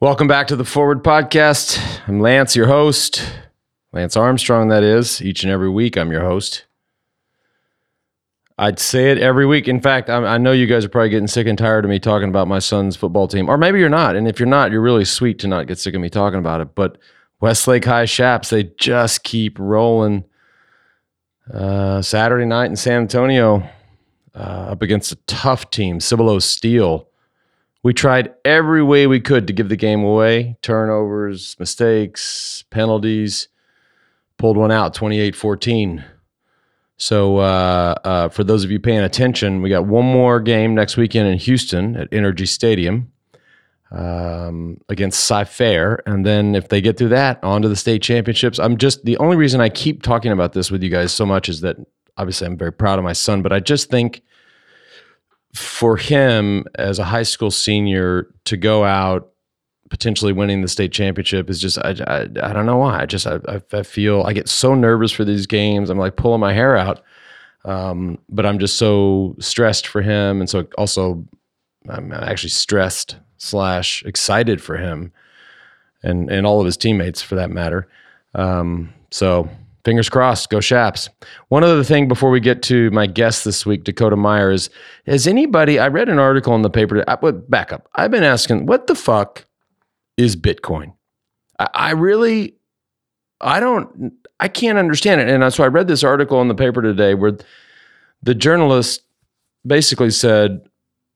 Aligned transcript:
Welcome 0.00 0.28
back 0.28 0.46
to 0.46 0.54
the 0.54 0.64
Forward 0.64 1.02
Podcast. 1.02 1.76
I'm 2.06 2.20
Lance, 2.20 2.54
your 2.54 2.68
host. 2.68 3.20
Lance 3.92 4.16
Armstrong, 4.16 4.68
that 4.68 4.84
is. 4.84 5.20
Each 5.20 5.42
and 5.42 5.50
every 5.50 5.68
week, 5.68 5.96
I'm 5.98 6.12
your 6.12 6.20
host. 6.20 6.66
I'd 8.56 8.78
say 8.78 9.10
it 9.10 9.18
every 9.18 9.44
week. 9.44 9.66
In 9.66 9.80
fact, 9.80 10.08
I, 10.08 10.18
I 10.18 10.38
know 10.38 10.52
you 10.52 10.68
guys 10.68 10.84
are 10.84 10.88
probably 10.88 11.08
getting 11.08 11.26
sick 11.26 11.48
and 11.48 11.58
tired 11.58 11.84
of 11.84 11.90
me 11.90 11.98
talking 11.98 12.28
about 12.28 12.46
my 12.46 12.60
son's 12.60 12.94
football 12.94 13.26
team, 13.26 13.48
or 13.48 13.58
maybe 13.58 13.80
you're 13.80 13.88
not. 13.88 14.14
And 14.14 14.28
if 14.28 14.38
you're 14.38 14.46
not, 14.46 14.70
you're 14.70 14.80
really 14.80 15.04
sweet 15.04 15.40
to 15.40 15.48
not 15.48 15.66
get 15.66 15.80
sick 15.80 15.96
of 15.96 16.00
me 16.00 16.08
talking 16.08 16.38
about 16.38 16.60
it. 16.60 16.76
But 16.76 16.96
Westlake 17.40 17.84
High 17.84 18.06
Chaps, 18.06 18.50
they 18.50 18.70
just 18.78 19.24
keep 19.24 19.58
rolling. 19.58 20.24
Uh, 21.52 22.02
Saturday 22.02 22.44
night 22.46 22.66
in 22.66 22.76
San 22.76 23.00
Antonio, 23.00 23.68
uh, 24.32 24.68
up 24.70 24.80
against 24.80 25.10
a 25.10 25.16
tough 25.26 25.70
team, 25.70 25.98
Cibolo 25.98 26.38
Steele. 26.38 27.07
We 27.82 27.94
tried 27.94 28.34
every 28.44 28.82
way 28.82 29.06
we 29.06 29.20
could 29.20 29.46
to 29.46 29.52
give 29.52 29.68
the 29.68 29.76
game 29.76 30.02
away 30.02 30.56
turnovers, 30.62 31.56
mistakes, 31.58 32.64
penalties. 32.70 33.48
Pulled 34.36 34.56
one 34.56 34.70
out 34.70 34.94
28 34.94 35.34
14. 35.34 36.04
So, 36.96 37.38
uh, 37.38 37.94
uh, 38.04 38.28
for 38.28 38.42
those 38.42 38.64
of 38.64 38.72
you 38.72 38.80
paying 38.80 39.00
attention, 39.00 39.62
we 39.62 39.70
got 39.70 39.86
one 39.86 40.04
more 40.04 40.40
game 40.40 40.74
next 40.74 40.96
weekend 40.96 41.28
in 41.28 41.38
Houston 41.38 41.96
at 41.96 42.10
NRG 42.10 42.48
Stadium 42.48 43.12
um, 43.90 44.80
against 44.88 45.24
Cy-Fair, 45.24 46.02
and 46.06 46.26
then 46.26 46.54
if 46.54 46.68
they 46.68 46.80
get 46.80 46.98
through 46.98 47.10
that, 47.10 47.42
on 47.42 47.62
to 47.62 47.68
the 47.68 47.76
state 47.76 48.02
championships. 48.02 48.58
I'm 48.58 48.76
just 48.76 49.04
the 49.04 49.16
only 49.18 49.36
reason 49.36 49.60
I 49.60 49.68
keep 49.68 50.02
talking 50.02 50.32
about 50.32 50.52
this 50.52 50.70
with 50.70 50.82
you 50.82 50.90
guys 50.90 51.12
so 51.12 51.24
much 51.24 51.48
is 51.48 51.60
that 51.60 51.76
obviously 52.16 52.46
I'm 52.46 52.56
very 52.56 52.72
proud 52.72 52.98
of 52.98 53.04
my 53.04 53.12
son, 53.12 53.42
but 53.42 53.52
I 53.52 53.60
just 53.60 53.90
think 53.90 54.22
for 55.54 55.96
him 55.96 56.64
as 56.76 56.98
a 56.98 57.04
high 57.04 57.22
school 57.22 57.50
senior 57.50 58.28
to 58.44 58.56
go 58.56 58.84
out 58.84 59.32
potentially 59.90 60.32
winning 60.32 60.60
the 60.60 60.68
state 60.68 60.92
championship 60.92 61.48
is 61.48 61.60
just 61.60 61.78
I, 61.78 61.94
I, 62.06 62.20
I 62.42 62.52
don't 62.52 62.66
know 62.66 62.76
why. 62.76 63.00
I 63.00 63.06
just 63.06 63.26
I, 63.26 63.38
I 63.72 63.82
feel 63.82 64.22
I 64.22 64.32
get 64.32 64.48
so 64.48 64.74
nervous 64.74 65.12
for 65.12 65.24
these 65.24 65.46
games. 65.46 65.90
I'm 65.90 65.98
like 65.98 66.16
pulling 66.16 66.40
my 66.40 66.52
hair 66.52 66.76
out. 66.76 67.02
Um, 67.64 68.18
but 68.28 68.46
I'm 68.46 68.58
just 68.58 68.76
so 68.76 69.34
stressed 69.40 69.86
for 69.86 70.00
him 70.00 70.40
and 70.40 70.48
so 70.48 70.66
also 70.76 71.24
I'm 71.88 72.12
actually 72.12 72.50
stressed 72.50 73.16
slash 73.38 74.04
excited 74.04 74.62
for 74.62 74.76
him 74.76 75.12
and 76.02 76.30
and 76.30 76.46
all 76.46 76.60
of 76.60 76.66
his 76.66 76.76
teammates 76.76 77.22
for 77.22 77.34
that 77.34 77.50
matter. 77.50 77.88
Um, 78.34 78.92
so 79.10 79.48
fingers 79.88 80.08
crossed 80.08 80.50
go 80.50 80.60
Chaps 80.60 81.08
one 81.48 81.64
other 81.64 81.82
thing 81.82 82.08
before 82.08 82.30
we 82.30 82.40
get 82.40 82.62
to 82.64 82.90
my 82.90 83.06
guest 83.06 83.44
this 83.44 83.64
week 83.64 83.84
dakota 83.84 84.16
meyer 84.16 84.50
is 84.50 84.70
has 85.06 85.26
anybody 85.26 85.78
i 85.78 85.88
read 85.88 86.08
an 86.08 86.18
article 86.18 86.54
in 86.54 86.62
the 86.62 86.70
paper 86.70 87.04
I, 87.08 87.16
back 87.30 87.72
up 87.72 87.88
i've 87.94 88.10
been 88.10 88.24
asking 88.24 88.66
what 88.66 88.86
the 88.86 88.94
fuck 88.94 89.46
is 90.18 90.36
Bitcoin. 90.36 90.92
I, 91.58 91.68
I 91.72 91.90
really, 91.92 92.56
I 93.40 93.60
don't, 93.60 94.12
I 94.40 94.48
can't 94.48 94.76
understand 94.76 95.22
it. 95.22 95.30
And 95.30 95.54
so 95.54 95.64
I 95.64 95.68
read 95.68 95.88
this 95.88 96.04
article 96.04 96.42
in 96.42 96.48
the 96.48 96.54
paper 96.54 96.82
today 96.82 97.14
where 97.14 97.38
the 98.22 98.34
journalist 98.34 99.02
basically 99.66 100.10
said 100.10 100.68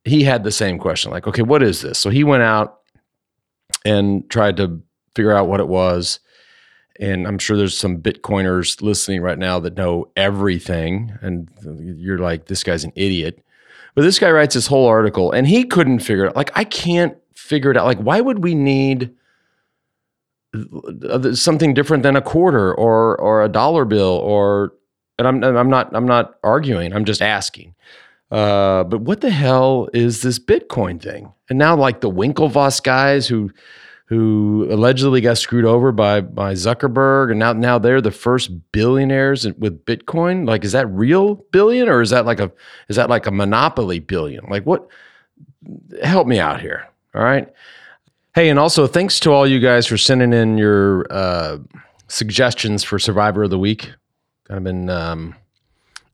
he 0.04 0.22
had 0.22 0.44
the 0.44 0.50
same 0.50 0.78
question 0.78 1.10
like, 1.10 1.26
okay, 1.26 1.42
what 1.42 1.62
is 1.62 1.82
this? 1.82 1.98
So 1.98 2.08
he 2.08 2.24
went 2.24 2.42
out 2.44 2.80
and 3.84 4.28
tried 4.30 4.56
to 4.56 4.80
figure 5.14 5.32
out 5.32 5.48
what 5.48 5.60
it 5.60 5.68
was. 5.68 6.20
And 7.02 7.26
I'm 7.26 7.38
sure 7.38 7.56
there's 7.56 7.76
some 7.76 7.98
Bitcoiners 7.98 8.80
listening 8.80 9.22
right 9.22 9.38
now 9.38 9.58
that 9.58 9.76
know 9.76 10.08
everything. 10.16 11.12
And 11.20 11.50
you're 11.98 12.18
like, 12.18 12.46
this 12.46 12.62
guy's 12.62 12.84
an 12.84 12.92
idiot. 12.94 13.44
But 13.96 14.02
this 14.02 14.20
guy 14.20 14.30
writes 14.30 14.54
this 14.54 14.68
whole 14.68 14.86
article 14.86 15.32
and 15.32 15.44
he 15.44 15.64
couldn't 15.64 15.98
figure 15.98 16.26
it 16.26 16.28
out. 16.28 16.36
Like, 16.36 16.52
I 16.54 16.62
can't 16.62 17.16
figure 17.34 17.72
it 17.72 17.76
out. 17.76 17.86
Like, 17.86 17.98
why 17.98 18.20
would 18.20 18.44
we 18.44 18.54
need 18.54 19.12
something 21.34 21.74
different 21.74 22.04
than 22.04 22.14
a 22.14 22.22
quarter 22.22 22.72
or 22.72 23.20
or 23.20 23.42
a 23.42 23.48
dollar 23.48 23.84
bill 23.84 24.20
or? 24.22 24.72
And 25.18 25.26
I'm 25.26 25.42
I'm 25.44 25.68
not 25.68 25.94
I'm 25.94 26.06
not 26.06 26.36
arguing. 26.44 26.92
I'm 26.92 27.04
just 27.04 27.20
asking. 27.20 27.74
Uh, 28.30 28.84
but 28.84 29.02
what 29.02 29.20
the 29.20 29.30
hell 29.30 29.88
is 29.92 30.22
this 30.22 30.38
Bitcoin 30.38 31.02
thing? 31.02 31.32
And 31.50 31.58
now, 31.58 31.76
like 31.76 32.00
the 32.00 32.10
Winklevoss 32.10 32.82
guys 32.82 33.26
who 33.26 33.50
who 34.12 34.68
allegedly 34.70 35.22
got 35.22 35.38
screwed 35.38 35.64
over 35.64 35.90
by 35.90 36.20
by 36.20 36.52
Zuckerberg, 36.52 37.30
and 37.30 37.38
now 37.38 37.54
now 37.54 37.78
they're 37.78 38.02
the 38.02 38.10
first 38.10 38.50
billionaires 38.70 39.46
with 39.56 39.86
Bitcoin. 39.86 40.46
Like, 40.46 40.64
is 40.64 40.72
that 40.72 40.86
real 40.88 41.36
billion, 41.50 41.88
or 41.88 42.02
is 42.02 42.10
that 42.10 42.26
like 42.26 42.38
a 42.38 42.52
is 42.88 42.96
that 42.96 43.08
like 43.08 43.26
a 43.26 43.30
monopoly 43.30 44.00
billion? 44.00 44.44
Like, 44.50 44.66
what? 44.66 44.86
Help 46.02 46.26
me 46.26 46.38
out 46.38 46.60
here. 46.60 46.86
All 47.14 47.22
right. 47.22 47.50
Hey, 48.34 48.50
and 48.50 48.58
also 48.58 48.86
thanks 48.86 49.18
to 49.20 49.30
all 49.30 49.46
you 49.46 49.60
guys 49.60 49.86
for 49.86 49.96
sending 49.96 50.34
in 50.34 50.58
your 50.58 51.06
uh, 51.10 51.56
suggestions 52.08 52.84
for 52.84 52.98
Survivor 52.98 53.44
of 53.44 53.50
the 53.50 53.58
Week. 53.58 53.92
Kind 54.44 54.58
of 54.58 54.64
been 54.64 54.90
um, 54.90 55.34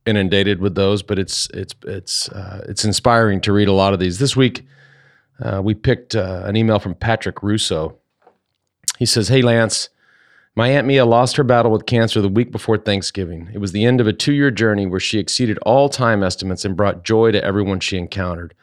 inundated 0.07 0.61
with 0.61 0.77
those, 0.77 1.03
but 1.03 1.19
it's 1.19 1.49
it's 1.53 1.75
it's 1.85 2.29
uh, 2.29 2.65
it's 2.69 2.85
inspiring 2.85 3.41
to 3.41 3.53
read 3.53 3.67
a 3.67 3.73
lot 3.73 3.93
of 3.93 3.99
these. 3.99 4.21
This 4.21 4.37
week, 4.37 4.65
uh, 5.41 5.61
we 5.63 5.75
picked 5.75 6.15
uh, 6.15 6.43
an 6.45 6.57
email 6.57 6.79
from 6.79 6.95
Patrick 6.95 7.43
Russo. 7.43 7.99
He 8.99 9.07
says, 9.07 9.29
"Hey 9.29 9.43
Lance." 9.43 9.89
My 10.55 10.71
Aunt 10.71 10.89
Mia 10.89 11.05
lost 11.05 11.37
her 11.37 11.45
battle 11.45 11.71
with 11.71 11.87
cancer 11.87 12.21
the 12.21 12.29
week 12.29 12.51
before 12.51 12.79
Thanksgiving. 12.79 13.49
It 13.55 13.59
was 13.59 13.71
the 13.71 13.85
end 13.85 14.01
of 14.01 14.09
a 14.09 14.13
two 14.13 14.33
year 14.33 14.51
journey 14.51 14.87
where 14.87 14.99
she 14.99 15.21
exceeded 15.21 15.57
all 15.59 15.89
time 15.89 16.25
estimates 16.25 16.65
and 16.65 16.77
brought 16.77 17.05
joy 17.05 17.31
to 17.31 17.45
everyone 17.45 17.79
she 17.79 17.97
encountered. 17.97 18.55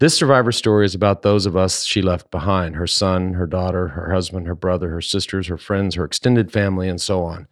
This 0.00 0.14
survivor 0.14 0.52
story 0.52 0.86
is 0.86 0.94
about 0.94 1.22
those 1.22 1.46
of 1.46 1.56
us 1.56 1.84
she 1.84 2.02
left 2.02 2.30
behind 2.30 2.76
her 2.76 2.86
son, 2.86 3.34
her 3.34 3.46
daughter, 3.46 3.88
her 3.88 4.12
husband, 4.12 4.46
her 4.46 4.54
brother, 4.54 4.90
her 4.90 5.00
sisters, 5.00 5.46
her 5.46 5.58
friends, 5.58 5.94
her 5.94 6.04
extended 6.04 6.52
family, 6.52 6.88
and 6.88 7.00
so 7.00 7.22
on. 7.22 7.48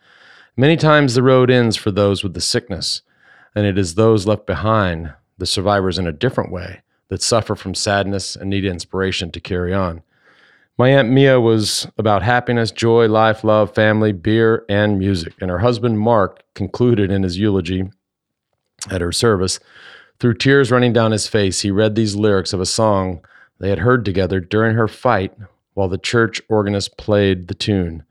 Many 0.57 0.77
times 0.77 1.15
the 1.15 1.23
road 1.23 1.51
ends 1.51 1.77
for 1.77 1.91
those 1.91 2.23
with 2.23 2.35
the 2.35 2.41
sickness, 2.41 3.03
and 3.55 3.67
it 3.67 3.79
is 3.79 3.95
those 3.95 4.27
left 4.27 4.47
behind, 4.47 5.13
the 5.37 5.47
survivors 5.47 5.99
in 5.99 6.07
a 6.07 6.13
different 6.13 6.51
way, 6.51 6.81
that 7.09 7.23
suffer 7.23 7.55
from 7.55 7.75
sadness 7.75 8.37
and 8.37 8.51
need 8.51 8.65
inspiration 8.65 9.31
to 9.31 9.41
carry 9.41 9.73
on. 9.73 10.03
My 10.77 10.91
Aunt 10.91 11.11
Mia 11.11 11.41
was 11.41 11.89
about 11.99 12.23
happiness, 12.23 12.71
joy, 12.71 13.09
life, 13.09 13.43
love, 13.43 13.75
family, 13.75 14.13
beer, 14.13 14.65
and 14.69 14.99
music. 14.99 15.35
And 15.41 15.51
her 15.51 15.59
husband, 15.59 15.99
Mark, 15.99 16.45
concluded 16.55 17.11
in 17.11 17.25
his 17.25 17.39
eulogy 17.39 17.91
at 18.91 19.01
her 19.01 19.11
service 19.11 19.59
through 20.21 20.35
tears 20.35 20.71
running 20.71 20.93
down 20.93 21.13
his 21.13 21.29
face, 21.29 21.61
he 21.61 21.71
read 21.71 21.95
these 21.95 22.17
lyrics 22.17 22.53
of 22.53 22.61
a 22.61 22.67
song 22.67 23.21
they 23.61 23.71
had 23.71 23.81
heard 23.81 24.05
together 24.05 24.41
during 24.41 24.77
her 24.77 24.89
fight 24.89 25.33
while 25.75 25.89
the 25.89 25.99
church 25.99 26.41
organist 26.49 26.97
played 26.97 27.49
the 27.49 27.55
tune. 27.55 28.05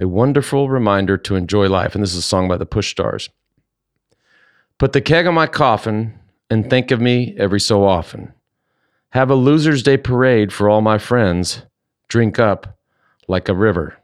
A 0.00 0.08
wonderful 0.08 0.68
reminder 0.68 1.16
to 1.18 1.36
enjoy 1.36 1.68
life. 1.68 1.94
And 1.94 2.02
this 2.02 2.12
is 2.12 2.18
a 2.18 2.22
song 2.22 2.48
by 2.48 2.56
the 2.56 2.66
Push 2.66 2.90
Stars. 2.90 3.30
Put 4.78 4.92
the 4.92 5.00
keg 5.00 5.26
on 5.26 5.34
my 5.34 5.46
coffin 5.46 6.18
and 6.50 6.68
think 6.68 6.90
of 6.90 7.00
me 7.00 7.36
every 7.38 7.60
so 7.60 7.84
often. 7.84 8.32
Have 9.12 9.28
a 9.28 9.34
loser's 9.34 9.82
day 9.82 9.98
parade 9.98 10.54
for 10.54 10.70
all 10.70 10.80
my 10.80 10.96
friends. 10.96 11.62
Drink 12.08 12.38
up 12.38 12.78
like 13.28 13.46
a 13.46 13.54
river. 13.54 13.98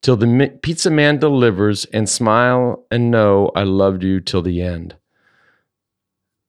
Till 0.00 0.16
the 0.16 0.58
pizza 0.62 0.90
man 0.90 1.18
delivers 1.18 1.86
and 1.86 2.08
smile 2.08 2.84
and 2.88 3.10
know 3.10 3.50
I 3.56 3.64
loved 3.64 4.04
you 4.04 4.20
till 4.20 4.42
the 4.42 4.62
end. 4.62 4.94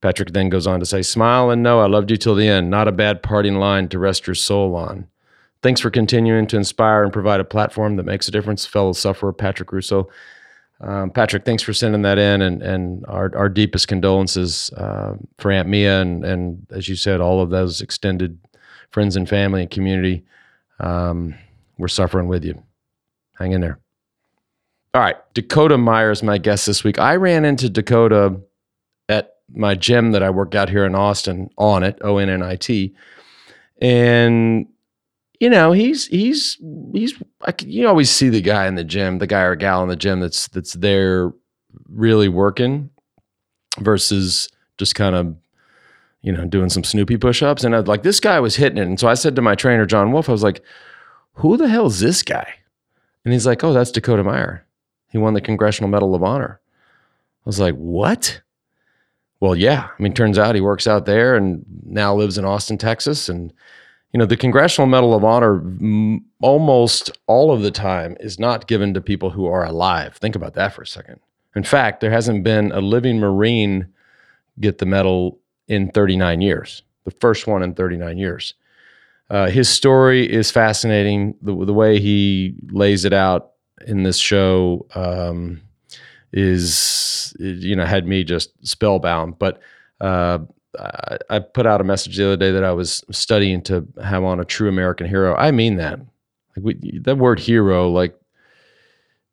Patrick 0.00 0.30
then 0.30 0.50
goes 0.50 0.68
on 0.68 0.78
to 0.78 0.86
say, 0.86 1.02
Smile 1.02 1.50
and 1.50 1.60
know 1.60 1.80
I 1.80 1.86
loved 1.86 2.12
you 2.12 2.16
till 2.16 2.36
the 2.36 2.46
end. 2.46 2.70
Not 2.70 2.86
a 2.86 2.92
bad 2.92 3.24
parting 3.24 3.56
line 3.56 3.88
to 3.88 3.98
rest 3.98 4.28
your 4.28 4.36
soul 4.36 4.76
on. 4.76 5.08
Thanks 5.60 5.80
for 5.80 5.90
continuing 5.90 6.46
to 6.46 6.56
inspire 6.56 7.02
and 7.02 7.12
provide 7.12 7.40
a 7.40 7.44
platform 7.44 7.96
that 7.96 8.06
makes 8.06 8.28
a 8.28 8.30
difference, 8.30 8.66
fellow 8.66 8.92
sufferer 8.92 9.32
Patrick 9.32 9.72
Russo. 9.72 10.08
Um, 10.80 11.10
Patrick, 11.10 11.44
thanks 11.44 11.62
for 11.62 11.72
sending 11.72 12.02
that 12.02 12.18
in, 12.18 12.40
and 12.40 12.62
and 12.62 13.04
our 13.08 13.36
our 13.36 13.48
deepest 13.48 13.88
condolences 13.88 14.70
uh, 14.76 15.14
for 15.38 15.50
Aunt 15.50 15.68
Mia, 15.68 16.00
and 16.00 16.24
and 16.24 16.66
as 16.70 16.88
you 16.88 16.94
said, 16.94 17.20
all 17.20 17.42
of 17.42 17.50
those 17.50 17.80
extended 17.80 18.38
friends 18.90 19.16
and 19.16 19.28
family 19.28 19.62
and 19.62 19.70
community. 19.70 20.24
Um, 20.78 21.34
we're 21.78 21.88
suffering 21.88 22.28
with 22.28 22.44
you. 22.44 22.62
Hang 23.38 23.52
in 23.52 23.60
there. 23.60 23.78
All 24.94 25.02
right, 25.02 25.16
Dakota 25.34 25.76
Meyers, 25.76 26.22
my 26.22 26.38
guest 26.38 26.66
this 26.66 26.82
week. 26.82 26.98
I 26.98 27.16
ran 27.16 27.44
into 27.44 27.68
Dakota 27.68 28.40
at 29.08 29.34
my 29.52 29.74
gym 29.74 30.12
that 30.12 30.22
I 30.22 30.30
work 30.30 30.54
out 30.54 30.68
here 30.70 30.84
in 30.84 30.94
Austin 30.94 31.50
Onnit, 31.58 31.98
O 32.02 32.18
N 32.18 32.28
N 32.28 32.42
I 32.42 32.56
T. 32.56 32.94
And 33.80 34.66
you 35.40 35.48
know, 35.48 35.72
he's 35.72 36.06
he's 36.06 36.58
he's 36.92 37.14
like 37.46 37.62
you 37.62 37.86
always 37.86 38.10
see 38.10 38.28
the 38.28 38.40
guy 38.40 38.66
in 38.66 38.74
the 38.74 38.84
gym, 38.84 39.18
the 39.18 39.26
guy 39.26 39.42
or 39.42 39.54
gal 39.54 39.82
in 39.82 39.88
the 39.88 39.96
gym 39.96 40.20
that's 40.20 40.48
that's 40.48 40.72
there 40.74 41.32
really 41.88 42.28
working 42.28 42.90
versus 43.78 44.48
just 44.78 44.94
kind 44.94 45.14
of 45.14 45.36
you 46.22 46.32
know 46.32 46.44
doing 46.44 46.68
some 46.68 46.84
Snoopy 46.84 47.16
push-ups. 47.18 47.62
And 47.62 47.74
I 47.74 47.80
like 47.80 48.02
this 48.02 48.20
guy 48.20 48.40
was 48.40 48.56
hitting 48.56 48.78
it. 48.78 48.86
And 48.86 48.98
so 48.98 49.08
I 49.08 49.14
said 49.14 49.36
to 49.36 49.42
my 49.42 49.54
trainer 49.54 49.86
John 49.86 50.10
Wolf, 50.10 50.28
I 50.28 50.32
was 50.32 50.42
like, 50.42 50.62
"Who 51.34 51.56
the 51.56 51.68
hell 51.68 51.86
is 51.86 52.00
this 52.00 52.22
guy?" 52.22 52.48
And 53.24 53.32
he's 53.32 53.46
like, 53.46 53.62
"Oh, 53.62 53.72
that's 53.72 53.92
Dakota 53.92 54.24
Meyer. 54.24 54.66
He 55.10 55.18
won 55.18 55.34
the 55.34 55.40
Congressional 55.40 55.90
Medal 55.90 56.14
of 56.14 56.22
Honor." 56.22 56.60
I 57.44 57.48
was 57.48 57.60
like, 57.60 57.74
"What?" 57.76 58.40
Well, 59.40 59.54
yeah. 59.54 59.88
I 59.96 60.02
mean, 60.02 60.14
turns 60.14 60.36
out 60.36 60.56
he 60.56 60.60
works 60.60 60.88
out 60.88 61.06
there 61.06 61.36
and 61.36 61.64
now 61.84 62.12
lives 62.12 62.38
in 62.38 62.44
Austin, 62.44 62.76
Texas, 62.76 63.28
and 63.28 63.52
you 64.12 64.18
know, 64.18 64.26
the 64.26 64.36
Congressional 64.36 64.86
Medal 64.86 65.14
of 65.14 65.24
Honor 65.24 65.56
m- 65.56 66.24
almost 66.40 67.10
all 67.26 67.52
of 67.52 67.62
the 67.62 67.70
time 67.70 68.16
is 68.20 68.38
not 68.38 68.66
given 68.66 68.94
to 68.94 69.00
people 69.00 69.30
who 69.30 69.46
are 69.46 69.64
alive. 69.64 70.16
Think 70.16 70.34
about 70.34 70.54
that 70.54 70.72
for 70.72 70.82
a 70.82 70.86
second. 70.86 71.20
In 71.54 71.62
fact, 71.62 72.00
there 72.00 72.10
hasn't 72.10 72.44
been 72.44 72.72
a 72.72 72.80
living 72.80 73.18
Marine 73.18 73.88
get 74.60 74.78
the 74.78 74.86
medal 74.86 75.38
in 75.66 75.90
39 75.90 76.40
years, 76.40 76.82
the 77.04 77.10
first 77.10 77.46
one 77.46 77.62
in 77.62 77.74
39 77.74 78.16
years. 78.16 78.54
Uh, 79.30 79.48
his 79.48 79.68
story 79.68 80.30
is 80.30 80.50
fascinating. 80.50 81.34
The, 81.42 81.64
the 81.66 81.74
way 81.74 82.00
he 82.00 82.54
lays 82.70 83.04
it 83.04 83.12
out 83.12 83.50
in 83.86 84.02
this 84.02 84.16
show 84.16 84.86
um, 84.94 85.60
is, 86.32 87.36
you 87.38 87.76
know, 87.76 87.84
had 87.84 88.06
me 88.06 88.24
just 88.24 88.50
spellbound. 88.66 89.38
But 89.38 89.60
uh, 90.00 90.38
I, 90.78 91.38
put 91.40 91.66
out 91.66 91.80
a 91.80 91.84
message 91.84 92.16
the 92.16 92.26
other 92.26 92.36
day 92.36 92.52
that 92.52 92.64
I 92.64 92.72
was 92.72 93.04
studying 93.10 93.62
to 93.62 93.86
have 94.02 94.22
on 94.22 94.40
a 94.40 94.44
true 94.44 94.68
American 94.68 95.08
hero. 95.08 95.34
I 95.34 95.50
mean 95.50 95.76
that. 95.76 95.98
Like 96.56 96.64
we, 96.64 96.98
that 97.00 97.18
word 97.18 97.40
hero, 97.40 97.88
like 97.88 98.18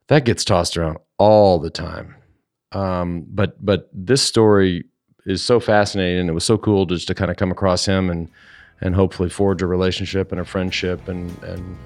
that 0.08 0.26
gets 0.26 0.44
tossed 0.44 0.78
around 0.78 0.98
all 1.18 1.60
the 1.60 1.70
time. 1.70 2.16
Um, 2.72 3.26
but 3.30 3.64
but 3.64 3.90
this 3.94 4.22
story 4.22 4.86
is 5.26 5.42
so 5.42 5.60
fascinating, 5.60 6.22
and 6.22 6.30
it 6.30 6.34
was 6.34 6.44
so 6.44 6.58
cool 6.58 6.86
just 6.86 7.08
to 7.08 7.16
kind 7.16 7.32
of 7.32 7.38
come 7.38 7.52
across 7.52 7.86
him 7.86 8.10
and 8.10 8.30
and 8.82 8.96
hopefully 8.96 9.30
forge 9.30 9.62
a 9.62 9.68
relationship 9.68 10.32
and 10.32 10.42
a 10.42 10.46
friendship 10.46 11.08
and 11.08 11.32
and 11.44 11.78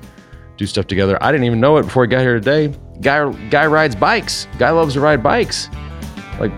do 0.58 0.66
stuff 0.66 0.88
together. 0.88 1.22
I 1.22 1.32
didn't 1.32 1.46
even 1.46 1.60
know 1.60 1.78
it 1.78 1.84
before 1.84 2.04
I 2.04 2.08
got 2.08 2.22
here 2.22 2.40
today. 2.40 2.74
Guy 3.02 3.32
guy 3.50 3.66
rides 3.66 3.96
bikes. 3.96 4.48
Guy 4.58 4.72
loves 4.72 4.94
to 4.96 5.02
ride 5.02 5.22
bikes. 5.22 5.70
Like 6.40 6.52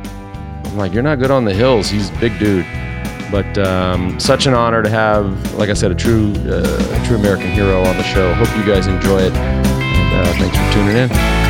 I'm 0.66 0.78
like, 0.78 0.94
you're 0.94 1.04
not 1.04 1.20
good 1.20 1.32
on 1.32 1.46
the 1.46 1.54
hills. 1.54 1.90
He's 1.90 2.10
big 2.12 2.38
dude. 2.40 2.66
But 3.32 3.58
um, 3.60 4.20
such 4.20 4.46
an 4.46 4.54
honor 4.54 4.84
to 4.84 4.90
have, 4.90 5.54
like 5.56 5.70
I 5.70 5.74
said, 5.74 5.90
a 5.90 5.96
true, 5.96 6.34
uh, 6.46 7.02
a 7.02 7.06
true 7.08 7.16
American 7.16 7.50
hero 7.52 7.82
on 7.82 7.96
the 7.96 8.04
show. 8.04 8.34
Hope 8.34 8.50
you 8.58 8.66
guys 8.66 8.88
enjoy 8.88 9.20
it. 9.20 9.34
And 9.34 10.28
uh, 10.28 10.34
thanks 10.34 10.58
for 10.58 10.74
tuning 10.74 10.98
in. 10.98 11.42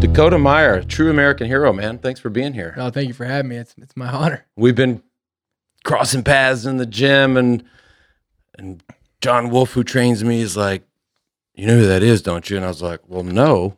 Dakota 0.00 0.38
Meyer, 0.38 0.82
true 0.82 1.10
American 1.10 1.46
hero, 1.46 1.74
man. 1.74 1.98
Thanks 1.98 2.20
for 2.20 2.30
being 2.30 2.54
here. 2.54 2.74
Oh, 2.78 2.88
thank 2.88 3.08
you 3.08 3.12
for 3.12 3.26
having 3.26 3.50
me. 3.50 3.56
It's 3.56 3.74
it's 3.76 3.94
my 3.98 4.08
honor. 4.08 4.46
We've 4.56 4.74
been 4.74 5.02
crossing 5.84 6.24
paths 6.24 6.64
in 6.64 6.78
the 6.78 6.86
gym, 6.86 7.36
and 7.36 7.62
and 8.56 8.82
John 9.26 9.50
Wolf, 9.50 9.72
who 9.72 9.82
trains 9.84 10.22
me, 10.22 10.40
is 10.40 10.56
like, 10.56 10.82
"You 11.54 11.66
know 11.66 11.76
who 11.78 11.86
that 11.86 12.02
is, 12.02 12.22
don't 12.22 12.48
you?" 12.48 12.56
And 12.56 12.64
I 12.64 12.68
was 12.68 12.80
like, 12.82 13.00
"Well, 13.08 13.24
no." 13.24 13.76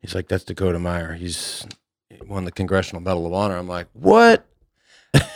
He's 0.00 0.14
like, 0.14 0.28
"That's 0.28 0.44
Dakota 0.44 0.78
Meyer. 0.78 1.12
He's 1.14 1.66
he 2.08 2.18
won 2.26 2.44
the 2.44 2.52
Congressional 2.52 3.02
Medal 3.02 3.26
of 3.26 3.32
Honor." 3.32 3.56
I'm 3.56 3.68
like, 3.68 3.88
"What?" 3.92 4.46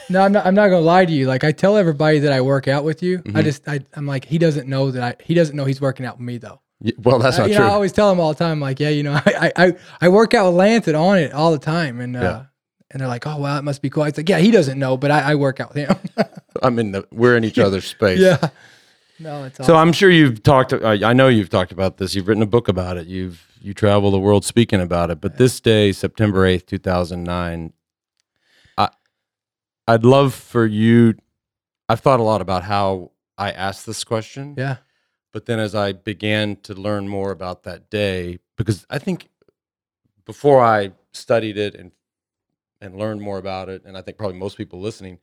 No, 0.08 0.22
I'm 0.22 0.32
not. 0.32 0.46
I'm 0.46 0.54
not 0.54 0.68
gonna 0.68 0.80
lie 0.80 1.04
to 1.04 1.12
you. 1.12 1.26
Like 1.26 1.44
I 1.44 1.52
tell 1.52 1.76
everybody 1.76 2.18
that 2.20 2.32
I 2.32 2.40
work 2.40 2.68
out 2.68 2.84
with 2.84 3.02
you. 3.02 3.18
I 3.26 3.28
Mhm. 3.40 3.44
just, 3.44 3.68
I, 3.68 3.80
I'm 3.94 4.06
like, 4.06 4.24
he 4.24 4.38
doesn't 4.38 4.66
know 4.68 4.90
that 4.90 5.02
I. 5.02 5.22
He 5.22 5.34
doesn't 5.34 5.54
know 5.56 5.64
he's 5.66 5.80
working 5.80 6.04
out 6.06 6.16
with 6.18 6.26
me 6.26 6.38
though. 6.38 6.60
Y- 6.82 6.92
Well, 6.98 7.18
that's 7.18 7.38
Uh, 7.38 7.42
not 7.42 7.46
true. 7.54 7.58
know, 7.60 7.66
I 7.66 7.74
always 7.74 7.92
tell 7.92 8.10
him 8.10 8.18
all 8.18 8.32
the 8.32 8.38
time, 8.38 8.58
like, 8.60 8.80
yeah, 8.80 8.88
you 8.88 9.02
know, 9.02 9.12
I, 9.12 9.22
I, 9.56 9.64
I, 9.66 9.76
I 10.00 10.08
work 10.08 10.32
out 10.34 10.46
with 10.46 10.54
Lance 10.56 10.88
and 10.88 10.96
Onnit 10.96 11.34
all 11.34 11.52
the 11.52 11.58
time, 11.58 12.00
and 12.00 12.16
uh, 12.16 12.20
Yeah. 12.20 12.44
And 12.90 13.00
they're 13.00 13.08
like, 13.08 13.26
oh 13.26 13.38
well, 13.38 13.58
it 13.58 13.62
must 13.62 13.82
be 13.82 13.90
cool. 13.90 14.04
It's 14.04 14.18
like, 14.18 14.28
yeah, 14.28 14.38
he 14.38 14.50
doesn't 14.50 14.78
know, 14.78 14.96
but 14.96 15.10
I, 15.10 15.32
I 15.32 15.34
work 15.36 15.60
out 15.60 15.74
with 15.74 15.88
him. 15.88 15.96
I'm 16.62 16.78
in 16.78 16.92
the. 16.92 17.06
We're 17.12 17.36
in 17.36 17.44
each 17.44 17.58
other's 17.58 17.84
space. 17.86 18.18
yeah. 18.20 18.48
No, 19.18 19.44
it's 19.44 19.58
So 19.58 19.64
awesome. 19.64 19.76
I'm 19.76 19.92
sure 19.92 20.10
you've 20.10 20.42
talked. 20.42 20.72
I 20.72 21.10
I 21.10 21.12
know 21.12 21.28
you've 21.28 21.50
talked 21.50 21.72
about 21.72 21.98
this. 21.98 22.14
You've 22.14 22.26
written 22.26 22.42
a 22.42 22.46
book 22.46 22.68
about 22.68 22.96
it. 22.96 23.06
You've 23.06 23.46
you 23.60 23.74
travel 23.74 24.10
the 24.10 24.18
world 24.18 24.44
speaking 24.44 24.80
about 24.80 25.10
it. 25.10 25.20
But 25.20 25.36
this 25.36 25.60
day, 25.60 25.92
September 25.92 26.46
eighth, 26.46 26.66
two 26.66 26.78
thousand 26.78 27.24
nine, 27.24 27.72
I 28.78 28.88
I'd 29.86 30.04
love 30.04 30.32
for 30.34 30.64
you. 30.64 31.14
I've 31.88 32.00
thought 32.00 32.18
a 32.20 32.22
lot 32.22 32.40
about 32.40 32.64
how 32.64 33.10
I 33.36 33.50
asked 33.50 33.84
this 33.84 34.04
question. 34.04 34.54
yeah, 34.56 34.76
But 35.32 35.46
then 35.46 35.58
as 35.58 35.74
I 35.74 35.92
began 35.92 36.56
to 36.62 36.72
learn 36.74 37.08
more 37.08 37.30
about 37.30 37.64
that 37.64 37.90
day, 37.90 38.38
because 38.56 38.86
I 38.88 38.98
think 38.98 39.28
before 40.24 40.64
I 40.64 40.92
studied 41.12 41.58
it 41.58 41.74
and 41.74 41.90
and 42.80 42.96
learn 42.96 43.20
more 43.20 43.38
about 43.38 43.68
it, 43.68 43.84
and 43.84 43.96
I 43.96 44.02
think 44.02 44.16
probably 44.16 44.38
most 44.38 44.56
people 44.56 44.80
listening, 44.80 45.18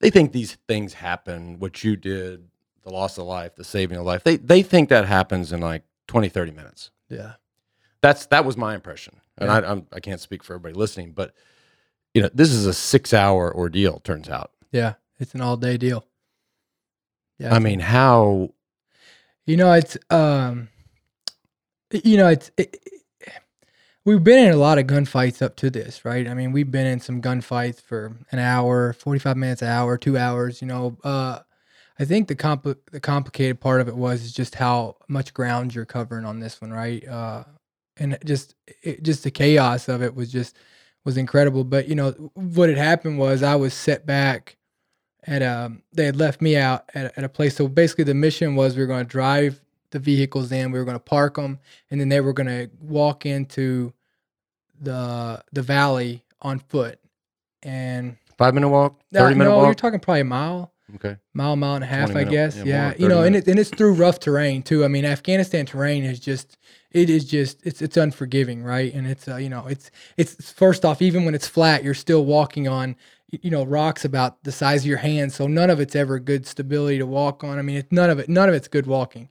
they 0.00 0.10
think 0.10 0.32
these 0.32 0.56
things 0.68 0.94
happen, 0.94 1.58
what 1.58 1.82
you 1.84 1.96
did, 1.96 2.48
the 2.82 2.90
loss 2.90 3.18
of 3.18 3.26
life, 3.26 3.54
the 3.56 3.64
saving 3.64 3.98
of 3.98 4.04
life. 4.06 4.24
They 4.24 4.36
they 4.36 4.62
think 4.62 4.88
that 4.88 5.06
happens 5.06 5.52
in 5.52 5.60
like 5.60 5.82
20, 6.08 6.28
30 6.28 6.52
minutes. 6.52 6.90
yeah, 7.08 7.32
That's 8.00 8.26
that 8.26 8.44
was 8.44 8.56
my 8.56 8.74
impression. 8.74 9.20
And 9.38 9.48
Yeah. 9.48 9.56
I 9.56 9.70
I'm, 9.72 9.86
I 9.92 10.00
can't 10.00 10.20
speak 10.20 10.42
for 10.44 10.54
everybody 10.54 10.74
listening, 10.78 11.12
but 11.12 11.34
you 12.14 12.22
know, 12.22 12.30
this 12.32 12.50
is 12.50 12.66
a 12.66 12.70
6-hour 12.70 13.54
ordeal 13.54 14.00
turns 14.00 14.28
out. 14.28 14.52
yeah. 14.72 14.94
It's 15.18 15.34
an 15.34 15.40
all 15.40 15.56
day 15.56 15.76
deal. 15.78 16.04
Yeah, 17.38 17.54
I 17.54 17.58
mean, 17.58 17.80
how 17.80 18.50
You 19.46 19.56
know, 19.56 19.72
it's 19.72 19.96
um, 20.10 20.68
you 21.90 22.16
know, 22.16 22.28
it's 22.28 22.50
it, 22.56 22.78
we've 24.06 24.24
been 24.24 24.48
in 24.48 24.54
a 24.54 24.58
lot 24.58 24.78
of 24.78 24.86
gunfights 24.88 25.42
up 25.42 25.56
to 25.58 25.70
this, 25.70 26.04
right? 26.06 26.28
I 26.28 26.34
mean, 26.34 26.52
we've 26.52 26.70
been 26.72 26.86
in 26.88 27.00
some 27.00 27.22
gunfights 27.22 27.82
for 27.82 28.18
an 28.32 28.40
hour, 28.40 28.94
forty 28.94 29.20
five 29.20 29.38
minutes, 29.38 29.62
an 29.62 29.68
hour, 29.68 29.98
two 29.98 30.18
hours. 30.18 30.62
You 30.62 30.68
know, 30.68 30.98
uh, 31.04 31.40
I 32.00 32.06
think 32.06 32.28
the 32.28 32.36
compl- 32.36 32.78
the 32.92 33.00
complicated 33.00 33.60
part 33.60 33.82
of 33.82 33.88
it 33.88 33.96
was 33.96 34.32
just 34.32 34.56
how 34.56 34.96
much 35.08 35.34
ground 35.34 35.74
you're 35.74 35.86
covering 35.86 36.26
on 36.26 36.40
this 36.40 36.60
one, 36.62 36.72
right? 36.72 37.06
Uh, 37.08 37.44
and 37.98 38.18
just 38.26 38.56
it, 38.82 39.04
just 39.04 39.24
the 39.24 39.32
chaos 39.32 39.88
of 39.88 40.02
it 40.02 40.14
was 40.16 40.32
just 40.32 40.58
was 41.04 41.18
incredible. 41.18 41.64
But 41.64 41.88
you 41.88 41.96
know, 41.96 42.12
what 42.34 42.70
had 42.70 42.78
happened 42.78 43.18
was 43.18 43.42
I 43.44 43.56
was 43.56 43.74
set 43.74 44.06
back 44.06 44.56
at 45.26 45.42
um 45.42 45.82
they 45.92 46.06
had 46.06 46.16
left 46.16 46.40
me 46.40 46.56
out 46.56 46.84
at, 46.94 47.16
at 47.18 47.24
a 47.24 47.28
place 47.30 47.56
so 47.56 47.68
basically 47.68 48.04
the 48.04 48.14
mission 48.14 48.56
was 48.56 48.76
we 48.76 48.82
were 48.82 48.86
going 48.86 49.04
to 49.04 49.10
drive 49.10 49.60
the 49.90 49.98
vehicles 49.98 50.50
in 50.52 50.72
we 50.72 50.78
were 50.78 50.84
going 50.84 50.96
to 50.96 51.00
park 51.00 51.34
them 51.36 51.58
and 51.90 52.00
then 52.00 52.08
they 52.08 52.20
were 52.20 52.32
going 52.32 52.46
to 52.46 52.70
walk 52.80 53.24
into 53.26 53.92
the 54.80 55.42
the 55.52 55.62
valley 55.62 56.24
on 56.42 56.58
foot. 56.58 56.98
And 57.62 58.16
5 58.38 58.54
minute 58.54 58.68
walk, 58.68 59.00
no, 59.12 59.20
30 59.20 59.34
minute 59.34 59.50
walk? 59.50 59.60
no, 59.60 59.64
you're 59.66 59.74
talking 59.74 59.98
probably 60.00 60.20
a 60.20 60.24
mile. 60.24 60.72
Okay. 60.94 61.16
mile 61.34 61.56
mile 61.56 61.74
and 61.74 61.82
a 61.82 61.86
half 61.88 62.10
i 62.10 62.14
minute- 62.14 62.30
guess. 62.30 62.56
yeah, 62.58 62.64
yeah, 62.64 62.94
you 62.96 63.08
know 63.08 63.16
30 63.16 63.26
and, 63.26 63.36
it, 63.36 63.48
and 63.48 63.58
it's 63.58 63.70
through 63.70 63.94
rough 63.94 64.20
terrain 64.20 64.62
too. 64.62 64.84
I 64.84 64.88
mean 64.88 65.04
afghanistan 65.04 65.66
terrain 65.66 66.04
is 66.04 66.20
just 66.20 66.56
it 66.92 67.10
is 67.10 67.24
just 67.24 67.66
it's 67.66 67.82
it's 67.82 67.96
unforgiving 67.96 68.62
right? 68.62 68.94
And 68.94 69.04
it's 69.06 69.26
uh, 69.26 69.34
you 69.36 69.48
know 69.48 69.66
it's 69.66 69.90
it's 70.16 70.52
first 70.52 70.84
off 70.84 71.02
even 71.02 71.24
when 71.24 71.34
it's 71.34 71.48
flat 71.48 71.82
you're 71.82 71.92
still 71.94 72.24
walking 72.24 72.68
on 72.68 72.94
you 73.32 73.50
know 73.50 73.64
rocks 73.64 74.04
about 74.04 74.44
the 74.44 74.52
size 74.52 74.82
of 74.82 74.86
your 74.86 74.98
hand 74.98 75.32
so 75.32 75.48
none 75.48 75.70
of 75.70 75.80
it's 75.80 75.96
ever 75.96 76.20
good 76.20 76.46
stability 76.46 76.98
to 76.98 77.06
walk 77.06 77.42
on. 77.42 77.58
I 77.58 77.62
mean 77.62 77.78
it's 77.78 77.90
none 77.90 78.08
of 78.10 78.20
it 78.20 78.28
none 78.28 78.48
of 78.48 78.54
it's 78.54 78.68
good 78.68 78.86
walking 78.86 79.28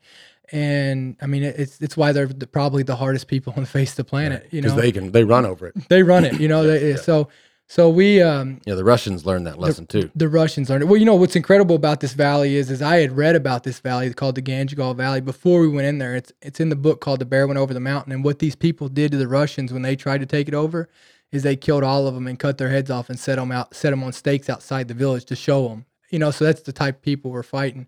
and 0.52 1.16
i 1.22 1.26
mean 1.26 1.44
it's 1.44 1.80
it's 1.82 1.98
why 1.98 2.12
they're 2.12 2.28
the, 2.28 2.48
probably 2.48 2.84
the 2.84 2.96
hardest 2.96 3.28
people 3.28 3.54
on 3.58 3.64
the 3.64 3.70
face 3.70 3.92
of 3.92 3.98
the 3.98 4.04
planet 4.04 4.48
you 4.52 4.62
Because 4.62 4.76
know 4.76 4.82
they 4.82 4.92
can 4.92 5.12
they 5.12 5.24
run 5.24 5.46
over 5.46 5.68
it. 5.68 5.76
they 5.90 6.04
run 6.04 6.26
it 6.26 6.40
you 6.40 6.48
know 6.48 6.64
they, 6.68 6.92
yeah. 6.92 6.96
so 6.98 7.28
so 7.68 7.90
we 7.90 8.22
um 8.22 8.62
Yeah, 8.68 8.76
the 8.76 8.84
Russians 8.84 9.26
learned 9.26 9.48
that 9.48 9.58
lesson 9.58 9.88
too. 9.88 10.12
the 10.16 10.30
Russians 10.30 10.70
learned 10.70 10.84
it. 10.84 10.86
Well, 10.86 10.98
you 11.00 11.06
know 11.06 11.16
what's 11.16 11.36
incredible 11.36 11.76
about 11.76 12.00
this 12.00 12.14
valley 12.14 12.56
is, 12.58 12.70
is 12.70 12.80
I 12.80 12.98
had 12.98 13.18
read 13.18 13.36
about 13.36 13.64
this 13.64 13.80
valley 13.80 14.14
called 14.14 14.36
the 14.36 14.44
Ganjgal 14.44 14.96
Valley 14.96 15.20
before 15.20 15.62
we 15.62 15.68
went 15.68 15.88
in 15.88 15.98
there. 15.98 16.16
It's 16.16 16.32
it's 16.44 16.60
in 16.60 16.70
the 16.70 16.76
book 16.76 17.02
called 17.02 17.22
The 17.22 17.26
Bear 17.26 17.48
Went 17.48 17.58
Over 17.58 17.74
the 17.74 17.80
Mountain. 17.80 18.14
And 18.14 18.24
what 18.24 18.38
these 18.38 18.56
people 18.56 18.88
did 18.88 19.12
to 19.14 19.18
the 19.18 19.28
Russians 19.28 19.74
when 19.74 19.82
they 19.82 19.96
tried 19.96 20.20
to 20.20 20.28
take 20.28 20.48
it 20.48 20.54
over 20.54 20.90
is 21.32 21.42
they 21.42 21.56
killed 21.56 21.84
all 21.84 22.06
of 22.06 22.14
them 22.14 22.28
and 22.28 22.38
cut 22.38 22.60
their 22.60 22.70
heads 22.70 22.92
off 22.92 23.10
and 23.10 23.20
set 23.20 23.38
them 23.38 23.52
out, 23.52 23.74
set 23.76 23.90
them 23.90 24.04
on 24.04 24.14
stakes 24.14 24.48
outside 24.48 24.88
the 24.88 24.94
village 24.94 25.26
to 25.26 25.36
show 25.36 25.68
them. 25.68 25.86
You 26.12 26.20
know, 26.20 26.30
so 26.30 26.46
that's 26.46 26.62
the 26.62 26.72
type 26.72 26.98
of 26.98 27.02
people 27.02 27.32
we're 27.32 27.42
fighting. 27.42 27.88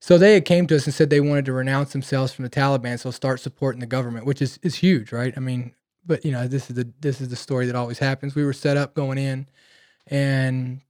So 0.00 0.16
they 0.16 0.34
had 0.34 0.44
came 0.44 0.66
to 0.68 0.76
us 0.76 0.86
and 0.86 0.94
said 0.94 1.10
they 1.10 1.20
wanted 1.20 1.44
to 1.46 1.52
renounce 1.52 1.92
themselves 1.92 2.32
from 2.32 2.44
the 2.44 2.50
Taliban, 2.50 2.98
so 2.98 3.10
start 3.10 3.40
supporting 3.40 3.80
the 3.80 3.86
government, 3.86 4.26
which 4.26 4.40
is 4.40 4.58
is 4.62 4.76
huge, 4.76 5.12
right? 5.12 5.34
I 5.36 5.40
mean, 5.40 5.74
but 6.06 6.24
you 6.24 6.32
know, 6.32 6.46
this 6.46 6.70
is 6.70 6.76
the 6.76 6.88
this 7.00 7.20
is 7.20 7.28
the 7.28 7.36
story 7.36 7.66
that 7.66 7.74
always 7.74 7.98
happens. 7.98 8.34
We 8.34 8.44
were 8.44 8.52
set 8.52 8.76
up 8.76 8.94
going 8.94 9.18
in, 9.18 9.48
and 10.06 10.80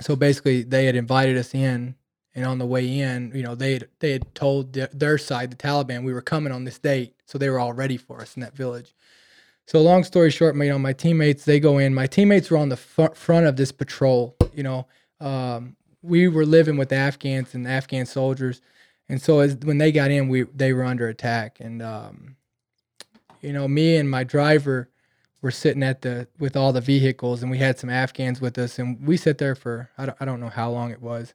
so 0.00 0.16
basically 0.16 0.62
they 0.62 0.86
had 0.86 0.96
invited 0.96 1.36
us 1.36 1.54
in, 1.54 1.96
and 2.34 2.44
on 2.44 2.58
the 2.58 2.66
way 2.66 3.00
in, 3.00 3.32
you 3.34 3.42
know, 3.42 3.54
they 3.54 3.74
had, 3.74 3.88
they 4.00 4.12
had 4.12 4.34
told 4.34 4.72
their, 4.72 4.88
their 4.92 5.18
side, 5.18 5.50
the 5.50 5.56
Taliban, 5.56 6.04
we 6.04 6.12
were 6.12 6.22
coming 6.22 6.52
on 6.52 6.64
this 6.64 6.78
date, 6.78 7.14
so 7.24 7.38
they 7.38 7.50
were 7.50 7.58
all 7.58 7.72
ready 7.72 7.96
for 7.96 8.20
us 8.20 8.36
in 8.36 8.42
that 8.42 8.54
village. 8.54 8.94
So 9.66 9.80
long 9.80 10.04
story 10.04 10.30
short, 10.30 10.54
you 10.54 10.68
know, 10.68 10.78
my 10.78 10.92
teammates 10.92 11.44
they 11.44 11.58
go 11.58 11.78
in. 11.78 11.94
My 11.94 12.06
teammates 12.06 12.50
were 12.50 12.56
on 12.56 12.68
the 12.68 12.76
fr- 12.76 13.14
front 13.14 13.46
of 13.46 13.56
this 13.56 13.72
patrol. 13.72 14.36
You 14.54 14.62
know, 14.62 14.86
um, 15.20 15.76
we 16.06 16.28
were 16.28 16.46
living 16.46 16.78
with 16.78 16.92
Afghans 16.92 17.54
and 17.54 17.68
Afghan 17.68 18.06
soldiers, 18.06 18.62
and 19.08 19.22
so 19.22 19.40
as 19.40 19.56
when 19.56 19.78
they 19.78 19.92
got 19.92 20.10
in, 20.12 20.28
we 20.28 20.44
they 20.44 20.72
were 20.74 20.84
under 20.84 21.08
attack, 21.08 21.58
and 21.60 21.82
um, 21.82 22.36
you 23.42 23.52
know, 23.52 23.68
me 23.68 23.96
and 23.96 24.10
my 24.10 24.24
driver 24.24 24.90
were 25.42 25.52
sitting 25.52 25.82
at 25.84 26.02
the 26.02 26.28
with 26.38 26.56
all 26.56 26.72
the 26.72 26.82
vehicles, 26.82 27.42
and 27.42 27.50
we 27.50 27.58
had 27.58 27.78
some 27.78 27.90
Afghans 27.90 28.40
with 28.40 28.58
us, 28.58 28.78
and 28.78 29.06
we 29.06 29.16
sat 29.18 29.38
there 29.38 29.56
for 29.56 29.90
I 29.98 30.06
don't, 30.06 30.18
I 30.20 30.26
don't 30.26 30.40
know 30.40 30.50
how 30.50 30.70
long 30.70 30.92
it 30.92 31.02
was, 31.02 31.34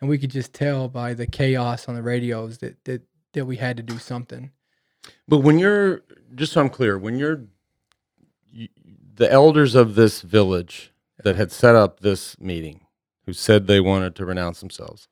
and 0.00 0.10
we 0.10 0.18
could 0.18 0.30
just 0.32 0.54
tell 0.54 0.88
by 0.88 1.14
the 1.14 1.26
chaos 1.26 1.88
on 1.88 1.96
the 1.96 2.02
radios 2.02 2.58
that 2.58 2.84
that 2.86 3.02
that 3.34 3.46
we 3.46 3.56
had 3.58 3.76
to 3.78 3.84
do 3.84 3.98
something, 3.98 4.50
But 5.28 5.38
when 5.40 5.58
you're 5.58 6.02
just 6.34 6.52
so 6.54 6.62
I'm 6.62 6.70
clear, 6.70 6.98
when 6.98 7.18
you're 7.18 7.44
you, 8.52 8.68
the 9.16 9.30
elders 9.32 9.74
of 9.76 9.94
this 9.96 10.22
village 10.22 10.92
that 11.24 11.36
had 11.36 11.52
set 11.52 11.76
up 11.76 12.00
this 12.00 12.38
meeting, 12.40 12.85
who 13.26 13.32
said 13.32 13.66
they 13.66 13.80
wanted 13.80 14.14
to 14.16 14.24
renounce 14.24 14.60
themselves, 14.60 15.08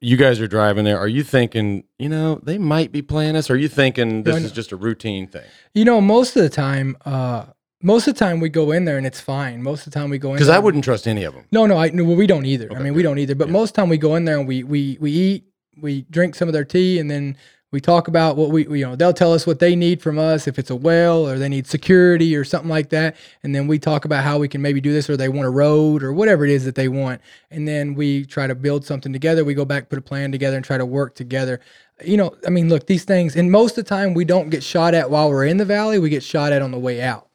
you 0.00 0.16
guys 0.16 0.40
are 0.40 0.46
driving 0.48 0.84
there. 0.84 0.98
Are 0.98 1.08
you 1.08 1.22
thinking, 1.22 1.84
you 1.98 2.08
know, 2.08 2.40
they 2.42 2.58
might 2.58 2.92
be 2.92 3.02
playing 3.02 3.36
us? 3.36 3.50
Or 3.50 3.54
are 3.54 3.56
you 3.58 3.68
thinking 3.68 4.22
this 4.22 4.34
No, 4.34 4.38
no. 4.40 4.46
is 4.46 4.52
just 4.52 4.72
a 4.72 4.76
routine 4.76 5.26
thing? 5.26 5.44
You 5.74 5.84
know, 5.84 6.00
most 6.00 6.36
of 6.36 6.42
the 6.42 6.48
time, 6.48 6.96
uh, 7.04 7.46
most 7.82 8.08
of 8.08 8.14
the 8.14 8.18
time 8.18 8.40
we 8.40 8.48
go 8.48 8.72
in 8.72 8.86
there 8.86 8.96
and 8.96 9.06
it's 9.06 9.20
fine. 9.20 9.62
Most 9.62 9.86
of 9.86 9.92
the 9.92 9.98
time 9.98 10.08
we 10.10 10.18
go 10.18 10.30
in 10.30 10.36
Because 10.36 10.48
I 10.48 10.58
wouldn't 10.58 10.84
trust 10.84 11.06
any 11.06 11.24
of 11.24 11.34
them. 11.34 11.44
No, 11.52 11.66
no, 11.66 11.76
I 11.76 11.90
no, 11.90 12.04
well, 12.04 12.16
we 12.16 12.26
don't 12.26 12.46
either. 12.46 12.68
I 12.70 12.74
Okay, 12.74 12.82
mean, 12.84 12.94
we 12.94 13.02
don't 13.02 13.18
either. 13.18 13.34
But 13.34 13.48
Yeah. 13.48 13.52
most 13.52 13.70
of 13.70 13.74
the 13.74 13.82
time 13.82 13.88
we 13.90 13.98
go 13.98 14.14
in 14.16 14.24
there 14.24 14.38
and 14.38 14.48
we 14.48 14.62
we 14.62 14.96
we 15.00 15.10
eat, 15.10 15.44
we 15.80 16.02
drink 16.10 16.34
some 16.34 16.48
of 16.48 16.54
their 16.54 16.64
tea, 16.64 16.98
and 16.98 17.10
then 17.10 17.36
we 17.74 17.80
talk 17.80 18.06
about 18.06 18.36
what 18.36 18.50
we, 18.50 18.62
you 18.78 18.86
know 18.86 18.94
they'll 18.94 19.12
tell 19.12 19.32
us 19.32 19.48
what 19.48 19.58
they 19.58 19.74
need 19.74 20.00
from 20.00 20.16
us 20.16 20.46
if 20.46 20.60
it's 20.60 20.70
a 20.70 20.76
well 20.76 21.28
or 21.28 21.38
they 21.38 21.48
need 21.48 21.66
security 21.66 22.36
or 22.36 22.44
something 22.44 22.70
like 22.70 22.90
that, 22.90 23.16
and 23.42 23.52
then 23.52 23.66
we 23.66 23.80
talk 23.80 24.04
about 24.04 24.22
how 24.22 24.38
we 24.38 24.46
can 24.46 24.62
maybe 24.62 24.80
do 24.80 24.92
this 24.92 25.10
or 25.10 25.16
they 25.16 25.28
want 25.28 25.44
a 25.44 25.50
road 25.50 26.04
or 26.04 26.12
whatever 26.12 26.44
it 26.44 26.52
is 26.52 26.64
that 26.64 26.76
they 26.76 26.86
want, 26.86 27.20
and 27.50 27.66
then 27.66 27.94
we 27.94 28.24
try 28.24 28.46
to 28.46 28.54
build 28.54 28.86
something 28.86 29.12
together. 29.12 29.44
We 29.44 29.54
go 29.54 29.64
back, 29.64 29.88
put 29.88 29.98
a 29.98 30.02
plan 30.02 30.30
together, 30.30 30.56
and 30.56 30.64
try 30.64 30.78
to 30.78 30.86
work 30.86 31.16
together. 31.16 31.60
You 32.04 32.16
know, 32.16 32.36
I 32.46 32.50
mean, 32.50 32.68
look, 32.68 32.86
these 32.86 33.04
things, 33.04 33.34
and 33.34 33.50
most 33.50 33.76
of 33.76 33.84
the 33.84 33.88
time 33.88 34.14
we 34.14 34.24
don't 34.24 34.50
get 34.50 34.62
shot 34.62 34.94
at 34.94 35.10
while 35.10 35.28
we're 35.28 35.44
in 35.46 35.56
the 35.56 35.64
valley. 35.64 35.98
We 35.98 36.10
get 36.10 36.22
shot 36.22 36.52
at 36.52 36.62
on 36.62 36.70
the 36.70 36.78
way 36.78 37.02
out 37.02 37.28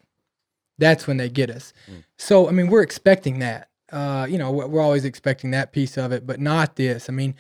that's 0.79 1.05
when 1.05 1.17
they 1.17 1.29
get 1.29 1.49
us. 1.49 1.73
So 2.17 2.47
I 2.47 2.51
mean, 2.51 2.67
we're 2.67 2.81
expecting 2.81 3.39
that. 3.39 3.67
Uh, 3.91 4.25
you 4.29 4.37
know, 4.37 4.51
we're 4.51 4.81
always 4.81 5.03
expecting 5.03 5.51
that 5.51 5.71
piece 5.71 5.97
of 5.97 6.11
it, 6.11 6.25
but 6.25 6.39
not 6.39 6.75
this. 6.75 7.09
I 7.09 7.11
mean, 7.11 7.35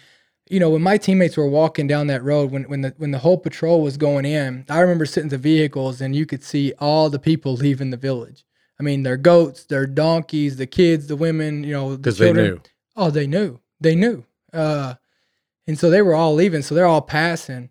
you 0.49 0.59
know, 0.59 0.71
when 0.71 0.81
my 0.81 0.97
teammates 0.97 1.37
were 1.37 1.47
walking 1.47 1.87
down 1.87 2.07
that 2.07 2.23
road, 2.23 2.51
when 2.51 2.63
when 2.63 2.81
the 2.81 2.93
when 2.97 3.11
the 3.11 3.19
whole 3.19 3.37
patrol 3.37 3.81
was 3.81 3.97
going 3.97 4.25
in, 4.25 4.65
I 4.69 4.79
remember 4.79 5.05
sitting 5.05 5.25
in 5.25 5.29
the 5.29 5.37
vehicles 5.37 6.01
and 6.01 6.15
you 6.15 6.25
could 6.25 6.43
see 6.43 6.73
all 6.79 7.09
the 7.09 7.19
people 7.19 7.53
leaving 7.53 7.91
the 7.91 7.97
village. 7.97 8.45
I 8.79 8.83
mean, 8.83 9.03
their 9.03 9.17
goats, 9.17 9.65
their 9.65 9.85
donkeys, 9.85 10.57
the 10.57 10.65
kids, 10.65 11.07
the 11.07 11.15
women, 11.15 11.63
you 11.63 11.73
know, 11.73 11.91
the 11.91 11.97
Because 11.97 12.17
they 12.17 12.33
knew. 12.33 12.61
Oh, 12.95 13.11
they 13.11 13.27
knew. 13.27 13.59
They 13.79 13.95
knew. 13.95 14.25
Uh, 14.51 14.95
and 15.67 15.77
so 15.77 15.89
they 15.89 16.01
were 16.01 16.15
all 16.15 16.33
leaving. 16.33 16.63
So 16.63 16.73
they're 16.73 16.85
all 16.87 17.01
passing, 17.01 17.69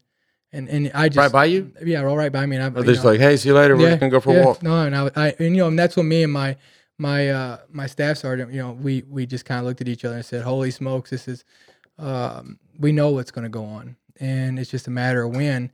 and 0.53 0.69
and 0.69 0.93
I 0.95 1.09
just 1.09 1.19
Right 1.19 1.33
by 1.33 1.45
you? 1.47 1.73
yeah, 1.85 2.05
all 2.05 2.17
right 2.17 2.31
by 2.31 2.47
me. 2.47 2.57
And 2.57 2.65
I, 2.65 2.69
Or 2.69 2.83
they're 2.85 2.95
just 2.95 3.03
know, 3.03 3.11
like, 3.11 3.21
hey, 3.21 3.37
see 3.37 3.49
you 3.49 3.55
later. 3.57 3.77
We're 3.77 3.89
going 3.89 4.01
to 4.01 4.09
go 4.09 4.21
for 4.21 4.39
a 4.39 4.45
walk. 4.45 4.63
No, 4.63 4.83
and 4.83 4.95
I, 4.95 5.11
I 5.17 5.35
and 5.41 5.57
you 5.57 5.63
know, 5.63 5.69
and 5.69 5.79
that's 5.79 5.97
when 5.97 6.09
me 6.09 6.23
and 6.23 6.33
my 6.33 6.57
my 6.97 7.29
uh 7.29 7.59
my 7.71 7.87
staff 7.87 8.19
sergeant, 8.19 8.53
you 8.53 8.63
know, 8.63 8.73
we 8.73 9.03
we 9.09 9.27
just 9.27 9.45
kind 9.45 9.59
of 9.59 9.67
looked 9.67 9.81
at 9.81 9.89
each 9.89 10.05
other 10.05 10.15
and 10.15 10.25
said, 10.25 10.45
"Holy 10.45 10.71
smokes, 10.71 11.11
this 11.11 11.27
is 11.27 11.45
um 11.99 12.59
we 12.79 12.93
know 12.93 13.11
what's 13.11 13.31
going 13.31 13.45
to 13.45 13.49
go 13.51 13.65
on, 13.65 13.97
and 14.21 14.59
it's 14.59 14.71
just 14.71 14.87
a 14.87 14.91
matter 14.91 15.23
of 15.25 15.35
when." 15.37 15.71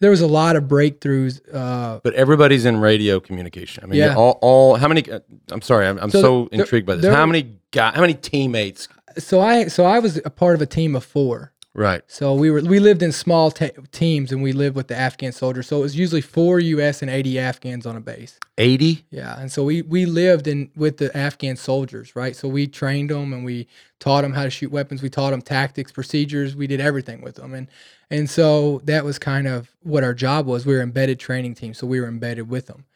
There 0.00 0.10
was 0.10 0.20
a 0.20 0.28
lot 0.28 0.54
of 0.54 0.64
breakthroughs. 0.64 1.40
Uh, 1.52 1.98
But 2.04 2.14
everybody's 2.14 2.64
in 2.64 2.76
radio 2.76 3.18
communication. 3.18 3.82
I 3.82 3.88
mean, 3.88 3.98
Yeah. 3.98 4.14
all, 4.14 4.38
all, 4.42 4.76
how 4.76 4.86
many, 4.86 5.02
uh, 5.10 5.18
I'm 5.50 5.60
sorry, 5.60 5.88
I'm, 5.88 5.98
I'm 5.98 6.10
So 6.10 6.20
so, 6.22 6.48
there- 6.52 6.60
intrigued 6.60 6.86
by 6.86 6.94
this. 6.94 7.02
there 7.02 7.12
How 7.12 7.26
many 7.26 7.56
guys, 7.72 7.94
how 7.96 8.02
many 8.02 8.14
teammates? 8.14 8.86
so 9.16 9.40
I 9.40 9.66
so 9.66 9.84
I 9.84 9.98
was 9.98 10.20
a 10.24 10.30
part 10.30 10.54
of 10.54 10.62
a 10.62 10.66
team 10.66 10.94
of 10.94 11.02
four. 11.02 11.52
Right. 11.78 12.02
So 12.08 12.34
we 12.34 12.50
were 12.50 12.60
we 12.60 12.80
lived 12.80 13.04
in 13.04 13.12
small 13.12 13.52
te- 13.52 13.70
teams, 13.92 14.32
and 14.32 14.42
we 14.42 14.50
lived 14.50 14.74
with 14.74 14.88
the 14.88 14.98
Afghan 14.98 15.30
soldiers. 15.30 15.68
So 15.68 15.78
it 15.78 15.82
was 15.82 15.96
usually 15.96 16.20
four 16.20 16.58
U.S. 16.58 17.02
and 17.02 17.10
eighty 17.10 17.38
Afghans 17.38 17.86
on 17.86 17.94
a 17.94 18.00
base. 18.00 18.36
80? 18.58 19.04
Yeah, 19.10 19.38
and 19.38 19.52
so 19.52 19.62
we 19.62 19.82
we 19.82 20.04
lived 20.04 20.48
in 20.48 20.72
with 20.74 20.96
the 20.96 21.16
Afghan 21.16 21.54
soldiers, 21.54 22.16
right? 22.16 22.34
So 22.34 22.48
we 22.48 22.66
trained 22.66 23.10
them 23.10 23.32
and 23.32 23.44
we 23.44 23.68
taught 24.00 24.22
them 24.22 24.32
how 24.32 24.42
to 24.42 24.50
shoot 24.50 24.72
weapons. 24.72 25.02
We 25.02 25.08
taught 25.08 25.30
them 25.30 25.40
tactics, 25.40 25.92
procedures. 25.92 26.56
We 26.56 26.66
did 26.66 26.80
everything 26.80 27.20
with 27.20 27.36
them, 27.36 27.54
and 27.54 27.68
and 28.10 28.28
so 28.28 28.80
that 28.82 29.04
was 29.04 29.20
kind 29.20 29.46
of 29.46 29.70
what 29.84 30.02
our 30.02 30.14
job 30.14 30.46
was. 30.46 30.66
We 30.66 30.74
were 30.74 30.82
embedded 30.82 31.20
training 31.20 31.54
team, 31.54 31.74
so 31.74 31.86
we 31.86 32.00
were 32.00 32.08
embedded 32.08 32.48
with 32.48 32.66
them. 32.66 32.86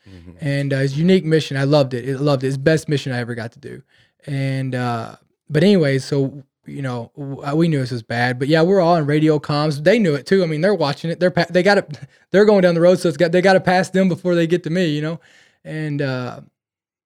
And 0.40 0.72
uh, 0.72 0.78
his 0.78 0.98
unique 0.98 1.24
mission, 1.24 1.56
I 1.56 1.64
loved 1.64 1.94
it. 1.94 2.08
I 2.08 2.18
loved 2.18 2.42
it. 2.42 2.48
It's 2.48 2.56
best 2.56 2.88
mission 2.88 3.12
I 3.12 3.18
ever 3.18 3.36
got 3.36 3.52
to 3.52 3.60
do. 3.60 3.84
And 4.26 4.74
uh, 4.74 5.16
but 5.48 5.62
anyways, 5.62 6.04
so 6.04 6.42
you 6.66 6.83
know 6.83 7.11
uh, 7.47 7.54
we 7.57 7.69
knew 7.69 7.81
this 7.81 7.90
was 7.90 8.02
bad, 8.02 8.38
but 8.38 8.49
yeah, 8.49 8.62
we're 8.62 8.81
all 8.81 8.97
in 8.97 9.07
radio 9.07 9.38
comms. 9.38 9.83
They 9.83 9.99
knew 9.99 10.14
it 10.14 10.26
too. 10.26 10.42
I 10.42 10.47
mean, 10.47 10.61
they're 10.61 10.75
watching 10.75 11.11
it. 11.11 11.19
They're 11.21 11.31
pa- 11.31 11.47
they 11.50 11.62
got 11.62 11.78
it. 11.78 11.99
They're 12.31 12.45
going 12.47 12.62
down 12.62 12.75
the 12.75 12.81
road, 12.81 12.99
so 12.99 13.09
it's 13.09 13.19
got 13.19 13.33
they 13.33 13.42
got 13.42 13.52
to 13.54 13.61
pass 13.61 13.90
them 13.90 14.09
before 14.09 14.35
they 14.35 14.47
get 14.47 14.62
to 14.64 14.71
me. 14.71 14.87
You 14.87 15.02
know, 15.02 15.21
and. 15.64 16.00
uh 16.02 16.40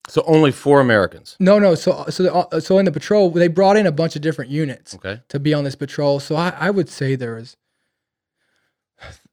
So 0.08 0.22
only 0.26 0.52
four 0.52 0.80
Americans. 0.80 1.36
no, 1.40 1.58
no. 1.58 1.74
So, 1.74 2.04
so, 2.10 2.22
the, 2.22 2.32
uh, 2.32 2.60
so 2.60 2.78
in 2.78 2.84
the 2.84 2.92
patrol, 2.92 3.30
they 3.30 3.48
brought 3.48 3.76
in 3.76 3.86
a 3.86 3.92
bunch 3.92 4.14
of 4.14 4.22
different 4.22 4.50
units 4.52 4.94
Okay. 4.94 5.20
to 5.30 5.40
be 5.40 5.52
on 5.52 5.64
this 5.64 5.74
patrol. 5.74 6.20
So 6.20 6.36
I, 6.36 6.50
I 6.60 6.70
would 6.70 6.88
say 6.88 7.16
there 7.16 7.34
was, 7.34 7.56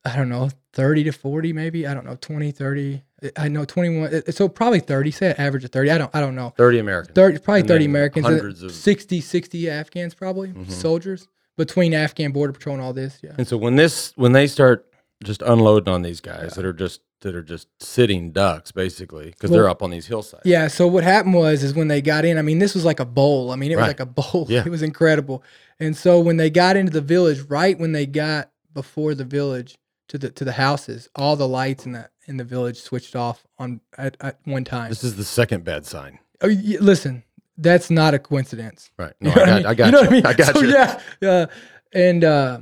I 0.03 0.15
don't 0.15 0.29
know, 0.29 0.49
30 0.73 1.03
to 1.05 1.11
40, 1.11 1.53
maybe. 1.53 1.85
I 1.87 1.93
don't 1.93 2.05
know, 2.05 2.17
20, 2.19 2.51
30. 2.51 3.03
I 3.37 3.47
know 3.47 3.65
21. 3.65 4.13
uh, 4.27 4.31
So 4.31 4.47
probably 4.47 4.79
30, 4.79 5.11
say 5.11 5.29
an 5.31 5.35
average 5.37 5.63
of 5.63 5.71
30. 5.71 5.91
I 5.91 5.97
don't, 5.97 6.11
I 6.15 6.19
don't 6.21 6.35
know. 6.35 6.53
30 6.57 6.79
Americans. 6.79 7.15
30, 7.15 7.39
probably 7.39 7.59
And 7.61 7.67
30 7.69 7.85
Americans, 7.85 8.25
hundreds 8.25 8.63
of- 8.63 8.71
60, 8.71 9.21
60 9.21 9.69
Afghans, 9.69 10.13
probably 10.13 10.49
Mhm. 10.49 10.71
soldiers 10.71 11.27
between 11.57 11.93
Afghan 11.93 12.31
border 12.31 12.53
patrol 12.53 12.75
and 12.75 12.83
all 12.83 12.93
this. 12.93 13.19
Yeah. 13.21 13.31
And 13.37 13.47
so 13.47 13.57
when 13.57 13.75
this, 13.75 14.13
when 14.15 14.31
they 14.31 14.47
start 14.47 14.85
just 15.23 15.41
unloading 15.41 15.93
on 15.93 16.01
these 16.01 16.19
guys 16.21 16.53
that 16.55 16.65
are 16.65 16.73
just, 16.73 17.01
that 17.21 17.33
are 17.35 17.43
just 17.43 17.67
sitting 17.79 18.31
ducks 18.31 18.71
basically, 18.73 19.27
because 19.27 19.49
Well- 19.49 19.61
they're 19.61 19.69
up 19.69 19.81
on 19.81 19.89
these 19.91 20.07
hillsides. 20.07 20.41
Yeah. 20.45 20.67
So 20.67 20.87
what 20.87 21.03
happened 21.05 21.35
was, 21.35 21.63
is 21.63 21.73
when 21.73 21.87
they 21.87 22.01
got 22.01 22.25
in, 22.25 22.37
I 22.37 22.41
mean, 22.41 22.59
this 22.59 22.75
was 22.75 22.83
like 22.83 22.99
a 22.99 23.05
bowl. 23.05 23.51
I 23.51 23.55
mean, 23.55 23.71
it 23.71 23.77
was 23.77 23.87
like 23.87 23.99
a 24.01 24.05
bowl. 24.05 24.47
Yeah. 24.49 24.63
It 24.65 24.69
was 24.69 24.81
incredible. 24.81 25.41
And 25.79 25.95
so 25.95 26.19
when 26.19 26.37
they 26.37 26.49
got 26.49 26.75
into 26.75 26.91
the 26.91 27.01
village, 27.01 27.39
right 27.47 27.79
when 27.79 27.93
they 27.93 28.05
got 28.05 28.49
before 28.73 29.15
the 29.15 29.23
village 29.23 29.77
to 30.09 30.17
the 30.17 30.29
to 30.31 30.43
the 30.43 30.51
houses, 30.53 31.07
all 31.15 31.35
the 31.37 31.47
lights 31.47 31.85
and 31.85 31.95
the 31.95 32.09
in 32.27 32.37
the 32.37 32.43
village 32.43 32.77
switched 32.81 33.15
off 33.15 33.45
on 33.59 33.81
at, 33.97 34.17
at 34.21 34.39
one 34.45 34.63
time. 34.63 34.89
This 34.89 35.03
is 35.03 35.15
the 35.15 35.23
second 35.23 35.63
bad 35.63 35.85
sign. 35.85 36.19
Oh, 36.41 36.47
y- 36.47 36.77
listen, 36.79 37.23
that's 37.57 37.89
not 37.89 38.13
a 38.13 38.19
coincidence. 38.19 38.91
Right. 38.97 39.13
No, 39.21 39.29
You 39.31 39.35
know 39.35 39.41
I 39.43 39.45
got, 39.45 39.65
I 39.65 39.73
got 39.75 39.85
you. 39.85 39.91
know 39.91 39.99
what 40.01 40.07
I 40.09 40.11
mean? 40.11 40.25
I 40.25 40.33
got 40.33 40.53
so, 40.55 40.61
you. 40.61 40.69
Yeah, 40.69 41.01
yeah. 41.21 41.45
And 41.93 42.23
uh, 42.23 42.59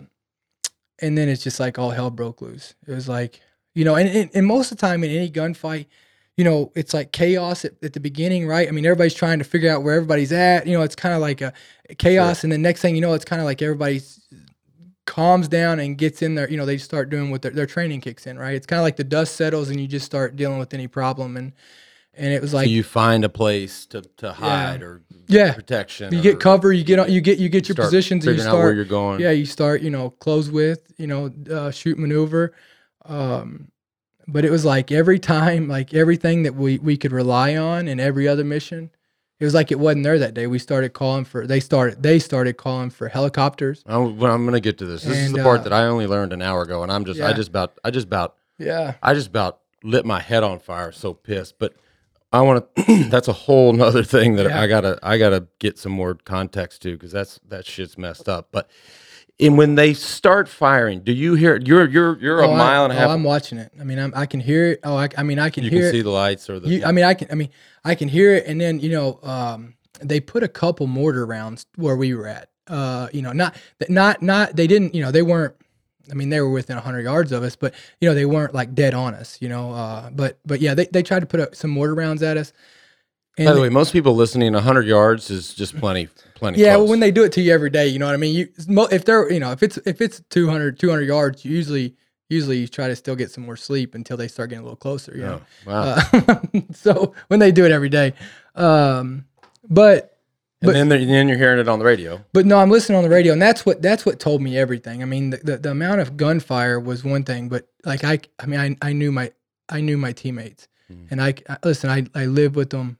and 0.99 1.17
then 1.17 1.29
it's 1.29 1.43
just 1.43 1.59
like 1.59 1.79
all 1.79 1.91
hell 1.91 2.09
broke 2.09 2.41
loose. 2.41 2.75
It 2.87 2.91
was 2.93 3.07
like 3.09 3.39
you 3.73 3.85
know, 3.85 3.95
and, 3.95 4.09
and 4.09 4.29
and 4.33 4.45
most 4.45 4.71
of 4.71 4.77
the 4.77 4.81
time 4.85 5.03
in 5.03 5.09
any 5.11 5.29
gunfight, 5.29 5.85
you 6.37 6.43
know, 6.43 6.71
it's 6.75 6.93
like 6.93 7.11
chaos 7.13 7.63
at, 7.65 7.73
at 7.83 7.93
the 7.93 7.99
beginning, 7.99 8.45
right? 8.47 8.67
I 8.67 8.71
mean, 8.71 8.85
everybody's 8.85 9.13
trying 9.13 9.39
to 9.39 9.45
figure 9.45 9.71
out 9.71 9.83
where 9.83 9.95
everybody's 9.95 10.31
at. 10.33 10.67
You 10.67 10.77
know, 10.77 10.83
it's 10.83 10.95
kind 10.95 11.15
of 11.15 11.21
like 11.21 11.39
a 11.41 11.53
chaos, 11.97 12.43
and 12.43 12.51
the 12.51 12.57
next 12.57 12.81
thing 12.81 12.95
you 12.95 13.01
know, 13.01 13.13
it's 13.13 13.25
kind 13.25 13.41
of 13.41 13.45
like 13.45 13.61
everybody's 13.61 14.19
calms 15.05 15.47
down 15.47 15.79
and 15.79 15.97
gets 15.97 16.21
in 16.21 16.35
there. 16.35 16.49
You 16.49 16.57
know, 16.57 16.65
they 16.65 16.77
start 16.77 17.09
doing 17.09 17.31
what 17.31 17.41
their, 17.41 17.51
their 17.51 17.65
training 17.65 18.01
kicks 18.01 18.27
in, 18.27 18.37
right? 18.37 18.55
It's 18.55 18.67
kind 18.67 18.79
of 18.79 18.83
like 18.83 18.95
the 18.97 19.03
dust 19.03 19.35
settles, 19.35 19.69
and 19.69 19.79
you 19.79 19.87
just 19.87 20.05
start 20.05 20.35
dealing 20.35 20.59
with 20.59 20.73
any 20.73 20.87
problem, 20.87 21.37
and 21.37 21.53
and 22.13 22.33
it 22.33 22.41
was 22.41 22.51
So 22.51 22.57
like 22.57 22.69
you 22.69 22.83
find 22.83 23.23
a 23.23 23.29
place 23.29 23.85
to, 23.87 24.01
to 24.17 24.33
hide 24.33 24.81
or 24.81 25.01
Yeah. 25.27 25.53
protection. 25.53 26.13
you 26.13 26.19
or 26.19 26.23
get 26.23 26.39
cover, 26.39 26.73
you 26.73 26.83
get 26.83 26.99
on, 26.99 27.11
you 27.11 27.21
get 27.21 27.39
you 27.39 27.49
get 27.49 27.67
your 27.69 27.75
positions, 27.75 28.25
and 28.25 28.37
you 28.37 28.43
out 28.43 28.57
where 28.57 28.73
you're 28.73 28.85
going. 28.85 29.21
yeah, 29.21 29.31
you 29.31 29.45
start, 29.45 29.81
you 29.81 29.89
know, 29.89 30.09
close 30.09 30.49
with, 30.49 30.91
you 30.97 31.07
know, 31.07 31.31
uh, 31.49 31.71
shoot 31.71 31.97
maneuver. 31.97 32.53
Um, 33.05 33.69
but 34.27 34.45
it 34.45 34.51
was 34.51 34.65
like 34.65 34.91
every 34.91 35.19
time, 35.19 35.67
like 35.67 35.93
everything 35.93 36.43
that 36.43 36.55
we 36.55 36.77
we 36.79 36.97
could 36.97 37.11
rely 37.11 37.55
on 37.55 37.87
in 37.87 37.99
every 37.99 38.27
other 38.27 38.43
mission, 38.43 38.91
it 39.41 39.43
was 39.43 39.55
like 39.55 39.71
it 39.71 39.79
wasn't 39.79 40.03
there 40.03 40.19
that 40.19 40.35
day. 40.35 40.45
We 40.45 40.59
started 40.59 40.93
calling 40.93 41.25
for 41.25 41.47
they 41.47 41.59
started 41.59 42.03
they 42.03 42.19
started 42.19 42.57
calling 42.57 42.91
for 42.91 43.07
helicopters. 43.07 43.81
I'm, 43.87 44.19
well, 44.19 44.31
I'm 44.31 44.43
going 44.43 44.53
to 44.53 44.59
get 44.59 44.77
to 44.77 44.85
this. 44.85 45.01
This 45.01 45.17
is 45.17 45.31
the 45.31 45.41
part 45.41 45.61
uh, 45.61 45.63
that 45.63 45.73
I 45.73 45.85
only 45.85 46.05
learned 46.05 46.31
an 46.31 46.43
hour 46.43 46.61
ago, 46.61 46.83
and 46.83 46.91
I'm 46.91 47.05
just, 47.05 47.19
yeah. 47.19 47.27
I 47.27 47.33
just 47.33 47.49
about, 47.49 47.79
I 47.83 47.89
just 47.89 48.05
about, 48.05 48.35
Yeah, 48.59 48.93
I 49.01 49.15
just 49.15 49.29
about 49.29 49.59
lit 49.83 50.05
my 50.05 50.19
head 50.19 50.43
on 50.43 50.59
fire. 50.59 50.91
So 50.91 51.15
pissed, 51.15 51.57
but 51.57 51.73
I 52.31 52.41
want 52.41 52.67
to. 52.85 53.03
that's 53.09 53.27
a 53.27 53.33
whole 53.33 53.73
nother 53.73 54.03
thing 54.03 54.35
that 54.35 54.45
Yeah. 54.45 54.61
I 54.61 54.67
gotta, 54.67 54.99
I 55.01 55.17
gotta 55.17 55.47
get 55.57 55.79
some 55.79 55.91
more 55.91 56.13
context 56.13 56.83
to 56.83 56.91
because 56.91 57.11
that's 57.11 57.39
that 57.47 57.65
shit's 57.65 57.97
messed 57.97 58.29
up. 58.29 58.49
But 58.51 58.69
and 59.41 59.57
when 59.57 59.75
they 59.75 59.93
start 59.93 60.47
firing, 60.47 61.01
do 61.01 61.11
you 61.11 61.33
hear? 61.35 61.57
You're, 61.57 61.87
you're, 61.89 62.17
you're 62.19 62.39
a 62.41 62.47
Oh, 62.47 62.53
I- 62.53 62.57
mile 62.57 62.83
and 62.85 62.93
a 62.93 62.95
half. 62.95 63.09
oh. 63.09 63.13
I'm 63.13 63.23
watching 63.23 63.57
it. 63.57 63.71
I 63.79 63.83
mean, 63.83 63.99
I'm, 63.99 64.13
I 64.15 64.25
can 64.25 64.39
hear 64.39 64.67
it. 64.73 64.79
Oh, 64.83 64.95
I, 64.95 65.09
I 65.17 65.23
mean, 65.23 65.39
I 65.39 65.49
can 65.49 65.63
you 65.63 65.69
hear 65.71 65.79
can 65.81 65.87
it. 65.89 65.91
see 65.91 66.01
the 66.01 66.09
lights 66.11 66.49
or 66.49 66.59
the. 66.59 66.69
You, 66.69 66.85
I 66.85 66.91
mean, 66.91 67.03
I 67.05 67.13
can. 67.13 67.27
I 67.31 67.35
mean, 67.35 67.49
I 67.83 67.95
can 67.95 68.07
hear 68.07 68.33
it, 68.35 68.45
and 68.47 68.61
then 68.61 68.79
you 68.79 68.89
know, 68.91 69.19
um, 69.23 69.73
they 70.01 70.19
put 70.19 70.43
a 70.43 70.47
couple 70.47 70.87
mortar 70.87 71.25
rounds 71.25 71.65
where 71.75 71.95
we 71.97 72.13
were 72.13 72.27
at. 72.27 72.49
Uh, 72.67 73.07
you 73.11 73.21
know, 73.21 73.31
not 73.33 73.55
not 73.89 74.21
not 74.21 74.55
they 74.55 74.67
didn't. 74.67 74.93
You 74.95 75.01
know, 75.01 75.11
they 75.11 75.23
weren't. 75.23 75.55
I 76.09 76.13
mean, 76.13 76.29
they 76.29 76.41
were 76.41 76.49
within 76.51 76.77
hundred 76.77 77.03
yards 77.03 77.31
of 77.31 77.41
us, 77.43 77.55
but 77.55 77.73
you 77.99 78.07
know, 78.09 78.13
they 78.15 78.25
weren't 78.25 78.53
like 78.53 78.75
dead 78.75 78.93
on 78.93 79.13
us. 79.15 79.37
You 79.41 79.49
know, 79.49 79.71
uh, 79.73 80.09
but 80.11 80.39
but 80.45 80.61
yeah, 80.61 80.73
they, 80.73 80.85
they 80.85 81.03
tried 81.03 81.21
to 81.21 81.25
put 81.25 81.39
a, 81.39 81.55
some 81.55 81.71
mortar 81.71 81.95
rounds 81.95 82.21
at 82.23 82.37
us. 82.37 82.53
And 83.37 83.45
by 83.45 83.53
the 83.53 83.61
way, 83.61 83.69
most 83.69 83.93
people 83.93 84.13
listening, 84.13 84.51
100 84.53 84.85
yards 84.85 85.29
is 85.31 85.53
just 85.53 85.77
plenty, 85.79 86.09
plenty. 86.41 86.59
yeah, 86.59 86.73
close. 86.75 86.79
well, 86.83 86.89
when 86.89 86.99
they 86.99 87.11
do 87.11 87.23
it 87.23 87.31
to 87.33 87.41
you 87.41 87.53
every 87.53 87.69
day, 87.69 87.87
you 87.87 87.99
know 87.99 88.05
what 88.07 88.13
I 88.15 88.17
mean. 88.17 88.35
You 88.35 88.49
if 88.91 89.05
they're 89.05 89.31
you 89.31 89.39
know 89.39 89.51
if 89.53 89.63
it's 89.63 89.77
if 89.85 90.01
it's 90.01 90.21
200, 90.29 90.77
200 90.77 91.01
yards, 91.07 91.45
you 91.45 91.51
usually 91.55 91.95
usually 92.29 92.57
you 92.57 92.67
try 92.67 92.87
to 92.89 92.95
still 92.95 93.15
get 93.15 93.31
some 93.31 93.45
more 93.45 93.55
sleep 93.57 93.95
until 93.95 94.17
they 94.17 94.27
start 94.27 94.49
getting 94.49 94.61
a 94.61 94.63
little 94.63 94.75
closer. 94.77 95.13
You 95.15 95.21
know. 95.23 95.41
Oh, 95.67 95.71
wow. 95.71 95.95
Uh, 96.11 96.41
so 96.73 97.13
when 97.29 97.39
they 97.39 97.51
do 97.51 97.63
it 97.65 97.71
every 97.71 97.89
day, 97.89 98.13
um, 98.55 99.25
but 99.69 100.17
And 100.61 100.67
But- 100.67 100.73
then, 100.73 100.89
then 100.89 101.27
you're 101.27 101.37
hearing 101.37 101.59
it 101.59 101.67
on 101.67 101.79
the 101.79 101.85
radio. 101.85 102.23
But 102.33 102.45
no, 102.45 102.57
I'm 102.59 102.69
listening 102.69 102.97
on 102.97 103.03
the 103.03 103.09
radio, 103.09 103.33
and 103.33 103.41
that's 103.41 103.65
what 103.65 103.81
that's 103.81 104.05
what 104.05 104.19
told 104.19 104.41
me 104.41 104.57
everything. 104.57 105.01
I 105.01 105.05
mean, 105.05 105.31
the, 105.31 105.37
the, 105.37 105.57
the 105.57 105.71
amount 105.71 106.01
of 106.01 106.17
gunfire 106.17 106.79
was 106.79 107.03
one 107.03 107.23
thing, 107.23 107.49
but 107.49 107.67
like 107.85 108.03
I, 108.03 108.19
I 108.39 108.45
mean, 108.45 108.59
I, 108.59 108.89
I 108.89 108.93
knew 108.93 109.11
my 109.11 109.31
I 109.69 109.81
knew 109.81 109.97
my 109.97 110.11
teammates, 110.11 110.67
Mhm. 110.91 111.07
and 111.11 111.21
I, 111.21 111.33
I 111.49 111.57
listen. 111.63 111.89
I 111.89 112.05
I 112.13 112.25
live 112.27 112.55
with 112.55 112.69
them 112.69 112.97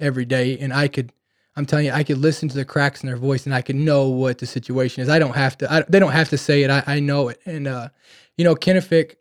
every 0.00 0.24
day, 0.24 0.58
and 0.58 0.72
I 0.72 0.88
could. 0.88 1.12
I'm 1.56 1.66
telling 1.66 1.86
you, 1.86 1.92
I 1.92 2.02
could 2.02 2.18
listen 2.18 2.48
to 2.48 2.56
the 2.56 2.64
cracks 2.64 3.02
in 3.02 3.06
their 3.06 3.16
voice, 3.16 3.46
and 3.46 3.54
I 3.54 3.62
could 3.62 3.76
know 3.76 4.08
what 4.08 4.38
the 4.38 4.46
situation 4.46 5.02
is. 5.02 5.08
I 5.08 5.18
don't 5.20 5.36
have 5.36 5.56
to. 5.58 5.72
I, 5.72 5.84
they 5.88 6.00
don't 6.00 6.12
have 6.12 6.28
to 6.30 6.38
say 6.38 6.62
it. 6.64 6.70
I, 6.70 6.82
I 6.86 7.00
know 7.00 7.28
it. 7.28 7.40
And 7.46 7.66
uh, 7.68 7.88
you 8.36 8.44
know, 8.44 8.54
Kenefick, 8.56 9.14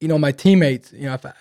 you 0.00 0.08
know, 0.08 0.18
my 0.18 0.32
teammates. 0.32 0.92
You 0.92 1.06
know, 1.06 1.14
if 1.14 1.24
I, 1.24 1.32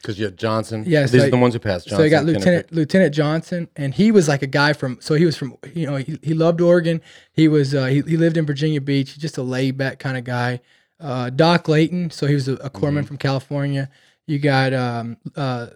Because 0.00 0.18
you 0.18 0.26
had 0.26 0.36
Johnson. 0.36 0.84
Yeah, 0.86 1.02
These 1.02 1.22
so 1.22 1.26
are 1.26 1.30
the 1.30 1.36
ones 1.36 1.54
who 1.54 1.60
passed 1.60 1.88
Johnson. 1.88 1.98
so 1.98 2.04
I 2.04 2.08
got 2.08 2.24
Kenefick. 2.24 2.34
Lieutenant 2.34 2.72
Lieutenant 2.72 3.14
Johnson, 3.14 3.68
and 3.74 3.94
he 3.94 4.12
was 4.12 4.28
like 4.28 4.42
a 4.42 4.46
guy 4.46 4.72
from. 4.72 4.98
So 5.00 5.14
he 5.14 5.24
was 5.24 5.36
from. 5.36 5.56
You 5.74 5.86
know, 5.86 5.96
he, 5.96 6.18
he 6.22 6.32
loved 6.34 6.60
Oregon. 6.60 7.00
He 7.32 7.48
was. 7.48 7.74
Uh, 7.74 7.86
he, 7.86 8.02
he 8.02 8.16
lived 8.16 8.36
in 8.36 8.46
Virginia 8.46 8.80
Beach. 8.80 9.18
Just 9.18 9.38
a 9.38 9.42
laid 9.42 9.76
back 9.76 9.98
kind 9.98 10.16
of 10.16 10.22
guy. 10.24 10.60
Uh, 11.00 11.30
Doc 11.30 11.68
Layton. 11.68 12.10
So 12.10 12.26
he 12.26 12.34
was 12.34 12.46
a, 12.48 12.54
a 12.54 12.70
corpsman 12.70 12.98
Mm-hmm. 12.98 13.06
from 13.06 13.16
California. 13.18 13.90
You 14.26 14.38
got 14.40 14.74
um, 14.74 15.16
uh, 15.36 15.68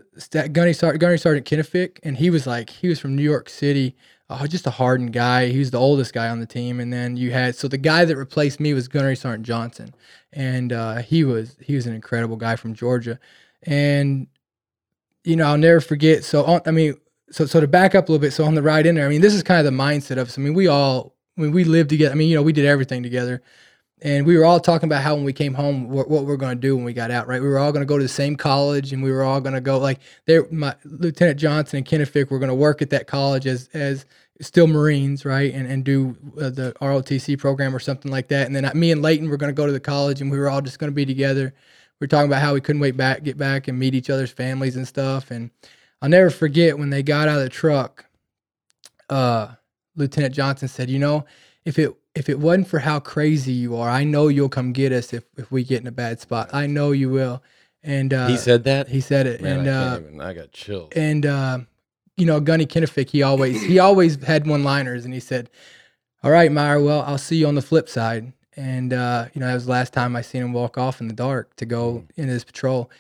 Gunny, 0.53 0.73
Sar- 0.73 0.99
Gunny 0.99 1.17
Sergeant 1.17 1.47
Kenefick, 1.47 1.99
and 2.03 2.17
he 2.17 2.31
was 2.31 2.47
like 2.47 2.71
he 2.71 2.89
was 2.89 2.99
from 2.99 3.15
New 3.15 3.23
York 3.23 3.49
City. 3.49 3.97
Uh, 4.29 4.47
just 4.47 4.67
a 4.67 4.71
hardened 4.71 5.13
guy. 5.13 5.49
He 5.49 5.59
was 5.59 5.71
the 5.71 5.79
oldest 5.79 6.13
guy 6.13 6.29
on 6.29 6.41
the 6.41 6.47
team, 6.47 6.81
and 6.81 6.93
then 6.93 7.17
you 7.17 7.31
had 7.33 7.55
so 7.55 7.69
the 7.69 7.79
guy 7.79 8.05
that 8.05 8.17
replaced 8.17 8.61
me 8.61 8.75
was 8.75 8.89
Gunnery 8.89 9.17
Sergeant 9.17 9.47
Johnson, 9.47 9.95
and 10.33 10.73
uh, 10.73 10.97
he 10.97 11.25
was 11.25 11.57
he 11.61 11.75
was 11.77 11.87
an 11.87 11.95
incredible 11.95 12.37
guy 12.37 12.57
from 12.57 12.75
Georgia, 12.75 13.19
and 13.63 14.27
you 15.25 15.37
know, 15.37 15.47
I'll 15.47 15.59
never 15.59 15.81
forget. 15.81 16.25
So, 16.25 16.45
on, 16.45 16.61
I 16.67 16.71
mean, 16.71 16.95
so 17.31 17.47
so 17.47 17.61
to 17.61 17.69
back 17.69 17.95
up 17.95 18.09
a 18.09 18.13
little 18.13 18.21
bit. 18.21 18.33
So 18.33 18.45
on 18.45 18.55
the 18.55 18.63
ride 18.63 18.87
in 18.87 18.95
there, 18.95 19.07
I 19.07 19.09
mean, 19.09 19.21
this 19.21 19.35
is 19.35 19.43
kind 19.43 19.65
of 19.65 19.73
the 19.73 19.77
mindset 19.83 20.13
of 20.13 20.29
us. 20.29 20.39
I 20.39 20.41
mean, 20.41 20.55
we 20.55 20.67
all 20.67 21.15
when 21.37 21.53
we 21.53 21.65
lived 21.65 21.91
together. 21.91 22.13
I 22.13 22.15
mean, 22.15 22.29
you 22.29 22.37
know, 22.37 22.43
we 22.43 22.53
did 22.53 22.67
everything 22.67 23.03
together, 23.03 23.43
and 24.03 24.25
we 24.25 24.37
were 24.37 24.45
all 24.45 24.61
talking 24.61 24.89
about 24.89 25.03
how 25.03 25.15
when 25.15 25.25
we 25.25 25.33
came 25.33 25.53
home, 25.53 25.89
what, 25.89 26.09
what 26.09 26.25
we're 26.25 26.37
going 26.37 26.57
to 26.57 26.61
do 26.61 26.75
when 26.75 26.85
we 26.85 26.93
got 26.93 27.11
out. 27.11 27.27
Right? 27.27 27.41
We 27.41 27.49
were 27.49 27.59
all 27.59 27.73
going 27.73 27.83
to 27.83 27.87
go 27.87 27.99
to 27.99 28.03
the 28.03 28.09
same 28.09 28.37
college, 28.37 28.93
and 28.93 29.03
we 29.03 29.13
were 29.13 29.23
all 29.23 29.41
going 29.41 29.55
to 29.55 29.61
go 29.61 29.79
like 29.79 30.01
there. 30.27 30.47
My 30.51 30.75
Lieutenant 30.85 31.39
Johnson 31.39 31.79
and 31.79 31.87
Kenefick 31.87 32.31
were 32.31 32.39
going 32.39 32.49
to 32.49 32.55
work 32.55 32.81
at 32.83 32.91
that 32.91 33.07
college 33.07 33.47
as 33.47 33.69
as 33.75 34.07
still 34.41 34.67
Marines, 34.67 35.25
right, 35.25 35.53
and 35.53 35.67
and 35.67 35.85
do 35.85 36.17
uh, 36.41 36.51
the 36.51 36.73
ROTC 36.81 37.39
program 37.39 37.75
or 37.75 37.79
something 37.79 38.11
like 38.11 38.29
that. 38.29 38.47
And 38.47 38.57
then 38.57 38.71
me 38.75 38.91
and 38.91 39.03
Layton 39.03 39.29
were 39.29 39.37
going 39.37 39.53
to 39.53 39.57
go 39.57 39.67
to 39.67 39.73
the 39.73 39.81
college, 39.81 40.21
and 40.21 40.31
we 40.31 40.39
were 40.39 40.49
all 40.49 40.63
just 40.63 40.79
going 40.79 40.91
to 40.91 40.95
be 40.95 41.05
together. 41.07 41.53
We 42.01 42.05
were 42.05 42.09
talking 42.09 42.31
about 42.31 42.41
how 42.41 42.55
we 42.55 42.63
couldn't 42.63 42.81
wait 42.81 42.97
back, 42.97 43.23
get 43.23 43.37
back, 43.37 43.69
and 43.69 43.79
meet 43.79 43.95
each 43.95 44.09
other's 44.09 44.31
families 44.31 44.77
and 44.77 44.89
stuff. 44.89 45.31
And 45.31 45.51
I'll 46.01 46.09
never 46.09 46.31
forget 46.31 46.79
when 46.79 46.89
they 46.89 47.03
got 47.03 47.29
out 47.29 47.37
of 47.37 47.43
the 47.43 47.51
truck. 47.51 48.07
Uh, 49.11 49.49
Lieutenant 49.97 50.35
Johnson 50.35 50.69
said, 50.69 50.89
"You 50.89 50.99
know, 50.99 51.27
if 51.67 51.79
it 51.79 51.95
if 52.15 52.29
it 52.29 52.39
wasn't 52.39 52.69
for 52.69 52.81
how 52.81 53.01
crazy 53.01 53.53
you 53.53 53.77
are, 53.77 53.89
I 53.89 54.05
know 54.05 54.29
you'll 54.29 54.49
come 54.49 54.73
get 54.73 54.93
us 54.93 55.13
if 55.13 55.25
if 55.37 55.51
we 55.51 55.65
get 55.65 55.81
in 55.81 55.87
a 55.87 55.93
bad 55.93 56.21
spot. 56.21 56.51
I 56.53 56.67
know 56.67 56.93
you 56.93 57.09
will." 57.09 57.43
And 57.83 58.13
uh, 58.13 58.27
he 58.27 58.37
said 58.37 58.65
that. 58.65 58.89
he 58.89 59.01
said 59.01 59.27
it, 59.27 59.41
Man, 59.41 59.61
and 59.61 59.71
I, 59.71 59.95
uh, 59.95 59.99
even, 60.01 60.21
I 60.21 60.35
got 60.35 60.53
chills. 60.53 60.91
and 60.95 61.25
uh, 61.25 61.59
you 62.17 62.27
know, 62.27 62.41
Gunny 62.41 62.67
Kenefick, 62.67 63.09
he 63.11 63.23
always 63.23 63.63
he 63.63 63.79
always 63.79 64.23
had 64.23 64.47
one 64.47 64.65
liners, 64.65 65.05
and 65.05 65.15
he 65.15 65.21
said, 65.21 65.49
"All 66.23 66.31
right, 66.31 66.51
Meyer, 66.53 66.83
well, 66.83 67.03
I'll 67.03 67.19
see 67.19 67.37
you 67.37 67.47
on 67.47 67.55
the 67.55 67.63
flip 67.63 67.89
side." 67.89 68.33
And 68.57 68.93
uh, 68.93 69.27
you 69.33 69.41
know, 69.41 69.47
that 69.47 69.55
was 69.55 69.65
the 69.65 69.71
last 69.71 69.93
time 69.93 70.17
I 70.17 70.23
seen 70.23 70.43
him 70.43 70.53
walk 70.53 70.77
off 70.77 71.01
in 71.01 71.09
the 71.09 71.15
dark 71.15 71.57
to 71.57 71.65
go 71.65 72.05
into 72.17 72.33
his 72.33 72.45
patrol. 72.45 72.91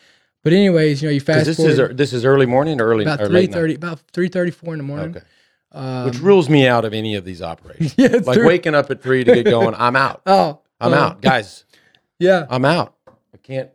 But 0.42 0.54
anyways, 0.54 1.02
you 1.02 1.08
know, 1.08 1.12
you 1.12 1.20
fast 1.20 1.44
this 1.44 1.56
forward 1.58 1.90
is 1.90 1.96
this 1.96 2.12
is 2.14 2.24
early 2.24 2.46
morning 2.46 2.80
or 2.80 2.86
early 2.86 3.04
about 3.04 3.26
three 3.26 3.46
thirty, 3.46 3.74
about 3.74 4.00
three 4.12 4.28
thirty 4.28 4.50
four 4.50 4.72
in 4.72 4.78
the 4.78 4.84
morning. 4.84 5.10
Okay, 5.10 5.26
Um, 5.72 6.06
which 6.06 6.18
rules 6.18 6.48
me 6.48 6.66
out 6.66 6.84
of 6.84 6.92
any 6.92 7.14
of 7.14 7.24
these 7.24 7.40
operations. 7.42 7.94
yeah, 7.98 8.08
like 8.24 8.36
true. 8.38 8.46
waking 8.46 8.74
up 8.74 8.90
at 8.90 9.02
three 9.02 9.22
to 9.24 9.34
get 9.34 9.44
going. 9.50 9.74
I'm 9.76 9.94
out. 9.96 10.22
Oh, 10.26 10.60
I'm 10.80 10.92
oh, 10.92 10.96
out, 10.96 11.20
guys. 11.22 11.64
Yeah, 12.18 12.44
I'm 12.50 12.66
out. 12.66 12.96
I 13.32 13.38
can't. 13.42 13.70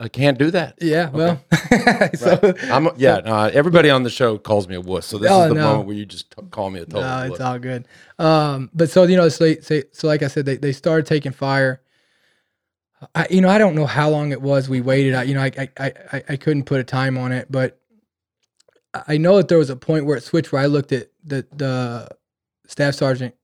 I 0.00 0.08
can't 0.08 0.38
do 0.38 0.50
that. 0.52 0.78
yeah. 0.80 1.10
Well, 1.10 1.38
so 2.14 2.38
Right. 2.42 2.64
I'm 2.70 2.88
yeah. 2.96 3.18
No, 3.18 3.36
everybody 3.44 3.90
on 3.90 4.04
the 4.04 4.10
show 4.10 4.38
calls 4.38 4.66
me 4.68 4.76
a 4.76 4.80
wuss. 4.80 5.04
So 5.06 5.18
this 5.18 5.30
Oh, 5.30 5.42
is 5.42 5.48
the 5.48 5.54
no. 5.56 5.62
moment 5.64 5.86
where 5.88 5.96
you 5.96 6.06
just 6.06 6.30
t- 6.30 6.42
call 6.50 6.70
me 6.70 6.78
a 6.80 6.86
total 6.86 7.02
no, 7.02 7.08
wuss. 7.24 7.30
it's 7.32 7.40
all 7.40 7.58
good. 7.58 7.86
Um, 8.18 8.70
but 8.72 8.88
so 8.88 9.02
you 9.02 9.16
know, 9.16 9.28
so, 9.28 9.54
so, 9.60 9.82
so 9.92 10.06
like 10.06 10.22
I 10.22 10.28
said, 10.28 10.46
they, 10.46 10.56
they 10.56 10.72
started 10.72 11.04
taking 11.04 11.32
fire. 11.32 11.82
I 13.14 13.26
you 13.28 13.40
know 13.42 13.48
I 13.50 13.58
don't 13.58 13.74
know 13.74 13.86
how 13.86 14.08
long 14.08 14.32
it 14.32 14.40
was 14.40 14.68
we 14.68 14.80
waited. 14.80 15.14
I 15.14 15.24
you 15.24 15.34
know 15.34 15.42
I, 15.42 15.52
I, 15.78 15.92
I- 16.12 16.24
I 16.30 16.36
couldn't 16.36 16.64
put 16.64 16.80
a 16.80 16.84
time 16.84 17.18
on 17.18 17.32
it, 17.32 17.48
but 17.50 17.78
I 19.06 19.18
know 19.18 19.36
that 19.36 19.48
there 19.48 19.58
was 19.58 19.70
a 19.70 19.76
point 19.76 20.06
where 20.06 20.16
it 20.16 20.22
switched 20.22 20.52
where 20.52 20.62
I 20.62 20.66
looked 20.66 20.92
at 20.92 21.08
the 21.24 21.46
the 21.54 22.08
staff 22.66 22.94
sergeant 22.94 23.34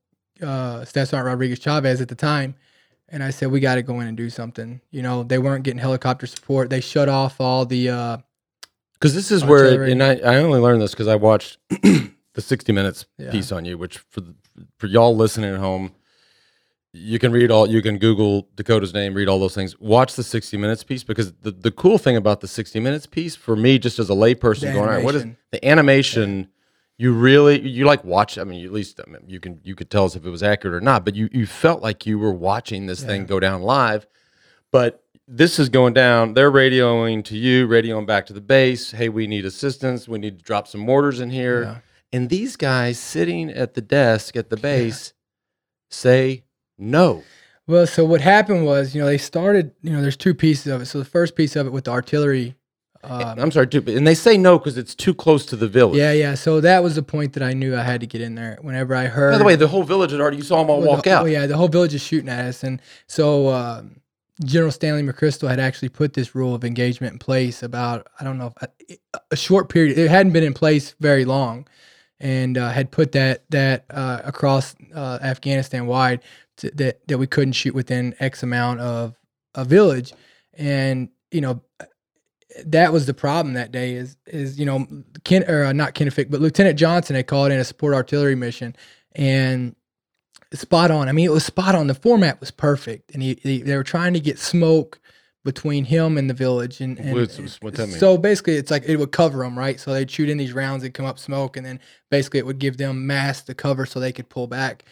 uh, 0.41 0.85
staff 0.85 1.09
sergeant 1.09 1.27
Rodriguez 1.27 1.59
Chavez 1.59 2.01
at 2.01 2.07
the 2.07 2.15
time, 2.15 2.55
and 3.09 3.23
I 3.23 3.29
said 3.29 3.51
we 3.51 3.59
got 3.59 3.75
to 3.75 3.83
go 3.83 3.99
in 3.99 4.07
and 4.07 4.17
do 4.17 4.29
something. 4.29 4.81
You 4.91 5.01
know 5.03 5.23
they 5.23 5.37
weren't 5.37 5.63
getting 5.63 5.77
helicopter 5.79 6.25
support. 6.27 6.69
They 6.69 6.81
shut 6.81 7.09
off 7.09 7.39
all 7.39 7.65
the 7.65 7.89
uh, 7.89 8.17
Because 8.93 9.13
this 9.13 9.31
is 9.31 9.43
where, 9.45 9.83
and 9.83 10.01
I, 10.01 10.15
I 10.17 10.37
only 10.37 10.59
learned 10.59 10.81
this 10.81 10.91
because 10.91 11.07
I 11.07 11.15
watched 11.15 11.57
the 11.69 12.41
60 12.41 12.71
Minutes 12.73 13.05
Yeah. 13.17 13.31
piece 13.31 13.51
on 13.51 13.65
you, 13.65 13.77
which 13.77 13.99
for 13.99 14.21
the, 14.21 14.35
for 14.77 14.87
y'all 14.87 15.15
listening 15.15 15.53
at 15.53 15.59
home, 15.59 15.93
you 16.95 17.19
can 17.19 17.31
read 17.31 17.51
all, 17.51 17.67
you 17.67 17.81
can 17.81 17.97
Google 17.97 18.47
Dakota's 18.55 18.93
name, 18.93 19.13
read 19.13 19.27
all 19.27 19.39
those 19.39 19.53
things. 19.53 19.77
Watch 19.79 20.15
the 20.15 20.23
60 20.23 20.55
Minutes 20.57 20.83
piece 20.83 21.03
because 21.03 21.33
the, 21.41 21.51
the 21.51 21.71
cool 21.71 21.97
thing 21.97 22.15
about 22.15 22.41
the 22.41 22.47
60 22.47 22.79
Minutes 22.79 23.05
piece 23.05 23.35
for 23.35 23.55
me, 23.55 23.77
just 23.77 23.99
as 23.99 24.09
a 24.09 24.13
layperson, 24.13 24.61
The 24.61 24.73
going, 24.73 24.77
all 24.77 24.85
right, 24.85 25.03
what 25.03 25.15
is 25.15 25.25
the 25.51 25.65
animation? 25.67 26.49
You 26.97 27.11
really, 27.11 27.59
you 27.67 27.85
like 27.85 28.05
watch. 28.05 28.37
I 28.37 28.45
mean, 28.45 28.65
at 28.65 28.71
least 28.71 29.01
I 29.05 29.09
mean, 29.09 29.23
you 29.27 29.41
can 29.41 29.59
you 29.63 29.75
could 29.75 29.89
tell 29.89 30.05
us 30.05 30.15
if 30.15 30.25
it 30.25 30.29
was 30.29 30.41
accurate 30.41 30.73
or 30.73 30.79
not, 30.79 31.03
but 31.03 31.13
you 31.13 31.27
you 31.33 31.45
felt 31.45 31.81
like 31.81 32.05
you 32.05 32.17
were 32.17 32.31
watching 32.31 32.85
this 32.85 33.03
thing 33.03 33.25
go 33.25 33.37
down 33.37 33.63
live. 33.63 34.07
But 34.71 35.03
this 35.27 35.59
is 35.59 35.67
going 35.67 35.93
down. 35.93 36.35
They're 36.35 36.51
radioing 36.51 37.25
to 37.25 37.37
you, 37.37 37.67
radioing 37.67 38.05
back 38.05 38.25
to 38.27 38.33
the 38.33 38.39
base. 38.39 38.91
Hey, 38.91 39.09
we 39.09 39.27
need 39.27 39.43
assistance. 39.43 40.07
We 40.07 40.19
need 40.19 40.39
to 40.39 40.45
drop 40.45 40.67
some 40.69 40.81
mortars 40.81 41.19
in 41.19 41.31
here. 41.31 41.63
Yeah. 41.63 41.77
And 42.13 42.29
these 42.29 42.55
guys 42.55 42.97
sitting 42.97 43.49
at 43.49 43.73
the 43.73 43.81
desk 43.81 44.37
at 44.37 44.49
the 44.49 44.55
base 44.55 45.11
say 45.89 46.44
no. 46.77 47.23
Well, 47.67 47.87
so 47.87 48.05
what 48.05 48.21
happened 48.21 48.65
was, 48.65 48.93
you 48.93 49.01
know, 49.01 49.07
they 49.07 49.17
started, 49.17 49.71
you 49.81 49.91
know, 49.91 50.01
there's 50.01 50.17
two 50.17 50.35
pieces 50.35 50.67
of 50.67 50.81
it. 50.81 50.85
So 50.85 50.99
the 50.99 51.05
first 51.05 51.35
piece 51.35 51.55
of 51.55 51.65
it 51.65 51.71
with 51.71 51.85
the 51.85 51.91
artillery. 51.91 52.55
Um, 53.03 53.39
I'm 53.39 53.51
sorry, 53.51 53.67
too, 53.67 53.81
but- 53.81 53.95
and 53.95 54.05
they 54.05 54.15
say 54.15 54.37
no 54.37 54.57
because 54.59 54.77
it's 54.77 54.95
too 54.95 55.13
close 55.13 55.45
to 55.47 55.55
the 55.55 55.67
village. 55.67 55.97
yeah, 55.97 56.11
yeah. 56.11 56.35
So 56.35 56.61
that 56.61 56.83
was 56.83 56.95
the 56.95 57.03
point 57.03 57.33
that 57.33 57.43
I 57.43 57.53
knew 57.53 57.75
I 57.75 57.83
had 57.83 58.01
to 58.01 58.07
get 58.07 58.21
in 58.21 58.35
there. 58.35 58.57
Whenever 58.61 58.95
I 58.95 59.05
heard. 59.05 59.31
By 59.31 59.37
the 59.37 59.43
way, 59.43 59.55
the 59.55 59.67
whole 59.67 59.83
village 59.83 60.11
had 60.11 60.19
already. 60.19 60.37
You 60.37 60.43
saw 60.43 60.57
them 60.61 60.69
all 60.69 60.79
well, 60.79 60.89
walk 60.89 61.03
the, 61.03 61.11
out. 61.11 61.23
Oh, 61.23 61.25
yeah, 61.25 61.47
the 61.47 61.57
whole 61.57 61.67
village 61.67 61.93
is 61.93 62.01
shooting 62.01 62.29
at 62.29 62.45
us. 62.45 62.63
And 62.63 62.81
so 63.07 63.49
um, 63.49 64.01
General 64.43 64.71
Stanley 64.71 65.03
McChrystal 65.03 65.47
had 65.47 65.59
actually 65.59 65.89
put 65.89 66.13
this 66.13 66.35
rule 66.35 66.55
of 66.55 66.63
engagement 66.63 67.13
in 67.13 67.19
place 67.19 67.61
about, 67.63 68.07
I 68.19 68.23
don't 68.23 68.37
know, 68.37 68.53
a, 68.61 68.67
a 69.31 69.35
short 69.35 69.69
period. 69.69 69.97
It 69.97 70.09
hadn't 70.09 70.33
been 70.33 70.43
in 70.43 70.53
place 70.53 70.95
very 70.99 71.25
long. 71.25 71.67
And 72.19 72.57
uh, 72.57 72.69
had 72.69 72.91
put 72.91 73.11
that 73.11 73.43
that 73.49 73.85
uh, 73.89 74.21
across 74.23 74.73
uh, 74.95 75.19
Afghanistan 75.21 75.85
wide 75.85 76.21
to, 76.57 76.71
that 76.71 77.07
that 77.07 77.17
we 77.17 77.27
couldn't 77.27 77.53
shoot 77.53 77.73
within 77.75 78.15
X 78.19 78.43
amount 78.43 78.79
of 78.81 79.17
a 79.53 79.65
village, 79.65 80.13
and 80.53 81.09
you 81.31 81.41
know 81.41 81.61
that 82.65 82.93
was 82.93 83.05
the 83.05 83.13
problem 83.13 83.53
that 83.55 83.71
day 83.71 83.93
is 83.93 84.17
is 84.27 84.59
you 84.59 84.65
know 84.65 84.87
Ken 85.23 85.43
or 85.49 85.65
uh, 85.65 85.73
not 85.73 85.95
Kenefick 85.95 86.29
but 86.29 86.41
Lieutenant 86.41 86.79
Johnson 86.79 87.15
had 87.15 87.27
called 87.27 87.51
in 87.51 87.59
a 87.59 87.63
support 87.63 87.93
artillery 87.93 88.35
mission 88.35 88.75
and 89.15 89.75
spot 90.53 90.91
on. 90.91 91.09
I 91.09 91.11
mean 91.11 91.25
it 91.25 91.31
was 91.31 91.45
spot 91.45 91.75
on. 91.75 91.87
The 91.87 91.95
format 91.95 92.39
was 92.39 92.51
perfect, 92.51 93.13
and 93.13 93.21
he, 93.21 93.39
he 93.41 93.61
they 93.61 93.75
were 93.75 93.83
trying 93.83 94.13
to 94.13 94.19
get 94.19 94.39
smoke 94.39 94.99
between 95.45 95.85
him 95.85 96.17
and 96.17 96.27
the 96.27 96.33
village 96.33 96.81
and, 96.81 96.97
and 96.97 97.13
What's- 97.13 97.37
mean? 97.91 97.99
so 97.99 98.17
basically 98.17 98.55
it's 98.55 98.71
like 98.71 98.83
it 98.85 98.97
would 98.97 99.11
cover 99.11 99.43
them 99.43 99.57
right 99.57 99.79
so 99.79 99.93
they'd 99.93 100.09
shoot 100.09 100.27
in 100.27 100.39
these 100.39 100.53
rounds 100.53 100.81
they'd 100.81 100.95
come 100.95 101.05
up 101.05 101.19
smoke 101.19 101.55
and 101.55 101.63
then 101.63 101.79
basically 102.09 102.39
it 102.39 102.47
would 102.47 102.57
give 102.57 102.77
them 102.77 103.05
mass 103.05 103.43
to 103.43 103.53
cover 103.53 103.85
so 103.85 103.99
they 103.99 104.11
could 104.11 104.27
pull 104.27 104.47
back 104.47 104.85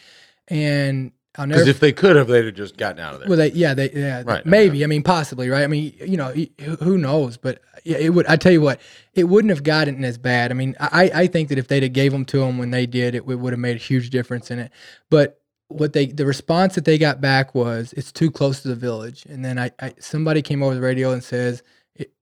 and 0.46 1.10
Because 1.36 1.68
if 1.68 1.80
they 1.80 1.92
could 1.92 2.14
have, 2.16 2.28
they'd 2.28 2.44
have 2.44 2.54
just 2.54 2.76
gotten 2.76 3.00
out 3.00 3.14
of 3.14 3.20
there. 3.20 3.28
well, 3.28 3.38
they, 3.38 3.50
yeah, 3.52 3.74
they, 3.74 3.90
yeah, 3.90 4.22
Right, 4.24 4.46
maybe. 4.46 4.84
I 4.84 4.86
mean, 4.86 5.02
possibly, 5.02 5.48
right? 5.48 5.64
I 5.64 5.66
mean, 5.66 5.92
you 5.98 6.16
know, 6.16 6.32
who 6.80 6.96
knows? 6.96 7.36
But 7.36 7.60
yeah, 7.82 7.98
it 7.98 8.10
would. 8.10 8.26
I 8.26 8.36
tell 8.36 8.52
you 8.52 8.60
what, 8.60 8.80
it 9.14 9.24
wouldn't 9.24 9.50
have 9.50 9.64
gotten 9.64 10.04
as 10.04 10.16
bad. 10.16 10.52
I 10.52 10.54
mean, 10.54 10.76
I, 10.78 11.10
I 11.12 11.26
think 11.26 11.48
that 11.48 11.58
if 11.58 11.66
they'd 11.66 11.82
have 11.82 11.92
gave 11.92 12.12
them 12.12 12.24
to 12.26 12.38
them 12.38 12.58
when 12.58 12.70
they 12.70 12.86
did, 12.86 13.14
it, 13.14 13.26
would 13.26 13.52
have 13.52 13.60
made 13.60 13.76
a 13.76 13.80
huge 13.80 14.10
difference 14.10 14.50
in 14.50 14.60
it. 14.60 14.70
But 15.10 15.40
what 15.68 15.92
they, 15.92 16.06
the 16.06 16.26
response 16.26 16.76
that 16.76 16.84
they 16.84 16.98
got 16.98 17.20
back 17.20 17.54
was, 17.54 17.92
it's 17.94 18.12
too 18.12 18.30
close 18.30 18.62
to 18.62 18.68
the 18.68 18.76
village. 18.76 19.26
And 19.26 19.44
then 19.44 19.58
I, 19.58 19.72
I 19.80 19.94
somebody 19.98 20.40
came 20.40 20.62
over 20.62 20.74
the 20.74 20.80
radio 20.80 21.12
and 21.12 21.22
says, 21.22 21.62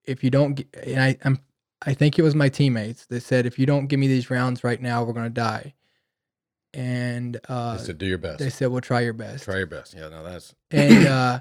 if 0.05 0.25
you 0.25 0.31
don't, 0.31 0.55
get, 0.55 0.75
and 0.85 1.03
I, 1.03 1.19
I'm, 1.25 1.39
I 1.85 1.95
think 1.95 2.19
it 2.19 2.23
was 2.23 2.35
my 2.35 2.49
teammates 2.49 3.07
that 3.07 3.23
said, 3.23 3.45
if 3.45 3.59
you 3.59 3.67
don't 3.67 3.89
give 3.89 4.01
me 4.01 4.07
these 4.07 4.31
rounds 4.31 4.65
right 4.65 4.81
now, 4.81 5.05
we're 5.05 5.13
gonna 5.13 5.31
die. 5.31 5.75
And 6.75 7.39
uh, 7.49 7.77
they 7.77 7.85
said, 7.85 7.99
"Do 7.99 8.07
your 8.07 8.19
best. 8.19 8.39
they 8.39 8.51
said, 8.51 8.69
well, 8.69 8.81
try 8.81 9.01
your 9.01 9.13
best. 9.13 9.45
Try 9.45 9.59
your 9.59 9.67
best." 9.67 9.95
Yeah, 9.95 10.09
no, 10.09 10.25
that's 10.25 10.55
And 10.71 11.07
uh, 11.07 11.41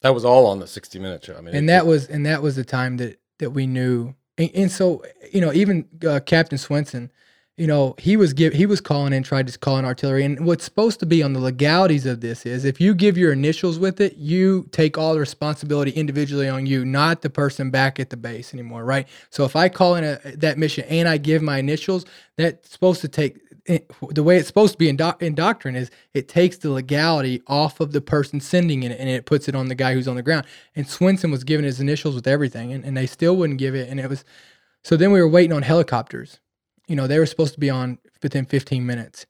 that 0.00 0.14
was 0.14 0.24
all 0.24 0.46
on 0.46 0.58
the 0.58 0.66
60 0.66 0.98
minute 0.98 1.24
show. 1.24 1.34
I 1.34 1.40
mean, 1.40 1.54
and 1.54 1.64
it- 1.64 1.72
that 1.72 1.86
was 1.86 2.06
and 2.08 2.26
that 2.26 2.42
was 2.42 2.56
the 2.56 2.64
time 2.64 2.96
that 2.98 3.20
that 3.38 3.50
we 3.50 3.66
knew 3.66 4.14
and, 4.38 4.50
and 4.54 4.70
so 4.70 5.02
you 5.32 5.40
know 5.40 5.52
even 5.52 5.88
uh, 6.06 6.20
captain 6.24 6.58
swenson 6.58 7.10
you 7.56 7.68
know, 7.68 7.94
he 7.98 8.16
was 8.16 8.32
give 8.32 8.52
he 8.52 8.66
was 8.66 8.80
calling 8.80 9.12
in, 9.12 9.22
tried 9.22 9.46
to 9.46 9.56
call 9.58 9.78
in 9.78 9.84
artillery. 9.84 10.24
And 10.24 10.44
what's 10.44 10.64
supposed 10.64 10.98
to 11.00 11.06
be 11.06 11.22
on 11.22 11.34
the 11.34 11.38
legalities 11.38 12.04
of 12.04 12.20
this 12.20 12.44
is 12.44 12.64
if 12.64 12.80
you 12.80 12.94
give 12.94 13.16
your 13.16 13.32
initials 13.32 13.78
with 13.78 14.00
it, 14.00 14.16
you 14.16 14.68
take 14.72 14.98
all 14.98 15.14
the 15.14 15.20
responsibility 15.20 15.92
individually 15.92 16.48
on 16.48 16.66
you, 16.66 16.84
not 16.84 17.22
the 17.22 17.30
person 17.30 17.70
back 17.70 18.00
at 18.00 18.10
the 18.10 18.16
base 18.16 18.52
anymore, 18.54 18.84
right? 18.84 19.06
So 19.30 19.44
if 19.44 19.54
I 19.54 19.68
call 19.68 19.94
in 19.94 20.02
a, 20.02 20.18
that 20.36 20.58
mission 20.58 20.84
and 20.88 21.08
I 21.08 21.16
give 21.16 21.42
my 21.42 21.58
initials, 21.58 22.04
that's 22.36 22.70
supposed 22.70 23.00
to 23.02 23.08
take 23.08 23.38
eh, 23.68 23.78
the 24.10 24.22
way 24.22 24.36
it's 24.36 24.48
supposed 24.48 24.72
to 24.72 24.78
be 24.78 24.88
in, 24.88 24.98
in 25.20 25.34
doctrine 25.34 25.76
is 25.76 25.90
it 26.12 26.28
takes 26.28 26.56
the 26.56 26.70
legality 26.70 27.42
off 27.46 27.80
of 27.80 27.92
the 27.92 28.00
person 28.00 28.40
sending 28.40 28.82
it 28.82 28.98
and 28.98 29.08
it 29.08 29.26
puts 29.26 29.48
it 29.48 29.54
on 29.54 29.68
the 29.68 29.74
guy 29.74 29.94
who's 29.94 30.08
on 30.08 30.16
the 30.16 30.22
ground. 30.22 30.46
And 30.76 30.88
Swenson 30.88 31.30
was 31.30 31.44
given 31.44 31.64
his 31.64 31.80
initials 31.80 32.14
with 32.14 32.26
everything, 32.26 32.72
and, 32.72 32.84
and 32.84 32.96
they 32.96 33.06
still 33.06 33.36
wouldn't 33.36 33.58
give 33.58 33.74
it. 33.74 33.88
And 33.88 34.00
it 34.00 34.08
was 34.08 34.24
so 34.82 34.96
then 34.96 35.12
we 35.12 35.20
were 35.20 35.28
waiting 35.28 35.52
on 35.52 35.62
helicopters 35.62 36.40
you 36.86 36.96
know, 36.96 37.06
they 37.06 37.18
were 37.18 37.26
supposed 37.26 37.54
to 37.54 37.60
be 37.60 37.70
on 37.70 37.98
within 38.22 38.44
15 38.44 38.84
minutes. 38.84 39.26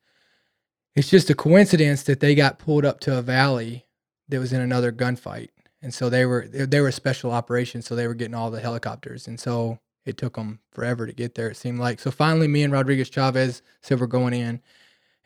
It's 0.96 1.10
just 1.10 1.30
a 1.30 1.34
coincidence 1.34 2.02
that 2.04 2.20
they 2.20 2.34
got 2.34 2.58
pulled 2.58 2.84
up 2.84 3.00
to 3.00 3.18
a 3.18 3.22
valley 3.22 3.86
that 4.28 4.38
was 4.38 4.52
in 4.52 4.60
another 4.60 4.92
gunfight. 4.92 5.48
And 5.82 5.92
so 5.92 6.08
they 6.08 6.24
were 6.24 6.46
they 6.48 6.80
were 6.80 6.90
special 6.90 7.30
operations, 7.30 7.86
so 7.86 7.94
they 7.94 8.06
were 8.06 8.14
getting 8.14 8.34
all 8.34 8.50
the 8.50 8.60
helicopters. 8.60 9.28
And 9.28 9.38
so 9.38 9.80
it 10.04 10.16
took 10.16 10.34
them 10.34 10.60
forever 10.72 11.06
to 11.06 11.12
get 11.12 11.34
there. 11.34 11.48
It 11.48 11.56
seemed 11.56 11.78
like. 11.78 12.00
So 12.00 12.10
finally, 12.10 12.48
me 12.48 12.62
and 12.62 12.72
Rodriguez 12.72 13.10
Chavez 13.10 13.62
said 13.80 14.00
we're 14.00 14.06
going 14.06 14.34
in, 14.34 14.60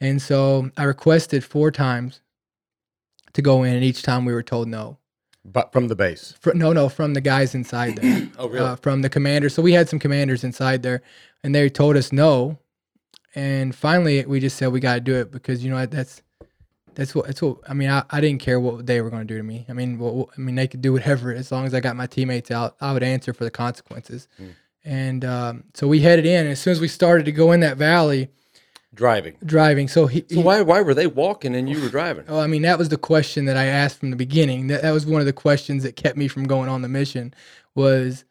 and 0.01 0.21
so 0.23 0.71
I 0.77 0.85
requested 0.85 1.45
four 1.45 1.71
times 1.71 2.21
to 3.33 3.43
go 3.43 3.63
in, 3.63 3.75
and 3.75 3.85
each 3.85 4.03
time 4.03 4.25
we 4.25 4.33
were 4.33 4.43
told 4.43 4.69
no. 4.69 4.99
But 5.45 5.73
from 5.73 5.89
the 5.89 5.97
base? 5.97 6.35
For, 6.41 6.53
no, 6.55 6.73
no, 6.73 6.89
from 6.89 7.15
the 7.15 7.21
guys 7.21 7.55
inside 7.55 7.97
there. 7.97 8.29
oh, 8.39 8.49
really? 8.49 8.67
Uh, 8.67 8.77
from 8.77 9.03
the 9.03 9.09
commander. 9.09 9.49
So 9.49 9.63
we 9.63 9.73
had 9.73 9.89
some 9.89 9.99
commanders 9.99 10.45
inside 10.45 10.83
there, 10.83 11.03
and 11.43 11.55
they 11.55 11.69
told 11.69 11.97
us 11.97 12.13
no. 12.13 12.59
And 13.35 13.75
finally, 13.75 14.25
we 14.27 14.41
just 14.41 14.57
said 14.57 14.73
we 14.73 14.81
got 14.81 14.95
to 14.95 15.01
do 15.01 15.15
it 15.15 15.31
because 15.31 15.65
you 15.65 15.71
know 15.71 15.87
that's 15.87 16.23
that's 16.95 17.15
what 17.15 17.27
that's 17.27 17.41
what 17.41 17.59
I 17.69 17.75
mean. 17.75 17.91
I, 17.91 18.03
I 18.11 18.21
didn't 18.21 18.41
care 18.41 18.59
what 18.59 18.87
they 18.87 19.01
were 19.01 19.11
going 19.11 19.27
to 19.27 19.33
do 19.33 19.37
to 19.37 19.45
me. 19.45 19.65
I 19.69 19.73
mean, 19.73 19.99
well, 19.99 20.31
I 20.37 20.41
mean 20.41 20.57
they 20.57 20.67
could 20.67 20.83
do 20.83 20.93
whatever 20.93 21.33
as 21.33 21.53
long 21.53 21.65
as 21.65 21.73
I 21.73 21.81
got 21.81 21.95
my 21.95 22.07
teammates 22.07 22.51
out. 22.51 22.77
I 22.81 22.93
would 22.93 23.05
answer 23.05 23.33
for 23.33 23.45
the 23.45 23.51
consequences. 23.51 24.27
Mm. 24.41 24.55
And 24.85 25.25
um, 25.25 25.65
so 25.75 25.87
we 25.87 26.01
headed 26.01 26.27
in. 26.27 26.41
And 26.41 26.51
as 26.51 26.61
soon 26.61 26.73
as 26.73 26.81
we 26.81 26.89
started 26.89 27.25
to 27.27 27.33
go 27.33 27.53
in 27.53 27.61
that 27.61 27.77
valley, 27.77 28.29
driving, 28.95 29.37
driving. 29.45 29.89
So 29.89 30.07
he, 30.07 30.25
so 30.31 30.41
why 30.41 30.63
why 30.63 30.81
were 30.81 30.95
they 30.95 31.07
walking 31.07 31.55
and 31.55 31.69
you 31.69 31.81
were 31.81 31.89
driving? 31.89 32.25
Oh, 32.29 32.41
I 32.41 32.47
mean 32.47 32.63
that 32.63 32.79
was 32.79 32.89
the 32.89 32.97
question 32.97 33.45
that 33.47 33.57
I 33.57 33.67
asked 33.67 33.99
from 33.99 34.11
the 34.11 34.17
beginning. 34.17 34.69
That 34.69 34.83
that 34.83 34.93
was 34.93 35.07
one 35.07 35.21
of 35.21 35.27
the 35.27 35.33
questions 35.33 35.83
that 35.83 35.97
kept 35.97 36.17
me 36.17 36.29
from 36.29 36.45
going 36.45 36.69
on 36.69 36.83
the 36.83 36.89
mission. 36.89 37.35
Was 37.75 38.25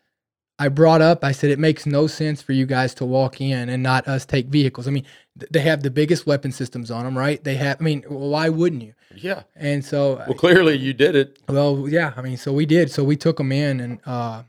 I 0.59 0.69
brought 0.69 1.01
up, 1.01 1.23
I 1.23 1.33
said, 1.33 1.51
it 1.51 1.59
makes 1.59 1.85
no 1.85 2.07
sense 2.07 2.41
for 2.41 2.51
you 2.51 2.65
guys 2.65 2.95
to 2.95 3.05
walk 3.05 3.39
in 3.39 3.69
and 3.69 3.83
not 3.83 4.07
us 4.07 4.25
take 4.25 4.47
vehicles. 4.47 4.87
I 4.87 4.91
mean, 4.91 5.05
th- 5.39 5.51
they 5.51 5.59
have 5.59 5.83
the 5.83 5.91
biggest 5.91 6.25
weapon 6.25 6.51
systems 6.51 6.89
on 6.89 7.05
them, 7.05 7.15
right? 7.15 7.43
They 7.43 7.55
have, 7.55 7.79
I 7.79 7.83
mean, 7.83 8.01
why 8.07 8.49
wouldn't 8.49 8.81
you? 8.81 8.95
Yeah. 9.15 9.43
And 9.55 9.85
so, 9.85 10.15
well, 10.27 10.33
clearly 10.33 10.75
you 10.75 10.93
did 10.93 11.15
it. 11.15 11.37
Well, 11.47 11.87
yeah. 11.87 12.13
I 12.17 12.21
mean, 12.21 12.37
so 12.37 12.51
we 12.53 12.65
did. 12.65 12.89
So 12.89 13.03
we 13.03 13.15
took 13.15 13.37
them 13.37 13.51
in 13.51 13.79
and, 13.79 13.99
uh, 14.05 14.43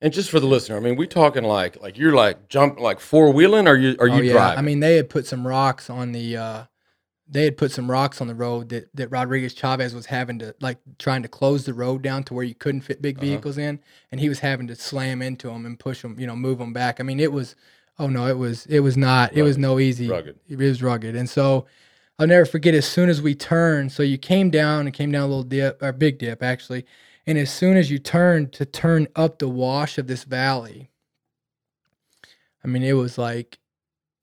and 0.00 0.12
just 0.12 0.30
for 0.30 0.40
the 0.40 0.46
listener, 0.46 0.76
I 0.76 0.80
mean, 0.80 0.96
we 0.96 1.06
talking 1.06 1.44
like, 1.44 1.80
like 1.80 1.96
you're 1.96 2.14
like 2.14 2.48
jump, 2.48 2.78
like 2.78 3.00
four 3.00 3.32
wheeling, 3.32 3.66
or 3.66 3.76
you, 3.76 3.96
are 3.98 4.08
you 4.08 4.14
oh, 4.14 4.20
yeah. 4.20 4.32
driving? 4.32 4.58
I 4.58 4.62
mean, 4.62 4.80
they 4.80 4.96
had 4.96 5.08
put 5.08 5.26
some 5.26 5.46
rocks 5.46 5.88
on 5.88 6.12
the, 6.12 6.36
uh, 6.36 6.64
they 7.28 7.44
had 7.44 7.56
put 7.56 7.72
some 7.72 7.90
rocks 7.90 8.20
on 8.20 8.28
the 8.28 8.34
road 8.34 8.68
that, 8.68 8.88
that 8.94 9.08
Rodriguez 9.08 9.52
Chavez 9.52 9.94
was 9.94 10.06
having 10.06 10.38
to 10.38 10.54
like 10.60 10.78
trying 10.98 11.22
to 11.22 11.28
close 11.28 11.64
the 11.64 11.74
road 11.74 12.02
down 12.02 12.22
to 12.24 12.34
where 12.34 12.44
you 12.44 12.54
couldn't 12.54 12.82
fit 12.82 13.02
big 13.02 13.16
uh-huh. 13.16 13.26
vehicles 13.26 13.58
uh-huh. 13.58 13.68
in, 13.68 13.80
and 14.12 14.20
he 14.20 14.28
was 14.28 14.40
having 14.40 14.66
to 14.68 14.76
slam 14.76 15.22
into 15.22 15.48
them 15.48 15.66
and 15.66 15.78
push 15.78 16.02
them, 16.02 16.18
you 16.20 16.26
know, 16.26 16.36
move 16.36 16.58
them 16.58 16.72
back. 16.72 17.00
I 17.00 17.02
mean, 17.02 17.18
it 17.18 17.32
was, 17.32 17.56
oh 17.98 18.08
no, 18.08 18.26
it 18.26 18.38
was 18.38 18.66
it 18.66 18.80
was 18.80 18.96
not, 18.96 19.30
rugged. 19.30 19.38
it 19.38 19.42
was 19.42 19.58
no 19.58 19.78
easy, 19.78 20.08
rugged. 20.08 20.38
It 20.48 20.58
was 20.58 20.82
rugged, 20.82 21.16
and 21.16 21.28
so 21.28 21.66
I'll 22.18 22.26
never 22.26 22.46
forget. 22.46 22.74
As 22.74 22.86
soon 22.86 23.08
as 23.08 23.20
we 23.20 23.34
turned, 23.34 23.90
so 23.90 24.02
you 24.02 24.18
came 24.18 24.50
down 24.50 24.86
and 24.86 24.94
came 24.94 25.10
down 25.10 25.22
a 25.22 25.26
little 25.26 25.42
dip 25.42 25.82
or 25.82 25.92
big 25.92 26.18
dip 26.18 26.42
actually, 26.42 26.86
and 27.26 27.38
as 27.38 27.52
soon 27.52 27.76
as 27.76 27.90
you 27.90 27.98
turned 27.98 28.52
to 28.54 28.64
turn 28.64 29.08
up 29.16 29.38
the 29.38 29.48
wash 29.48 29.98
of 29.98 30.06
this 30.06 30.24
valley, 30.24 30.90
I 32.64 32.68
mean, 32.68 32.82
it 32.82 32.92
was 32.92 33.18
like, 33.18 33.58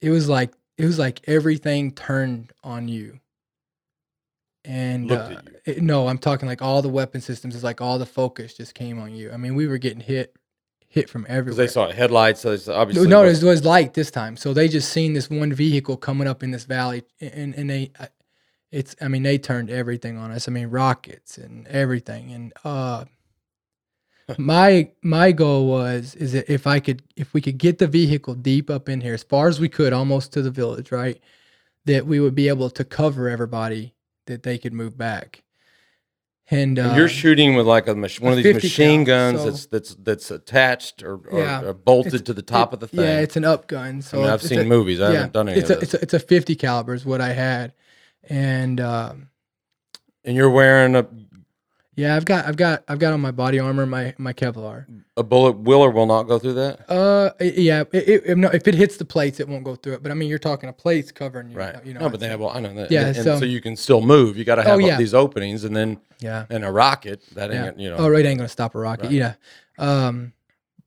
it 0.00 0.10
was 0.10 0.28
like 0.28 0.54
it 0.76 0.86
was 0.86 0.98
like 0.98 1.20
everything 1.28 1.92
turned 1.92 2.52
on 2.62 2.88
you. 2.88 3.20
And 4.64 5.12
uh, 5.12 5.28
you. 5.30 5.74
It, 5.74 5.82
no, 5.82 6.08
I'm 6.08 6.18
talking 6.18 6.48
like 6.48 6.62
all 6.62 6.82
the 6.82 6.88
weapon 6.88 7.20
systems. 7.20 7.54
It's 7.54 7.64
like 7.64 7.80
all 7.80 7.98
the 7.98 8.06
focus 8.06 8.54
just 8.54 8.74
came 8.74 8.98
on 8.98 9.14
you. 9.14 9.30
I 9.30 9.36
mean, 9.36 9.54
we 9.54 9.66
were 9.66 9.78
getting 9.78 10.00
hit, 10.00 10.34
hit 10.88 11.10
from 11.10 11.26
everywhere. 11.28 11.66
They 11.66 11.72
saw 11.72 11.90
headlights. 11.92 12.40
So 12.40 12.52
obviously 12.72 13.08
no, 13.08 13.24
it 13.24 13.42
was 13.42 13.64
light 13.64 13.94
this 13.94 14.10
time. 14.10 14.36
So 14.36 14.54
they 14.54 14.68
just 14.68 14.90
seen 14.90 15.12
this 15.12 15.28
one 15.28 15.52
vehicle 15.52 15.96
coming 15.96 16.26
up 16.26 16.42
in 16.42 16.50
this 16.50 16.64
valley, 16.64 17.04
and 17.20 17.54
and 17.54 17.68
they, 17.68 17.92
it's. 18.74 18.96
I 19.00 19.08
mean, 19.08 19.22
they 19.22 19.38
turned 19.38 19.70
everything 19.70 20.18
on 20.18 20.30
us. 20.30 20.48
I 20.48 20.50
mean, 20.50 20.68
rockets 20.68 21.38
and 21.38 21.66
everything, 21.68 22.32
and 22.32 22.52
uh, 22.64 23.04
my 24.38 24.90
my 25.02 25.32
goal 25.32 25.66
was 25.66 26.14
is 26.14 26.32
that 26.32 26.50
if 26.52 26.66
I 26.66 26.80
could 26.80 27.02
if 27.16 27.34
we 27.34 27.40
could 27.40 27.58
get 27.58 27.78
the 27.78 27.86
vehicle 27.86 28.34
deep 28.34 28.70
up 28.70 28.88
in 28.88 29.00
here 29.00 29.14
as 29.14 29.22
far 29.22 29.48
as 29.48 29.60
we 29.60 29.68
could 29.68 29.92
almost 29.92 30.32
to 30.32 30.42
the 30.42 30.50
village 30.50 30.90
right 30.90 31.20
that 31.84 32.06
we 32.06 32.20
would 32.20 32.34
be 32.34 32.48
able 32.48 32.70
to 32.70 32.84
cover 32.84 33.28
everybody 33.28 33.94
that 34.26 34.42
they 34.42 34.56
could 34.56 34.72
move 34.72 34.96
back 34.96 35.44
and, 36.50 36.78
and 36.78 36.96
you're 36.96 37.06
uh, 37.06 37.08
shooting 37.08 37.54
with 37.54 37.66
like 37.66 37.88
a 37.88 37.94
mach- 37.94 38.16
one 38.16 38.32
of 38.32 38.42
these 38.42 38.54
machine 38.54 39.04
guns 39.04 39.40
so, 39.40 39.50
that's 39.50 39.66
that's 39.66 39.94
that's 39.96 40.30
attached 40.30 41.02
or, 41.02 41.16
or, 41.28 41.40
yeah, 41.40 41.62
or 41.62 41.72
bolted 41.72 42.26
to 42.26 42.34
the 42.34 42.42
top 42.42 42.72
it, 42.72 42.74
of 42.74 42.80
the 42.80 42.88
thing. 42.88 43.00
Yeah, 43.00 43.20
it's 43.20 43.36
an 43.36 43.44
up 43.44 43.66
gun. 43.66 44.02
So 44.02 44.18
I 44.18 44.22
mean, 44.22 44.30
I've 44.30 44.42
seen 44.42 44.60
a, 44.60 44.64
movies. 44.64 45.00
I 45.00 45.08
yeah, 45.08 45.14
haven't 45.14 45.32
done 45.32 45.48
any 45.48 45.60
it's 45.60 45.70
of 45.70 45.78
a, 45.78 45.80
It's 45.80 45.94
a, 45.94 46.02
it's 46.02 46.14
a 46.14 46.18
50 46.18 46.54
caliber 46.56 46.92
is 46.92 47.06
what 47.06 47.22
I 47.22 47.32
had, 47.32 47.72
and 48.28 48.80
um, 48.80 49.28
and 50.24 50.36
you're 50.36 50.50
wearing 50.50 50.96
a 50.96 51.06
yeah, 51.96 52.16
I've 52.16 52.24
got 52.24 52.46
I've 52.46 52.56
got 52.56 52.82
I've 52.88 52.98
got 52.98 53.12
on 53.12 53.20
my 53.20 53.30
body 53.30 53.60
armor 53.60 53.86
my 53.86 54.14
my 54.18 54.32
Kevlar. 54.32 54.86
A 55.16 55.22
bullet 55.22 55.58
will 55.58 55.80
or 55.80 55.90
will 55.90 56.06
not 56.06 56.24
go 56.24 56.40
through 56.40 56.54
that. 56.54 56.90
Uh, 56.90 57.30
yeah. 57.40 57.84
It, 57.92 58.24
it, 58.26 58.38
no, 58.38 58.48
if 58.48 58.66
it 58.66 58.74
hits 58.74 58.96
the 58.96 59.04
plates, 59.04 59.38
it 59.38 59.48
won't 59.48 59.62
go 59.62 59.76
through 59.76 59.94
it. 59.94 60.02
But 60.02 60.10
I 60.10 60.14
mean, 60.14 60.28
you're 60.28 60.40
talking 60.40 60.68
a 60.68 60.72
plates 60.72 61.12
covering 61.12 61.50
you. 61.50 61.56
Right. 61.56 61.86
You 61.86 61.94
know. 61.94 62.00
No, 62.00 62.08
but 62.08 62.18
they 62.18 62.28
have. 62.28 62.40
Well, 62.40 62.50
I 62.50 62.58
know 62.58 62.74
that. 62.74 62.90
Yeah. 62.90 63.06
And, 63.06 63.16
so, 63.16 63.38
so 63.38 63.44
you 63.44 63.60
can 63.60 63.76
still 63.76 64.00
move. 64.00 64.36
You 64.36 64.44
got 64.44 64.56
to 64.56 64.62
oh, 64.62 64.70
have 64.70 64.74
oh, 64.74 64.78
yeah. 64.78 64.96
these 64.96 65.14
openings, 65.14 65.62
and 65.62 65.76
then 65.76 66.00
yeah, 66.18 66.46
and 66.50 66.64
a 66.64 66.72
rocket 66.72 67.22
that 67.34 67.52
ain't 67.52 67.78
yeah. 67.78 67.84
you 67.84 67.90
know. 67.90 67.96
Oh, 67.96 68.08
right, 68.08 68.26
ain't 68.26 68.38
gonna 68.38 68.48
stop 68.48 68.74
a 68.74 68.78
rocket. 68.78 69.04
Right. 69.04 69.12
Yeah. 69.12 69.34
Um, 69.78 70.32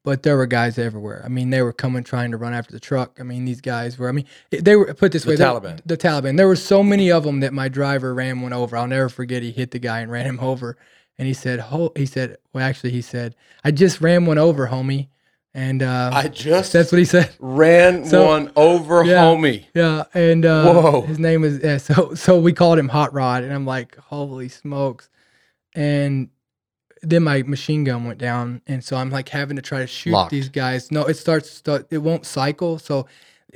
but 0.08 0.24
there 0.24 0.38
were 0.38 0.46
guys 0.46 0.78
everywhere. 0.78 1.22
I 1.26 1.28
mean, 1.28 1.50
they 1.50 1.62
were 1.62 1.74
coming 1.74 2.02
trying 2.02 2.32
to 2.32 2.38
run 2.38 2.54
after 2.54 2.72
the 2.72 2.80
truck. 2.80 3.18
I 3.20 3.24
mean, 3.24 3.44
these 3.44 3.60
guys 3.60 4.00
were. 4.00 4.08
I 4.08 4.14
mean, 4.14 4.24
they 4.52 4.78
were 4.78 4.94
put 4.94 5.12
this 5.12 5.24
the 5.24 5.32
way. 5.32 5.36
Taliban. 5.36 5.82
The 5.86 5.98
Taliban. 5.98 6.38
There 6.38 6.48
were 6.48 6.56
so 6.56 6.82
many 6.82 7.12
of 7.12 7.26
them 7.26 7.42
that 7.42 7.52
my 7.52 7.68
driver 7.68 8.14
ran 8.14 8.40
one 8.40 8.54
over. 8.54 8.78
I'll 8.78 8.88
never 8.88 9.10
forget. 9.10 9.44
He 9.44 9.52
hit 9.52 9.72
the 9.72 9.80
guy 9.80 10.00
and 10.00 10.10
ran 10.10 10.26
him 10.26 10.40
over 10.40 10.78
and 11.18 11.28
he 11.28 11.34
said, 11.34 11.60
"Ho," 11.60 11.92
he 11.98 12.06
said, 12.06 12.38
well, 12.54 12.64
actually, 12.64 12.92
he 12.92 13.02
said, 13.02 13.36
"I 13.66 13.72
just 13.72 14.00
ran 14.00 14.26
one 14.26 14.38
over, 14.38 14.68
homie." 14.68 15.10
And 15.54 15.84
uh, 15.84 16.12
I 16.14 16.30
just 16.30 16.72
that's 16.72 16.90
what 16.90 17.00
he 17.00 17.06
said. 17.06 17.36
Ran 17.40 18.06
so, 18.10 18.28
one 18.28 18.50
over, 18.56 19.04
yeah, 19.04 19.24
homie. 19.24 19.66
Yeah, 19.74 20.04
and 20.14 20.46
uh, 20.46 20.72
whoa, 20.72 21.02
his 21.02 21.20
name 21.20 21.44
is 21.44 21.60
yeah, 21.62 21.80
so 21.80 22.14
so 22.14 22.40
we 22.40 22.54
called 22.54 22.80
him 22.80 22.88
Hot 22.88 23.14
Rod, 23.14 23.44
and 23.44 23.52
I'm 23.52 23.66
like, 23.66 23.98
holy 23.98 24.48
smokes! 24.48 25.10
And 25.76 26.30
then 27.02 27.24
my 27.24 27.44
machine 27.44 27.84
gun 27.84 28.06
went 28.06 28.20
down, 28.20 28.62
and 28.68 28.84
so 28.84 28.98
I'm 28.98 29.10
like 29.10 29.30
having 29.30 29.56
to 29.56 29.62
try 29.62 29.80
to 29.80 29.88
shoot 29.88 30.12
Locked. 30.12 30.32
these 30.32 30.50
guys. 30.50 30.92
No, 30.92 31.06
it 31.06 31.16
starts, 31.16 31.50
start, 31.50 31.88
it 31.92 32.00
won't 32.00 32.26
cycle, 32.26 32.80
so 32.80 33.08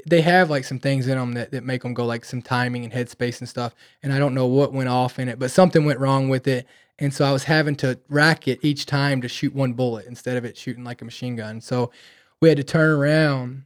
they 0.06 0.22
have 0.22 0.50
like 0.50 0.64
some 0.64 0.80
things 0.80 1.08
in 1.08 1.18
them 1.18 1.34
that, 1.34 1.52
that 1.52 1.64
make 1.64 1.84
them 1.84 1.94
go 1.94 2.06
like 2.06 2.26
some 2.26 2.42
timing 2.42 2.84
and 2.84 2.94
headspace 2.94 3.40
and 3.40 3.50
stuff. 3.50 3.76
And 4.04 4.14
I 4.14 4.20
don't 4.20 4.34
know 4.34 4.48
what 4.48 4.74
went 4.74 4.90
off 4.90 5.20
in 5.20 5.28
it, 5.28 5.38
but 5.38 5.52
something 5.52 5.86
went 5.86 6.00
wrong 6.00 6.30
with 6.30 6.48
it. 6.48 6.66
And 7.00 7.14
so 7.14 7.26
I 7.26 7.32
was 7.32 7.44
having 7.44 7.76
to 7.78 8.00
rack 8.10 8.48
it 8.48 8.60
each 8.62 8.86
time 8.86 9.22
to 9.22 9.28
shoot 9.28 9.54
one 9.54 9.74
bullet 9.74 10.06
instead 10.06 10.38
of 10.38 10.46
it 10.46 10.56
shooting 10.56 10.84
like 10.84 11.02
a 11.02 11.06
machine 11.06 11.36
gun. 11.36 11.60
So 11.60 11.92
we 12.40 12.48
had 12.48 12.58
to 12.58 12.64
turn 12.64 12.92
around 12.92 13.64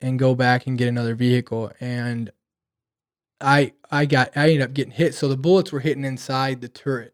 and 0.00 0.18
go 0.18 0.34
back 0.34 0.66
and 0.66 0.76
get 0.78 0.88
another 0.88 1.14
vehicle. 1.14 1.70
And 1.80 2.30
I 3.40 3.72
I 3.90 4.06
got 4.06 4.30
I 4.36 4.44
ended 4.48 4.62
up 4.62 4.74
getting 4.74 4.92
hit. 4.92 5.14
So 5.14 5.28
the 5.28 5.36
bullets 5.36 5.72
were 5.72 5.80
hitting 5.80 6.04
inside 6.04 6.60
the 6.60 6.68
turret 6.68 7.11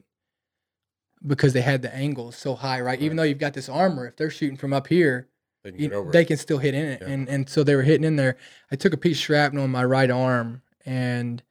because 1.26 1.52
they 1.52 1.60
had 1.60 1.82
the 1.82 1.94
angles 1.94 2.36
so 2.36 2.54
high, 2.54 2.80
right? 2.80 2.84
right. 2.84 3.02
Even 3.02 3.16
though 3.16 3.22
you've 3.22 3.38
got 3.38 3.54
this 3.54 3.68
armor, 3.68 4.06
if 4.06 4.16
they're 4.16 4.30
shooting 4.30 4.56
from 4.56 4.72
up 4.72 4.86
here, 4.86 5.28
they 5.64 5.72
can, 5.72 5.80
you, 5.80 6.10
they 6.12 6.24
can 6.24 6.36
still 6.36 6.58
hit 6.58 6.74
in 6.74 6.86
it. 6.86 7.02
Yeah. 7.02 7.08
And 7.08 7.28
and 7.28 7.48
so 7.48 7.64
they 7.64 7.74
were 7.74 7.82
hitting 7.82 8.04
in 8.04 8.16
there. 8.16 8.36
I 8.70 8.76
took 8.76 8.92
a 8.92 8.96
piece 8.96 9.18
of 9.18 9.22
shrapnel 9.22 9.64
in 9.64 9.70
my 9.70 9.84
right 9.84 10.10
arm 10.10 10.62
and 10.84 11.42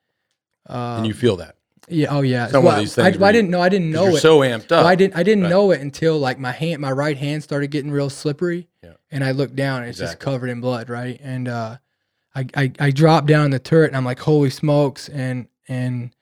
uh, 0.67 0.95
and 0.97 1.07
you 1.07 1.13
feel 1.13 1.37
that. 1.37 1.55
Yeah. 1.89 2.07
Oh, 2.09 2.21
yeah. 2.21 2.47
Some 2.47 2.65
well, 2.65 2.73
of 2.73 2.79
these 2.79 2.93
things. 2.93 3.17
I, 3.17 3.27
I, 3.27 3.31
didn't 3.31 3.49
know. 3.49 3.61
I 3.61 3.69
didn't 3.69 3.91
know 3.91 4.07
it. 4.07 4.19
So 4.19 4.39
amped 4.39 4.65
up. 4.65 4.71
Well, 4.71 4.87
I 4.87 4.95
didn't. 4.95 5.15
I 5.15 5.23
didn't 5.23 5.43
right. 5.43 5.49
know 5.49 5.71
it 5.71 5.79
until 5.79 6.19
like 6.19 6.37
my 6.37 6.51
hand, 6.51 6.81
my 6.81 6.91
right 6.91 7.17
hand 7.17 7.43
started 7.43 7.71
getting 7.71 7.91
real 7.91 8.09
slippery. 8.09 8.67
Yeah. 8.83 8.93
And 9.09 9.23
I 9.23 9.31
looked 9.31 9.55
down, 9.55 9.81
and 9.81 9.89
it's 9.89 9.99
exactly. 9.99 10.15
just 10.15 10.19
covered 10.19 10.49
in 10.49 10.59
blood, 10.59 10.89
right? 10.89 11.17
And 11.23 11.47
uh, 11.47 11.77
I, 12.35 12.45
I 12.55 12.71
I 12.79 12.91
dropped 12.91 13.27
down 13.27 13.45
in 13.45 13.51
the 13.51 13.59
turret, 13.59 13.87
and 13.87 13.95
I'm 13.95 14.03
like, 14.03 14.19
holy 14.19 14.49
smokes! 14.49 15.07
And 15.07 15.47
and 15.69 16.13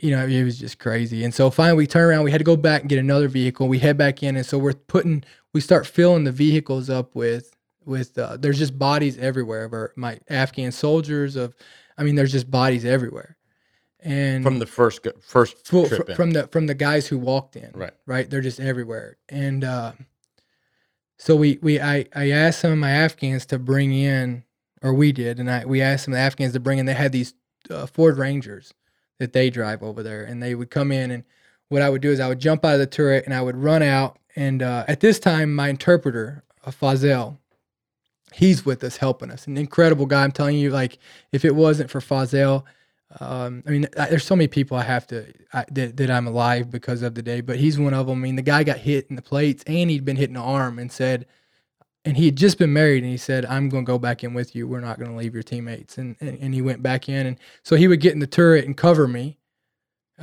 you 0.00 0.10
know, 0.10 0.26
it 0.26 0.42
was 0.44 0.58
just 0.58 0.78
crazy. 0.78 1.24
And 1.24 1.32
so 1.34 1.50
finally, 1.50 1.76
we 1.78 1.86
turn 1.86 2.08
around. 2.10 2.24
We 2.24 2.30
had 2.30 2.38
to 2.38 2.44
go 2.44 2.56
back 2.56 2.82
and 2.82 2.90
get 2.90 2.98
another 2.98 3.28
vehicle. 3.28 3.68
We 3.68 3.78
head 3.78 3.96
back 3.96 4.22
in, 4.22 4.36
and 4.36 4.44
so 4.46 4.58
we're 4.58 4.72
putting. 4.74 5.24
We 5.54 5.60
start 5.60 5.86
filling 5.86 6.24
the 6.24 6.32
vehicles 6.32 6.90
up 6.90 7.14
with 7.14 7.56
with 7.84 8.18
uh, 8.18 8.36
there's 8.36 8.58
just 8.58 8.78
bodies 8.78 9.16
everywhere 9.16 9.64
of 9.64 9.72
our, 9.72 9.92
my 9.96 10.18
Afghan 10.28 10.72
soldiers 10.72 11.36
of 11.36 11.54
I 11.96 12.02
mean 12.02 12.14
there's 12.16 12.32
just 12.32 12.50
bodies 12.50 12.84
everywhere. 12.84 13.36
And 14.00 14.42
From 14.42 14.58
the 14.58 14.66
first 14.66 15.06
first 15.20 15.66
full, 15.66 15.86
fr- 15.88 16.12
from 16.14 16.32
the 16.32 16.48
from 16.48 16.66
the 16.66 16.74
guys 16.74 17.06
who 17.06 17.16
walked 17.16 17.56
in 17.56 17.70
Right. 17.74 17.92
right 18.06 18.28
they're 18.28 18.40
just 18.42 18.60
everywhere 18.60 19.16
and 19.28 19.64
uh 19.64 19.92
so 21.18 21.34
we 21.34 21.58
we 21.62 21.80
i 21.80 22.04
i 22.14 22.30
asked 22.30 22.60
some 22.60 22.72
of 22.72 22.78
my 22.78 22.90
afghans 22.90 23.46
to 23.46 23.58
bring 23.58 23.92
in 23.92 24.44
or 24.82 24.92
we 24.92 25.12
did 25.12 25.40
and 25.40 25.50
i 25.50 25.64
we 25.64 25.80
asked 25.80 26.04
some 26.04 26.12
of 26.14 26.18
the 26.18 26.22
afghans 26.22 26.52
to 26.52 26.60
bring 26.60 26.78
in 26.78 26.86
they 26.86 26.94
had 26.94 27.10
these 27.10 27.34
uh, 27.70 27.86
ford 27.86 28.18
rangers 28.18 28.74
that 29.18 29.32
they 29.32 29.50
drive 29.50 29.82
over 29.82 30.02
there. 30.02 30.24
And 30.24 30.42
they 30.42 30.54
would 30.54 30.70
come 30.70 30.92
in 30.92 31.10
and 31.10 31.24
what 31.68 31.82
i 31.82 31.90
would 31.90 32.02
do 32.02 32.10
is 32.10 32.20
i 32.20 32.28
would 32.28 32.38
jump 32.38 32.64
out 32.64 32.74
of 32.74 32.78
the 32.78 32.86
turret 32.86 33.24
and 33.24 33.34
i 33.34 33.42
would 33.42 33.56
run 33.56 33.82
out. 33.82 34.18
And 34.36 34.62
uh, 34.62 34.84
at 34.86 35.00
this 35.00 35.18
time 35.18 35.54
my 35.54 35.68
interpreter 35.68 36.44
uh, 36.64 36.70
Fazel, 36.70 37.38
he's 38.32 38.66
with 38.66 38.84
us 38.84 38.98
helping 38.98 39.30
us. 39.30 39.46
An 39.46 39.56
incredible 39.56 40.06
guy. 40.06 40.24
I'm 40.24 40.32
telling 40.32 40.56
you 40.56 40.70
like 40.70 40.98
if 41.32 41.44
it 41.44 41.54
wasn't 41.54 41.90
for 41.90 42.00
Fazel, 42.00 42.64
um, 43.20 43.62
I 43.66 43.70
mean, 43.70 43.86
I, 43.98 44.06
there's 44.06 44.24
so 44.24 44.36
many 44.36 44.48
people 44.48 44.76
I 44.76 44.82
have 44.82 45.06
to 45.08 45.32
I, 45.52 45.64
that, 45.70 45.96
that 45.96 46.10
I'm 46.10 46.26
alive 46.26 46.70
because 46.70 47.02
of 47.02 47.14
the 47.14 47.22
day, 47.22 47.40
but 47.40 47.56
he's 47.58 47.78
one 47.78 47.94
of 47.94 48.06
them. 48.06 48.18
I 48.18 48.22
mean, 48.22 48.36
the 48.36 48.42
guy 48.42 48.64
got 48.64 48.78
hit 48.78 49.06
in 49.08 49.16
the 49.16 49.22
plates 49.22 49.62
and 49.66 49.90
he'd 49.90 50.04
been 50.04 50.16
hit 50.16 50.28
in 50.28 50.34
the 50.34 50.40
arm 50.40 50.78
and 50.78 50.90
said, 50.90 51.26
and 52.06 52.16
he 52.16 52.26
had 52.26 52.36
just 52.36 52.56
been 52.56 52.72
married 52.72 53.02
and 53.02 53.10
he 53.10 53.18
said, 53.18 53.44
I'm 53.46 53.68
going 53.68 53.84
to 53.84 53.90
go 53.90 53.98
back 53.98 54.22
in 54.22 54.32
with 54.32 54.54
you. 54.54 54.68
We're 54.68 54.80
not 54.80 54.98
going 54.98 55.10
to 55.10 55.16
leave 55.16 55.34
your 55.34 55.42
teammates. 55.42 55.98
And, 55.98 56.14
and, 56.20 56.38
and 56.40 56.54
he 56.54 56.62
went 56.62 56.80
back 56.80 57.08
in. 57.08 57.26
And 57.26 57.36
so 57.64 57.74
he 57.74 57.88
would 57.88 58.00
get 58.00 58.12
in 58.12 58.20
the 58.20 58.28
turret 58.28 58.64
and 58.64 58.76
cover 58.76 59.08
me 59.08 59.38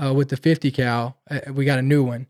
uh, 0.01 0.13
with 0.13 0.29
the 0.29 0.37
50 0.37 0.71
cal. 0.71 1.17
Uh, 1.29 1.41
we 1.51 1.65
got 1.65 1.79
a 1.79 1.83
new 1.83 2.01
one. 2.01 2.27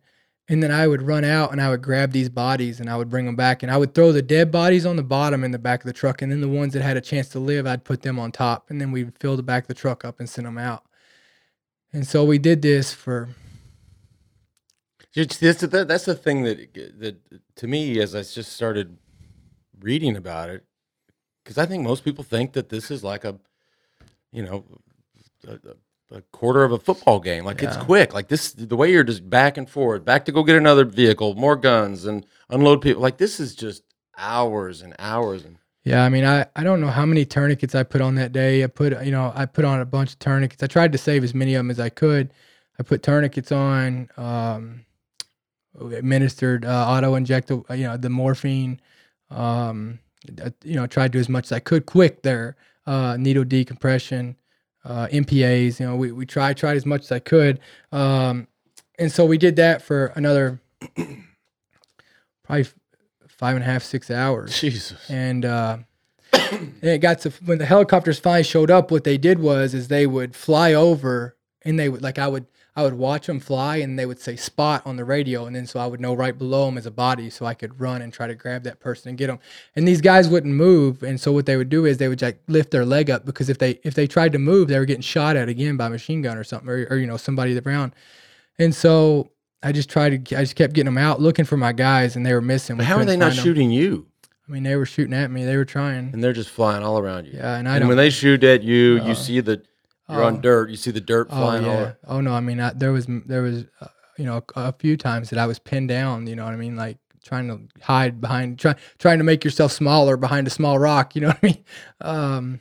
And 0.49 0.61
then 0.61 0.71
I 0.71 0.87
would 0.87 1.03
run 1.03 1.23
out 1.23 1.51
and 1.51 1.61
I 1.61 1.69
would 1.69 1.83
grab 1.83 2.11
these 2.11 2.29
bodies 2.29 2.79
and 2.79 2.89
I 2.89 2.97
would 2.97 3.09
bring 3.09 3.27
them 3.27 3.35
back 3.35 3.61
and 3.61 3.71
I 3.71 3.77
would 3.77 3.93
throw 3.93 4.11
the 4.11 4.23
dead 4.23 4.51
bodies 4.51 4.87
on 4.87 4.95
the 4.95 5.03
bottom 5.03 5.43
in 5.43 5.51
the 5.51 5.59
back 5.59 5.81
of 5.81 5.85
the 5.85 5.93
truck 5.93 6.21
and 6.21 6.31
then 6.31 6.41
the 6.41 6.49
ones 6.49 6.73
that 6.73 6.81
had 6.81 6.97
a 6.97 7.01
chance 7.01 7.29
to 7.29 7.39
live 7.39 7.65
I'd 7.65 7.85
put 7.85 8.01
them 8.01 8.19
on 8.19 8.33
top 8.33 8.69
and 8.69 8.81
then 8.81 8.91
we'd 8.91 9.13
fill 9.19 9.37
the 9.37 9.43
back 9.43 9.63
of 9.63 9.67
the 9.69 9.73
truck 9.73 10.03
up 10.03 10.19
and 10.19 10.29
send 10.29 10.45
them 10.45 10.57
out. 10.57 10.83
And 11.93 12.05
so 12.05 12.25
we 12.25 12.39
did 12.39 12.61
this 12.61 12.91
for 12.91 13.29
That's 15.87 16.05
the, 16.05 16.15
thing 16.15 16.43
that 16.43 16.73
that 16.99 17.17
to 17.57 17.67
me, 17.67 17.99
as 18.01 18.13
I 18.15 18.23
just 18.23 18.51
started 18.51 18.97
reading 19.83 20.15
about 20.15 20.49
it, 20.49 20.63
because 21.43 21.57
I 21.57 21.65
think 21.65 21.83
most 21.83 22.03
people 22.03 22.23
think 22.23 22.53
that 22.53 22.69
this 22.69 22.89
is 22.89 23.03
like 23.03 23.25
a, 23.25 23.37
you 24.31 24.43
know, 24.43 24.63
a, 25.47 25.59
a 26.15 26.21
quarter 26.31 26.63
of 26.63 26.71
a 26.71 26.79
football 26.79 27.19
game. 27.19 27.43
Like 27.43 27.61
it's 27.61 27.77
quick. 27.77 28.13
Like 28.13 28.29
this, 28.29 28.53
the 28.53 28.75
way 28.75 28.91
you're 28.91 29.03
just 29.03 29.29
back 29.29 29.57
and 29.57 29.69
forth, 29.69 30.05
back 30.05 30.25
to 30.25 30.31
go 30.31 30.43
get 30.43 30.55
another 30.55 30.85
vehicle, 30.85 31.35
more 31.35 31.57
guns, 31.57 32.05
and 32.05 32.25
unload 32.49 32.81
people. 32.81 33.01
Like 33.01 33.17
this 33.17 33.39
is 33.39 33.53
just 33.55 33.83
hours 34.17 34.81
and 34.81 34.95
hours 34.97 35.43
and. 35.43 35.57
Yeah, 35.85 36.05
I 36.05 36.07
mean, 36.07 36.23
I, 36.23 36.45
I 36.55 36.63
don't 36.63 36.79
know 36.79 36.87
how 36.87 37.05
many 37.05 37.25
tourniquets 37.25 37.75
I 37.75 37.83
put 37.83 37.99
on 37.99 38.15
that 38.15 38.31
day. 38.31 38.63
I 38.63 38.67
put, 38.67 39.05
you 39.05 39.11
know, 39.11 39.33
I 39.35 39.45
put 39.45 39.65
on 39.65 39.81
a 39.81 39.85
bunch 39.85 40.13
of 40.13 40.19
tourniquets. 40.19 40.63
I 40.63 40.67
tried 40.67 40.93
to 40.93 40.97
save 40.97 41.25
as 41.25 41.33
many 41.33 41.55
of 41.55 41.59
them 41.59 41.69
as 41.69 41.77
I 41.77 41.89
could. 41.89 42.31
I 42.79 42.83
put 42.83 43.03
tourniquets 43.03 43.51
on, 43.51 44.07
um, 44.15 44.85
administered 45.91 46.63
uh, 46.63 46.85
auto 46.87 47.15
injector, 47.15 47.63
you 47.71 47.83
know, 47.83 47.97
the 47.97 48.09
morphine. 48.09 48.79
Um, 49.33 49.99
uh, 50.41 50.51
you 50.63 50.75
know, 50.75 50.87
tried 50.87 51.11
to 51.11 51.17
do 51.17 51.19
as 51.19 51.29
much 51.29 51.45
as 51.45 51.51
I 51.51 51.59
could 51.59 51.85
quick 51.85 52.21
there. 52.21 52.55
Uh, 52.85 53.17
needle 53.17 53.43
decompression, 53.43 54.35
uh, 54.85 55.07
NPAs. 55.07 55.79
You 55.79 55.87
know, 55.87 55.95
we 55.95 56.11
we 56.11 56.25
tried 56.25 56.57
tried 56.57 56.77
as 56.77 56.85
much 56.85 57.01
as 57.01 57.11
I 57.11 57.19
could. 57.19 57.59
Um, 57.91 58.47
and 58.99 59.11
so 59.11 59.25
we 59.25 59.37
did 59.37 59.55
that 59.57 59.81
for 59.81 60.07
another 60.15 60.61
probably 62.43 62.65
five 63.27 63.55
and 63.55 63.63
a 63.63 63.65
half 63.65 63.83
six 63.83 64.11
hours 64.11 64.59
Jesus. 64.59 65.09
and 65.09 65.45
uh, 65.45 65.77
and 66.33 66.73
it 66.81 66.99
got 66.99 67.19
to 67.19 67.31
when 67.45 67.57
the 67.57 67.65
helicopters 67.65 68.19
finally 68.19 68.43
showed 68.43 68.71
up. 68.71 68.91
What 68.91 69.03
they 69.03 69.17
did 69.17 69.39
was 69.39 69.73
is 69.73 69.87
they 69.87 70.07
would 70.07 70.35
fly 70.35 70.73
over, 70.73 71.35
and 71.63 71.79
they 71.79 71.89
would 71.89 72.01
like 72.01 72.19
I 72.19 72.27
would 72.27 72.45
I 72.75 72.81
would 72.81 72.95
watch 72.95 73.27
them 73.27 73.39
fly, 73.39 73.77
and 73.77 73.99
they 73.99 74.05
would 74.07 74.19
say 74.19 74.35
spot 74.35 74.81
on 74.85 74.95
the 74.95 75.05
radio, 75.05 75.45
and 75.45 75.55
then 75.55 75.67
so 75.67 75.79
I 75.79 75.85
would 75.85 76.01
know 76.01 76.15
right 76.15 76.35
below 76.35 76.65
them 76.65 76.77
as 76.77 76.87
a 76.87 76.91
body, 76.91 77.29
so 77.29 77.45
I 77.45 77.53
could 77.53 77.79
run 77.79 78.01
and 78.01 78.11
try 78.11 78.25
to 78.25 78.33
grab 78.33 78.63
that 78.63 78.79
person 78.79 79.09
and 79.09 79.17
get 79.17 79.27
them. 79.27 79.37
And 79.75 79.87
these 79.87 80.01
guys 80.01 80.27
wouldn't 80.27 80.55
move, 80.55 81.03
and 81.03 81.19
so 81.21 81.31
what 81.31 81.45
they 81.45 81.55
would 81.55 81.69
do 81.69 81.85
is 81.85 81.97
they 81.97 82.07
would 82.07 82.21
like 82.21 82.41
lift 82.47 82.71
their 82.71 82.85
leg 82.85 83.11
up 83.11 83.25
because 83.25 83.49
if 83.49 83.59
they 83.59 83.79
if 83.83 83.93
they 83.93 84.07
tried 84.07 84.31
to 84.31 84.39
move, 84.39 84.69
they 84.69 84.79
were 84.79 84.85
getting 84.85 85.03
shot 85.03 85.35
at 85.35 85.49
again 85.49 85.77
by 85.77 85.85
a 85.85 85.89
machine 85.91 86.23
gun 86.23 86.37
or 86.37 86.43
something, 86.43 86.67
or, 86.67 86.87
or 86.89 86.97
you 86.97 87.05
know 87.05 87.17
somebody 87.17 87.57
around. 87.59 87.93
And 88.57 88.73
so 88.73 89.29
I 89.61 89.71
just 89.71 89.89
tried 89.89 90.25
to 90.25 90.35
I 90.37 90.41
just 90.41 90.55
kept 90.55 90.73
getting 90.73 90.93
them 90.93 90.97
out, 90.97 91.21
looking 91.21 91.45
for 91.45 91.57
my 91.57 91.73
guys, 91.73 92.15
and 92.15 92.25
they 92.25 92.33
were 92.33 92.41
missing. 92.41 92.77
We 92.77 92.85
how 92.85 92.97
are 92.97 93.05
they 93.05 93.17
not 93.17 93.33
shooting 93.33 93.69
you? 93.69 94.07
I 94.47 94.51
mean, 94.51 94.63
they 94.63 94.75
were 94.75 94.85
shooting 94.85 95.13
at 95.13 95.31
me. 95.31 95.45
They 95.45 95.55
were 95.55 95.63
trying. 95.63 96.09
And 96.11 96.21
they're 96.23 96.33
just 96.33 96.49
flying 96.49 96.83
all 96.83 96.99
around 96.99 97.27
you. 97.27 97.33
Yeah, 97.35 97.55
and 97.55 97.69
I 97.69 97.77
And 97.77 97.87
when 97.87 97.97
they 97.97 98.09
shoot 98.09 98.43
at 98.43 98.61
you, 98.61 98.99
Uh, 99.01 99.07
you 99.07 99.15
see 99.15 99.39
the 99.39 99.63
you're 100.13 100.23
oh. 100.23 100.27
on 100.27 100.41
dirt. 100.41 100.69
You 100.69 100.75
see 100.75 100.91
the 100.91 101.01
dirt 101.01 101.27
oh 101.29 101.35
flying 101.35 101.65
all 101.65 101.71
yeah. 101.71 101.79
over. 101.79 101.97
Oh 102.07 102.21
no. 102.21 102.33
I 102.33 102.39
mean, 102.39 102.59
I, 102.59 102.73
there 102.73 102.91
was 102.91 103.07
there 103.25 103.41
was 103.41 103.65
uh, 103.81 103.87
you 104.17 104.25
know 104.25 104.43
a, 104.55 104.61
a 104.61 104.71
few 104.73 104.97
times 104.97 105.29
that 105.29 105.39
I 105.39 105.45
was 105.45 105.59
pinned 105.59 105.89
down. 105.89 106.27
You 106.27 106.35
know 106.35 106.45
what 106.45 106.53
I 106.53 106.57
mean? 106.57 106.75
Like 106.75 106.97
trying 107.23 107.47
to 107.47 107.59
hide 107.83 108.21
behind 108.21 108.59
trying 108.59 108.75
trying 108.99 109.17
to 109.17 109.23
make 109.23 109.43
yourself 109.43 109.71
smaller 109.71 110.17
behind 110.17 110.47
a 110.47 110.51
small 110.51 110.79
rock. 110.79 111.15
You 111.15 111.21
know 111.21 111.27
what 111.29 111.39
I 111.41 111.45
mean? 111.45 111.63
Um, 112.01 112.59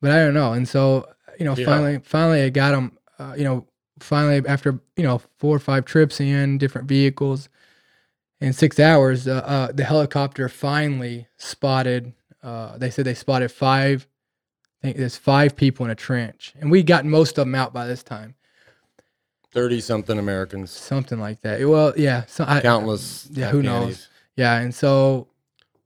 but 0.00 0.10
I 0.12 0.16
don't 0.16 0.34
know. 0.34 0.52
And 0.52 0.68
so 0.68 1.08
you 1.38 1.44
know, 1.44 1.54
Yeah. 1.56 1.66
finally, 1.66 1.98
finally, 2.04 2.42
I 2.42 2.50
got 2.50 2.72
them. 2.72 2.98
Uh, 3.18 3.34
you 3.36 3.44
know, 3.44 3.66
finally 3.98 4.46
after 4.46 4.80
you 4.96 5.04
know 5.04 5.20
four 5.38 5.56
or 5.56 5.58
five 5.58 5.84
trips 5.84 6.20
in 6.20 6.58
different 6.58 6.88
vehicles, 6.88 7.48
in 8.40 8.52
six 8.52 8.78
hours, 8.78 9.26
uh, 9.26 9.42
uh, 9.44 9.72
the 9.72 9.84
helicopter 9.84 10.48
finally 10.48 11.26
spotted. 11.36 12.12
Uh, 12.42 12.76
they 12.78 12.90
said 12.90 13.04
they 13.04 13.14
spotted 13.14 13.50
five. 13.50 14.06
I 14.82 14.88
think 14.88 14.98
there's 14.98 15.16
five 15.16 15.56
people 15.56 15.84
in 15.86 15.90
a 15.90 15.94
trench, 15.96 16.54
and 16.60 16.70
we'd 16.70 16.86
gotten 16.86 17.10
most 17.10 17.38
of 17.38 17.46
them 17.46 17.54
out 17.54 17.72
by 17.72 17.86
this 17.86 18.02
time, 18.02 18.34
Thirty 19.52 19.80
something 19.80 20.18
Americans, 20.18 20.70
something 20.70 21.18
like 21.18 21.40
that. 21.40 21.66
Well, 21.66 21.94
yeah, 21.96 22.24
so 22.26 22.44
I, 22.46 22.60
countless. 22.60 23.28
yeah, 23.32 23.48
who 23.48 23.62
knows? 23.62 24.08
yeah, 24.36 24.58
and 24.58 24.74
so 24.74 25.28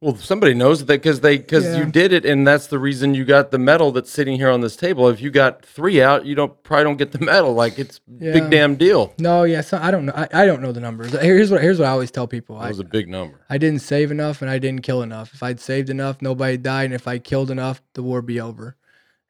Well, 0.01 0.17
somebody 0.17 0.55
knows 0.55 0.81
that 0.81 0.87
because 0.89 1.21
they 1.21 1.37
because 1.39 1.65
Yeah. 1.67 1.79
you 1.79 1.85
did 1.87 2.13
it, 2.13 2.25
and 2.25 2.45
that's 2.47 2.67
the 2.67 2.79
reason 2.81 3.15
you 3.15 3.25
got 3.25 3.53
the 3.53 3.59
medal 3.59 3.93
that's 3.93 4.11
sitting 4.11 4.37
here 4.39 4.51
on 4.51 4.61
this 4.61 4.75
table. 4.75 5.09
If 5.09 5.21
you 5.21 5.31
got 5.31 5.65
three 5.65 6.03
out, 6.03 6.27
you 6.27 6.35
don't 6.35 6.61
probably 6.65 6.85
don't 6.85 6.97
get 6.97 7.13
the 7.13 7.21
medal. 7.25 7.53
Like 7.53 7.79
it's 7.79 8.01
Yeah. 8.19 8.33
big 8.33 8.51
damn 8.51 8.75
deal. 8.75 9.15
no, 9.21 9.45
yeah, 9.45 9.61
so 9.61 9.79
I 9.81 9.91
don't 9.93 10.07
know. 10.07 10.15
I, 10.17 10.27
I 10.33 10.47
don't 10.47 10.63
know 10.63 10.73
the 10.73 10.81
numbers. 10.81 11.13
Here's 11.13 11.51
what 11.53 11.61
here's 11.63 11.79
what 11.79 11.87
I 11.87 11.91
always 11.93 12.11
tell 12.11 12.27
people. 12.27 12.61
It 12.61 12.67
was 12.69 12.81
a 12.81 12.85
big 12.85 13.09
number. 13.09 13.41
I 13.49 13.57
didn't 13.59 13.83
save 13.83 14.11
enough 14.11 14.43
and 14.43 14.51
I 14.51 14.59
didn't 14.59 14.83
kill 14.83 15.03
enough. 15.03 15.33
If 15.35 15.43
I'd 15.45 15.61
saved 15.61 15.91
enough, 15.91 16.21
nobody 16.21 16.57
died, 16.57 16.87
and 16.87 16.95
if 16.95 17.07
I 17.07 17.19
killed 17.19 17.51
enough, 17.53 17.81
the 17.93 18.03
war 18.03 18.19
would 18.19 18.27
be 18.27 18.41
over. 18.41 18.75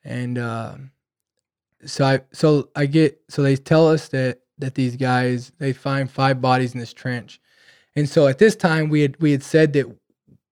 And 0.05 0.39
um 0.39 0.91
so 1.85 2.05
I 2.05 2.21
so 2.33 2.69
I 2.77 2.87
get 2.87 3.21
so 3.29 3.43
they 3.43 3.57
tell 3.57 3.89
us 3.89 4.09
that 4.09 4.41
that 4.59 4.75
these 4.75 4.97
guys 4.97 5.53
they 5.59 5.73
find 5.73 6.11
five 6.11 6.41
bodies 6.41 6.75
in 6.75 6.81
this 6.81 6.93
trench, 6.93 7.41
and 7.97 8.09
so 8.09 8.27
at 8.27 8.39
this 8.39 8.57
time 8.57 8.89
we 8.89 9.03
had 9.03 9.21
we 9.21 9.33
had 9.33 9.43
said 9.43 9.73
that 9.75 9.87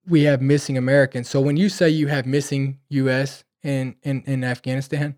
we 0.07 0.23
have 0.23 0.41
missing 0.41 0.79
Americans. 0.79 1.29
So 1.29 1.41
when 1.41 1.57
you 1.57 1.69
say 1.69 1.91
you 1.91 2.09
have 2.09 2.27
missing 2.27 2.79
U.S. 2.91 3.45
in 3.63 3.97
in, 4.03 4.23
in 4.27 4.45
Afghanistan, 4.45 5.17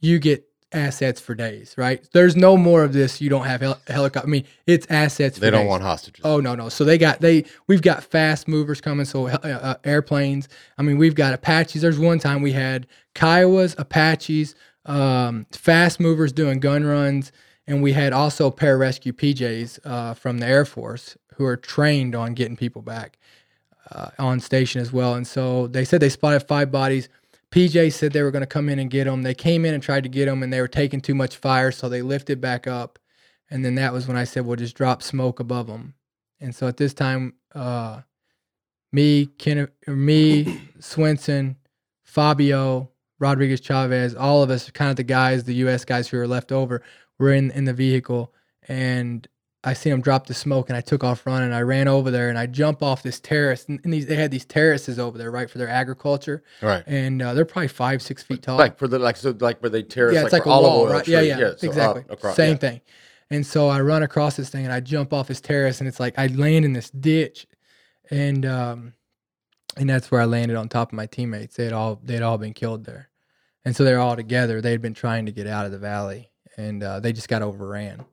you 0.00 0.18
get 0.18 0.47
assets 0.72 1.20
for 1.20 1.34
days, 1.34 1.74
right? 1.78 2.06
There's 2.12 2.36
no 2.36 2.56
more 2.56 2.84
of 2.84 2.92
this. 2.92 3.20
You 3.20 3.30
don't 3.30 3.46
have 3.46 3.60
hel- 3.60 3.80
helicopter. 3.86 4.28
I 4.28 4.30
mean, 4.30 4.44
it's 4.66 4.86
assets. 4.90 5.38
For 5.38 5.42
They 5.42 5.50
don't 5.50 5.62
days. 5.62 5.68
want 5.68 5.82
hostages. 5.82 6.22
Oh 6.24 6.40
no, 6.40 6.54
no. 6.54 6.68
So 6.68 6.84
they 6.84 6.98
got 6.98 7.20
they 7.20 7.44
we've 7.66 7.82
got 7.82 8.04
fast 8.04 8.48
movers 8.48 8.80
coming. 8.80 9.06
So 9.06 9.28
uh, 9.28 9.38
uh, 9.42 9.74
airplanes. 9.84 10.48
I 10.76 10.82
mean, 10.82 10.98
we've 10.98 11.14
got 11.14 11.32
Apaches. 11.34 11.82
There's 11.82 11.98
one 11.98 12.18
time 12.18 12.42
we 12.42 12.52
had 12.52 12.86
Kiowas, 13.14 13.74
Apaches, 13.78 14.54
um, 14.86 15.46
fast 15.52 16.00
movers 16.00 16.32
doing 16.32 16.60
gun 16.60 16.84
runs, 16.84 17.32
and 17.66 17.82
we 17.82 17.92
had 17.92 18.12
also 18.12 18.50
pararescue 18.50 19.12
PJs 19.12 19.80
uh, 19.84 20.14
from 20.14 20.38
the 20.38 20.46
Air 20.46 20.64
Force 20.64 21.16
who 21.36 21.44
are 21.44 21.56
trained 21.56 22.14
on 22.14 22.34
getting 22.34 22.56
people 22.56 22.82
back 22.82 23.16
uh, 23.92 24.10
on 24.18 24.40
station 24.40 24.80
as 24.82 24.92
well. 24.92 25.14
And 25.14 25.26
so 25.26 25.66
they 25.68 25.84
said 25.84 26.00
they 26.00 26.08
spotted 26.08 26.40
five 26.40 26.70
bodies. 26.72 27.08
PJ 27.50 27.92
said 27.92 28.12
they 28.12 28.22
were 28.22 28.30
going 28.30 28.42
to 28.42 28.46
come 28.46 28.68
in 28.68 28.78
and 28.78 28.90
get 28.90 29.04
them. 29.04 29.22
They 29.22 29.34
came 29.34 29.64
in 29.64 29.74
and 29.74 29.82
tried 29.82 30.02
to 30.02 30.08
get 30.08 30.26
them, 30.26 30.42
and 30.42 30.52
they 30.52 30.60
were 30.60 30.68
taking 30.68 31.00
too 31.00 31.14
much 31.14 31.36
fire, 31.36 31.72
so 31.72 31.88
they 31.88 32.02
lifted 32.02 32.40
back 32.40 32.66
up. 32.66 32.98
And 33.50 33.64
then 33.64 33.76
that 33.76 33.92
was 33.92 34.06
when 34.06 34.16
I 34.16 34.24
said, 34.24 34.44
"We'll 34.44 34.56
just 34.56 34.76
drop 34.76 35.02
smoke 35.02 35.40
above 35.40 35.66
them." 35.66 35.94
And 36.40 36.54
so 36.54 36.68
at 36.68 36.76
this 36.76 36.92
time, 36.92 37.34
uh, 37.54 38.02
me, 38.92 39.26
Ken, 39.26 39.68
me, 39.86 40.60
Swenson, 40.78 41.56
Fabayo, 42.06 42.88
Rodriguez 43.18 43.60
Chavez, 43.60 44.14
all 44.14 44.42
of 44.42 44.50
us, 44.50 44.70
kind 44.70 44.90
of 44.90 44.96
the 44.96 45.02
guys, 45.02 45.44
the 45.44 45.54
U.S. 45.54 45.84
guys 45.84 46.08
who 46.08 46.18
were 46.18 46.28
left 46.28 46.52
over, 46.52 46.82
were 47.18 47.32
in 47.32 47.50
in 47.52 47.64
the 47.64 47.72
vehicle, 47.72 48.34
and 48.68 49.26
I 49.64 49.72
seen 49.72 49.90
them 49.90 50.00
drop 50.00 50.26
the 50.26 50.34
smoke, 50.34 50.68
and 50.68 50.76
I 50.76 50.80
took 50.80 51.02
off 51.02 51.26
running. 51.26 51.52
I 51.52 51.62
ran 51.62 51.88
over 51.88 52.12
there, 52.12 52.28
and 52.28 52.38
I 52.38 52.46
jump 52.46 52.80
off 52.80 53.02
this 53.02 53.18
terrace, 53.18 53.64
and, 53.68 53.80
and 53.82 53.92
these 53.92 54.06
they 54.06 54.14
had 54.14 54.30
these 54.30 54.44
terraces 54.44 55.00
over 55.00 55.18
there, 55.18 55.32
right, 55.32 55.50
for 55.50 55.58
their 55.58 55.68
agriculture, 55.68 56.44
right. 56.62 56.84
and 56.86 57.20
uh, 57.20 57.34
they're 57.34 57.44
probably 57.44 57.68
five, 57.68 58.00
six 58.00 58.22
feet 58.22 58.42
tall. 58.42 58.56
Like 58.56 58.78
for 58.78 58.86
the 58.86 59.00
like 59.00 59.16
so 59.16 59.34
like 59.40 59.60
where 59.60 59.70
they 59.70 59.82
terrace 59.82 60.14
yeah, 60.14 60.20
like, 60.20 60.26
it's 60.26 60.32
like 60.32 60.44
for 60.44 60.50
a 60.50 60.52
olive 60.52 60.72
wall, 60.72 60.88
right? 60.88 61.08
Yeah, 61.08 61.18
tree. 61.20 61.28
yeah, 61.28 61.52
so 61.56 61.66
exactly. 61.66 62.02
up 62.02 62.12
across- 62.12 62.36
Same 62.36 62.52
yeah. 62.52 62.56
thing. 62.56 62.80
And 63.30 63.46
so 63.46 63.68
I 63.68 63.80
run 63.80 64.02
across 64.02 64.36
this 64.36 64.48
thing 64.48 64.64
and 64.64 64.72
I 64.72 64.80
jump 64.80 65.12
off 65.12 65.28
this 65.28 65.42
terrace 65.42 65.80
and 65.80 65.88
it's 65.88 66.00
like 66.00 66.18
I 66.18 66.28
land 66.28 66.64
in 66.64 66.72
this 66.72 66.90
ditch, 66.90 67.46
and 68.10 68.46
um, 68.46 68.94
and 69.76 69.90
that's 69.90 70.10
where 70.10 70.20
I 70.20 70.24
landed 70.24 70.56
on 70.56 70.68
top 70.68 70.92
of 70.92 70.96
my 70.96 71.06
teammates. 71.06 71.56
They 71.56 71.64
had 71.64 71.72
all 71.72 72.00
they'd 72.02 72.22
all 72.22 72.38
been 72.38 72.54
killed 72.54 72.84
there, 72.84 73.08
and 73.64 73.74
so 73.74 73.82
they're 73.82 73.98
all 73.98 74.14
together. 74.14 74.60
They 74.60 74.70
had 74.70 74.80
been 74.80 74.94
trying 74.94 75.26
to 75.26 75.32
get 75.32 75.48
out 75.48 75.66
of 75.66 75.72
the 75.72 75.78
valley, 75.78 76.30
and 76.56 76.82
uh, 76.82 77.00
they 77.00 77.12
just 77.12 77.28
got 77.28 77.42
overran. 77.42 78.04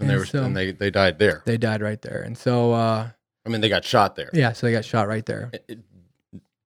And 0.00 0.10
they 0.10 0.16
were 0.16 0.26
so- 0.26 0.44
and 0.44 0.56
they 0.56 0.72
they 0.72 0.90
died 0.90 1.18
there. 1.18 1.42
They 1.44 1.58
died 1.58 1.82
right 1.82 2.00
there, 2.00 2.22
and 2.22 2.36
so 2.36 2.72
uh, 2.72 3.08
I 3.44 3.48
mean, 3.48 3.60
they 3.60 3.68
got 3.68 3.84
shot 3.84 4.16
there. 4.16 4.30
yeah, 4.32 4.52
so 4.52 4.66
they 4.66 4.72
got 4.72 4.84
shot 4.84 5.08
right 5.08 5.24
there. 5.26 5.50
It- 5.52 5.64
it- 5.68 5.78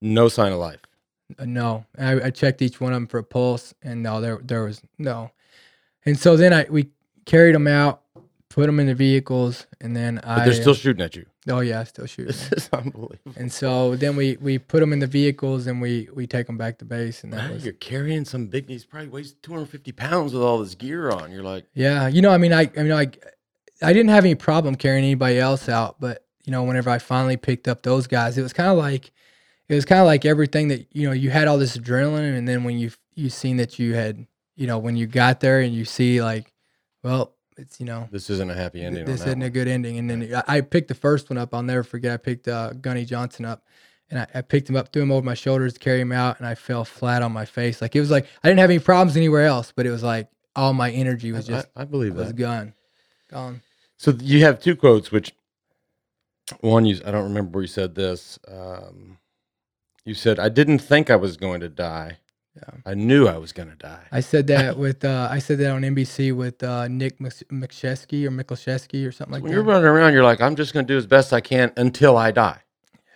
no 0.01 0.29
sign 0.29 0.53
of 0.53 0.59
life. 0.59 0.81
Uh, 1.38 1.47
no, 1.47 1.87
I, 1.99 2.25
I 2.27 2.31
checked 2.31 2.61
each 2.61 2.79
one 2.81 2.92
of 2.92 2.97
them 2.97 3.07
for 3.07 3.18
a 3.18 3.25
pulse, 3.25 3.73
and 3.83 4.03
no, 4.03 4.20
there 4.20 4.38
there 4.42 4.62
was 4.64 4.83
no. 4.99 5.31
And 6.05 6.18
so 6.18 6.37
then 6.37 6.53
I 6.53 6.66
we 6.68 6.90
carried 7.25 7.55
them 7.55 7.66
out, 7.66 8.03
put 8.51 8.66
them 8.66 8.79
in 8.79 8.87
the 8.88 8.94
vehicles, 8.94 9.66
and 9.81 9.97
then 9.97 10.16
But 10.16 10.29
I 10.29 10.44
they're 10.44 10.53
still 10.55 10.75
shooting 10.75 11.03
at 11.03 11.16
you. 11.16 11.25
Oh 11.48 11.61
yeah, 11.61 11.80
I 11.80 11.85
still 11.85 12.07
shooting. 12.07 12.26
This 12.50 12.52
is 12.52 12.68
unbelievable. 12.72 13.33
And 13.37 13.52
so 13.52 13.96
then 13.96 14.16
we 14.16 14.37
we 14.40 14.59
put 14.59 14.80
them 14.80 14.92
in 14.92 14.98
the 14.98 15.07
vehicles 15.07 15.66
and 15.66 15.80
we 15.80 16.09
we 16.14 16.26
take 16.26 16.46
them 16.46 16.57
back 16.57 16.78
to 16.78 16.85
base, 16.85 17.24
and 17.24 17.33
that 17.33 17.52
was 17.52 17.64
you're 17.64 17.74
carrying 17.74 18.24
some 18.24 18.46
big. 18.46 18.68
He's 18.68 18.85
probably 18.85 19.09
weighs 19.09 19.35
250 19.42 19.92
pounds 19.92 20.33
with 20.33 20.42
all 20.42 20.59
this 20.59 20.74
gear 20.74 21.11
on. 21.11 21.30
You're 21.30 21.42
like, 21.42 21.66
yeah. 21.74 22.09
You 22.09 22.22
know, 22.22 22.30
I 22.30 22.38
mean, 22.38 22.52
I 22.52 22.70
I 22.76 22.83
mean, 22.83 22.92
I 22.92 23.11
I 23.83 23.92
didn't 23.92 24.11
have 24.11 24.24
any 24.24 24.35
problem 24.35 24.74
carrying 24.74 25.04
anybody 25.04 25.38
else 25.38 25.68
out, 25.68 26.00
but 26.00 26.24
you 26.44 26.50
know, 26.50 26.62
whenever 26.62 26.90
I 26.90 26.98
finally 26.98 27.37
picked 27.37 27.68
up 27.68 27.83
those 27.83 28.07
guys, 28.07 28.37
it 28.38 28.42
was 28.42 28.52
kind 28.52 28.70
of 28.70 28.76
like 28.76 29.11
it 29.68 29.74
was 29.74 29.85
kind 29.85 30.00
of 30.00 30.07
like 30.07 30.24
everything 30.24 30.68
that 30.68 30.87
you 30.92 31.07
know 31.07 31.12
you 31.12 31.30
had 31.30 31.48
all 31.48 31.59
this 31.59 31.76
adrenaline, 31.76 32.37
and 32.37 32.46
then 32.46 32.64
when 32.64 32.78
you 32.78 32.90
you 33.14 33.30
seen 33.30 33.57
that 33.59 33.78
you 33.78 33.94
had 33.94 34.26
you 34.57 34.66
know 34.66 34.78
when 34.78 34.96
you 34.96 35.07
got 35.07 35.40
there 35.40 35.61
and 35.61 35.74
you 35.74 35.85
see 35.85 36.22
like, 36.22 36.52
well, 37.02 37.35
it's 37.57 37.81
you 37.81 37.87
know 37.87 38.09
this 38.11 38.31
isn't 38.31 38.51
a 38.51 38.55
happy 38.55 38.83
ending. 38.83 39.05
this 39.05 39.21
isn't 39.23 39.43
a 39.43 39.51
good 39.51 39.69
ending. 39.69 39.99
And 39.99 40.11
then 40.11 40.35
I 40.49 40.59
I 40.59 40.61
picked 40.61 40.88
the 40.88 40.95
first 40.95 41.31
one 41.31 41.38
up. 41.38 41.55
I'll 41.55 41.62
never 41.62 41.83
forget. 41.83 42.12
I 42.12 42.17
picked 42.17 42.49
uh, 42.49 42.73
Gunny 42.75 43.05
Johnson 43.05 43.45
up, 43.45 43.64
and 44.11 44.21
I, 44.21 44.27
I 44.35 44.43
picked 44.43 44.69
him 44.69 44.77
up, 44.77 44.93
threw 44.93 45.03
him 45.03 45.12
over 45.12 45.25
my 45.25 45.35
shoulders 45.35 45.75
to 45.75 45.81
carry 45.81 46.01
him 46.01 46.12
out, 46.12 46.38
and 46.38 46.47
I 46.47 46.55
fell 46.55 46.85
flat 46.85 47.23
on 47.23 47.33
my 47.33 47.45
face. 47.45 47.81
Like 47.81 47.95
it 47.97 48.01
was 48.01 48.11
like 48.11 48.27
I 48.43 48.49
didn't 48.49 48.61
have 48.61 48.71
any 48.71 48.79
problems 48.81 49.17
anywhere 49.17 49.47
else, 49.47 49.73
but 49.75 49.87
it 49.87 49.90
was 49.90 50.03
like 50.03 50.29
all 50.57 50.73
my 50.73 50.90
energy 50.90 51.33
was 51.33 51.47
just 51.47 51.69
I, 51.77 51.83
I 51.83 51.85
believe 51.85 52.14
was 52.14 52.29
that. 52.29 52.37
gone, 52.37 52.75
gone. 53.31 53.62
So 53.97 54.12
you 54.21 54.40
have 54.43 54.61
two 54.61 54.77
quotes, 54.77 55.11
which 55.11 55.33
one 56.61 56.85
you 56.85 57.01
I 57.05 57.11
don't 57.11 57.25
remember 57.25 57.51
where 57.53 57.62
you 57.62 57.69
said 57.69 57.95
this. 57.95 58.38
Um, 58.49 59.19
you 60.05 60.14
said, 60.14 60.38
"I 60.38 60.49
didn't 60.49 60.81
think 60.81 61.11
I 61.11 61.17
was 61.17 61.37
going 61.37 61.61
to 61.61 61.69
die. 61.69 62.19
Yeah. 62.57 62.81
I 62.87 62.95
knew 62.95 63.27
I 63.27 63.37
was 63.37 63.53
going 63.53 63.71
to 63.71 63.77
die." 63.77 64.05
I 64.12 64.21
said 64.21 64.47
that 64.49 64.79
with 64.85 65.05
uh, 65.05 65.29
I 65.31 65.38
said 65.38 65.59
that 65.59 65.71
on 65.71 65.83
NBC 65.83 66.35
with 66.35 66.62
uh, 66.62 66.88
Nick 66.88 67.21
Mc- 67.21 67.49
McChesky 67.51 68.25
or 68.25 68.31
Michalczewski 68.31 69.07
or 69.07 69.12
something 69.12 69.33
like 69.33 69.43
when 69.43 69.51
that. 69.51 69.57
you're 69.57 69.64
running 69.64 69.87
around, 69.87 70.12
you're 70.12 70.23
like, 70.25 70.40
"I'm 70.40 70.57
just 70.57 70.73
going 70.73 70.87
to 70.87 70.93
do 70.93 70.97
as 70.99 71.07
best 71.07 71.33
I 71.33 71.40
can 71.40 71.73
until 71.77 72.17
I 72.17 72.31
die." 72.31 72.61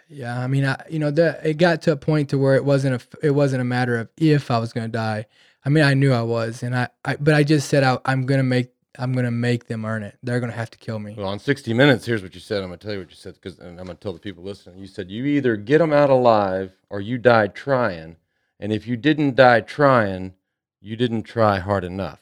Yeah, 0.08 0.38
I 0.40 0.46
mean, 0.46 0.64
I 0.64 0.82
you 0.90 0.98
know 0.98 1.10
that 1.12 1.44
it 1.44 1.54
got 1.54 1.82
to 1.82 1.92
a 1.92 1.96
point 1.96 2.30
to 2.30 2.38
where 2.38 2.56
it 2.56 2.64
wasn't 2.64 3.02
a 3.02 3.26
it 3.26 3.30
wasn't 3.30 3.60
a 3.60 3.64
matter 3.64 3.98
of 3.98 4.08
if 4.16 4.50
I 4.50 4.58
was 4.58 4.72
going 4.72 4.86
to 4.90 4.92
die. 4.92 5.26
I 5.64 5.68
mean, 5.68 5.84
I 5.84 5.94
knew 5.94 6.12
I 6.12 6.22
was, 6.22 6.62
and 6.62 6.74
I, 6.74 6.88
I 7.04 7.16
but 7.16 7.34
I 7.34 7.42
just 7.42 7.68
said 7.68 7.82
I, 7.84 7.98
I'm 8.06 8.24
gonna 8.24 8.42
make 8.42 8.72
I'm 8.98 9.12
gonna 9.12 9.30
make 9.30 9.66
them 9.66 9.84
earn 9.84 10.02
it. 10.02 10.16
They're 10.22 10.40
gonna 10.40 10.52
have 10.52 10.70
to 10.70 10.78
kill 10.78 10.98
me. 10.98 11.14
Well, 11.16 11.28
on 11.28 11.38
60 11.38 11.74
Minutes, 11.74 12.06
here's 12.06 12.22
what 12.22 12.34
you 12.34 12.40
said. 12.40 12.62
I'm 12.62 12.68
going 12.70 12.78
to 12.78 12.84
tell 12.86 12.94
you 12.94 13.00
what 13.00 13.10
you 13.10 13.16
said 13.16 13.34
because, 13.34 13.58
and 13.58 13.78
I'm 13.78 13.84
going 13.86 13.96
to 13.98 14.02
tell 14.02 14.12
the 14.14 14.18
people 14.18 14.42
listening. 14.42 14.78
You 14.78 14.86
said 14.86 15.10
you 15.10 15.24
either 15.26 15.56
get 15.56 15.78
them 15.78 15.92
out 15.92 16.10
alive 16.10 16.72
or 16.90 17.00
you 17.00 17.18
die 17.18 17.48
trying, 17.48 18.16
and 18.60 18.72
if 18.72 18.86
you 18.86 18.96
didn't 18.96 19.36
die 19.36 19.60
trying, 19.60 20.34
you 20.80 20.96
didn't 20.96 21.22
try 21.22 21.58
hard 21.58 21.84
enough. 21.84 22.20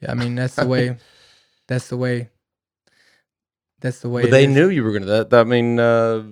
Yeah, 0.00 0.10
I 0.12 0.14
mean 0.14 0.34
that's 0.34 0.54
the 0.56 0.66
way. 0.66 0.96
that's 1.68 1.88
the 1.88 1.96
way. 1.96 2.30
That's 3.80 4.00
the 4.00 4.08
way. 4.08 4.22
But 4.22 4.30
they 4.30 4.44
is. 4.44 4.54
knew 4.54 4.68
you 4.68 4.82
were 4.82 4.90
going 4.92 5.02
to. 5.02 5.08
That, 5.08 5.30
that 5.30 5.40
I 5.40 5.44
mean, 5.44 5.78
uh, 5.78 6.22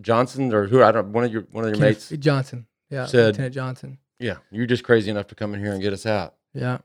Johnson 0.00 0.52
or 0.54 0.66
who 0.66 0.82
I 0.82 0.92
don't. 0.92 1.12
One 1.12 1.24
of 1.24 1.32
your 1.32 1.42
one 1.52 1.64
of 1.64 1.70
your 1.70 1.78
Kenneth 1.78 2.10
mates. 2.10 2.22
Johnson. 2.22 2.66
Yeah, 2.90 3.06
said- 3.06 3.26
Lieutenant 3.28 3.54
Johnson. 3.54 3.98
Yeah, 4.20 4.36
you're 4.52 4.66
just 4.66 4.84
crazy 4.84 5.10
enough 5.10 5.26
to 5.28 5.34
come 5.34 5.54
in 5.54 5.60
here 5.60 5.72
and 5.72 5.82
get 5.82 5.92
us 5.92 6.06
out. 6.06 6.34
Yeah, 6.54 6.78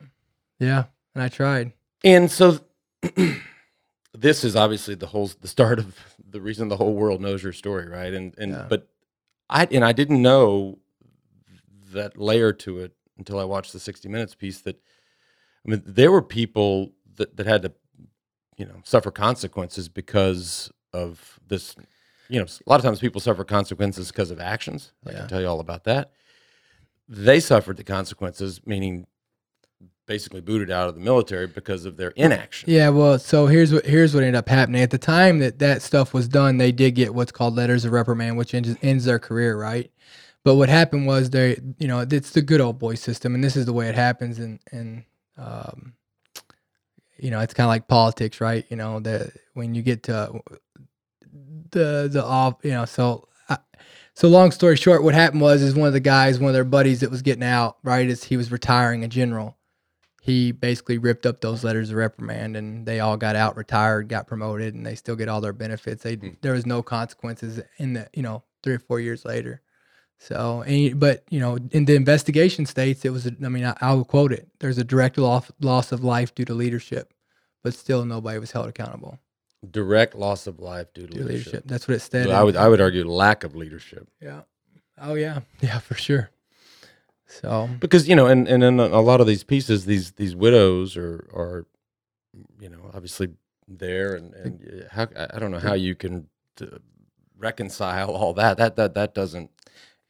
yeah, 0.60 0.86
and 1.14 1.24
I 1.24 1.28
tried. 1.30 1.74
And 2.04 2.30
so, 2.32 2.60
this 4.14 4.44
is 4.44 4.56
obviously 4.56 4.96
the 4.96 5.06
whole 5.08 5.30
the 5.40 5.48
start 5.48 5.78
of 5.80 5.96
the 6.28 6.42
reason 6.42 6.68
the 6.70 6.78
whole 6.78 6.94
world 6.96 7.22
knows 7.22 7.44
your 7.44 7.54
story, 7.54 7.88
right? 7.88 8.14
And 8.14 8.36
and 8.38 8.52
Yeah. 8.54 8.66
but 8.68 8.88
I 9.50 9.68
and 9.72 9.86
I 9.86 9.92
didn't 9.92 10.22
know 10.22 10.80
that 11.94 12.18
layer 12.18 12.54
to 12.54 12.80
it 12.80 12.94
until 13.18 13.40
I 13.40 13.44
watched 13.44 13.74
the 13.74 13.80
60 13.80 14.08
Minutes 14.10 14.36
piece. 14.36 14.62
That 14.62 14.76
I 15.66 15.70
mean, 15.72 15.84
there 15.86 16.12
were 16.12 16.22
people 16.22 16.92
that 17.16 17.36
that 17.38 17.46
had 17.48 17.62
to, 17.64 17.74
you 18.58 18.66
know, 18.66 18.82
suffer 18.84 19.12
consequences 19.12 19.90
because 19.90 20.72
of 20.94 21.40
this. 21.48 21.76
You 22.30 22.40
know, 22.40 22.46
a 22.46 22.70
lot 22.70 22.80
of 22.80 22.84
times 22.84 23.00
people 23.00 23.20
suffer 23.22 23.44
consequences 23.44 24.12
because 24.12 24.30
of 24.32 24.40
actions. 24.40 24.92
I 25.06 25.12
Yeah. 25.12 25.18
can 25.20 25.28
tell 25.30 25.42
you 25.42 25.48
all 25.48 25.60
about 25.60 25.84
that. 25.86 26.12
They 27.08 27.40
suffered 27.40 27.78
the 27.78 27.84
consequences, 27.84 28.62
meaning 28.68 29.08
basically 30.06 30.42
booted 30.42 30.70
out 30.72 30.88
of 30.90 30.96
the 30.96 31.02
military 31.02 31.48
because 31.48 31.86
of 31.86 31.98
their 31.98 32.10
inaction. 32.12 32.70
Yeah, 32.70 32.90
well, 32.90 33.18
so 33.20 33.46
here's 33.48 33.74
what 33.74 33.86
here's 33.86 34.14
what 34.14 34.24
ended 34.24 34.36
up 34.36 34.48
happening. 34.50 34.82
At 34.82 34.92
the 34.92 34.98
time 35.00 35.40
that 35.40 35.60
that 35.60 35.82
stuff 35.82 36.14
was 36.14 36.28
done, 36.28 36.58
they 36.58 36.72
did 36.72 36.92
get 36.96 37.14
what's 37.16 37.32
called 37.32 37.56
letters 37.56 37.84
of 37.86 37.92
reprimand, 37.92 38.38
which 38.38 38.54
ends, 38.54 38.76
ends 38.82 39.06
their 39.06 39.20
career, 39.20 39.58
right? 39.58 39.92
But 40.46 40.56
what 40.56 40.70
happened 40.70 41.08
was 41.08 41.32
they, 41.32 41.60
you 41.80 41.88
know, 41.88 42.02
it's 42.02 42.32
the 42.32 42.42
good 42.42 42.62
old 42.62 42.80
boy 42.80 42.96
system, 42.96 43.36
and 43.36 43.44
this 43.44 43.56
is 43.58 43.66
the 43.68 43.74
way 43.74 43.90
it 43.90 43.96
happens. 43.96 44.40
And 44.40 44.60
and 44.72 45.04
um, 45.38 45.94
you 47.18 47.32
know, 47.32 47.42
it's 47.42 47.54
kind 47.54 47.66
of 47.66 47.70
like 47.70 47.88
politics, 47.88 48.42
right? 48.42 48.66
You 48.70 48.78
know, 48.78 49.00
that 49.02 49.32
when 49.56 49.76
you 49.76 49.82
get 49.84 50.04
to 50.04 50.42
the 51.72 52.10
the 52.12 52.24
off, 52.26 52.56
you 52.64 52.72
know, 52.72 52.86
so. 52.86 53.28
I, 53.50 53.58
so 54.16 54.28
long 54.30 54.52
story 54.52 54.78
short, 54.78 55.04
what 55.04 55.16
happened 55.16 55.42
was 55.42 55.62
is 55.62 55.76
one 55.76 55.88
of 55.88 55.94
the 55.94 56.00
guys, 56.02 56.40
one 56.40 56.50
of 56.50 56.54
their 56.54 56.66
buddies 56.66 57.02
that 57.02 57.12
was 57.12 57.22
getting 57.22 57.44
out, 57.44 57.78
right, 57.84 58.10
as 58.10 58.26
he 58.26 58.38
was 58.38 58.52
retiring 58.52 59.04
a 59.04 59.10
general 59.10 59.56
he 60.22 60.52
basically 60.52 60.98
ripped 60.98 61.26
up 61.26 61.42
those 61.42 61.64
letters 61.64 61.92
of 61.92 61.96
reprimand 61.98 62.58
and 62.58 62.86
they 62.86 63.00
all 63.00 63.18
got 63.18 63.36
out 63.36 63.58
retired 63.58 64.08
got 64.10 64.28
promoted 64.28 64.74
and 64.76 64.86
they 64.86 64.96
still 64.96 65.16
get 65.16 65.30
all 65.30 65.42
their 65.42 65.54
benefits 65.54 66.04
they 66.04 66.20
Hmm. 66.22 66.30
there 66.42 66.54
was 66.54 66.66
no 66.66 66.84
consequences 66.84 67.62
in 67.78 67.94
the 67.94 68.10
you 68.14 68.24
know 68.24 68.44
three 68.64 68.76
or 68.76 68.80
four 68.80 69.00
years 69.00 69.26
later 69.26 69.62
so 70.20 70.62
and, 70.68 71.00
but 71.00 71.24
you 71.30 71.40
know 71.40 71.58
in 71.72 71.86
the 71.86 71.96
investigation 71.96 72.66
states 72.66 73.06
it 73.06 73.10
was 73.10 73.26
a, 73.26 73.32
i 73.44 73.50
mean 73.50 73.66
I, 73.66 73.76
i'll 73.82 74.06
quote 74.06 74.32
it 74.32 74.48
there's 74.60 74.78
a 74.78 74.84
direct 74.84 75.18
loss, 75.18 75.52
loss 75.60 75.92
of 75.92 76.04
life 76.04 76.36
due 76.36 76.46
to 76.46 76.54
leadership 76.54 77.14
but 77.64 77.74
still 77.74 78.06
nobody 78.06 78.40
was 78.40 78.52
held 78.52 78.68
accountable. 78.68 79.20
Direct 79.70 80.16
loss 80.16 80.48
of 80.48 80.60
life 80.60 80.94
due 80.94 81.08
to 81.08 81.14
leadership. 81.14 81.30
leadership. 81.30 81.64
That's 81.66 81.88
what 81.88 81.96
it 81.96 82.02
said 82.02 82.28
So 82.28 82.32
I 82.32 82.44
would 82.44 82.56
I 82.56 82.68
would 82.70 82.80
argue 82.80 83.06
lack 83.06 83.44
of 83.44 83.56
leadership. 83.56 84.08
Yeah. 84.22 84.42
Oh 84.98 85.16
yeah. 85.16 85.42
Yeah 85.62 85.80
for 85.80 85.96
sure. 85.96 86.30
So 87.28 87.70
because 87.80 88.08
you 88.08 88.16
know 88.16 88.28
and 88.28 88.48
and 88.48 88.64
in 88.64 88.80
a 88.80 89.02
lot 89.02 89.22
of 89.22 89.28
these 89.28 89.44
pieces 89.44 89.86
these 89.86 90.14
these 90.14 90.36
widows 90.36 90.96
are 90.96 91.30
are 91.34 91.68
you 92.60 92.70
know 92.70 92.90
obviously 92.94 93.30
there 93.68 94.16
and 94.16 94.34
and 94.34 94.88
how 94.92 95.08
I 95.16 95.28
I 95.34 95.40
don't 95.40 95.52
know 95.52 95.60
how 95.60 95.74
you 95.74 95.96
can 95.96 96.30
uh, 96.62 96.78
reconcile 97.38 98.12
all 98.12 98.34
that. 98.36 98.58
That 98.58 98.78
that 98.78 98.94
that 98.94 99.14
doesn't 99.14 99.52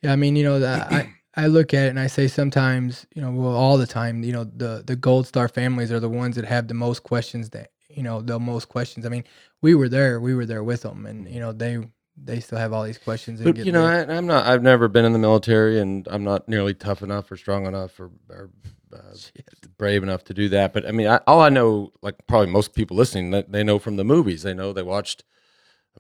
Yeah, 0.02 0.14
I 0.14 0.16
mean, 0.16 0.36
you 0.36 0.44
know, 0.44 0.66
I 0.92 1.14
I 1.36 1.48
look 1.48 1.74
at 1.74 1.86
it 1.86 1.90
and 1.90 2.00
I 2.00 2.08
say 2.08 2.28
sometimes, 2.28 3.06
you 3.16 3.22
know, 3.22 3.32
well, 3.32 3.56
all 3.56 3.78
the 3.78 3.88
time, 3.88 4.24
you 4.24 4.34
know, 4.34 4.44
the 4.44 4.84
the 4.86 4.96
Gold 4.96 5.28
Star 5.28 5.48
families 5.48 5.92
are 5.92 6.00
the 6.00 6.10
ones 6.10 6.36
that 6.36 6.46
have 6.46 6.68
the 6.68 6.74
most 6.74 7.04
questions. 7.04 7.50
That 7.52 7.72
you 7.90 8.04
know, 8.04 8.22
the 8.22 8.40
most 8.40 8.70
questions. 8.70 9.06
I 9.06 9.10
mean, 9.10 9.24
we 9.62 9.76
were 9.76 9.90
there, 9.90 10.20
we 10.20 10.34
were 10.36 10.46
there 10.46 10.64
with 10.64 10.82
them, 10.84 11.06
and 11.06 11.30
you 11.30 11.40
know, 11.40 11.52
they 11.52 11.80
they 12.24 12.40
still 12.40 12.58
have 12.58 12.74
all 12.74 12.84
these 12.84 12.98
questions. 12.98 13.42
but 13.42 13.58
you 13.58 13.72
know. 13.72 13.86
I, 13.86 14.06
I'm 14.06 14.28
not 14.28 14.46
I've 14.46 14.64
never 14.64 14.88
been 14.88 15.06
in 15.06 15.14
the 15.14 15.20
military 15.20 15.80
and 15.80 16.08
I'm 16.10 16.24
not 16.24 16.48
nearly 16.48 16.74
tough 16.74 17.02
enough 17.02 17.32
or 17.32 17.38
strong 17.38 17.66
enough 17.66 18.00
or, 18.00 18.12
or 18.30 18.50
uh, 18.94 19.16
brave 19.78 20.04
enough 20.04 20.24
to 20.26 20.34
do 20.34 20.50
that 20.50 20.74
but 20.74 20.86
I 20.88 20.92
mean 20.92 21.08
I, 21.08 21.18
all 21.28 21.42
I 21.42 21.50
know 21.50 21.92
like 22.02 22.16
probably 22.28 22.52
most 22.52 22.74
people 22.74 22.98
listening 22.98 23.32
they 23.48 23.64
know 23.64 23.80
from 23.80 23.96
the 23.96 24.04
movies 24.04 24.44
they 24.44 24.54
know 24.54 24.74
they 24.74 24.84
watched 24.84 25.24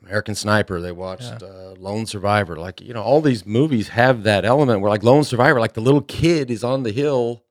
American 0.02 0.34
Sniper 0.36 0.80
they 0.82 0.92
watched 0.92 1.44
uh, 1.44 1.74
Lone 1.78 2.06
Survivor 2.06 2.56
like 2.56 2.80
you 2.82 2.94
know 2.94 3.02
all 3.04 3.22
these 3.22 3.46
movies 3.46 3.90
have 3.90 4.24
that 4.24 4.46
element 4.46 4.82
where 4.82 4.90
like 4.90 5.04
Lone 5.04 5.24
Survivor 5.24 5.60
like 5.60 5.74
the 5.74 5.82
little 5.82 6.02
kid 6.02 6.50
is 6.50 6.64
on 6.64 6.84
the 6.84 6.92
hill 6.92 7.44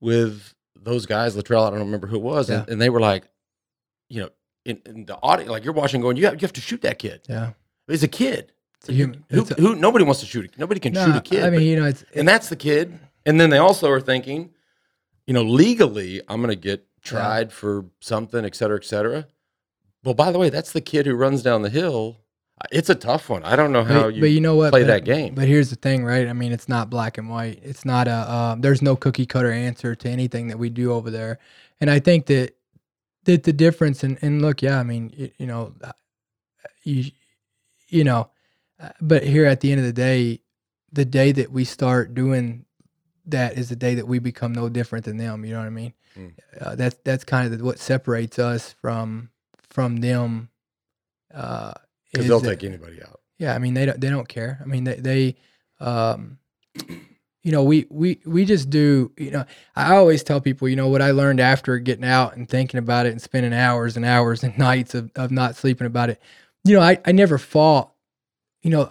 with 0.00 0.54
those 0.76 1.06
guys 1.06 1.34
Luttrell 1.36 1.64
I 1.64 1.70
don't 1.70 1.78
remember 1.80 2.06
who 2.06 2.16
it 2.16 2.22
was 2.22 2.50
and, 2.50 2.66
Yeah. 2.66 2.72
and 2.72 2.80
they 2.80 2.90
were 2.90 3.00
like 3.00 3.24
you 4.08 4.20
know 4.22 4.30
in, 4.64 4.80
in 4.84 5.06
the 5.06 5.16
audience 5.16 5.50
like 5.50 5.64
you're 5.64 5.72
watching 5.72 6.00
going 6.00 6.16
you 6.16 6.26
have, 6.26 6.34
you 6.34 6.40
have 6.40 6.52
to 6.54 6.60
shoot 6.60 6.82
that 6.82 6.98
kid 6.98 7.22
yeah, 7.28 7.52
He's 7.86 8.02
a 8.02 8.08
kid. 8.08 8.52
It's 8.80 8.88
a 8.90 8.92
human- 8.92 9.24
Who, 9.30 9.40
a- 9.42 9.54
who, 9.54 9.74
nobody 9.74 10.04
wants 10.04 10.20
to 10.20 10.26
shoot. 10.26 10.52
A, 10.54 10.60
nobody 10.60 10.78
can 10.78 10.94
shoot 10.94 11.16
a 11.16 11.20
kid. 11.20 11.40
I 11.42 11.50
mean, 11.50 11.58
but- 11.60 11.64
you 11.64 11.76
know, 11.80 11.86
it's 11.86 12.04
and 12.14 12.28
that's 12.28 12.48
the 12.48 12.54
kid. 12.54 12.96
And 13.26 13.40
then 13.40 13.50
they 13.50 13.58
also 13.58 13.90
are 13.90 14.00
thinking, 14.00 14.50
you 15.26 15.34
know, 15.34 15.42
legally, 15.42 16.20
I'm 16.28 16.40
going 16.40 16.50
to 16.50 16.54
get 16.56 16.86
tried 17.02 17.52
for 17.52 17.86
something, 18.00 18.44
et 18.44 18.54
cetera, 18.54 18.76
et 18.76 18.84
cetera. 18.84 19.26
Well, 20.04 20.14
by 20.14 20.30
the 20.32 20.38
way, 20.38 20.50
that's 20.50 20.72
the 20.72 20.80
kid 20.80 21.06
who 21.06 21.14
runs 21.14 21.42
down 21.42 21.62
the 21.62 21.70
hill. 21.70 22.18
It's 22.72 22.90
a 22.90 22.94
tough 22.94 23.28
one. 23.28 23.44
I 23.44 23.54
don't 23.54 23.70
know 23.72 23.84
how 23.84 24.02
but, 24.04 24.14
you, 24.14 24.20
but 24.20 24.30
you 24.30 24.40
know 24.40 24.56
what? 24.56 24.70
play 24.70 24.82
But- 24.82 24.88
that 24.88 25.04
game. 25.04 25.34
But 25.34 25.46
here's 25.46 25.70
the 25.70 25.76
thing, 25.76 26.04
right? 26.04 26.26
I 26.26 26.32
mean, 26.32 26.52
it's 26.52 26.68
not 26.68 26.90
black 26.90 27.16
and 27.18 27.28
white. 27.30 27.60
It's 27.62 27.84
not 27.84 28.08
a. 28.08 28.32
Um, 28.32 28.60
there's 28.62 28.82
no 28.82 28.96
cookie 28.96 29.26
cutter 29.26 29.52
answer 29.52 29.94
to 29.94 30.08
anything 30.08 30.48
that 30.48 30.58
we 30.58 30.68
do 30.70 30.92
over 30.92 31.10
there, 31.10 31.38
and 31.80 31.88
I 31.90 32.00
think 32.00 32.26
that 32.26 32.56
that 33.24 33.44
the 33.44 33.52
difference. 33.52 34.02
And, 34.02 34.18
and 34.22 34.42
look, 34.42 34.60
yeah, 34.62 34.80
I 34.80 34.82
mean, 34.82 35.12
you, 35.16 35.30
you 35.38 35.46
know, 35.46 35.74
uh, 35.84 35.92
you 36.82 37.10
you 37.88 38.02
know, 38.04 38.30
Uh, 38.80 38.90
but 39.00 39.22
here 39.24 39.44
at 39.44 39.60
the 39.60 39.70
end 39.72 39.80
of 39.80 39.86
the 39.86 39.92
day, 39.92 40.40
the 40.92 41.04
day 41.04 41.32
that 41.32 41.50
we 41.52 41.64
start 41.64 42.14
doing 42.14 42.64
that 43.26 43.58
is 43.58 43.68
the 43.68 43.76
day 43.76 43.94
that 43.94 44.06
we 44.08 44.18
become 44.18 44.52
no 44.52 44.68
different 44.68 45.04
than 45.04 45.16
them. 45.16 45.44
You 45.44 45.52
know 45.52 45.60
what 45.60 45.66
I 45.66 45.70
mean? 45.70 45.92
Mm. 46.16 46.32
Uh, 46.60 46.74
that's 46.74 46.96
that's 47.04 47.24
kind 47.24 47.52
of 47.52 47.58
the, 47.58 47.64
what 47.64 47.78
separates 47.78 48.38
us 48.38 48.72
from 48.80 49.30
from 49.78 49.98
them. 49.98 50.48
Uh, 51.32 51.72
Because 52.10 52.24
is 52.24 52.28
they'll 52.28 52.40
that- 52.40 52.58
take 52.60 52.64
anybody 52.64 53.00
out. 53.00 53.20
yeah, 53.38 53.54
I 53.54 53.58
mean 53.60 53.74
they 53.74 53.86
don't 53.86 54.00
they 54.00 54.10
don't 54.10 54.28
care. 54.28 54.58
I 54.60 54.66
mean 54.66 54.82
they 54.84 54.96
they 54.96 55.36
um 55.78 56.38
you 57.44 57.52
know, 57.52 57.62
we 57.62 57.86
we 57.88 58.18
we 58.26 58.44
just 58.44 58.68
do, 58.68 59.12
you 59.16 59.30
know, 59.30 59.44
I 59.76 59.94
always 59.94 60.24
tell 60.24 60.40
people, 60.40 60.68
you 60.68 60.74
know, 60.76 60.88
what 60.88 61.00
I 61.00 61.12
learned 61.12 61.38
after 61.40 61.78
getting 61.78 62.04
out 62.04 62.36
and 62.36 62.48
thinking 62.48 62.78
about 62.78 63.06
it 63.06 63.12
and 63.12 63.22
spending 63.22 63.52
hours 63.54 63.96
and 63.96 64.04
hours 64.04 64.42
and 64.42 64.58
nights 64.68 64.94
of, 64.94 65.10
of 65.14 65.30
not 65.30 65.54
sleeping 65.54 65.86
about 65.86 66.10
it. 66.10 66.20
You 66.64 66.74
know, 66.74 66.82
I, 66.82 66.98
I 67.06 67.12
never 67.12 67.38
fought, 67.38 67.92
you 68.62 68.70
know, 68.70 68.90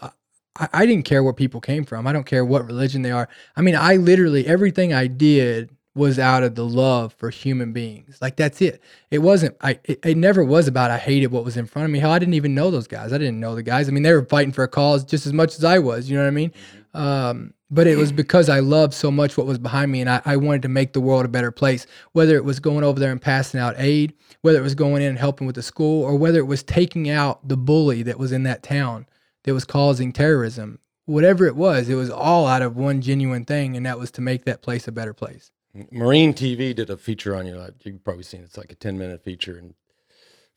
I, 0.55 0.69
I 0.73 0.85
didn't 0.85 1.03
care 1.05 1.21
where 1.23 1.33
people 1.33 1.59
came 1.59 1.83
from. 1.83 2.07
I 2.07 2.13
don't 2.13 2.25
care 2.25 2.45
what 2.45 2.65
religion 2.65 3.01
they 3.01 3.11
are. 3.11 3.27
I 3.57 3.61
mean, 3.61 3.75
I 3.75 3.97
literally 3.97 4.47
everything 4.47 4.93
I 4.93 5.07
did 5.07 5.69
was 5.97 6.19
out 6.19 6.43
of 6.43 6.55
the 6.55 6.65
love 6.65 7.13
for 7.13 7.29
human 7.29 7.73
beings. 7.73 8.17
Like 8.21 8.35
that's 8.35 8.61
it. 8.61 8.81
It 9.11 9.19
wasn't 9.19 9.57
I 9.61 9.79
it, 9.83 9.99
it 10.05 10.17
never 10.17 10.43
was 10.43 10.67
about 10.67 10.91
I 10.91 10.97
hated 10.97 11.27
what 11.27 11.43
was 11.43 11.57
in 11.57 11.65
front 11.65 11.85
of 11.85 11.91
me. 11.91 11.99
Hell, 11.99 12.11
I 12.11 12.19
didn't 12.19 12.35
even 12.35 12.55
know 12.55 12.71
those 12.71 12.87
guys. 12.87 13.11
I 13.11 13.17
didn't 13.17 13.39
know 13.39 13.55
the 13.55 13.63
guys. 13.63 13.89
I 13.89 13.91
mean, 13.91 14.03
they 14.03 14.13
were 14.13 14.25
fighting 14.25 14.53
for 14.53 14.63
a 14.63 14.67
cause 14.67 15.03
just 15.03 15.25
as 15.25 15.33
much 15.33 15.55
as 15.55 15.63
I 15.63 15.79
was, 15.79 16.09
you 16.09 16.15
know 16.15 16.23
what 16.23 16.29
I 16.29 16.31
mean? 16.31 16.53
Um, 16.93 17.53
but 17.69 17.85
it 17.85 17.97
was 17.97 18.13
because 18.13 18.47
I 18.47 18.59
loved 18.59 18.93
so 18.93 19.11
much 19.11 19.37
what 19.37 19.45
was 19.45 19.57
behind 19.57 19.91
me 19.91 19.99
and 19.99 20.09
I, 20.09 20.21
I 20.25 20.37
wanted 20.37 20.61
to 20.61 20.69
make 20.69 20.93
the 20.93 21.01
world 21.01 21.25
a 21.25 21.29
better 21.29 21.51
place. 21.51 21.85
Whether 22.13 22.37
it 22.37 22.45
was 22.45 22.59
going 22.59 22.85
over 22.85 22.99
there 22.99 23.11
and 23.11 23.21
passing 23.21 23.59
out 23.59 23.75
aid, 23.77 24.13
whether 24.41 24.59
it 24.59 24.63
was 24.63 24.75
going 24.75 25.01
in 25.01 25.09
and 25.09 25.19
helping 25.19 25.47
with 25.47 25.57
the 25.57 25.63
school, 25.63 26.03
or 26.03 26.15
whether 26.15 26.39
it 26.39 26.47
was 26.47 26.63
taking 26.63 27.09
out 27.09 27.45
the 27.47 27.57
bully 27.57 28.03
that 28.03 28.19
was 28.19 28.31
in 28.31 28.43
that 28.43 28.63
town 28.63 29.05
that 29.43 29.53
was 29.53 29.65
causing 29.65 30.13
terrorism. 30.13 30.79
Whatever 31.05 31.45
it 31.45 31.55
was, 31.55 31.87
it 31.89 31.95
was 31.95 32.09
all 32.09 32.47
out 32.47 32.61
of 32.61 32.75
one 32.75 33.01
genuine 33.01 33.45
thing, 33.45 33.77
and 33.77 33.85
that 33.85 33.97
was 33.97 34.11
to 34.11 34.21
make 34.21 34.45
that 34.45 34.61
place 34.61 34.87
a 34.87 34.91
better 34.91 35.13
place. 35.13 35.51
Marine 35.91 36.33
TV 36.33 36.73
did 36.75 36.89
a 36.89 36.97
feature 36.97 37.35
on 37.35 37.45
you. 37.45 37.63
You've 37.83 38.03
probably 38.03 38.23
seen 38.23 38.41
it. 38.41 38.45
it's 38.45 38.57
like 38.57 38.71
a 38.71 38.75
ten 38.75 38.97
minute 38.97 39.23
feature, 39.23 39.57
and 39.57 39.73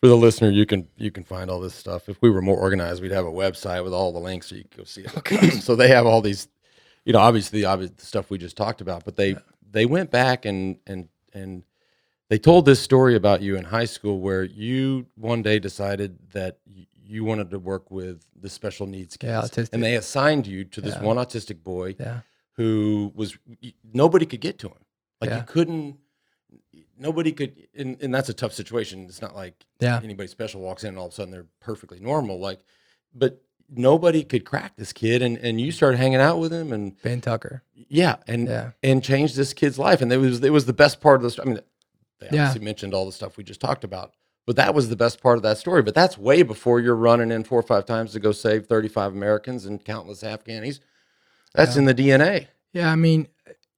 for 0.01 0.09
the 0.09 0.17
listener, 0.17 0.51
you 0.51 0.67
can 0.67 0.89
you 0.97 1.11
can 1.11 1.25
find 1.25 1.51
all 1.51 1.61
this 1.61 1.75
stuff. 1.75 2.09
If 2.09 2.21
we 2.23 2.31
were 2.31 2.43
more 2.43 2.57
organized, 2.59 3.03
we'd 3.03 3.13
have 3.13 3.27
a 3.27 3.33
website 3.33 3.85
with 3.85 3.93
all 3.93 4.13
the 4.13 4.19
links 4.19 4.49
so 4.49 4.55
you 4.57 4.65
can 4.65 4.79
go 4.79 4.85
see 4.85 5.05
it. 5.05 5.53
so 5.63 5.77
they 5.77 5.89
have 5.89 6.07
all 6.07 6.21
these, 6.21 6.49
you 7.05 7.13
know, 7.13 7.19
obviously 7.19 7.61
the 7.61 7.67
obvious 7.67 7.93
stuff 7.99 8.31
we 8.31 8.39
just 8.39 8.57
talked 8.57 8.81
about, 8.81 9.05
but 9.05 9.17
they 9.17 9.37
they 9.71 9.87
went 9.87 10.11
back 10.11 10.45
and 10.45 10.79
and 10.87 11.09
and 11.33 11.65
they 12.29 12.39
told 12.39 12.65
this 12.65 12.81
story 12.81 13.17
about 13.17 13.43
you 13.43 13.57
in 13.57 13.65
high 13.65 13.85
school 13.85 14.21
where 14.21 14.45
you 14.45 15.07
one 15.17 15.43
day 15.43 15.59
decided 15.59 16.19
that 16.33 16.59
you 17.05 17.25
wanted 17.25 17.51
to 17.51 17.59
work 17.59 17.91
with 17.91 18.25
the 18.41 18.49
special 18.49 18.87
needs 18.87 19.17
kids, 19.17 19.51
Yeah, 19.57 19.65
and 19.73 19.83
they 19.83 19.97
assigned 19.97 20.47
you 20.47 20.65
to 20.65 20.81
this 20.81 20.95
Yeah. 20.95 21.03
one 21.03 21.17
autistic 21.17 21.63
boy 21.65 21.97
Yeah, 21.99 22.21
who 22.53 23.13
was 23.15 23.37
nobody 23.93 24.27
could 24.27 24.41
get 24.41 24.59
to 24.61 24.69
him. 24.69 24.79
Like 25.21 25.31
Yeah. 25.31 25.37
you 25.39 25.43
couldn't. 25.45 25.97
Nobody 26.99 27.33
could, 27.33 27.57
and, 27.75 27.97
and 28.03 28.15
that's 28.15 28.29
a 28.29 28.35
tough 28.35 28.53
situation. 28.53 29.05
It's 29.09 29.23
not 29.23 29.35
like 29.35 29.65
yeah, 29.81 30.01
anybody 30.05 30.29
special 30.29 30.61
walks 30.61 30.85
in 30.85 30.91
and 30.91 30.99
all 30.99 31.07
of 31.07 31.13
a 31.13 31.15
sudden 31.15 31.31
they're 31.33 31.47
perfectly 31.61 31.99
normal. 31.99 32.39
Like, 32.39 32.61
but 33.15 33.43
nobody 33.75 34.23
could 34.23 34.45
crack 34.45 34.77
this 34.77 34.93
kid, 34.93 35.23
and 35.23 35.39
and 35.39 35.59
you 35.61 35.69
mm. 35.73 35.75
started 35.75 35.97
hanging 35.97 36.21
out 36.21 36.39
with 36.39 36.53
him, 36.53 36.73
and 36.73 37.01
Ben 37.03 37.23
Tucker. 37.23 37.63
yeah, 37.75 38.17
and 38.27 38.49
Yeah, 38.49 38.73
and 38.83 39.03
changed 39.03 39.35
this 39.37 39.55
kid's 39.55 39.79
life, 39.79 40.03
and 40.03 40.13
it 40.13 40.19
was 40.19 40.43
it 40.45 40.53
was 40.53 40.67
the 40.67 40.75
best 40.75 41.01
part 41.01 41.17
of 41.17 41.23
the. 41.23 41.31
sto- 41.31 41.43
I 41.43 41.47
mean, 41.47 41.61
they 42.21 42.27
Yeah. 42.33 42.45
obviously 42.49 42.65
mentioned 42.67 42.93
all 42.93 43.07
the 43.07 43.13
stuff 43.13 43.39
we 43.39 43.45
just 43.45 43.61
talked 43.63 43.83
about, 43.85 44.13
but 44.47 44.57
that 44.57 44.75
was 44.75 44.91
the 44.91 44.97
best 44.97 45.23
part 45.23 45.39
of 45.39 45.43
that 45.45 45.57
story. 45.57 45.81
But 45.83 45.95
that's 45.95 46.19
way 46.19 46.43
before 46.43 46.81
you're 46.81 46.95
running 46.95 47.31
in 47.31 47.45
four 47.45 47.61
or 47.61 47.63
five 47.63 47.87
times 47.87 48.13
to 48.13 48.21
go 48.21 48.33
save 48.33 48.67
35 48.67 49.13
Americans 49.15 49.65
and 49.65 49.83
countless 49.83 50.23
Afghanis. 50.23 50.81
That's 51.55 51.77
Yeah. 51.77 51.79
in 51.81 51.85
the 51.87 51.95
DNA. 51.95 52.49
yeah. 52.75 52.93
I 52.93 52.97
mean, 52.97 53.27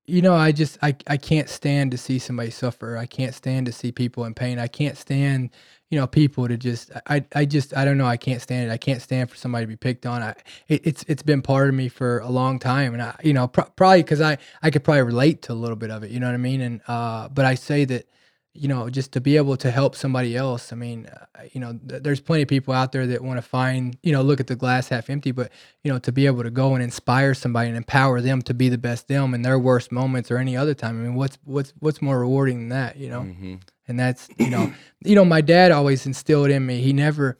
you 0.06 0.22
know, 0.22 0.34
I 0.34 0.52
just 0.52 0.78
I 0.82 0.96
I 1.06 1.16
can't 1.16 1.48
stand 1.48 1.92
to 1.92 1.98
see 1.98 2.18
somebody 2.18 2.50
suffer. 2.50 2.98
I 2.98 3.06
can't 3.06 3.34
stand 3.34 3.66
to 3.66 3.72
see 3.72 3.92
people 3.92 4.24
in 4.26 4.34
pain. 4.34 4.58
I 4.58 4.68
can't 4.68 4.98
stand, 4.98 5.50
you 5.90 5.98
know, 6.00 6.06
people 6.08 6.48
to 6.48 6.56
just 6.58 6.90
I 7.08 7.24
I 7.34 7.46
just 7.46 7.76
I 7.76 7.84
don't 7.86 7.98
know. 7.98 8.06
I 8.06 8.18
can't 8.18 8.42
stand 8.42 8.70
it. 8.70 8.72
I 8.72 8.78
can't 8.78 9.02
stand 9.02 9.30
for 9.30 9.36
somebody 9.36 9.64
to 9.64 9.68
be 9.68 9.76
picked 9.76 10.06
on. 10.06 10.22
I 10.22 10.34
it, 10.68 10.82
it's 10.86 11.04
it's 11.08 11.22
been 11.24 11.42
part 11.42 11.68
of 11.70 11.74
me 11.76 11.88
for 11.88 12.20
a 12.20 12.30
long 12.30 12.58
time, 12.58 12.94
and 12.94 13.02
I 13.02 13.16
you 13.24 13.32
know 13.32 13.48
pro- 13.48 13.66
probably 13.76 14.02
because 14.02 14.20
I 14.20 14.38
I 14.62 14.70
could 14.70 14.84
probably 14.84 15.02
relate 15.04 15.42
to 15.42 15.52
a 15.52 15.54
little 15.54 15.76
bit 15.76 15.90
of 15.90 16.04
it. 16.04 16.10
You 16.10 16.20
know 16.20 16.26
what 16.26 16.34
I 16.34 16.38
mean? 16.38 16.60
And 16.62 16.80
uh, 16.88 17.28
but 17.30 17.46
I 17.46 17.54
say 17.54 17.84
that 17.86 18.06
you 18.54 18.68
know, 18.68 18.90
just 18.90 19.12
to 19.12 19.20
be 19.20 19.36
able 19.38 19.56
to 19.56 19.70
help 19.70 19.94
somebody 19.96 20.36
else. 20.36 20.72
I 20.72 20.76
mean, 20.76 21.06
uh, 21.06 21.24
you 21.52 21.60
know, 21.60 21.78
th- 21.88 22.02
there's 22.02 22.20
plenty 22.20 22.42
of 22.42 22.48
people 22.48 22.74
out 22.74 22.92
there 22.92 23.06
that 23.06 23.22
want 23.22 23.38
to 23.38 23.42
find, 23.42 23.96
you 24.02 24.12
know, 24.12 24.20
look 24.22 24.40
at 24.40 24.46
the 24.46 24.56
glass 24.56 24.88
half 24.88 25.08
empty, 25.08 25.30
but 25.32 25.50
you 25.82 25.90
know, 25.92 25.98
to 26.00 26.12
be 26.12 26.26
able 26.26 26.42
to 26.42 26.50
go 26.50 26.74
and 26.74 26.82
inspire 26.82 27.32
somebody 27.34 27.68
and 27.68 27.76
empower 27.76 28.20
them 28.20 28.42
to 28.42 28.52
be 28.54 28.68
the 28.68 28.76
best 28.78 29.08
them 29.08 29.32
in 29.34 29.42
their 29.42 29.58
worst 29.58 29.90
moments 29.90 30.30
or 30.30 30.36
any 30.36 30.56
other 30.56 30.74
time. 30.74 31.00
I 31.00 31.04
mean, 31.04 31.14
what's 31.14 31.38
what's 31.44 31.72
what's 31.80 32.02
more 32.02 32.20
rewarding 32.20 32.58
than 32.60 32.68
that, 32.70 32.96
you 32.96 33.08
know? 33.08 33.20
Mhm. 33.22 33.60
and 33.88 33.98
that's 33.98 34.28
you 34.38 34.48
know 34.50 34.72
you 35.04 35.14
know 35.14 35.24
my 35.24 35.40
dad 35.40 35.72
always 35.72 36.06
instilled 36.06 36.50
in 36.50 36.64
me 36.64 36.80
he 36.80 36.92
never 36.92 37.36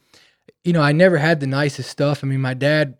you 0.63 0.73
know 0.73 0.81
i 0.81 0.91
never 0.91 1.17
had 1.17 1.39
the 1.39 1.47
nicest 1.47 1.89
stuff. 1.89 2.23
I 2.23 2.27
mean 2.27 2.41
my 2.41 2.53
dad 2.53 2.97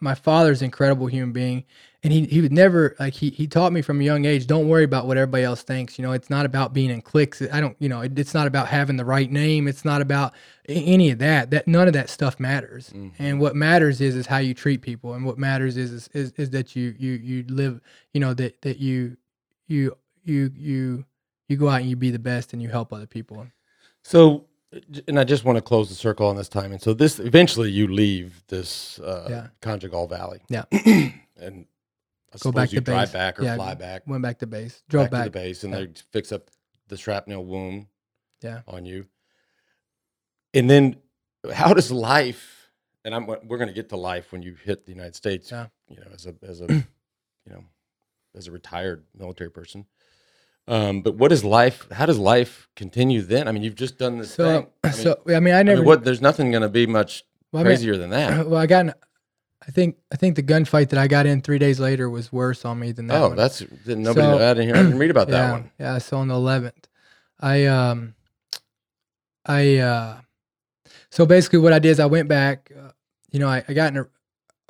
my 0.00 0.14
father's 0.14 0.60
an 0.60 0.66
incredible 0.66 1.06
human 1.06 1.32
being 1.32 1.64
and 2.02 2.12
he, 2.12 2.24
he 2.24 2.40
would 2.40 2.52
never 2.52 2.96
like 2.98 3.14
he, 3.14 3.30
he 3.30 3.46
taught 3.46 3.72
me 3.72 3.82
from 3.82 4.00
a 4.00 4.04
young 4.04 4.24
age 4.24 4.46
don't 4.46 4.68
worry 4.68 4.84
about 4.84 5.06
what 5.06 5.16
everybody 5.16 5.44
else 5.44 5.62
thinks. 5.62 5.98
You 5.98 6.04
know 6.04 6.12
it's 6.12 6.30
not 6.30 6.46
about 6.46 6.72
being 6.72 6.90
in 6.90 7.02
cliques. 7.02 7.42
I 7.52 7.60
don't 7.60 7.76
you 7.78 7.88
know 7.88 8.02
it, 8.02 8.18
it's 8.18 8.34
not 8.34 8.46
about 8.46 8.68
having 8.68 8.96
the 8.96 9.04
right 9.04 9.30
name. 9.30 9.68
It's 9.68 9.84
not 9.84 10.02
about 10.02 10.34
any 10.68 11.10
of 11.10 11.18
that. 11.18 11.50
That 11.50 11.66
none 11.66 11.86
of 11.86 11.94
that 11.94 12.10
stuff 12.10 12.38
matters. 12.38 12.90
Mm-hmm. 12.90 13.22
And 13.22 13.40
what 13.40 13.56
matters 13.56 14.00
is 14.00 14.16
is 14.16 14.26
how 14.26 14.38
you 14.38 14.54
treat 14.54 14.82
people 14.82 15.14
and 15.14 15.24
what 15.24 15.38
matters 15.38 15.76
is 15.76 15.92
is, 15.92 16.08
is, 16.12 16.32
is 16.36 16.50
that 16.50 16.76
you 16.76 16.94
you 16.98 17.12
you 17.12 17.44
live 17.48 17.80
you 18.12 18.20
know 18.20 18.34
that 18.34 18.60
that 18.62 18.78
you 18.78 19.16
you 19.68 19.96
you 20.24 20.50
you 20.54 21.04
you 21.50 21.56
go 21.56 21.68
out 21.68 21.80
and 21.80 21.90
you 21.90 21.96
be 21.96 22.10
the 22.10 22.18
best 22.18 22.52
and 22.52 22.62
you 22.62 22.68
help 22.68 22.92
other 22.92 23.06
people. 23.06 23.46
So, 24.02 24.46
and 25.08 25.18
I 25.18 25.24
just 25.24 25.44
want 25.44 25.56
to 25.56 25.62
close 25.62 25.88
the 25.88 25.94
circle 25.94 26.26
on 26.26 26.36
this 26.36 26.48
time. 26.48 26.72
And 26.72 26.80
so, 26.80 26.94
this 26.94 27.18
eventually 27.18 27.70
you 27.70 27.88
leave 27.88 28.42
this 28.48 28.98
uh, 29.00 29.26
Yeah. 29.28 29.46
Ganjgal 29.62 30.08
Valley. 30.08 30.40
Yeah. 30.48 30.64
and 30.72 31.66
I 32.32 32.38
Go 32.38 32.52
back 32.52 32.72
you 32.72 32.78
to 32.78 32.84
drive 32.84 33.08
base. 33.08 33.12
back 33.12 33.40
or 33.40 33.42
Yeah, 33.44 33.56
fly 33.56 33.74
back, 33.74 34.06
Went 34.06 34.22
back 34.22 34.38
to 34.38 34.46
base. 34.46 34.82
Drove 34.88 35.06
back, 35.06 35.10
back. 35.10 35.24
to 35.24 35.30
the 35.30 35.38
base, 35.38 35.64
and 35.64 35.72
Yeah. 35.72 35.80
they 35.80 35.88
fix 36.12 36.30
up 36.32 36.50
the 36.88 36.96
shrapnel 36.96 37.44
wound 37.44 37.86
Yeah. 38.42 38.62
on 38.68 38.84
you. 38.84 39.06
And 40.54 40.68
then, 40.70 40.96
how 41.52 41.74
does 41.74 41.90
life? 41.90 42.70
And 43.04 43.14
I'm 43.14 43.26
we're 43.26 43.56
going 43.58 43.68
to 43.68 43.72
get 43.74 43.88
to 43.90 43.96
life 43.96 44.30
when 44.30 44.42
you 44.42 44.54
hit 44.54 44.84
the 44.86 44.92
United 44.92 45.16
States. 45.16 45.50
Yeah. 45.50 45.66
You 45.88 45.96
know, 45.96 46.08
as 46.12 46.26
a 46.26 46.34
as 46.42 46.60
a 46.60 46.66
you 46.72 47.52
know 47.52 47.64
as 48.36 48.46
a 48.46 48.50
retired 48.52 49.04
military 49.16 49.50
person. 49.50 49.86
Um, 50.68 51.02
but 51.02 51.16
what 51.16 51.32
is 51.32 51.44
life? 51.44 51.86
How 51.90 52.06
does 52.06 52.18
life 52.18 52.68
continue 52.76 53.22
then? 53.22 53.48
I 53.48 53.52
mean, 53.52 53.62
you've 53.62 53.74
just 53.74 53.98
done 53.98 54.18
this 54.18 54.32
So, 54.34 54.44
thing. 54.62 54.66
I 54.84 54.86
mean, 54.88 54.96
so 54.96 55.20
I 55.34 55.40
mean, 55.40 55.54
I 55.54 55.60
I 55.60 55.62
never. 55.62 55.78
mean, 55.78 55.86
what? 55.86 56.04
There's 56.04 56.20
nothing 56.20 56.50
going 56.50 56.62
to 56.62 56.68
be 56.68 56.86
much 56.86 57.24
well, 57.52 57.60
I 57.60 57.64
mean, 57.64 57.70
crazier 57.72 57.96
than 57.96 58.10
that. 58.10 58.46
well, 58.48 58.60
I 58.60 58.66
got. 58.66 58.86
in- 58.86 58.94
I 59.66 59.70
think. 59.72 59.96
I 60.10 60.16
think 60.16 60.36
the 60.36 60.42
gunfight 60.42 60.88
that 60.88 60.98
I 60.98 61.06
got 61.06 61.26
in 61.26 61.42
three 61.42 61.58
days 61.58 61.78
later 61.78 62.08
was 62.08 62.32
worse 62.32 62.64
on 62.64 62.78
me 62.78 62.92
than 62.92 63.08
that. 63.08 63.20
oh, 63.20 63.28
one. 63.28 63.36
that's 63.36 63.58
didn't 63.58 64.02
nobody. 64.04 64.26
So- 64.26 64.36
I 64.36 64.54
didn't 64.54 64.66
hear. 64.68 64.76
I 64.76 64.82
didn't 64.82 64.98
read 64.98 65.10
about 65.10 65.28
that 65.28 65.52
one. 65.52 65.70
Yeah. 65.78 65.98
So 65.98 66.16
on 66.18 66.28
the 66.28 66.34
eleventh, 66.34 66.88
I 67.40 67.66
um, 67.66 68.14
I 69.44 69.76
uh, 69.78 70.20
so 71.10 71.26
basically 71.26 71.58
what 71.58 71.72
I 71.72 71.78
did 71.78 71.90
is 71.90 72.00
I 72.00 72.06
went 72.06 72.28
back. 72.28 72.70
Uh, 72.76 72.90
you 73.32 73.38
know, 73.38 73.48
I, 73.48 73.62
I 73.68 73.72
got 73.74 73.92
in 73.92 73.98
a, 73.98 74.06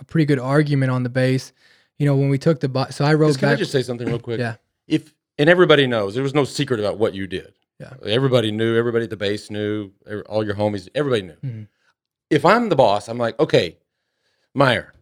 a 0.00 0.04
pretty 0.04 0.24
good 0.26 0.38
argument 0.38 0.90
on 0.90 1.02
the 1.02 1.08
base. 1.08 1.52
You 1.98 2.06
know, 2.06 2.16
when 2.16 2.28
we 2.30 2.38
took 2.38 2.60
the 2.60 2.68
bo- 2.68 2.90
so 2.90 3.04
I 3.04 3.14
rode 3.14 3.28
Just, 3.28 3.38
can 3.40 3.48
I 3.48 3.52
back. 3.52 3.58
just 3.60 3.72
say 3.72 3.82
something 3.82 4.06
real 4.08 4.18
quick? 4.18 4.40
Yeah. 4.40 4.56
If 4.88 5.14
and 5.38 5.48
everybody 5.48 5.86
knows 5.86 6.14
there 6.14 6.22
was 6.22 6.34
no 6.34 6.44
secret 6.44 6.80
about 6.80 6.98
what 6.98 7.14
you 7.14 7.26
did. 7.26 7.52
Yeah. 7.78 7.94
Everybody 8.04 8.50
knew. 8.52 8.76
Everybody 8.76 9.04
at 9.04 9.10
the 9.10 9.16
base 9.16 9.50
knew. 9.50 9.92
All 10.28 10.44
your 10.44 10.54
homies. 10.54 10.88
Everybody 10.94 11.22
knew. 11.22 11.36
Mhm. 11.44 11.68
If 12.28 12.44
I'm 12.44 12.68
the 12.68 12.76
boss, 12.76 13.08
I'm 13.08 13.18
like, 13.18 13.38
okay, 13.40 13.78
Meyer, 14.54 14.92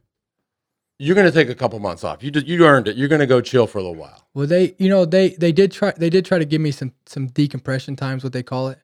you're 1.01 1.15
going 1.15 1.27
to 1.27 1.33
take 1.33 1.49
a 1.49 1.55
couple 1.55 1.79
months 1.79 2.03
off. 2.05 2.23
You 2.23 2.31
did, 2.31 2.49
you 2.49 2.65
earned 2.67 2.89
it. 2.89 2.97
You're 2.97 3.09
going 3.09 3.21
to 3.21 3.27
go 3.27 3.41
chill 3.41 3.67
for 3.67 3.79
a 3.79 3.83
little 3.83 3.95
while. 3.97 4.27
Well, 4.35 4.47
they, 4.47 4.75
you 4.79 4.89
know, 4.89 5.05
they 5.05 5.31
they 5.31 5.53
did 5.53 5.71
try 5.73 5.93
they 5.97 6.11
did 6.11 6.25
try 6.25 6.39
to 6.39 6.45
give 6.45 6.61
me 6.61 6.71
some 6.71 6.93
some 7.07 7.27
decompression 7.29 7.97
times, 7.97 8.23
what 8.25 8.33
they 8.33 8.43
call 8.43 8.69
it. 8.69 8.79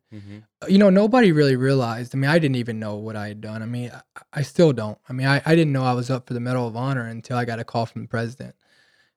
Uh, 0.63 0.67
You 0.69 0.79
know, 0.79 0.91
nobody 0.91 1.33
really 1.33 1.57
realized. 1.57 2.15
I 2.15 2.19
mean, 2.19 2.31
I 2.31 2.39
didn't 2.39 2.57
even 2.57 2.79
know 2.79 2.97
what 2.97 3.17
I 3.17 3.29
had 3.29 3.41
done. 3.41 3.63
I 3.63 3.67
mean, 3.67 3.91
I, 3.93 4.01
I 4.33 4.43
still 4.43 4.73
don't. 4.73 4.99
I 5.09 5.13
mean, 5.13 5.27
I, 5.27 5.41
I 5.47 5.55
didn't 5.55 5.73
know 5.73 5.85
I 5.85 5.93
was 5.95 6.11
up 6.11 6.27
for 6.27 6.35
the 6.35 6.41
Medal 6.41 6.67
of 6.69 6.77
Honor 6.77 7.07
until 7.07 7.37
I 7.37 7.45
got 7.45 7.59
a 7.61 7.65
call 7.65 7.87
from 7.87 8.03
the 8.03 8.09
president, 8.09 8.55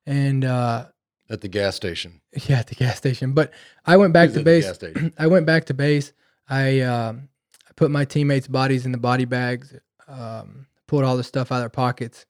and 0.06 0.44
uh, 0.46 0.86
At 1.30 1.42
the 1.42 1.48
gas 1.48 1.76
station. 1.76 2.22
yeah, 2.48 2.60
at 2.60 2.68
the 2.68 2.76
gas 2.76 2.98
station. 2.98 3.34
But 3.34 3.52
I 3.86 3.98
went 3.98 4.14
back 4.14 4.30
Who's 4.30 4.38
to 4.38 4.44
base. 4.44 4.80
I 5.18 5.28
went 5.28 5.46
back 5.46 5.66
to 5.66 5.74
base. 5.74 6.14
I 6.50 6.82
um, 6.82 7.30
I 7.68 7.74
put 7.76 7.92
my 7.92 8.06
teammates' 8.06 8.48
bodies 8.48 8.86
in 8.86 8.92
the 8.92 8.98
body 8.98 9.26
bags, 9.26 9.76
um, 10.08 10.68
pulled 10.88 11.04
all 11.04 11.18
the 11.18 11.24
stuff 11.24 11.52
out 11.52 11.58
of 11.58 11.62
their 11.64 11.70
pockets, 11.70 12.26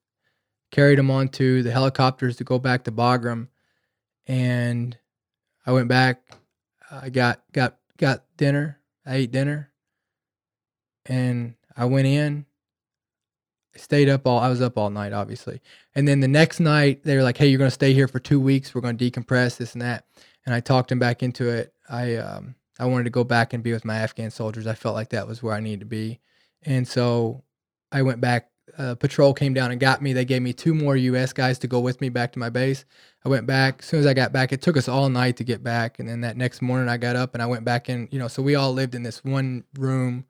carried 0.71 0.97
them 0.97 1.11
onto 1.11 1.61
the 1.61 1.71
helicopters 1.71 2.37
to 2.37 2.43
go 2.43 2.57
back 2.57 2.83
to 2.85 2.91
Bagram, 2.91 3.49
and 4.25 4.97
I 5.65 5.71
went 5.73 5.87
back. 5.87 6.23
I 6.89 7.09
got 7.09 7.43
got 7.51 7.77
got 7.97 8.23
dinner. 8.37 8.79
I 9.05 9.15
ate 9.15 9.31
dinner, 9.31 9.71
and 11.05 11.55
I 11.75 11.85
went 11.85 12.07
in. 12.07 12.45
Stayed 13.77 14.09
up 14.09 14.27
all. 14.27 14.39
I 14.39 14.49
was 14.49 14.61
up 14.61 14.77
all 14.77 14.89
night, 14.89 15.13
obviously. 15.13 15.61
And 15.95 16.07
then 16.07 16.19
the 16.19 16.27
next 16.27 16.59
night, 16.59 17.03
they 17.03 17.15
were 17.15 17.23
like, 17.23 17.37
"Hey, 17.37 17.47
you're 17.47 17.59
to 17.59 17.71
stay 17.71 17.93
here 17.93 18.07
for 18.07 18.19
two 18.19 18.39
weeks. 18.39 18.73
We're 18.73 18.81
to 18.97 19.11
decompress 19.11 19.57
this 19.57 19.73
and 19.73 19.81
that." 19.81 20.05
And 20.45 20.53
I 20.53 20.59
talked 20.59 20.91
him 20.91 20.99
back 20.99 21.23
into 21.23 21.49
it. 21.49 21.73
I 21.89 22.15
um, 22.15 22.55
I 22.79 22.85
wanted 22.85 23.05
to 23.05 23.09
go 23.09 23.23
back 23.23 23.53
and 23.53 23.63
be 23.63 23.73
with 23.73 23.85
my 23.85 23.97
Afghan 23.97 24.31
soldiers. 24.31 24.67
I 24.67 24.73
felt 24.73 24.95
like 24.95 25.09
that 25.09 25.27
was 25.27 25.41
where 25.41 25.53
I 25.53 25.59
needed 25.59 25.81
to 25.81 25.85
be, 25.85 26.19
and 26.63 26.87
so 26.87 27.43
I 27.91 28.01
went 28.01 28.21
back. 28.21 28.49
Uh, 28.77 28.95
patrol 28.95 29.33
came 29.33 29.53
down 29.53 29.71
and 29.71 29.79
got 29.79 30.01
me. 30.01 30.13
They 30.13 30.25
gave 30.25 30.41
me 30.41 30.53
two 30.53 30.73
more 30.73 30.95
U.S. 30.95 31.33
guys 31.33 31.57
to 31.59 31.67
go 31.67 31.79
with 31.79 32.01
me 32.01 32.09
back 32.09 32.33
to 32.33 32.39
my 32.39 32.49
base. 32.49 32.85
I 33.25 33.29
went 33.29 33.47
back. 33.47 33.77
As 33.79 33.85
soon 33.85 34.01
as 34.01 34.05
I 34.05 34.13
got 34.13 34.33
back, 34.33 34.51
it 34.51 34.61
took 34.61 34.77
us 34.77 34.89
all 34.89 35.09
night 35.09 35.37
to 35.37 35.43
get 35.43 35.63
back. 35.63 35.99
And 35.99 36.07
then 36.07 36.21
that 36.21 36.37
next 36.37 36.61
morning, 36.61 36.89
I 36.89 36.97
got 36.97 37.15
up 37.15 37.33
and 37.33 37.41
I 37.41 37.45
went 37.45 37.63
back 37.63 37.89
in. 37.89 38.09
You 38.11 38.19
know, 38.19 38.27
so 38.27 38.41
we 38.43 38.55
all 38.55 38.73
lived 38.73 38.93
in 38.93 39.03
this 39.03 39.23
one 39.23 39.63
room 39.79 40.25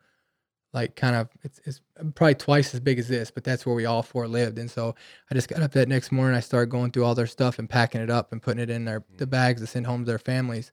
like 0.73 0.95
kind 0.95 1.15
of 1.15 1.29
it's, 1.43 1.59
it's 1.65 1.81
probably 2.15 2.35
twice 2.35 2.73
as 2.73 2.79
big 2.79 2.99
as 2.99 3.07
this 3.07 3.31
but 3.31 3.43
that's 3.43 3.65
where 3.65 3.75
we 3.75 3.85
all 3.85 4.03
four 4.03 4.27
lived. 4.27 4.59
And 4.59 4.69
so 4.69 4.95
i 5.31 5.35
just 5.35 5.47
got 5.47 5.61
up 5.61 5.71
that 5.73 5.87
next 5.87 6.11
morning 6.11 6.35
i 6.35 6.39
started 6.39 6.69
going 6.69 6.91
through 6.91 7.05
all 7.05 7.15
their 7.15 7.27
stuff 7.27 7.59
and 7.59 7.69
packing 7.69 8.01
it 8.01 8.09
up 8.09 8.31
and 8.31 8.41
putting 8.41 8.61
it 8.61 8.69
in 8.69 8.85
their 8.85 9.03
the 9.17 9.27
bags 9.27 9.61
to 9.61 9.67
send 9.67 9.87
home 9.87 10.01
to 10.01 10.05
their 10.05 10.19
families. 10.19 10.71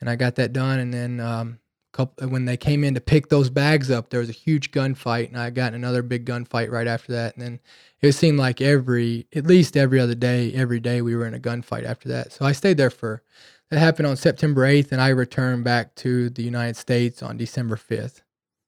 And 0.00 0.08
i 0.08 0.16
got 0.16 0.36
that 0.36 0.52
done 0.52 0.78
and 0.78 0.92
then 0.92 1.20
um, 1.20 1.58
couple, 1.92 2.28
when 2.28 2.44
they 2.44 2.56
came 2.56 2.82
in 2.82 2.94
to 2.94 3.00
pick 3.00 3.28
those 3.28 3.50
bags 3.50 3.90
up 3.90 4.10
there 4.10 4.20
was 4.20 4.28
a 4.28 4.32
huge 4.32 4.70
gunfight 4.72 5.28
and 5.28 5.38
i 5.38 5.50
got 5.50 5.68
in 5.68 5.74
another 5.74 6.02
big 6.02 6.26
gunfight 6.26 6.70
right 6.70 6.86
after 6.86 7.12
that. 7.12 7.36
And 7.36 7.44
then 7.44 7.60
it 8.00 8.12
seemed 8.12 8.38
like 8.38 8.60
every 8.60 9.26
at 9.34 9.46
least 9.46 9.76
every 9.76 10.00
other 10.00 10.14
day 10.14 10.52
every 10.52 10.80
day 10.80 11.02
we 11.02 11.14
were 11.16 11.26
in 11.26 11.34
a 11.34 11.40
gunfight 11.40 11.84
after 11.84 12.08
that. 12.08 12.32
So 12.32 12.44
i 12.44 12.52
stayed 12.52 12.76
there 12.76 12.90
for 12.90 13.22
that 13.70 13.78
happened 13.78 14.06
on 14.06 14.16
september 14.16 14.62
8th 14.62 14.92
and 14.92 15.00
i 15.00 15.08
returned 15.08 15.64
back 15.64 15.94
to 15.96 16.30
the 16.30 16.42
united 16.42 16.76
states 16.76 17.22
on 17.22 17.36
december 17.36 17.76
5th 17.76 18.20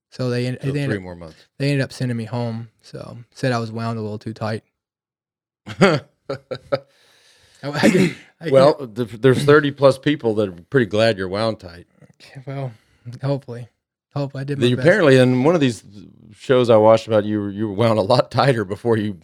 so 0.09 0.29
they, 0.29 0.45
So 0.45 0.51
they 0.51 0.71
three 0.71 0.79
ended 0.81 0.97
up, 0.97 1.03
more 1.03 1.15
months. 1.15 1.35
they 1.57 1.69
ended 1.71 1.83
up 1.83 1.91
sending 1.93 2.17
me 2.17 2.25
home. 2.25 2.69
So 2.81 3.17
said 3.31 3.51
I 3.51 3.59
was 3.59 3.71
wound 3.71 3.97
a 3.99 4.01
little 4.01 4.19
too 4.19 4.33
tight. 4.33 4.63
I, 7.63 8.15
I 8.39 8.49
well, 8.51 8.87
th- 8.87 9.09
there's 9.19 9.43
30 9.43 9.71
plus 9.71 9.97
people 9.97 10.35
that 10.35 10.49
are 10.49 10.55
pretty 10.69 10.85
glad 10.85 11.17
you're 11.17 11.27
wound 11.27 11.59
tight. 11.59 11.87
well, 12.45 12.71
hopefully, 13.21 13.67
hopefully 14.13 14.41
I 14.41 14.43
did 14.43 14.59
my 14.59 14.65
You 14.67 14.75
best. 14.75 14.85
apparently 14.87 15.17
in 15.17 15.43
one 15.43 15.55
of 15.55 15.61
these 15.61 15.83
shows 16.33 16.69
I 16.69 16.77
watched 16.77 17.07
about 17.07 17.25
you, 17.25 17.47
you 17.47 17.67
were 17.67 17.73
wound 17.73 17.97
a 17.99 18.03
lot 18.03 18.29
tighter 18.31 18.63
before 18.63 18.95
you 18.97 19.19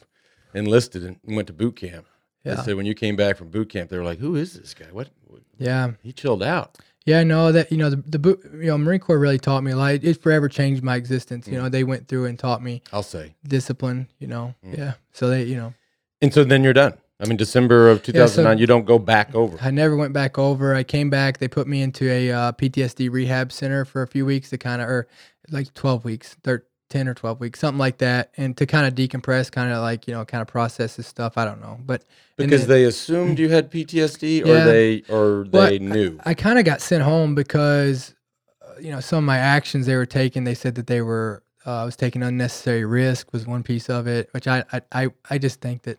enlisted 0.53 1.03
and 1.03 1.17
went 1.23 1.47
to 1.47 1.53
boot 1.53 1.75
camp. 1.75 2.07
Yeah. 2.43 2.55
They 2.55 2.63
said 2.63 2.75
when 2.75 2.85
you 2.85 2.95
came 2.95 3.15
back 3.15 3.37
from 3.37 3.49
boot 3.49 3.69
camp, 3.69 3.89
they 3.89 3.97
were 3.97 4.03
like, 4.03 4.19
"Who 4.19 4.35
is 4.35 4.53
this 4.59 4.73
guy? 4.73 4.87
What?" 4.91 5.09
what 5.27 5.41
Yeah, 5.57 5.91
he 6.01 6.11
chilled 6.11 6.43
out. 6.43 6.77
Yeah. 7.05 7.23
No, 7.23 7.51
that 7.51 7.71
you 7.71 7.77
know 7.77 7.89
the 7.89 7.97
the 8.17 8.39
you 8.55 8.67
know 8.67 8.77
Marine 8.77 8.99
Corps 8.99 9.19
really 9.19 9.39
taught 9.39 9.63
me 9.63 9.71
a 9.71 9.75
lot. 9.75 9.95
It 9.95 10.21
forever 10.21 10.47
changed 10.49 10.83
my 10.83 10.95
existence. 10.95 11.47
Mm. 11.47 11.51
You 11.51 11.57
know, 11.61 11.69
they 11.69 11.83
went 11.83 12.07
through 12.07 12.25
and 12.25 12.37
taught 12.37 12.61
me 12.63 12.81
I'll 12.91 13.03
say. 13.03 13.35
discipline. 13.47 14.07
You 14.19 14.27
know, 14.27 14.55
Mm. 14.65 14.77
yeah. 14.77 14.93
So 15.11 15.29
they, 15.29 15.43
you 15.43 15.55
know, 15.55 15.73
And 16.21 16.33
so 16.33 16.43
then 16.43 16.63
you're 16.63 16.73
done. 16.73 16.93
I 17.19 17.25
mean, 17.25 17.37
December 17.37 17.89
of 17.89 18.03
2009, 18.03 18.57
you 18.57 18.65
don't 18.67 18.85
go 18.85 18.99
back 18.99 19.33
over. 19.33 19.57
I 19.61 19.71
never 19.71 19.95
went 19.95 20.11
back 20.13 20.37
over. 20.37 20.75
I 20.75 20.83
came 20.83 21.09
back. 21.09 21.37
They 21.37 21.47
put 21.47 21.67
me 21.67 21.81
into 21.81 22.09
a 22.09 22.31
uh, 22.31 22.51
PTSD 22.53 23.09
rehab 23.09 23.51
center 23.53 23.85
for 23.85 24.01
a 24.01 24.07
few 24.07 24.25
weeks 24.25 24.49
to 24.49 24.57
kind 24.57 24.81
of, 24.81 24.89
or 24.89 25.07
like 25.49 25.73
12 25.73 26.03
weeks, 26.03 26.35
thir 26.43 26.65
10 26.93 27.07
or 27.07 27.15
12 27.15 27.39
weeks, 27.39 27.59
something 27.59 27.79
like 27.79 27.97
that. 27.97 28.31
And 28.37 28.55
to 28.57 28.67
kind 28.67 28.85
of 28.85 28.93
decompress, 28.93 29.51
kind 29.51 29.71
of 29.73 29.81
like, 29.81 30.07
you 30.07 30.13
know, 30.13 30.23
kind 30.25 30.43
of 30.43 30.47
process 30.47 30.95
this 30.95 31.07
stuff. 31.07 31.39
I 31.39 31.43
don't 31.43 31.59
know. 31.59 31.79
But 31.83 32.05
Because 32.37 32.67
then 32.67 32.69
they 32.69 32.83
assumed 32.85 33.39
you 33.39 33.49
had 33.49 33.71
PTSD, 33.71 34.43
or 34.43 34.47
Yeah. 34.47 34.65
they 34.65 35.03
or 35.09 35.45
they 35.49 35.79
knew. 35.79 36.19
I 36.23 36.35
kind 36.35 36.59
of 36.59 36.65
got 36.65 36.81
sent 36.81 37.01
home 37.01 37.33
because, 37.33 38.13
uh, 38.61 38.79
you 38.79 38.91
know, 38.91 38.99
some 38.99 39.17
of 39.17 39.23
my 39.23 39.39
actions 39.39 39.87
they 39.87 39.95
were 39.95 40.05
taking, 40.05 40.43
they 40.43 40.53
said 40.53 40.75
that 40.75 40.85
they 40.85 41.01
were, 41.01 41.41
uh, 41.65 41.81
I 41.81 41.85
was 41.85 41.95
taking 41.95 42.21
unnecessary 42.21 42.85
risk 42.85 43.33
was 43.33 43.47
one 43.47 43.63
piece 43.63 43.89
of 43.89 44.05
it, 44.05 44.29
which 44.31 44.47
I, 44.47 44.63
I, 44.71 44.81
I, 44.91 45.07
I 45.31 45.37
just 45.39 45.61
think 45.61 45.81
that, 45.83 45.97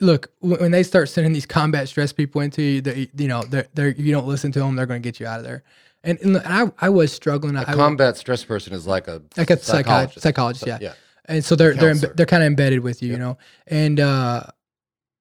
look, 0.00 0.30
when 0.38 0.60
when 0.60 0.70
they 0.70 0.84
start 0.84 1.08
sending 1.08 1.32
these 1.32 1.46
combat 1.46 1.88
stress 1.88 2.12
people 2.12 2.40
into 2.40 2.62
you, 2.62 2.80
they, 2.82 3.08
you 3.16 3.26
know, 3.26 3.42
they're, 3.42 3.66
they're, 3.74 3.88
you 3.88 4.12
don't 4.12 4.28
listen 4.28 4.52
to 4.52 4.60
them, 4.60 4.76
they're 4.76 4.86
going 4.86 5.02
to 5.02 5.04
get 5.04 5.18
you 5.18 5.26
out 5.26 5.40
of 5.40 5.44
there. 5.44 5.64
And, 6.06 6.18
and 6.20 6.38
I, 6.38 6.70
I 6.78 6.88
was 6.88 7.12
struggling. 7.12 7.56
a 7.56 7.62
I, 7.62 7.74
combat 7.74 8.16
stress 8.16 8.44
person 8.44 8.72
is 8.72 8.86
like 8.86 9.08
a 9.08 9.20
like 9.36 9.50
a 9.50 9.58
psychologist, 9.58 10.20
psychologist. 10.20 10.22
psychologist, 10.22 10.66
yeah. 10.66 10.78
yeah. 10.80 10.94
and 11.24 11.44
so 11.44 11.56
they're 11.56 11.74
they're 11.74 11.94
they're 11.94 12.26
kind 12.26 12.42
of 12.42 12.46
embedded 12.46 12.80
with 12.80 13.02
you, 13.02 13.10
you 13.10 13.18
know. 13.18 13.36
And 13.66 13.98
uh, 13.98 14.44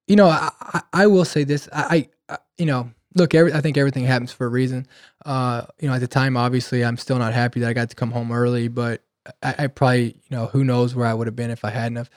you 0.07 0.15
know, 0.15 0.27
I, 0.27 0.51
I, 0.61 0.81
I 0.93 1.07
will 1.07 1.25
say 1.25 1.43
this, 1.43 1.67
I, 1.73 2.07
I 2.29 2.37
you 2.57 2.65
know, 2.65 2.91
look, 3.15 3.33
every, 3.33 3.53
I 3.53 3.61
think 3.61 3.77
everything 3.77 4.05
happens 4.05 4.31
for 4.31 4.45
a 4.45 4.49
reason. 4.49 4.87
Uh, 5.25 5.63
you 5.79 5.87
know, 5.87 5.95
at 5.95 6.01
the 6.01 6.07
time, 6.07 6.37
obviously, 6.37 6.85
I'm 6.85 6.97
still 6.97 7.17
not 7.17 7.33
happy 7.33 7.59
that 7.61 7.69
I 7.69 7.73
got 7.73 7.89
to 7.89 7.95
come 7.95 8.11
home 8.11 8.31
early, 8.31 8.67
but 8.67 9.01
I, 9.41 9.55
I 9.59 9.67
probably, 9.67 10.21
you 10.29 10.37
know, 10.37 10.45
who 10.47 10.63
knows 10.63 10.93
where 10.93 11.07
I 11.07 11.13
would 11.13 11.27
have 11.27 11.35
been 11.35 11.49
if 11.49 11.65
I 11.65 11.71
hadn't 11.71 11.95
have. 11.95 12.09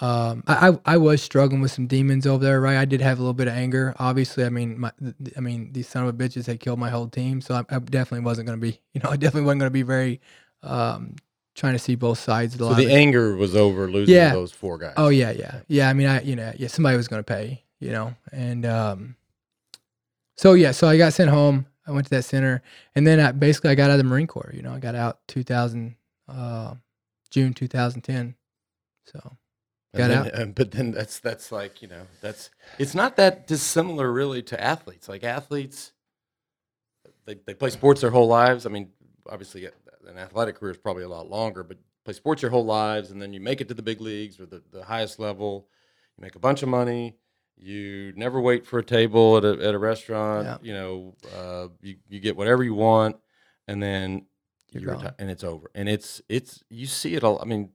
Um, 0.00 0.44
I, 0.46 0.78
I 0.86 0.96
was 0.98 1.22
struggling 1.22 1.60
with 1.60 1.72
some 1.72 1.86
demons 1.86 2.26
over 2.26 2.44
there, 2.44 2.60
right? 2.60 2.76
I 2.78 2.84
did 2.84 3.00
have 3.00 3.18
a 3.18 3.22
little 3.22 3.34
bit 3.34 3.48
of 3.48 3.54
anger. 3.54 3.94
Obviously, 3.98 4.44
I 4.44 4.50
mean, 4.50 4.78
my, 4.80 4.92
I 5.36 5.40
mean, 5.40 5.72
these 5.72 5.88
son 5.88 6.04
of 6.04 6.10
a 6.10 6.12
bitches 6.12 6.46
had 6.46 6.60
killed 6.60 6.78
my 6.78 6.90
whole 6.90 7.08
team, 7.08 7.40
so 7.40 7.54
I, 7.54 7.60
I 7.74 7.78
definitely 7.80 8.24
wasn't 8.24 8.48
going 8.48 8.60
to 8.60 8.62
be, 8.66 8.80
you 8.94 9.00
know, 9.02 9.10
I 9.10 9.16
definitely 9.16 9.46
wasn't 9.46 9.60
going 9.60 9.70
to 9.70 9.74
be 9.74 9.82
very, 9.82 10.20
um, 10.62 11.16
trying 11.56 11.74
to 11.74 11.78
see 11.80 11.96
both 11.96 12.18
sides 12.18 12.54
of 12.54 12.60
the 12.60 12.68
So 12.68 12.74
the 12.74 12.92
anger 12.94 13.36
was 13.36 13.56
over 13.56 13.90
losing 13.90 14.14
Yeah. 14.14 14.32
those 14.32 14.52
four 14.52 14.78
guys. 14.78 14.94
Oh 14.96 15.08
yeah, 15.08 15.32
yeah, 15.32 15.60
yeah. 15.68 15.88
I 15.88 15.92
mean, 15.94 16.06
I 16.06 16.22
you 16.22 16.36
know, 16.36 16.52
yeah, 16.56 16.68
somebody 16.68 16.96
was 16.96 17.08
going 17.08 17.20
to 17.20 17.24
pay, 17.24 17.64
you 17.80 17.90
know, 17.90 18.14
and 18.32 18.66
um, 18.66 19.16
so 20.36 20.54
yeah, 20.54 20.72
so 20.72 20.88
I 20.88 20.96
got 20.98 21.12
sent 21.14 21.30
home. 21.30 21.66
I 21.86 21.90
went 21.92 22.06
to 22.06 22.10
that 22.10 22.24
center, 22.24 22.62
and 22.94 23.06
then 23.06 23.18
I 23.20 23.32
basically 23.32 23.70
I 23.70 23.74
got 23.74 23.90
out 23.90 23.92
of 23.92 23.98
the 23.98 24.04
Marine 24.04 24.26
Corps. 24.28 24.52
You 24.54 24.62
know, 24.62 24.72
I 24.72 24.78
got 24.78 24.94
out 24.94 25.20
2000, 25.28 25.96
uh, 26.28 26.74
June 27.30 27.54
2010. 27.54 28.34
So 29.06 29.36
And 29.94 29.98
got 29.98 30.08
then- 30.32 30.48
out. 30.48 30.54
but 30.54 30.70
then 30.70 30.90
that's 30.92 31.18
that's 31.18 31.50
like 31.50 31.82
you 31.82 31.88
know 31.88 32.02
that's 32.20 32.50
it's 32.78 32.94
not 32.94 33.16
that 33.16 33.46
dissimilar 33.46 34.12
really 34.12 34.42
to 34.42 34.62
athletes. 34.62 35.08
Like 35.08 35.24
athletes, 35.24 35.92
they 37.26 37.36
they 37.46 37.54
play 37.54 37.70
sports 37.70 38.00
their 38.00 38.10
whole 38.10 38.28
lives. 38.28 38.66
I 38.66 38.68
mean, 38.70 38.90
obviously, 39.28 39.66
uh, 39.66 39.70
an 40.06 40.18
athletic 40.18 40.56
career 40.56 40.72
is 40.72 40.78
probably 40.78 41.04
a 41.04 41.08
lot 41.08 41.30
longer, 41.30 41.62
but 41.62 41.78
play 42.04 42.14
sports 42.14 42.42
your 42.42 42.50
whole 42.50 42.64
lives, 42.64 43.10
and 43.10 43.20
then 43.20 43.32
you 43.32 43.40
make 43.40 43.60
it 43.60 43.68
to 43.68 43.74
the 43.74 43.82
big 43.82 44.00
leagues 44.00 44.38
or 44.40 44.46
the, 44.46 44.62
the 44.72 44.84
highest 44.84 45.18
level. 45.18 45.68
You 46.16 46.22
make 46.22 46.34
a 46.34 46.40
bunch 46.40 46.62
of 46.62 46.68
money. 46.68 47.16
You 47.56 48.12
never 48.14 48.40
wait 48.40 48.66
for 48.66 48.78
a 48.78 48.84
table 48.84 49.36
at 49.36 49.44
a 49.44 49.66
at 49.66 49.74
a 49.74 49.78
restaurant. 49.78 50.46
Yeah. 50.46 50.58
You 50.62 50.74
know, 50.74 51.14
uh, 51.36 51.68
you 51.80 51.96
you 52.08 52.20
get 52.20 52.36
whatever 52.36 52.62
you 52.62 52.74
want, 52.74 53.16
and 53.66 53.82
then 53.82 54.26
You're 54.70 54.82
you 54.82 54.88
reti- 54.90 55.14
and 55.18 55.30
it's 55.30 55.44
over. 55.44 55.70
And 55.74 55.88
it's 55.88 56.22
it's 56.28 56.62
you 56.68 56.86
see 56.86 57.14
it 57.14 57.24
all. 57.24 57.40
I 57.40 57.46
mean, 57.46 57.70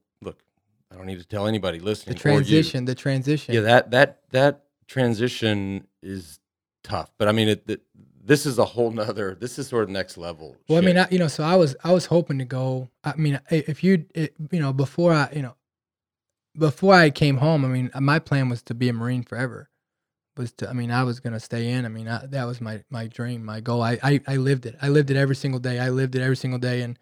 I 0.90 0.96
don't 0.96 1.06
need 1.06 1.18
to 1.18 1.26
tell 1.26 1.46
anybody 1.46 1.80
listening. 1.80 2.14
The 2.14 2.20
transition, 2.20 2.84
the 2.84 2.94
transition. 2.94 3.54
Yeah, 3.54 3.62
that 3.62 3.90
that 3.90 4.20
that 4.30 4.64
transition 4.86 5.86
is 6.02 6.38
tough. 6.82 7.10
But 7.18 7.28
I 7.28 7.32
mean, 7.32 7.48
it, 7.48 7.64
it 7.66 7.82
this 8.24 8.46
is 8.46 8.58
a 8.58 8.64
whole 8.64 8.90
nother. 8.90 9.36
This 9.38 9.58
is 9.58 9.68
sort 9.68 9.84
of 9.84 9.90
next 9.90 10.16
level. 10.16 10.56
Well, 10.68 10.78
I 10.78 10.80
mean. 10.80 10.98
I, 10.98 11.08
you 11.10 11.18
know, 11.18 11.28
so 11.28 11.44
I 11.44 11.56
was 11.56 11.76
I 11.84 11.92
was 11.92 12.06
hoping 12.06 12.38
to 12.38 12.44
go. 12.44 12.88
I 13.02 13.14
mean, 13.16 13.40
if 13.50 13.84
you 13.84 14.06
it, 14.14 14.34
you 14.50 14.60
know 14.60 14.72
before 14.72 15.12
I 15.12 15.28
you 15.34 15.42
know 15.42 15.56
before 16.56 16.94
I 16.94 17.10
came 17.10 17.38
home, 17.38 17.64
I 17.64 17.68
mean, 17.68 17.90
my 18.00 18.18
plan 18.18 18.48
was 18.48 18.62
to 18.64 18.74
be 18.74 18.88
a 18.88 18.92
Marine 18.92 19.22
forever. 19.22 19.70
Was 20.36 20.52
to 20.54 20.68
I 20.68 20.72
mean, 20.72 20.90
I 20.90 21.04
was 21.04 21.20
gonna 21.20 21.40
stay 21.40 21.70
in. 21.70 21.84
I 21.84 21.88
mean, 21.88 22.08
I, 22.08 22.26
that 22.26 22.44
was 22.44 22.60
my 22.60 22.82
my 22.90 23.06
dream, 23.06 23.44
my 23.44 23.60
goal. 23.60 23.82
I, 23.82 23.98
I 24.02 24.20
I 24.26 24.36
lived 24.36 24.66
it. 24.66 24.76
I 24.82 24.88
lived 24.88 25.10
it 25.10 25.16
every 25.16 25.36
single 25.36 25.60
day. 25.60 25.78
I 25.78 25.90
lived 25.90 26.16
it 26.16 26.22
every 26.22 26.36
single 26.36 26.58
day. 26.58 26.82
And 26.82 26.98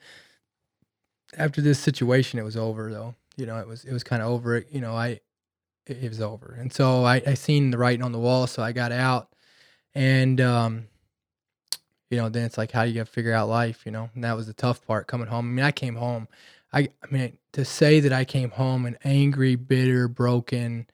after 1.37 1.63
this 1.63 1.79
situation, 1.79 2.39
it 2.39 2.45
was 2.45 2.57
over 2.57 2.91
though. 2.91 3.15
You 3.37 3.47
know, 3.47 3.59
it 3.59 3.67
was 3.67 3.85
it 3.85 3.93
was 3.93 4.05
kind 4.05 4.23
of 4.23 4.29
over. 4.29 4.65
You 4.71 4.81
know, 4.81 4.95
I 4.95 5.21
it, 5.87 6.03
it 6.03 6.09
was 6.09 6.21
over. 6.21 6.57
And 6.59 6.73
so 6.73 7.05
I 7.05 7.23
I 7.27 7.35
seen 7.35 7.71
the 7.71 7.79
writing 7.79 8.05
on 8.05 8.13
the 8.13 8.19
wall, 8.19 8.47
so 8.47 8.63
I 8.63 8.73
got 8.73 8.93
out, 8.93 9.29
and 9.95 10.41
um 10.41 10.89
you 12.13 12.19
know, 12.19 12.29
then 12.29 12.45
it's 12.45 12.59
like 12.59 12.71
how 12.71 12.83
you 12.83 12.93
got 12.93 13.07
to 13.07 13.13
figure 13.13 13.33
out 13.33 13.49
life, 13.49 13.87
you 13.87 13.91
know. 13.91 14.11
And 14.15 14.23
that 14.23 14.37
was 14.37 14.47
the 14.47 14.53
tough 14.53 14.87
part 14.87 15.07
coming 15.07 15.29
home. 15.29 15.47
I 15.49 15.51
mean, 15.51 15.65
I 15.65 15.73
came 15.73 15.97
home. 15.97 16.29
I 16.71 16.81
I 17.03 17.07
mean, 17.11 17.39
to 17.53 17.65
say 17.65 18.01
that 18.01 18.13
I 18.13 18.25
came 18.27 18.51
home 18.51 18.85
an 18.85 18.99
angry, 19.03 19.57
bitter, 19.57 20.09
broken, 20.09 20.87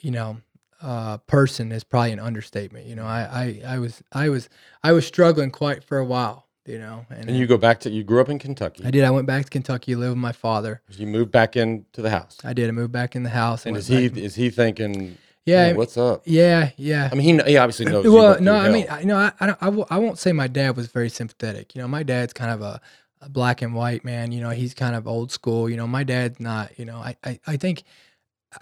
you 0.00 0.12
know, 0.12 0.38
uh, 0.80 1.18
person 1.18 1.72
is 1.72 1.82
probably 1.82 2.12
an 2.12 2.20
understatement. 2.20 2.86
You 2.86 2.94
know, 2.94 3.04
I, 3.04 3.62
I 3.66 3.74
I 3.74 3.78
was 3.80 4.02
I 4.12 4.28
was 4.28 4.48
I 4.82 4.92
was 4.92 5.04
struggling 5.06 5.50
quite 5.50 5.82
for 5.82 5.98
a 5.98 6.04
while, 6.04 6.46
you 6.66 6.78
know. 6.78 7.06
And, 7.10 7.28
and 7.28 7.38
you 7.38 7.46
go 7.46 7.56
back 7.58 7.80
to 7.80 7.90
you 7.90 8.04
grew 8.04 8.20
up 8.20 8.28
in 8.28 8.38
Kentucky. 8.38 8.84
I 8.84 8.90
did. 8.90 9.04
I 9.04 9.10
went 9.10 9.26
back 9.26 9.44
to 9.44 9.50
Kentucky, 9.50 9.94
lived 9.94 10.10
with 10.10 10.18
my 10.18 10.32
father. 10.32 10.82
You 10.90 11.06
moved 11.06 11.30
back 11.30 11.56
into 11.56 12.02
the 12.02 12.10
house. 12.10 12.38
I 12.44 12.52
did. 12.52 12.68
I 12.68 12.72
moved 12.72 12.92
back 12.92 13.14
in 13.16 13.22
the 13.22 13.30
house. 13.30 13.66
And 13.66 13.76
is 13.76 13.88
he 13.88 14.06
is 14.06 14.34
he 14.34 14.50
thinking? 14.50 15.18
yeah, 15.46 15.66
"Hey, 15.66 15.72
what's 15.74 15.96
up? 15.96 16.22
yeah, 16.24 16.70
yeah. 16.76 17.08
I 17.10 17.14
mean, 17.14 17.40
he, 17.40 17.50
he 17.52 17.56
obviously 17.56 17.86
knows. 17.86 18.06
well, 18.08 18.40
no, 18.40 18.54
I 18.54 18.70
mean. 18.70 18.86
I, 18.88 19.00
you 19.00 19.06
know, 19.06 19.18
I, 19.18 19.32
I, 19.40 19.46
don't, 19.46 19.58
I, 19.60 19.66
w- 19.66 19.86
I 19.90 19.98
won't 19.98 20.18
say 20.18 20.32
my 20.32 20.46
dad 20.48 20.76
was 20.76 20.86
very 20.86 21.10
sympathetic. 21.10 21.74
You 21.74 21.82
know, 21.82 21.88
my 21.88 22.02
dad's 22.02 22.32
kind 22.32 22.50
of 22.50 22.62
a, 22.62 22.80
a 23.20 23.28
black 23.28 23.62
and 23.62 23.74
white 23.74 24.04
man. 24.04 24.32
You 24.32 24.40
know, 24.40 24.50
he's 24.50 24.74
kind 24.74 24.94
of 24.96 25.06
old 25.06 25.30
school. 25.32 25.68
You 25.68 25.76
know, 25.76 25.86
my 25.86 26.04
dad's 26.04 26.40
not. 26.40 26.78
You 26.78 26.86
know, 26.86 26.96
I, 26.96 27.16
I, 27.24 27.40
I 27.46 27.56
think, 27.56 27.84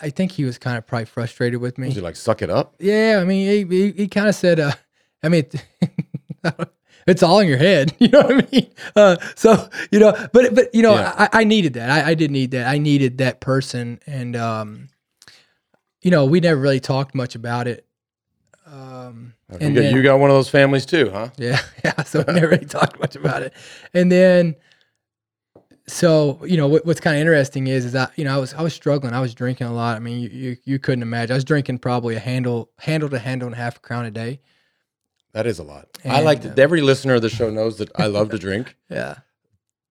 I 0.01 0.11
think 0.11 0.33
he 0.33 0.45
was 0.45 0.59
kind 0.59 0.77
of 0.77 0.87
probably 0.87 1.05
frustrated 1.07 1.61
with 1.61 1.79
me. 1.79 1.87
was 1.87 1.97
he 1.97 2.01
like 2.01 2.17
suck 2.17 2.43
it 2.43 2.51
up? 2.51 2.75
Yeah, 2.81 3.21
I 3.21 3.25
mean, 3.25 3.69
he, 3.69 3.77
he, 3.77 3.93
he 3.93 4.09
kind 4.09 4.29
of 4.29 4.35
said, 4.35 4.59
uh, 4.59 4.73
I 5.23 5.29
mean, 5.29 5.45
it's 7.07 7.23
all 7.23 7.39
in 7.41 7.49
your 7.49 7.59
head. 7.59 7.95
You 8.01 8.09
know 8.09 8.21
what 8.23 8.45
I 8.45 8.49
mean? 8.53 8.71
Uh, 8.97 9.17
so 9.35 9.69
you 9.91 9.99
know, 10.01 10.13
but 10.33 10.55
but 10.55 10.75
you 10.75 10.83
know, 10.83 10.95
Yeah. 10.95 11.15
I, 11.33 11.41
I 11.41 11.45
needed 11.45 11.75
that. 11.75 11.91
I, 11.91 12.11
I 12.11 12.15
did 12.15 12.31
need 12.31 12.51
that. 12.53 12.67
I 12.67 12.79
needed 12.79 13.19
that 13.19 13.41
person, 13.41 14.01
and 14.07 14.35
um, 14.37 14.89
you 16.03 16.11
know, 16.11 16.25
we 16.27 16.41
never 16.41 16.61
really 16.61 16.81
talked 16.81 17.15
much 17.15 17.35
about 17.35 17.67
it. 17.69 17.87
Um, 18.67 19.35
You 19.51 19.59
and 19.61 19.75
got, 19.75 19.81
then- 19.83 19.95
you 19.95 20.03
got 20.03 20.19
one 20.19 20.31
of 20.31 20.37
those 20.37 20.49
families 20.49 20.87
too, 20.87 21.11
huh? 21.11 21.29
yeah, 21.37 21.61
yeah. 21.85 22.03
So 22.05 22.25
we 22.27 22.33
never 22.35 22.49
really 22.49 22.65
talked 22.67 22.99
much 22.99 23.17
about 23.17 23.43
it. 23.43 23.53
And 23.95 24.11
then, 24.11 24.57
so 25.87 26.41
you 26.47 26.57
know, 26.57 26.69
what, 26.69 26.87
what's 26.87 27.01
kind 27.01 27.17
of 27.17 27.21
interesting 27.21 27.67
is, 27.67 27.85
is 27.85 27.93
that 27.93 28.13
you 28.17 28.25
know, 28.25 28.35
I 28.35 28.39
was 28.39 28.55
I 28.55 28.63
was 28.63 28.73
struggling. 28.75 29.13
I 29.15 29.21
was 29.21 29.35
drinking 29.35 29.67
a 29.67 29.73
lot. 29.73 29.97
I 29.97 30.01
mean, 30.01 30.21
you, 30.21 30.29
you 30.29 30.57
you 30.65 30.79
couldn't 30.79 31.03
imagine. 31.03 31.33
I 31.33 31.37
was 31.37 31.45
drinking 31.45 31.79
probably 31.79 32.17
a 32.17 32.21
handle 32.21 32.71
handle 32.79 33.09
to 33.11 33.19
handle 33.19 33.47
and 33.47 33.55
a 33.55 33.59
half 33.59 33.77
a 33.77 33.81
crown 33.81 34.05
a 34.07 34.11
day. 34.11 34.41
That 35.33 35.47
is 35.47 35.59
a 35.59 35.63
lot. 35.63 35.89
I 36.05 36.21
like 36.23 36.43
to, 36.43 36.55
every 36.59 36.81
listener 36.83 37.15
of 37.15 37.23
the 37.23 37.29
show 37.31 37.49
knows 37.51 37.79
that 37.79 37.91
I 37.99 38.07
love 38.07 38.31
to 38.31 38.39
drink, 38.47 38.77
Yeah. 38.91 39.17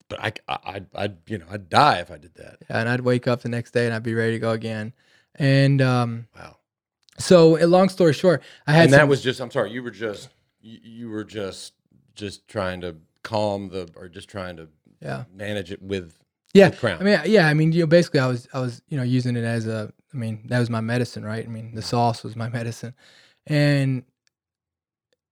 but 0.07 0.19
I, 0.19 0.33
I, 0.47 0.57
I'd, 0.65 0.85
I'd, 0.93 1.17
you 1.27 1.37
know, 1.39 1.45
I'd 1.49 1.67
die 1.69 1.99
if 1.99 2.11
I 2.11 2.17
did 2.17 2.35
that. 2.35 2.57
Yeah, 2.69 2.79
and 2.79 2.87
I'd 2.89 3.01
wake 3.01 3.27
up 3.27 3.41
the 3.41 3.49
next 3.49 3.71
day 3.71 3.85
and 3.85 3.93
I'd 3.93 4.03
be 4.03 4.13
ready 4.13 4.33
to 4.33 4.39
go 4.39 4.51
again. 4.51 4.93
And 5.35 5.81
um, 5.81 6.27
Wow. 6.35 6.57
so, 7.17 7.53
long 7.65 7.89
story 7.89 8.13
short, 8.13 8.43
I 8.67 8.73
had 8.73 8.83
And 8.85 8.93
that 8.93 8.99
some- 8.99 9.09
was 9.09 9.21
just, 9.23 9.39
I'm 9.39 9.49
sorry, 9.51 9.71
you 9.71 9.81
were 9.81 9.89
just, 9.91 10.29
you, 10.61 10.79
you 10.83 11.09
were 11.09 11.23
just, 11.23 11.73
just 12.13 12.47
trying 12.47 12.81
to 12.81 12.97
calm 13.23 13.69
the, 13.69 13.89
or 13.95 14.09
just 14.09 14.29
trying 14.29 14.57
to 14.57 14.67
yeah, 15.01 15.23
manage 15.33 15.71
it 15.71 15.81
with 15.81 16.13
yeah. 16.53 16.69
the 16.69 16.77
crown. 16.77 16.99
I 16.99 17.03
mean, 17.03 17.19
yeah. 17.25 17.47
I 17.47 17.55
mean, 17.55 17.71
you 17.71 17.79
know, 17.79 17.87
basically, 17.87 18.19
I 18.19 18.27
was 18.27 18.47
I 18.53 18.59
was 18.59 18.81
you 18.89 18.97
know 18.97 19.03
using 19.03 19.35
it 19.35 19.43
as 19.43 19.65
a. 19.65 19.91
I 20.13 20.17
mean, 20.17 20.41
that 20.49 20.59
was 20.59 20.69
my 20.69 20.81
medicine, 20.81 21.23
right? 21.25 21.43
I 21.43 21.47
mean, 21.47 21.73
the 21.73 21.81
sauce 21.81 22.23
was 22.23 22.35
my 22.35 22.49
medicine, 22.59 22.93
and 23.47 24.03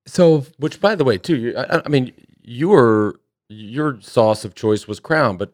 so 0.06 0.45
Which, 0.58 0.80
by 0.82 0.95
the 0.95 1.04
way, 1.04 1.18
too, 1.18 1.36
you, 1.38 1.58
I, 1.58 1.82
I 1.86 1.89
mean, 1.89 2.14
your 2.41 3.16
your 3.47 4.00
sauce 4.02 4.45
of 4.45 4.56
choice 4.56 4.88
was 4.88 5.00
Crown, 5.00 5.38
but 5.38 5.54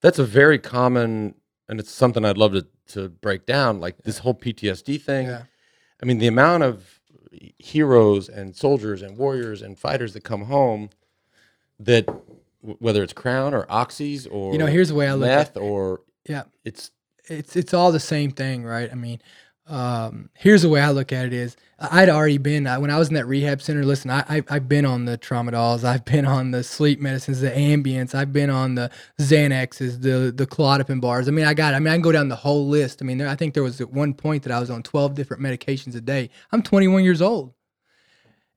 that's 0.00 0.18
a 0.18 0.24
very 0.24 0.58
common, 0.58 1.34
and 1.68 1.80
it's 1.80 1.90
something 1.90 2.24
I'd 2.24 2.38
love 2.38 2.52
to 2.52 2.66
to 2.88 3.08
break 3.08 3.46
down. 3.46 3.80
Like 3.80 4.02
this 4.02 4.18
whole 4.18 4.34
PTSD 4.34 5.00
thing. 5.00 5.26
yeah, 5.26 5.42
I 6.02 6.06
mean, 6.06 6.18
the 6.18 6.26
amount 6.28 6.62
of 6.62 7.00
heroes 7.58 8.28
and 8.28 8.54
soldiers 8.56 9.02
and 9.02 9.16
warriors 9.18 9.62
and 9.62 9.78
fighters 9.78 10.12
that 10.14 10.24
come 10.24 10.42
home 10.42 10.90
that 11.78 12.06
whether 12.78 13.02
it's 13.02 13.12
Crown 13.12 13.54
or 13.54 13.64
Oxys 13.66 14.26
or 14.30 14.52
You 14.52 14.58
know, 14.58 14.66
here's 14.66 14.88
the 14.88 14.94
way 14.94 15.08
I 15.08 15.14
look 15.14 15.28
at- 15.28 15.36
meth 15.36 15.56
or 15.56 16.00
yeah. 16.28 16.44
it's 16.64 16.90
it's 17.28 17.56
it's 17.56 17.74
all 17.74 17.92
the 17.92 18.00
same 18.00 18.30
thing, 18.30 18.64
right? 18.64 18.90
I 18.90 18.94
mean, 18.94 19.20
um, 19.66 20.30
here's 20.34 20.62
the 20.62 20.68
way 20.68 20.80
I 20.80 20.90
look 20.90 21.12
at 21.12 21.26
it: 21.26 21.32
is 21.32 21.56
I'd 21.78 22.08
already 22.08 22.38
been 22.38 22.66
I- 22.66 22.78
when 22.78 22.90
I 22.90 22.98
was 22.98 23.08
in 23.08 23.14
that 23.14 23.26
rehab 23.26 23.60
center. 23.60 23.84
Listen, 23.84 24.10
I, 24.10 24.24
I 24.28 24.42
I've 24.48 24.68
been 24.68 24.86
on 24.86 25.04
the 25.04 25.18
tramadols, 25.18 25.84
I've 25.84 26.04
been 26.04 26.24
on 26.24 26.50
the 26.50 26.62
sleep 26.62 27.00
medicines, 27.00 27.40
the 27.40 27.50
Ambiens, 27.50 28.14
I've 28.14 28.32
been 28.32 28.48
on 28.50 28.76
the 28.76 28.90
Xanaxes, 29.20 30.00
the 30.00 30.32
the 30.34 30.46
clonidine 30.46 31.00
bars. 31.00 31.28
I 31.28 31.32
mean, 31.32 31.44
I 31.44 31.54
got. 31.54 31.74
I 31.74 31.78
mean, 31.78 31.88
I 31.88 31.94
can 31.94 32.02
go 32.02 32.12
down 32.12 32.28
the 32.28 32.36
whole 32.36 32.66
list. 32.66 33.02
I 33.02 33.04
mean, 33.04 33.18
there, 33.18 33.28
I 33.28 33.36
think 33.36 33.54
there 33.54 33.62
was 33.62 33.80
at 33.80 33.92
one 33.92 34.14
point 34.14 34.42
that 34.44 34.52
I 34.52 34.60
was 34.60 34.70
on 34.70 34.82
12 34.82 35.14
different 35.14 35.42
medications 35.42 35.94
a 35.94 36.00
day. 36.00 36.30
I'm 36.52 36.62
21 36.62 37.04
years 37.04 37.20
old, 37.20 37.52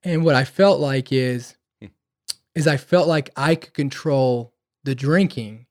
and 0.02 0.24
what 0.24 0.34
I 0.34 0.44
felt 0.44 0.80
like 0.80 1.12
is, 1.12 1.56
hmm. 1.80 1.88
is 2.54 2.66
I 2.66 2.78
felt 2.78 3.06
like 3.06 3.30
I 3.36 3.54
could 3.54 3.74
control 3.74 4.54
the 4.84 4.94
drinking 4.94 5.66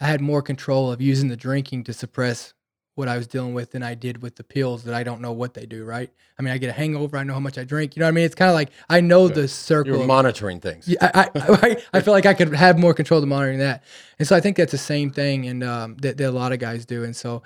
I 0.00 0.06
had 0.06 0.20
more 0.20 0.42
control 0.42 0.92
of 0.92 1.00
using 1.00 1.28
the 1.28 1.36
drinking 1.36 1.84
to 1.84 1.92
suppress 1.92 2.54
what 2.98 3.06
I 3.06 3.16
was 3.16 3.28
dealing 3.28 3.54
with 3.54 3.70
than 3.70 3.84
I 3.84 3.94
did 3.94 4.22
with 4.22 4.34
the 4.34 4.42
pills 4.42 4.82
that 4.82 4.92
I 4.92 5.04
don't 5.04 5.20
know 5.20 5.30
what 5.30 5.54
they 5.54 5.66
do, 5.66 5.84
right? 5.84 6.10
I 6.36 6.42
mean, 6.42 6.52
I 6.52 6.58
get 6.58 6.68
a 6.68 6.72
hangover, 6.72 7.16
I 7.16 7.22
know 7.22 7.32
how 7.32 7.40
much 7.40 7.56
I 7.56 7.62
drink. 7.62 7.94
You 7.94 8.00
know 8.00 8.06
what 8.06 8.10
I 8.10 8.12
mean? 8.12 8.24
It's 8.24 8.34
kind 8.34 8.48
of 8.48 8.56
like 8.56 8.70
I 8.90 9.00
know 9.00 9.28
the 9.28 9.46
circle. 9.46 9.96
you're 9.96 10.06
monitoring 10.06 10.58
things. 10.58 10.88
yeah, 10.88 11.10
I, 11.14 11.30
I, 11.32 11.76
I, 11.92 12.00
feel 12.00 12.12
like 12.12 12.26
I 12.26 12.34
could 12.34 12.52
have 12.52 12.76
more 12.76 12.92
control 12.92 13.22
of 13.22 13.28
monitoring 13.28 13.60
that. 13.60 13.84
And 14.18 14.26
so 14.26 14.34
I 14.34 14.40
think 14.40 14.56
that's 14.56 14.72
the 14.72 14.78
same 14.78 15.10
thing 15.10 15.46
and 15.46 15.62
um, 15.62 15.96
that, 15.98 16.16
that 16.16 16.28
a 16.28 16.32
lot 16.32 16.52
of 16.52 16.58
guys 16.58 16.84
do. 16.84 17.04
And 17.04 17.14
so 17.14 17.44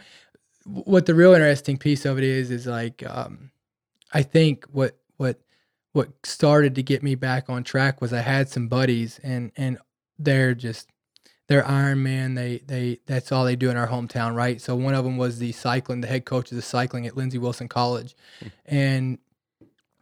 what 0.64 1.04
the 1.04 1.14
real 1.14 1.34
interesting 1.34 1.76
piece 1.76 2.06
of 2.06 2.16
it 2.16 2.24
is, 2.24 2.50
is 2.50 2.66
like, 2.66 3.04
um, 3.06 3.50
I 4.10 4.22
think 4.22 4.64
what, 4.72 4.96
what, 5.18 5.38
what 5.92 6.08
started 6.24 6.76
to 6.76 6.82
get 6.82 7.02
me 7.02 7.14
back 7.14 7.50
on 7.50 7.62
track 7.62 8.00
was 8.00 8.14
I 8.14 8.22
had 8.22 8.48
some 8.48 8.68
buddies 8.68 9.20
and, 9.22 9.52
and 9.58 9.76
they're 10.18 10.54
just, 10.54 10.88
they're 11.52 11.66
Iron 11.68 12.02
Man. 12.02 12.34
They, 12.34 12.62
they, 12.66 13.00
that's 13.06 13.30
all 13.32 13.44
they 13.44 13.56
do 13.56 13.70
in 13.70 13.76
our 13.76 13.88
hometown. 13.88 14.34
Right. 14.34 14.60
So 14.60 14.74
one 14.74 14.94
of 14.94 15.04
them 15.04 15.16
was 15.16 15.38
the 15.38 15.52
cycling, 15.52 16.00
the 16.00 16.08
head 16.08 16.24
coach 16.24 16.50
of 16.50 16.56
the 16.56 16.62
cycling 16.62 17.06
at 17.06 17.16
Lindsey 17.16 17.38
Wilson 17.38 17.68
College. 17.68 18.16
And 18.66 19.18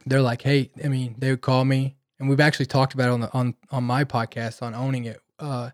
they're 0.05 0.21
like, 0.21 0.41
Hey, 0.41 0.71
I 0.83 0.87
mean, 0.87 1.15
they 1.17 1.29
would 1.29 1.41
call 1.41 1.65
me 1.65 1.95
and 2.21 2.29
we've 2.29 2.39
actually 2.39 2.67
talked 2.67 2.93
about 2.93 3.09
it 3.09 3.11
on 3.11 3.19
the 3.19 3.33
on 3.33 3.55
on 3.71 3.83
my 3.83 4.05
podcast 4.05 4.61
on 4.61 4.75
owning 4.75 5.05
it. 5.05 5.19
Uh, 5.39 5.71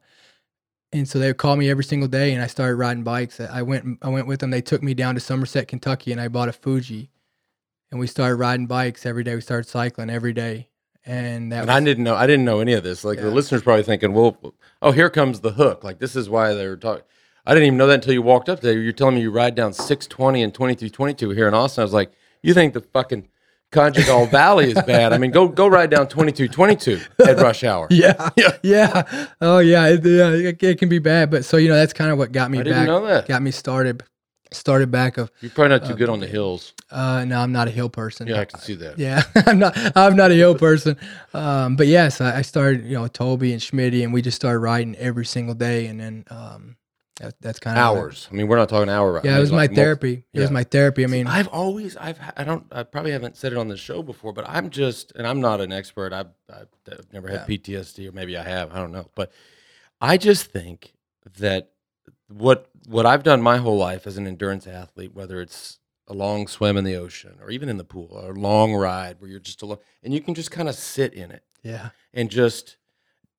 and 0.93 1.07
so 1.07 1.19
they 1.19 1.27
would 1.27 1.37
call 1.37 1.57
me 1.57 1.69
every 1.69 1.83
single 1.83 2.07
day, 2.07 2.33
and 2.33 2.41
I 2.41 2.47
started 2.47 2.77
riding 2.77 3.03
bikes. 3.03 3.41
I 3.41 3.61
went 3.61 3.99
I 4.01 4.07
went 4.07 4.27
with 4.27 4.39
them. 4.39 4.49
They 4.49 4.61
took 4.61 4.81
me 4.81 4.93
down 4.93 5.15
to 5.15 5.21
Somerset, 5.21 5.67
Kentucky, 5.67 6.13
and 6.13 6.21
I 6.21 6.29
bought 6.29 6.47
a 6.47 6.53
Fuji, 6.53 7.11
and 7.91 7.99
we 7.99 8.07
started 8.07 8.37
riding 8.37 8.65
bikes 8.65 9.05
every 9.05 9.25
day. 9.25 9.35
We 9.35 9.41
started 9.41 9.67
cycling 9.67 10.09
every 10.09 10.31
day, 10.31 10.69
and 11.07 11.51
that 11.51 11.59
And 11.61 11.67
was, 11.67 11.75
I 11.75 11.79
didn't 11.79 12.03
know. 12.03 12.15
I 12.15 12.27
didn't 12.27 12.45
know 12.45 12.59
any 12.59 12.73
of 12.73 12.83
this. 12.83 13.03
Like 13.03 13.19
the 13.19 13.31
listeners 13.31 13.61
probably 13.63 13.83
thinking, 13.83 14.13
"Well, 14.13 14.37
oh, 14.81 14.91
here 14.91 15.09
comes 15.09 15.39
the 15.39 15.51
hook." 15.53 15.83
Like 15.83 15.99
this 15.99 16.15
is 16.15 16.29
why 16.29 16.53
they're 16.53 16.75
talking. 16.75 17.03
I 17.45 17.53
didn't 17.53 17.67
even 17.67 17.77
know 17.77 17.87
that 17.87 17.93
until 17.95 18.13
you 18.13 18.21
walked 18.21 18.49
up 18.49 18.59
there. 18.59 18.77
You're 18.77 18.91
telling 18.91 19.15
me 19.15 19.21
you 19.21 19.31
ride 19.31 19.55
down 19.55 19.71
620 19.73 20.43
and 20.43 20.53
2322 20.53 21.29
here 21.31 21.47
in 21.47 21.53
Austin. 21.53 21.81
I 21.81 21.85
was 21.85 21.93
like, 21.93 22.11
"You 22.43 22.53
think 22.53 22.73
the 22.73 22.81
fucking 22.81 23.29
Ganjgal 23.71 24.29
Valley 24.31 24.67
is 24.71 24.81
bad? 24.83 25.13
I 25.13 25.17
mean, 25.17 25.31
go 25.31 25.47
go 25.47 25.67
ride 25.67 25.89
down 25.89 26.07
2222 26.09 26.99
at 27.25 27.37
rush 27.41 27.63
hour." 27.63 27.87
yeah, 27.89 28.29
Yeah. 28.35 28.57
yeah, 28.63 29.27
oh 29.41 29.59
yeah, 29.59 29.87
it, 29.87 30.03
yeah, 30.05 30.29
it, 30.31 30.61
it 30.61 30.77
can 30.79 30.89
be 30.89 30.99
bad, 30.99 31.31
but 31.31 31.45
so 31.45 31.55
you 31.57 31.69
know 31.69 31.75
that's 31.75 31.93
kind 31.93 32.11
of 32.11 32.17
what 32.17 32.31
got 32.33 32.51
me 32.51 32.59
I 32.59 32.63
didn't 32.63 32.79
back, 32.79 32.87
know 32.87 33.05
that. 33.05 33.27
got 33.27 33.41
me 33.41 33.51
started, 33.51 34.03
started 34.51 34.91
back 34.91 35.17
of. 35.17 35.31
You're 35.41 35.51
probably 35.51 35.77
not 35.77 35.85
too 35.85 35.95
good 35.95 36.09
on 36.09 36.19
the 36.19 36.27
hills. 36.27 36.73
Uh, 36.89 37.25
no, 37.25 37.39
I'm 37.39 37.51
not 37.51 37.67
a 37.67 37.71
hill 37.71 37.89
person. 37.89 38.27
Yeah, 38.27 38.39
I 38.41 38.45
can 38.45 38.59
see 38.59 38.75
that. 38.75 38.97
Yeah, 38.97 39.23
I'm 39.45 39.59
not. 39.59 39.77
I'm 39.95 40.15
not 40.15 40.31
a 40.31 40.35
hill 40.35 40.55
person. 40.55 40.97
Um, 41.33 41.75
but 41.75 41.87
yes, 41.87 42.21
I, 42.21 42.37
I 42.37 42.41
started. 42.41 42.85
You 42.85 42.93
know, 42.93 43.07
Toby 43.07 43.51
and 43.53 43.61
Schmitty, 43.61 44.03
and 44.03 44.13
we 44.13 44.21
just 44.21 44.35
started 44.35 44.59
riding 44.59 44.95
every 44.95 45.25
single 45.25 45.55
day, 45.55 45.87
and 45.87 45.99
then 45.99 46.25
um, 46.29 46.77
that, 47.19 47.35
that's 47.41 47.59
kind 47.59 47.77
of 47.77 47.83
Hours. 47.83 48.27
I 48.31 48.35
mean, 48.35 48.47
we're 48.47 48.57
not 48.57 48.69
talking 48.69 48.89
hour. 48.89 49.19
I 49.19 49.23
Yeah, 49.23 49.31
mean, 49.31 49.37
it 49.37 49.41
was 49.41 49.51
my 49.51 49.57
like 49.57 49.71
multi- 49.71 49.81
therapy. 49.81 50.23
It 50.33 50.39
was 50.39 50.51
my 50.51 50.63
therapy. 50.63 51.03
I 51.03 51.07
mean, 51.07 51.25
I've 51.27 51.47
always, 51.47 51.97
I've, 51.97 52.19
I 52.37 52.43
don't, 52.43 52.65
I 52.71 52.83
probably 52.83 53.11
haven't 53.11 53.35
said 53.37 53.51
it 53.53 53.57
on 53.57 53.67
the 53.67 53.75
show 53.77 54.03
before, 54.03 54.33
but 54.33 54.45
I'm 54.47 54.69
just, 54.69 55.13
and 55.15 55.25
I'm 55.25 55.41
not 55.41 55.59
an 55.59 55.71
expert. 55.71 56.13
I've, 56.13 56.27
I've, 56.47 56.67
I've 56.91 57.11
never 57.11 57.27
had 57.27 57.47
PTSD, 57.47 58.07
or 58.07 58.11
maybe 58.11 58.37
I 58.37 58.43
have. 58.43 58.71
I 58.71 58.77
don't 58.77 58.91
know, 58.91 59.09
but 59.15 59.31
I 59.99 60.17
just 60.17 60.45
think 60.51 60.93
that 61.39 61.71
what 62.27 62.67
what 62.87 63.05
I've 63.05 63.23
done 63.23 63.41
my 63.41 63.57
whole 63.57 63.77
life 63.77 64.07
as 64.07 64.17
an 64.17 64.25
endurance 64.25 64.65
athlete, 64.65 65.13
whether 65.13 65.41
it's 65.41 65.79
a 66.07 66.13
long 66.13 66.47
swim 66.47 66.77
in 66.77 66.85
the 66.85 66.95
ocean 66.95 67.37
or 67.41 67.49
even 67.49 67.67
in 67.67 67.77
the 67.77 67.83
pool, 67.83 68.09
or 68.11 68.31
a 68.31 68.39
long 68.39 68.73
ride 68.73 69.17
where 69.19 69.29
you're 69.29 69.39
just 69.41 69.61
alone, 69.61 69.79
and 70.01 70.13
you 70.13 70.21
can 70.21 70.33
just 70.33 70.51
kind 70.51 70.69
of 70.69 70.75
sit 70.75 71.13
in 71.13 71.29
it. 71.31 71.43
Yeah, 71.63 71.89
and 72.13 72.29
just 72.29 72.77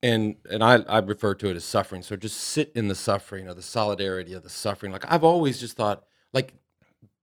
and 0.02 0.36
and 0.50 0.62
I, 0.62 0.76
I 0.82 0.98
refer 0.98 1.34
to 1.36 1.48
it 1.48 1.56
as 1.56 1.64
suffering. 1.64 2.02
So 2.02 2.14
just 2.14 2.36
sit 2.36 2.72
in 2.74 2.88
the 2.88 2.94
suffering 2.94 3.48
or 3.48 3.54
the 3.54 3.62
solidarity 3.62 4.34
of 4.34 4.42
the 4.42 4.50
suffering. 4.50 4.92
Like 4.92 5.10
i've 5.10 5.24
always 5.24 5.58
just 5.58 5.76
thought 5.76 6.04
like 6.32 6.52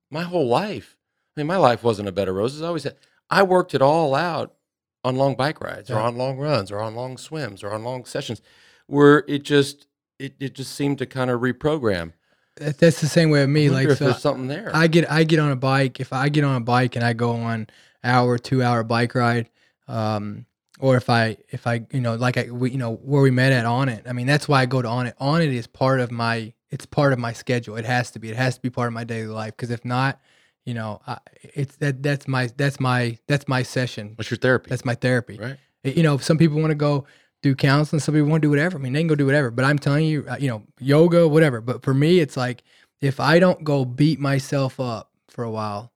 my 0.10 0.24
whole 0.24 0.48
life 0.48 0.96
i 1.36 1.40
mean 1.40 1.48
my 1.48 1.58
life 1.58 1.84
wasn't 1.84 2.08
a 2.08 2.12
bed 2.12 2.28
of 2.28 2.36
roses. 2.36 2.62
I 2.62 2.68
always 2.68 2.84
said 2.84 2.96
i 3.30 3.44
worked 3.44 3.76
it 3.76 3.82
all 3.82 4.16
out 4.16 4.56
on 5.04 5.16
long 5.16 5.36
bike 5.36 5.62
rides 5.62 5.92
or 5.92 6.00
on 6.00 6.18
long 6.18 6.38
runs 6.38 6.72
or 6.72 6.80
on 6.80 6.96
long 6.96 7.18
swims 7.18 7.64
or 7.64 7.72
on 7.72 7.84
long 7.84 8.06
sessions 8.06 8.42
where 8.88 9.24
it 9.28 9.44
just 9.44 9.88
it, 10.20 10.36
it 10.40 10.54
just 10.54 10.74
seemed 10.74 10.98
to 11.00 11.06
kind 11.06 11.30
of 11.30 11.42
reprogram 11.42 12.14
that, 12.56 12.78
that's 12.78 13.02
the 13.02 13.08
same 13.08 13.30
way 13.30 13.42
with 13.42 13.50
me. 13.50 13.70
Like, 13.70 13.90
if 13.90 13.98
so 13.98 14.06
there's 14.06 14.22
something 14.22 14.48
there 14.48 14.72
I 14.74 14.88
get 14.88 15.12
I 15.12 15.24
get 15.24 15.40
on 15.40 15.52
a 15.52 15.56
bike. 15.56 16.00
If 16.00 16.14
I 16.14 16.30
get 16.30 16.44
on 16.44 16.56
a 16.56 16.62
bike 16.62 16.96
and 16.96 17.04
I 17.04 17.14
go 17.14 17.32
on 17.32 17.68
hour, 18.04 18.38
two 18.38 18.64
hour 18.64 18.84
bike 18.84 19.14
ride, 19.16 19.50
um, 19.88 20.46
or 20.80 20.96
if 20.96 21.10
I 21.10 21.38
if 21.50 21.68
I 21.68 21.86
you 21.92 22.00
know 22.00 22.16
like 22.16 22.38
I 22.38 22.50
we, 22.52 22.72
you 22.72 22.78
know 22.78 22.96
where 22.96 23.22
we 23.22 23.32
met 23.32 23.52
at 23.52 23.66
Onnit. 23.66 24.08
I 24.08 24.14
mean 24.14 24.28
that's 24.28 24.48
why 24.48 24.62
I 24.62 24.66
go 24.66 24.82
to 24.82 24.88
Onnit. 24.88 25.14
On 25.20 25.42
it 25.42 25.52
is 25.52 25.68
part 25.68 26.00
of 26.00 26.12
my 26.12 26.54
it's 26.70 26.86
part 26.86 27.14
of 27.14 27.20
my 27.20 27.34
schedule. 27.34 27.76
It 27.76 27.86
has 27.86 28.12
to 28.12 28.20
be. 28.20 28.30
It 28.30 28.38
has 28.38 28.56
to 28.56 28.62
be 28.62 28.70
part 28.70 28.88
of 28.88 28.94
my 28.94 29.04
daily 29.04 29.28
life 29.28 29.56
because 29.56 29.70
if 29.70 29.84
not, 29.84 30.20
you 30.66 30.74
know, 30.74 31.02
I, 31.06 31.20
it's 31.42 31.76
that 31.78 32.02
that's 32.02 32.28
my 32.28 32.50
that's 32.56 32.80
my 32.80 33.18
that's 33.28 33.48
my 33.48 33.64
session. 33.64 34.14
what's 34.16 34.32
your 34.32 34.38
therapy 34.38 34.70
That's 34.70 34.86
my 34.86 34.96
therapy. 34.96 35.38
right 35.38 35.58
You 35.84 36.04
know, 36.04 36.18
some 36.18 36.38
people 36.38 36.60
want 36.60 36.72
to 36.72 36.76
go 36.76 37.06
do 37.46 37.56
counseling. 37.56 38.00
Some 38.00 38.16
people 38.16 38.28
want 38.28 38.42
to 38.42 38.48
do 38.48 38.50
whatever. 38.50 38.78
I 38.78 38.82
mean, 38.82 38.94
they 38.94 39.02
can 39.02 39.08
go 39.08 39.16
do 39.16 39.28
whatever. 39.28 39.52
But 39.52 39.66
I'm 39.66 39.78
telling 39.78 40.06
you, 40.06 40.26
uh, 40.28 40.38
you 40.40 40.48
know, 40.48 40.64
yoga, 40.80 41.28
whatever. 41.28 41.62
But 41.62 41.84
for 41.84 41.94
me, 41.94 42.20
it's 42.20 42.36
like 42.36 42.64
if 43.02 43.20
I 43.20 43.38
don't 43.38 43.64
go 43.64 43.86
beat 43.86 44.20
myself 44.20 44.80
up 44.80 45.12
for 45.30 45.44
a 45.44 45.52
while, 45.52 45.92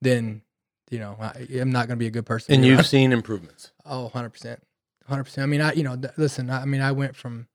then 0.00 0.42
you 0.88 1.00
know 1.00 1.16
I, 1.20 1.48
I'm 1.58 1.72
not 1.72 1.88
going 1.88 1.96
to 1.96 2.02
be 2.02 2.06
a 2.06 2.10
good 2.10 2.26
person. 2.26 2.54
and 2.54 2.64
you've 2.64 2.86
seen 2.96 3.12
improvements 3.12 3.72
oh, 3.84 4.04
100 4.04 4.30
percent, 4.30 4.62
hundred 5.08 5.24
percent. 5.24 5.42
I 5.42 5.46
mean, 5.46 5.60
I 5.60 5.72
you 5.72 5.82
know, 5.82 5.96
th- 5.96 6.14
listen. 6.16 6.48
I, 6.48 6.62
I 6.62 6.64
mean, 6.64 6.80
I 6.80 6.92
went 6.92 7.16
from 7.16 7.48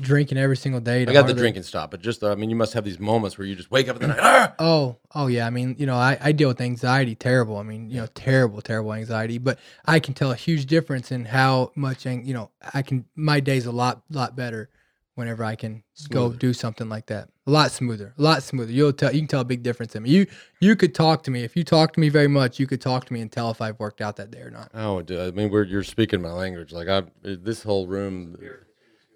drinking 0.00 0.38
every 0.38 0.56
single 0.56 0.80
day. 0.80 1.02
I 1.02 1.12
got 1.12 1.26
the 1.26 1.34
drinking 1.34 1.62
stop, 1.62 1.90
but 1.90 2.00
just 2.00 2.22
I 2.24 2.34
mean, 2.34 2.50
you 2.50 2.56
must 2.56 2.72
have 2.74 2.84
these 2.84 2.98
moments 2.98 3.38
where 3.38 3.46
you 3.46 3.54
just 3.54 3.70
wake 3.70 3.88
up 3.88 3.96
in 3.96 4.02
the 4.02 4.08
night. 4.08 4.18
"Ah!" 4.20 4.54
Oh, 4.58 4.96
oh 5.14 5.26
yeah. 5.26 5.46
I 5.46 5.50
mean, 5.50 5.76
you 5.78 5.86
know, 5.86 5.96
I, 5.96 6.18
I 6.20 6.32
deal 6.32 6.48
with 6.48 6.60
anxiety 6.60 7.14
terrible. 7.14 7.56
I 7.58 7.62
mean, 7.62 7.90
you 7.90 8.00
know, 8.00 8.08
terrible, 8.14 8.60
terrible 8.62 8.92
anxiety. 8.92 9.38
But 9.38 9.58
I 9.84 10.00
can 10.00 10.14
tell 10.14 10.32
a 10.32 10.36
huge 10.36 10.66
difference 10.66 11.12
in 11.12 11.24
how 11.24 11.72
much, 11.74 12.06
ang- 12.06 12.24
you 12.26 12.34
know, 12.34 12.50
I 12.74 12.82
can. 12.82 13.04
My 13.14 13.40
day's 13.40 13.66
a 13.66 13.72
lot, 13.72 14.02
lot 14.10 14.34
better 14.36 14.70
whenever 15.14 15.42
I 15.44 15.54
can 15.56 15.82
go 16.10 16.30
do 16.30 16.52
something 16.52 16.88
like 16.90 17.06
that. 17.06 17.28
A 17.46 17.50
lot 17.50 17.70
smoother, 17.70 18.12
a 18.18 18.22
lot 18.22 18.42
smoother. 18.42 18.72
You'll 18.72 18.92
tell. 18.92 19.12
You 19.12 19.20
can 19.20 19.28
tell 19.28 19.40
a 19.40 19.44
big 19.44 19.62
difference 19.62 19.94
in 19.94 20.02
me. 20.02 20.10
You 20.10 20.26
you 20.60 20.74
could 20.74 20.94
talk 20.94 21.22
to 21.24 21.30
me 21.30 21.44
if 21.44 21.56
you 21.56 21.62
talk 21.64 21.92
to 21.92 22.00
me 22.00 22.08
very 22.08 22.28
much. 22.28 22.58
You 22.58 22.66
could 22.66 22.80
talk 22.80 23.04
to 23.06 23.12
me 23.12 23.20
and 23.20 23.30
tell 23.30 23.50
if 23.50 23.60
I've 23.60 23.78
worked 23.78 24.00
out 24.00 24.16
that 24.16 24.30
day 24.32 24.40
or 24.40 24.50
not. 24.50 24.70
Oh, 24.74 25.00
dude, 25.02 25.20
I 25.20 25.30
mean, 25.30 25.50
we're 25.50 25.62
you're 25.64 25.84
speaking 25.84 26.20
my 26.20 26.32
language. 26.32 26.72
Like 26.72 26.88
I, 26.88 27.04
this 27.22 27.62
whole 27.62 27.86
room, 27.86 28.36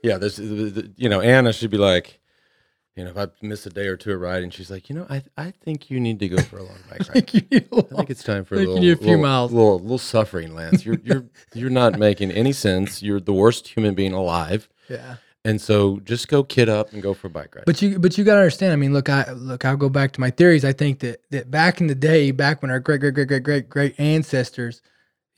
yeah. 0.03 0.19
This, 0.19 0.39
you 0.39 1.09
know, 1.09 1.21
Anna 1.21 1.53
should 1.53 1.71
be 1.71 1.79
like, 1.79 2.21
you 2.97 3.05
know, 3.05 3.11
if 3.11 3.17
I 3.17 3.29
miss 3.41 3.65
a 3.67 3.71
day 3.71 3.87
or 3.87 3.97
two 3.97 4.13
of 4.13 4.21
riding, 4.21 4.51
she's 4.51 4.71
like, 4.71 4.89
you 4.91 4.97
know, 4.97 5.07
I 5.09 5.23
I 5.37 5.53
think 5.53 5.91
you 5.91 6.01
need 6.01 6.19
to 6.21 6.29
go 6.29 6.43
for 6.43 6.59
a 6.59 6.63
long 6.65 6.77
bike 6.91 6.99
ride. 7.15 7.29
Thank 7.31 7.35
you. 7.35 7.43
I 7.73 7.97
think 7.97 8.11
it's 8.11 8.25
time 8.25 8.45
for 8.45 8.57
a 8.57 8.59
Think 8.59 8.69
little, 8.69 8.91
a 8.93 8.97
few 8.97 9.07
little, 9.07 9.23
miles. 9.23 9.53
little, 9.53 9.79
little 9.79 9.99
suffering, 9.99 10.55
Lance. 10.55 10.85
You're 10.85 10.99
you're 11.05 11.25
you're 11.55 11.71
not 11.71 11.99
making 11.99 12.31
any 12.33 12.53
sense. 12.53 13.03
You're 13.03 13.21
the 13.21 13.33
worst 13.33 13.69
human 13.69 13.95
being 13.95 14.13
alive, 14.13 14.69
yeah. 14.89 15.17
and 15.45 15.61
so 15.61 16.01
just 16.01 16.29
go 16.29 16.43
kid 16.43 16.69
up 16.69 16.93
and 16.93 17.01
go 17.01 17.15
for 17.15 17.29
a 17.29 17.31
bike 17.31 17.55
ride. 17.55 17.65
But 17.65 17.81
you, 17.81 17.99
but 17.99 18.19
you 18.19 18.25
gotta 18.25 18.41
understand. 18.41 18.73
I 18.73 18.77
mean, 18.77 18.93
look, 18.93 19.09
I 19.09 19.31
look. 19.33 19.65
I'll 19.65 19.77
go 19.77 19.89
back 19.89 20.13
to 20.13 20.21
my 20.21 20.31
theories. 20.31 20.65
I 20.65 20.73
think 20.73 20.99
that 20.99 21.23
that 21.31 21.51
back 21.51 21.81
in 21.81 21.87
the 21.87 21.95
day, 21.95 22.33
back 22.33 22.61
when 22.61 22.71
our 22.73 22.81
great, 22.81 23.01
great, 23.01 23.15
great, 23.15 23.29
great, 23.29 23.45
great, 23.45 23.69
great 23.71 24.01
ancestors, 24.01 24.83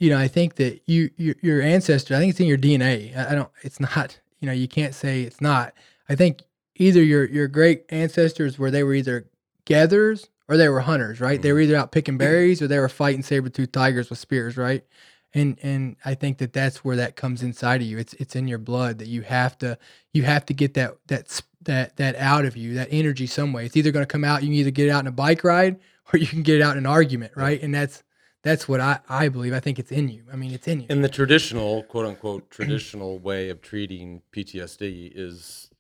you 0.01 0.11
know, 0.11 0.19
I 0.19 0.27
think 0.27 0.57
that 0.57 0.81
you, 0.87 1.11
your, 1.17 1.37
your 1.43 1.63
ancestors. 1.63 2.17
I 2.17 2.19
think 2.19 2.31
it's 2.31 2.41
in 2.41 2.47
your 2.47 2.59
DNA. 2.59 3.17
I, 3.17 3.31
I 3.31 3.35
don't. 3.37 3.51
It's 3.63 3.79
not. 3.79 4.19
You 4.43 4.47
know, 4.47 4.53
you 4.53 4.68
can't 4.68 4.95
say 4.95 5.22
it's 5.22 5.40
not. 5.40 5.72
I 6.09 6.16
think 6.16 6.43
either 6.76 7.03
your 7.03 7.24
your 7.24 7.49
great 7.49 7.84
ancestors 7.88 8.59
were 8.59 8.70
they 8.70 8.82
were 8.82 8.95
either 8.95 9.30
gatherers 9.64 10.28
or 10.49 10.57
they 10.57 10.68
were 10.68 10.80
hunters, 10.80 11.20
right? 11.20 11.40
They 11.40 11.49
mm-hmm. 11.49 11.55
were 11.55 11.61
either 11.61 11.76
out 11.76 11.93
picking 11.93 12.18
berries 12.18 12.61
or 12.61 12.66
they 12.66 12.80
were 12.80 12.88
fighting 12.88 13.22
saber 13.22 13.49
tooth 13.49 13.72
tigers 13.72 14.11
with 14.11 14.18
spears, 14.18 14.57
right? 14.57 14.84
And 15.32 15.59
and 15.62 15.97
I 16.05 16.14
think 16.14 16.38
that 16.38 16.53
that's 16.53 16.84
where 16.84 16.97
that 16.97 17.14
comes 17.14 17.43
inside 17.43 17.80
of 17.80 17.86
you. 17.86 17.99
It's 17.99 18.14
it's 18.14 18.34
in 18.34 18.49
your 18.49 18.59
blood 18.59 18.99
that 18.99 19.09
you 19.09 19.22
have 19.22 19.57
to 19.59 19.78
you 20.12 20.24
have 20.24 20.45
to 20.47 20.55
get 20.55 20.74
that 20.74 20.97
that 21.07 21.40
that 21.62 21.97
that 21.97 22.16
out 22.16 22.45
of 22.45 22.57
you, 22.57 22.74
that 22.74 22.88
energy 22.90 23.28
some 23.28 23.53
way. 23.53 23.64
It's 23.64 23.76
either 23.76 23.93
going 23.93 24.03
to 24.03 24.12
come 24.12 24.24
out. 24.24 24.43
You 24.43 24.49
can 24.49 24.57
either 24.57 24.72
get 24.72 24.88
it 24.88 24.90
out 24.90 25.01
in 25.01 25.07
a 25.07 25.12
bike 25.12 25.45
ride 25.45 25.78
or 26.12 26.18
you 26.18 26.26
can 26.26 26.43
get 26.43 26.57
it 26.57 26.62
out 26.62 26.72
in 26.72 26.78
an 26.78 26.86
argument, 26.86 27.32
right? 27.36 27.62
And 27.62 27.72
that's 27.72 28.03
that's 28.43 28.68
what 28.68 28.80
I 28.80 28.99
I 29.09 29.28
believe. 29.28 29.53
I 29.53 29.61
think 29.61 29.78
it's 29.78 29.93
in 29.93 30.09
you. 30.09 30.24
I 30.32 30.36
mean, 30.36 30.53
it's 30.53 30.66
in 30.68 30.80
you. 30.80 30.86
in 30.90 31.03
the 31.03 31.09
traditional, 31.09 31.82
quote 31.84 32.07
unquote, 32.07 32.51
traditional 32.51 33.18
way 33.28 33.49
of 33.51 33.62
treating 33.62 34.22
PTSD 34.32 35.12
is 35.14 35.70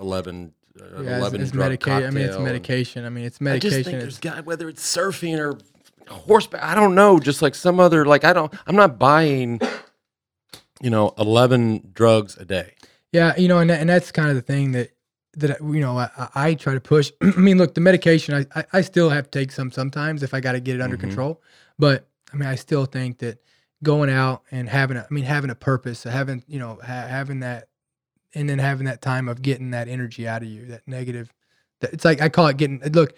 eleven, 0.00 0.52
uh, 0.80 0.84
Yeah, 0.84 0.98
it's, 0.98 1.18
eleven 1.20 1.40
it's 1.40 1.50
drug 1.52 1.64
medication. 1.66 2.04
I 2.06 2.10
mean, 2.10 2.24
it's 2.26 2.38
medication. 2.38 3.04
I 3.04 3.08
mean, 3.10 3.24
it's 3.24 3.40
medication. 3.40 3.72
I 3.72 3.76
medication. 3.76 3.82
just 3.82 3.84
think 3.84 3.96
It's- 4.02 4.20
there's 4.20 4.36
got 4.36 4.46
whether 4.46 4.68
it's 4.68 4.96
surfing 4.96 5.38
or 5.38 5.58
horseback. 6.12 6.62
I 6.62 6.74
don't 6.74 6.94
know. 6.94 7.18
Just 7.20 7.42
like 7.42 7.54
some 7.54 7.78
other, 7.80 8.04
like 8.04 8.24
I 8.24 8.32
don't. 8.32 8.52
I'm 8.66 8.76
not 8.76 8.98
buying, 8.98 9.60
you 10.80 10.90
know, 10.90 11.14
eleven 11.18 11.90
drugs 11.94 12.36
a 12.36 12.44
day. 12.44 12.74
Yeah, 13.12 13.34
you 13.36 13.48
know, 13.48 13.58
and 13.58 13.70
and 13.70 13.88
that's 13.88 14.10
kind 14.12 14.28
of 14.28 14.34
the 14.34 14.42
thing 14.42 14.72
that 14.72 14.90
that 15.36 15.60
you 15.60 15.80
know 15.80 15.96
I, 15.98 16.10
I- 16.16 16.28
I 16.48 16.54
try 16.54 16.74
to 16.74 16.80
push. 16.80 17.12
I 17.22 17.26
mean, 17.38 17.58
look, 17.58 17.74
the 17.74 17.80
medication 17.80 18.34
I, 18.54 18.60
I 18.60 18.64
I 18.74 18.80
still 18.80 19.10
have 19.10 19.30
to 19.30 19.38
take 19.38 19.52
some 19.52 19.70
sometimes 19.70 20.22
if 20.22 20.34
I 20.34 20.40
got 20.40 20.52
to 20.52 20.60
get 20.60 20.74
it 20.74 20.80
under 20.80 20.96
Mhm. 20.96 21.00
control. 21.00 21.42
But 21.78 22.08
I 22.32 22.36
mean, 22.36 22.48
I 22.48 22.54
still 22.56 22.84
think 22.84 23.18
that 23.18 23.38
going 23.82 24.10
out 24.10 24.42
and 24.50 24.68
having 24.68 24.96
a 24.96 25.06
I 25.08 25.14
mean 25.14 25.24
having 25.24 25.50
a 25.50 25.54
purpose, 25.54 26.02
having 26.02 26.42
you 26.46 26.58
know 26.58 26.78
ha- 26.82 27.06
having 27.06 27.40
that, 27.40 27.68
and 28.34 28.48
then 28.48 28.58
having 28.58 28.86
that 28.86 29.00
time 29.02 29.28
of 29.28 29.42
getting 29.42 29.70
that 29.70 29.88
energy 29.88 30.26
out 30.26 30.42
of 30.42 30.48
you, 30.48 30.66
that 30.66 30.82
negative. 30.86 31.32
That, 31.80 31.92
it's 31.92 32.04
like 32.04 32.20
I 32.20 32.28
call 32.28 32.48
it 32.48 32.56
getting. 32.56 32.80
Look, 32.92 33.14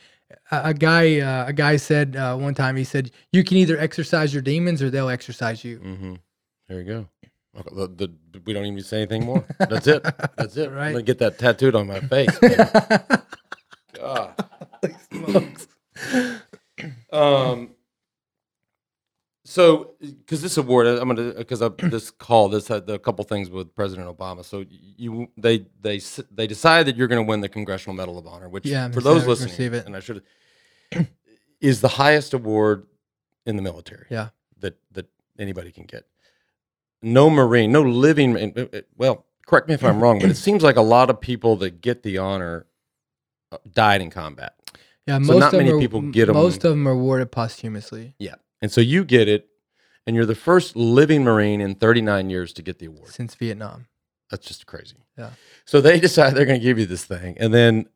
a, 0.50 0.60
a 0.66 0.74
guy 0.74 1.20
uh, 1.20 1.46
a 1.46 1.52
guy 1.52 1.76
said 1.76 2.16
uh, 2.16 2.36
one 2.36 2.54
time 2.54 2.76
he 2.76 2.84
said 2.84 3.10
you 3.32 3.44
can 3.44 3.56
either 3.56 3.78
exercise 3.78 4.32
your 4.32 4.42
demons 4.42 4.82
or 4.82 4.90
they'll 4.90 5.08
exercise 5.08 5.64
you. 5.64 5.78
Mm-hmm. 5.78 6.14
There 6.68 6.78
you 6.80 6.84
go. 6.84 7.08
Okay, 7.58 7.70
the, 7.74 8.06
the, 8.32 8.40
we 8.46 8.52
don't 8.52 8.64
even 8.64 8.76
need 8.76 8.82
to 8.82 8.86
say 8.86 8.98
anything 8.98 9.24
more. 9.24 9.44
That's 9.58 9.86
it. 9.86 10.02
That's 10.36 10.56
it. 10.56 10.70
Right. 10.70 10.88
I'm 10.88 10.92
gonna 10.92 11.02
get 11.02 11.18
that 11.18 11.38
tattooed 11.38 11.74
on 11.74 11.88
my 11.88 12.00
face. 12.00 12.38
God. 13.94 14.34
Um. 17.12 17.70
So, 19.50 19.94
because 20.00 20.42
this 20.42 20.56
award, 20.58 20.86
I'm 20.86 21.08
gonna 21.08 21.32
because 21.32 21.60
of 21.60 21.76
this 21.78 22.12
call 22.12 22.48
this 22.48 22.68
had 22.68 22.88
a 22.88 23.00
couple 23.00 23.24
things 23.24 23.50
with 23.50 23.74
President 23.74 24.06
Obama. 24.06 24.44
So 24.44 24.64
you 24.70 25.26
they 25.36 25.66
they 25.82 26.00
they 26.30 26.46
decide 26.46 26.86
that 26.86 26.96
you're 26.96 27.08
going 27.08 27.24
to 27.24 27.28
win 27.28 27.40
the 27.40 27.48
Congressional 27.48 27.96
Medal 27.96 28.16
of 28.16 28.28
Honor, 28.28 28.48
which 28.48 28.64
Yeah, 28.64 28.88
for 28.92 29.00
those 29.00 29.22
said 29.22 29.24
I 29.24 29.28
would 29.28 29.40
listening, 29.40 29.74
and 29.86 29.96
I 29.96 30.00
should 30.00 30.22
is 31.60 31.80
the 31.80 31.88
highest 31.88 32.32
award 32.32 32.86
in 33.44 33.56
the 33.56 33.62
military. 33.62 34.06
Yeah. 34.08 34.28
that 34.60 34.78
that 34.92 35.06
anybody 35.36 35.72
can 35.72 35.84
get. 35.84 36.06
No 37.02 37.28
Marine, 37.28 37.72
no 37.72 37.82
living. 37.82 38.36
and, 38.36 38.56
uh, 38.56 38.66
uh, 38.72 38.80
Well, 38.96 39.26
correct 39.46 39.66
me 39.66 39.74
if 39.74 39.82
I'm 39.82 40.00
wrong, 40.00 40.20
but 40.20 40.30
it 40.30 40.36
seems 40.36 40.62
like 40.62 40.76
a 40.76 40.82
lot 40.96 41.10
of 41.10 41.20
people 41.20 41.56
that 41.56 41.80
get 41.80 42.04
the 42.04 42.18
honor 42.18 42.66
uh, 43.50 43.56
died 43.72 44.00
in 44.00 44.10
combat. 44.10 44.54
Yeah, 45.08 45.16
So 45.22 45.32
most 45.32 45.40
not 45.40 45.54
of 45.54 45.58
many 45.58 45.70
them 45.70 45.78
are, 45.78 45.80
people 45.80 46.02
get 46.02 46.28
'em- 46.28 46.34
Most 46.36 46.62
of 46.64 46.70
them 46.70 46.86
are 46.86 46.92
awarded 46.92 47.32
posthumously 47.32 48.14
And 48.62 48.70
so 48.70 48.80
you 48.80 49.04
get 49.04 49.28
it, 49.28 49.48
and 50.06 50.14
you're 50.16 50.26
the 50.26 50.34
first 50.34 50.76
living 50.76 51.24
Marine 51.24 51.60
in 51.60 51.74
39 51.74 52.30
years 52.30 52.52
to 52.54 52.62
get 52.62 52.78
the 52.78 52.86
award. 52.86 53.08
since 53.08 53.34
Vietnam. 53.34 53.86
That's 54.30 54.46
just 54.46 54.64
crazy. 54.66 54.94
Yeah. 55.18 55.30
So 55.64 55.80
they 55.80 55.98
decide 56.08 56.34
they're 56.34 56.44
going 56.46 56.60
to 56.60 56.64
give 56.64 56.78
you 56.78 56.86
this 56.86 57.04
thing, 57.04 57.36
and 57.40 57.52
then 57.52 57.86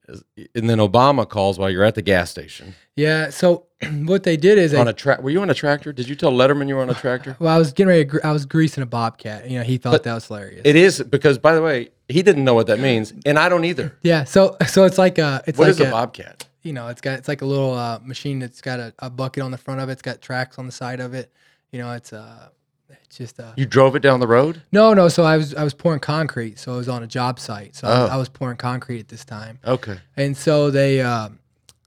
and 0.54 0.68
then 0.68 0.78
Obama 0.78 1.28
calls 1.28 1.58
while 1.60 1.70
you're 1.70 1.84
at 1.84 1.94
the 1.94 2.02
gas 2.02 2.28
station 2.28 2.74
Yeah. 2.96 3.30
So 3.30 3.66
what 4.04 4.24
they 4.24 4.36
did 4.36 4.58
is 4.58 4.72
they, 4.72 4.78
on 4.78 4.88
a 4.88 4.92
track. 4.92 5.22
Were 5.22 5.30
you 5.30 5.40
on 5.42 5.48
a 5.50 5.54
tractor? 5.54 5.92
Did 5.92 6.08
you 6.08 6.16
tell 6.16 6.32
Letterman 6.32 6.66
you 6.66 6.74
were 6.74 6.82
on 6.82 6.90
a 6.90 6.94
tractor? 6.94 7.36
well, 7.40 7.54
I 7.54 7.58
was 7.58 7.72
getting 7.72 7.88
ready. 7.88 8.04
Gre- 8.04 8.18
I 8.24 8.32
was 8.32 8.46
greasing 8.46 8.82
a 8.82 8.86
bobcat. 8.86 9.48
You 9.48 9.58
know, 9.58 9.64
he 9.64 9.76
thought 9.78 9.92
But 9.92 10.02
that 10.04 10.14
was 10.14 10.26
hilarious. 10.26 10.62
It 10.64 10.74
is 10.74 11.00
because, 11.02 11.38
by 11.38 11.54
the 11.54 11.62
way, 11.62 11.90
he 12.08 12.22
didn't 12.22 12.42
know 12.44 12.54
what 12.54 12.66
that 12.66 12.80
means, 12.80 13.12
and 13.24 13.38
I 13.38 13.48
don't 13.48 13.64
either. 13.64 13.96
yeah. 14.02 14.24
So 14.24 14.56
so 14.66 14.84
it's 14.84 14.98
like 14.98 15.18
a 15.18 15.42
it's 15.46 15.56
What 15.56 15.66
like 15.68 15.70
is 15.72 15.80
a 15.80 15.90
bobcat? 15.90 16.48
You 16.64 16.72
know 16.72 16.88
it's 16.88 17.00
got 17.00 17.18
it's 17.18 17.28
like 17.28 17.42
a 17.42 17.46
little 17.46 17.74
uh, 17.74 18.00
machine 18.02 18.40
that's 18.40 18.60
got 18.60 18.80
a, 18.80 18.92
a 18.98 19.10
bucket 19.10 19.42
on 19.44 19.50
the 19.52 19.58
front 19.58 19.80
of 19.80 19.88
it. 19.88 19.92
It's 19.92 20.02
got 20.02 20.20
tracks 20.20 20.58
on 20.58 20.66
the 20.66 20.72
side 20.72 20.98
of 21.00 21.14
it. 21.14 21.32
You 21.70 21.78
know, 21.80 21.92
it's 21.92 22.12
uh 22.12 22.48
it's 22.90 23.16
just 23.16 23.38
uh 23.40 23.52
You 23.56 23.66
drove 23.66 23.96
it 23.96 24.00
down 24.00 24.20
the 24.20 24.26
road. 24.26 24.62
no 24.72 24.94
no. 24.94 25.08
So 25.08 25.22
I 25.24 25.36
was 25.36 25.54
I 25.54 25.64
was 25.64 25.74
pouring 25.74 26.00
concrete. 26.00 26.58
So 26.58 26.72
I 26.74 26.76
was 26.76 26.88
on 26.88 27.02
a 27.02 27.06
job 27.06 27.38
site. 27.38 27.74
So 27.76 27.86
I, 27.88 27.90
was, 28.02 28.10
Oh. 28.10 28.14
I 28.14 28.16
was 28.16 28.28
pouring 28.28 28.56
concrete 28.56 29.00
at 29.00 29.08
this 29.08 29.24
time. 29.24 29.58
Okay. 29.64 29.98
And 30.16 30.36
so 30.36 30.70
they, 30.70 31.00
uh, 31.00 31.28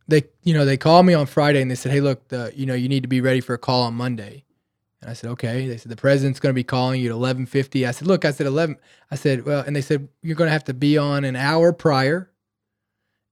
they, 0.07 0.23
you 0.43 0.53
know, 0.53 0.63
they 0.65 0.77
called 0.77 1.05
me 1.05 1.13
on 1.13 1.25
Friday 1.25 1.61
and 1.61 1.69
they 1.69 1.75
said, 1.75 1.91
"Hey, 1.91 1.99
look, 2.01 2.27
the, 2.29 2.51
you 2.55 2.65
know, 2.65 2.73
you 2.75 2.87
need 2.87 3.03
to 3.03 3.09
be 3.09 3.19
ready 3.21 3.41
for 3.41 3.53
a 3.53 3.57
call 3.57 3.83
on 3.83 3.93
Monday." 3.93 4.45
And 5.01 5.09
I 5.11 5.13
said, 5.13 5.29
"Okay." 5.31 5.67
They 5.67 5.77
said 5.77 5.91
the 5.91 5.95
president's 5.97 6.39
going 6.39 6.51
to 6.51 6.55
be 6.55 6.63
calling 6.63 7.01
you 7.01 7.09
at 7.09 7.13
eleven 7.13 7.45
fifty. 7.45 7.85
I 7.85 7.91
said, 7.91 8.07
"Look," 8.07 8.23
I 8.25 8.31
said 8.31 8.47
eleven. 8.47 8.77
I 9.11 9.15
said, 9.15 9.45
"Well," 9.45 9.63
and 9.67 9.75
they 9.75 9.81
said 9.81 10.07
you're 10.23 10.35
going 10.37 10.47
to 10.47 10.51
have 10.53 10.63
to 10.65 10.73
be 10.73 10.97
on 10.97 11.23
an 11.25 11.35
hour 11.35 11.73
prior, 11.73 12.29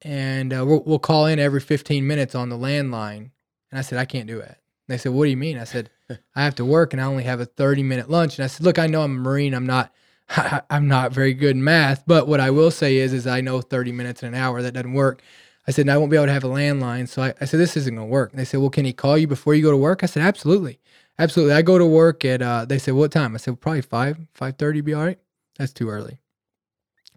and 0.01 0.53
uh, 0.53 0.65
we'll, 0.65 0.83
we'll 0.85 0.99
call 0.99 1.25
in 1.25 1.39
every 1.39 1.59
fifteen 1.59 2.07
minutes 2.07 2.35
on 2.35 2.49
the 2.49 2.57
landline. 2.57 3.31
And 3.71 3.79
I 3.79 3.81
said, 3.81 3.99
"I 3.99 4.05
can't 4.05 4.27
do 4.27 4.39
it." 4.39 4.47
And 4.47 4.57
they 4.87 4.97
said, 4.97 5.13
"What 5.13 5.25
do 5.25 5.29
you 5.29 5.37
mean?" 5.37 5.57
I 5.57 5.63
said, 5.63 5.89
"I 6.35 6.43
have 6.43 6.55
to 6.55 6.65
work 6.65 6.93
and 6.93 7.01
I 7.01 7.05
only 7.05 7.23
have 7.23 7.39
a 7.39 7.45
thirty 7.45 7.83
minute 7.83 8.09
lunch." 8.09 8.37
And 8.37 8.43
I 8.43 8.47
said, 8.47 8.65
"Look, 8.65 8.79
I 8.79 8.87
know 8.87 9.01
I'm 9.03 9.17
a 9.17 9.19
Marine. 9.19 9.53
I'm 9.53 9.67
not." 9.67 9.91
I'm 10.71 10.87
not 10.87 11.11
very 11.11 11.35
good 11.35 11.55
in 11.55 11.63
math, 11.63 12.03
but 12.07 12.27
what 12.27 12.39
I 12.39 12.49
will 12.49 12.71
say 12.71 12.97
is, 12.97 13.13
is 13.13 13.27
I 13.27 13.41
know 13.41 13.61
30 13.61 13.91
minutes 13.91 14.23
in 14.23 14.29
an 14.29 14.33
hour 14.35 14.61
that 14.63 14.73
doesn't 14.73 14.93
work. 14.93 15.21
I 15.67 15.71
said, 15.71 15.89
I 15.89 15.97
won't 15.97 16.11
be 16.11 16.17
able 16.17 16.27
to 16.27 16.33
have 16.33 16.43
a 16.43 16.49
landline. 16.49 17.07
So 17.07 17.21
I, 17.21 17.33
I 17.41 17.45
said, 17.45 17.59
this 17.59 17.75
isn't 17.77 17.95
going 17.95 18.07
to 18.07 18.11
work. 18.11 18.31
And 18.31 18.39
they 18.39 18.45
said, 18.45 18.59
well, 18.59 18.69
can 18.69 18.85
he 18.85 18.93
call 18.93 19.17
you 19.17 19.27
before 19.27 19.55
you 19.55 19.63
go 19.63 19.71
to 19.71 19.77
work? 19.77 20.03
I 20.03 20.07
said, 20.07 20.23
absolutely. 20.23 20.79
Absolutely. 21.17 21.53
I 21.53 21.61
go 21.61 21.77
to 21.77 21.85
work 21.85 22.25
at, 22.25 22.41
uh, 22.41 22.65
they 22.65 22.77
said, 22.77 22.93
what 22.93 23.11
time? 23.11 23.35
I 23.35 23.37
said, 23.37 23.59
probably 23.59 23.81
5, 23.81 24.17
5.30 24.37 24.83
be 24.83 24.93
all 24.93 25.05
right. 25.05 25.19
That's 25.57 25.73
too 25.73 25.89
early. 25.89 26.19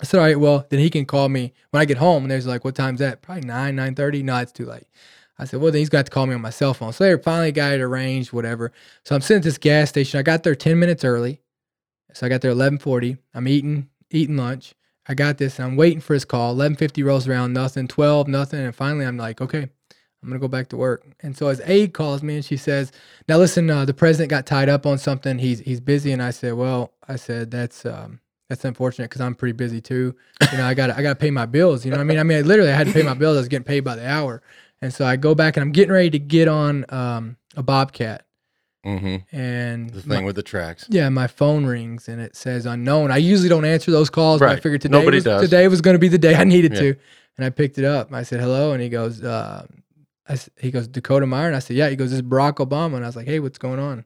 I 0.01 0.05
said, 0.05 0.18
all 0.18 0.26
right, 0.26 0.38
well, 0.38 0.66
then 0.70 0.80
he 0.80 0.90
can 0.90 1.05
call 1.07 1.28
me 1.28 1.53
when 1.70 1.80
I 1.80 1.84
get 1.84 1.99
home. 1.99 2.24
And 2.24 2.30
there's 2.30 2.46
like, 2.46 2.64
what 2.64 2.74
time's 2.74 3.01
that? 3.01 3.22
Probably 3.22 3.42
9, 3.42 3.76
9.30. 3.76 4.24
No, 4.24 4.36
it's 4.38 4.53
too 4.53 4.66
late. 4.66 4.86
I 5.38 5.44
said, 5.44 5.61
well, 5.61 5.70
then 5.72 5.80
he's 5.80 5.88
got 5.88 6.07
to 6.07 6.11
call 6.11 6.26
me 6.26 6.34
on 6.34 6.40
my 6.40 6.51
cell 6.51 6.74
phone. 6.74 6.92
So 6.92 7.05
they 7.05 7.20
finally 7.22 7.53
got 7.53 7.72
it 7.74 7.80
arranged, 7.80 8.32
whatever. 8.32 8.72
So 9.05 9.14
I'm 9.14 9.20
sitting 9.20 9.38
at 9.38 9.44
this 9.44 9.59
gas 9.59 9.88
station. 9.88 10.18
I 10.18 10.22
got 10.22 10.42
there 10.42 10.55
10 10.55 10.78
minutes 10.78 11.05
early. 11.05 11.40
So 12.12 12.26
I 12.26 12.28
got 12.28 12.40
there 12.40 12.53
11:40. 12.53 13.18
I'm 13.34 13.49
eating 13.49 13.88
eating 14.11 14.36
lunch. 14.36 14.74
I 15.07 15.14
got 15.14 15.38
this, 15.38 15.59
and 15.59 15.66
I'm 15.68 15.76
waiting 15.76 16.01
for 16.01 16.14
his 16.14 16.24
call. 16.24 16.55
11:50 16.55 17.05
rolls 17.05 17.28
around, 17.28 17.53
nothing. 17.53 17.88
12, 17.88 18.28
nothing, 18.28 18.61
and 18.61 18.74
finally 18.74 19.07
I'm 19.07 19.16
like, 19.16 19.40
okay, 19.40 19.62
I'm 20.22 20.28
gonna 20.28 20.38
go 20.38 20.49
back 20.49 20.68
to 20.70 20.76
work. 20.76 21.07
And 21.20 21.36
so 21.36 21.49
his 21.49 21.61
aide 21.64 21.94
calls 21.94 22.22
me, 22.22 22.36
and 22.36 22.44
she 22.44 22.57
says, 22.57 22.92
"Now 23.28 23.38
listen, 23.38 23.70
uh, 23.70 23.84
the 23.84 23.94
president 23.94 24.30
got 24.30 24.46
tied 24.46 24.68
up 24.68 24.86
on 24.86 24.99
something. 24.99 25.38
He's 25.38 25.61
he's 25.61 25.80
busy." 25.80 26.12
And 26.12 26.22
I 26.22 26.30
said, 26.30 26.55
"Well, 26.55 26.92
I 27.07 27.16
said 27.16 27.51
that's 27.51 27.86
um, 27.86 28.20
that's 28.49 28.64
unfortunate 28.64 29.07
because 29.11 29.20
I'm 29.20 29.34
pretty 29.34 29.53
busy 29.53 29.80
too. 29.80 30.14
You 30.53 30.59
know, 30.59 30.66
I 30.66 30.74
got 30.74 30.90
I 30.90 31.03
got 31.03 31.11
to 31.11 31.16
pay 31.16 31.30
my 31.30 31.46
bills. 31.46 31.84
You 31.84 31.90
know, 31.90 31.96
what 31.99 32.03
I 32.03 32.05
mean, 32.05 32.18
I 32.18 32.22
mean, 32.22 32.38
I 32.38 32.40
literally 32.42 32.70
I 32.72 32.74
had 32.76 32.86
to 32.86 32.92
pay 32.92 33.03
my 33.03 33.14
bills. 33.14 33.36
I 33.36 33.40
was 33.40 33.49
getting 33.49 33.64
paid 33.64 33.80
by 33.80 33.96
the 33.96 34.09
hour, 34.09 34.42
and 34.80 34.92
so 34.92 35.05
I 35.05 35.16
go 35.16 35.34
back 35.34 35.57
and 35.57 35.62
I'm 35.62 35.72
getting 35.72 35.92
ready 35.92 36.11
to 36.11 36.18
get 36.18 36.49
on 36.49 36.84
um, 36.88 37.36
a 37.57 37.62
bobcat." 37.62 38.24
Mm-hmm. 38.86 39.36
and 39.36 39.90
The 39.90 40.09
my- 40.09 40.16
thing 40.16 40.24
with 40.24 40.36
the 40.36 40.42
tracks. 40.42 40.86
yeah, 40.88 41.09
my 41.09 41.26
phone 41.26 41.66
rings 41.66 42.09
and 42.09 42.20
it 42.22 42.36
says 42.36 42.64
unknown. 42.64 43.11
I 43.11 43.16
usually 43.18 43.49
don't 43.49 43.64
answer 43.64 43.90
those 43.90 44.09
calls, 44.09 44.38
but 44.40 44.49
I 44.51 44.57
figured 44.57 44.80
today 44.80 44.99
Nobody 44.99 45.16
was, 45.16 45.24
does. 45.24 45.42
today 45.42 45.66
was 45.68 45.80
going 45.80 45.94
to 45.94 45.99
be 45.99 46.09
the 46.09 46.16
day 46.16 46.34
I 46.36 46.44
needed 46.44 46.72
Yeah. 46.74 46.80
to, 46.80 46.96
and 47.36 47.44
I 47.44 47.51
picked 47.51 47.76
it 47.78 47.84
up. 47.84 48.12
I 48.14 48.22
said 48.22 48.40
hello, 48.40 48.72
and 48.72 48.80
he 48.80 48.88
goes, 48.88 49.22
uh, 49.22 49.66
I 50.28 50.38
he 50.59 50.70
goes 50.70 50.86
Dakota 50.88 51.26
Meyer, 51.26 51.49
and 51.49 51.57
I 51.57 51.59
said 51.59 51.76
yeah. 51.76 51.90
He 51.90 51.96
goes 51.96 52.11
this 52.11 52.20
is 52.20 52.22
Barack 52.22 52.55
Obama, 52.66 52.94
and 52.94 53.05
I 53.05 53.09
was 53.09 53.16
like, 53.16 53.26
hey, 53.26 53.40
what's 53.40 53.59
going 53.59 53.80
on? 53.80 54.05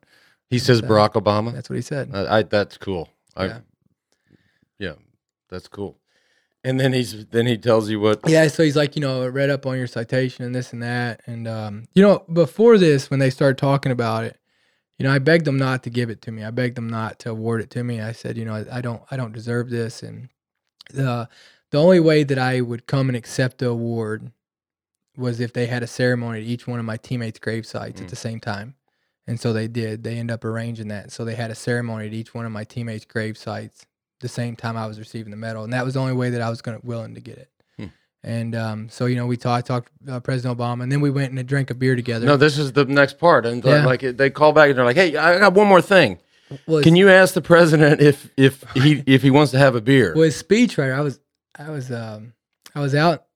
He 0.48 0.58
says 0.58 0.78
So- 0.80 0.86
Barack 0.86 1.12
Obama. 1.12 1.52
That's 1.52 1.68
what 1.68 1.76
he 1.76 1.82
said. 1.82 2.10
I, 2.14 2.38
I 2.38 2.42
that's 2.42 2.76
cool. 2.78 3.10
I, 3.36 3.44
Yeah. 3.46 3.58
Yeah. 4.82 4.94
that's 5.48 5.68
cool. 5.68 5.96
And 6.64 6.78
then 6.78 6.92
he's 6.92 7.26
then 7.26 7.46
he 7.46 7.58
tells 7.58 7.90
you 7.90 7.98
what. 7.98 8.20
Yeah, 8.26 8.46
so 8.48 8.62
he's 8.62 8.76
like, 8.76 8.94
you 8.94 9.02
know, 9.02 9.22
I 9.22 9.26
read 9.26 9.50
up 9.50 9.66
on 9.66 9.76
your 9.76 9.88
citation 9.88 10.44
and 10.44 10.54
this 10.54 10.72
and 10.72 10.82
that. 10.82 11.20
And, 11.26 11.48
um, 11.48 11.88
you 11.92 12.02
know, 12.02 12.24
before 12.32 12.78
this, 12.78 13.10
when 13.10 13.18
they 13.18 13.30
started 13.30 13.58
talking 13.58 13.90
about 13.90 14.24
it, 14.24 14.38
you 14.98 15.04
know, 15.04 15.12
I 15.12 15.18
begged 15.18 15.44
them 15.44 15.56
not 15.56 15.82
to 15.82 15.90
give 15.90 16.08
it 16.10 16.22
to 16.22 16.30
me. 16.30 16.44
I 16.44 16.50
begged 16.52 16.76
them 16.76 16.88
not 16.88 17.18
to 17.20 17.30
award 17.30 17.62
it 17.62 17.70
to 17.70 17.82
me. 17.82 18.00
I 18.00 18.12
said, 18.12 18.36
you 18.36 18.44
know, 18.44 18.54
I, 18.54 18.78
I 18.78 18.80
don't, 18.80 19.02
I 19.10 19.16
don't 19.16 19.32
deserve 19.32 19.70
this. 19.70 20.02
And 20.04 20.28
the, 20.92 21.28
the 21.70 21.78
only 21.80 21.98
way 21.98 22.22
that 22.22 22.38
I 22.38 22.60
would 22.60 22.86
come 22.86 23.08
and 23.08 23.16
accept 23.16 23.58
the 23.58 23.68
award 23.68 24.30
was 25.16 25.40
if 25.40 25.52
they 25.52 25.66
had 25.66 25.82
a 25.82 25.88
ceremony 25.88 26.42
at 26.42 26.46
each 26.46 26.68
one 26.68 26.78
of 26.78 26.84
my 26.84 26.96
teammates' 26.96 27.40
grave 27.40 27.66
sites 27.66 28.00
Mm. 28.00 28.04
at 28.04 28.10
the 28.10 28.16
same 28.16 28.38
time. 28.38 28.76
And 29.26 29.40
so 29.40 29.52
they 29.52 29.66
did. 29.68 30.04
They 30.04 30.16
end 30.16 30.30
up 30.30 30.44
arranging 30.44 30.88
that. 30.88 31.10
So 31.10 31.24
they 31.24 31.34
had 31.34 31.50
a 31.50 31.56
ceremony 31.56 32.06
at 32.06 32.12
each 32.12 32.34
one 32.34 32.46
of 32.46 32.52
my 32.52 32.64
teammates' 32.64 33.04
grave 33.04 33.36
sites 33.36 33.86
the 34.22 34.28
same 34.28 34.56
time 34.56 34.76
I 34.78 34.86
was 34.86 34.98
receiving 34.98 35.30
the 35.30 35.36
medal, 35.36 35.64
and 35.64 35.72
that 35.74 35.84
was 35.84 35.94
the 35.94 36.00
only 36.00 36.14
way 36.14 36.30
that 36.30 36.40
I 36.40 36.48
was 36.48 36.62
going 36.62 36.80
to 36.80 36.86
willing 36.86 37.14
to 37.14 37.20
get 37.20 37.36
it. 37.36 37.50
Hmm. 37.78 37.86
And 38.24 38.54
um, 38.54 38.88
so 38.88 39.04
you 39.06 39.16
know, 39.16 39.26
we 39.26 39.36
talked, 39.36 39.70
I 39.70 39.74
talked 39.74 39.92
uh, 40.08 40.20
President 40.20 40.58
Obama, 40.58 40.82
and 40.84 40.90
then 40.90 41.00
we 41.02 41.10
went 41.10 41.32
and 41.32 41.46
drank 41.46 41.70
a 41.70 41.74
beer 41.74 41.94
together. 41.94 42.24
No, 42.24 42.36
this 42.38 42.56
is 42.56 42.72
the 42.72 42.86
next 42.86 43.18
part, 43.18 43.44
and 43.44 43.62
Yeah. 43.62 43.84
like 43.84 44.00
they 44.00 44.30
call 44.30 44.52
back 44.52 44.70
and 44.70 44.78
they're 44.78 44.84
like, 44.86 44.96
"Hey, 44.96 45.14
I 45.16 45.38
got 45.38 45.52
one 45.52 45.66
more 45.68 45.82
thing. 45.82 46.18
was, 46.66 46.84
Can 46.84 46.96
you 46.96 47.10
ask 47.10 47.34
the 47.34 47.42
president 47.42 48.00
if 48.00 48.30
if 48.36 48.64
he 48.74 49.02
if 49.06 49.22
he 49.22 49.30
wants 49.30 49.52
to 49.52 49.58
have 49.58 49.74
a 49.74 49.80
beer?" 49.82 50.14
was 50.14 50.42
speechwriter? 50.42 50.94
I 50.94 51.00
was, 51.02 51.20
I 51.58 51.70
was, 51.70 51.90
um, 51.92 52.32
I 52.74 52.80
was 52.80 52.94
out. 52.94 53.26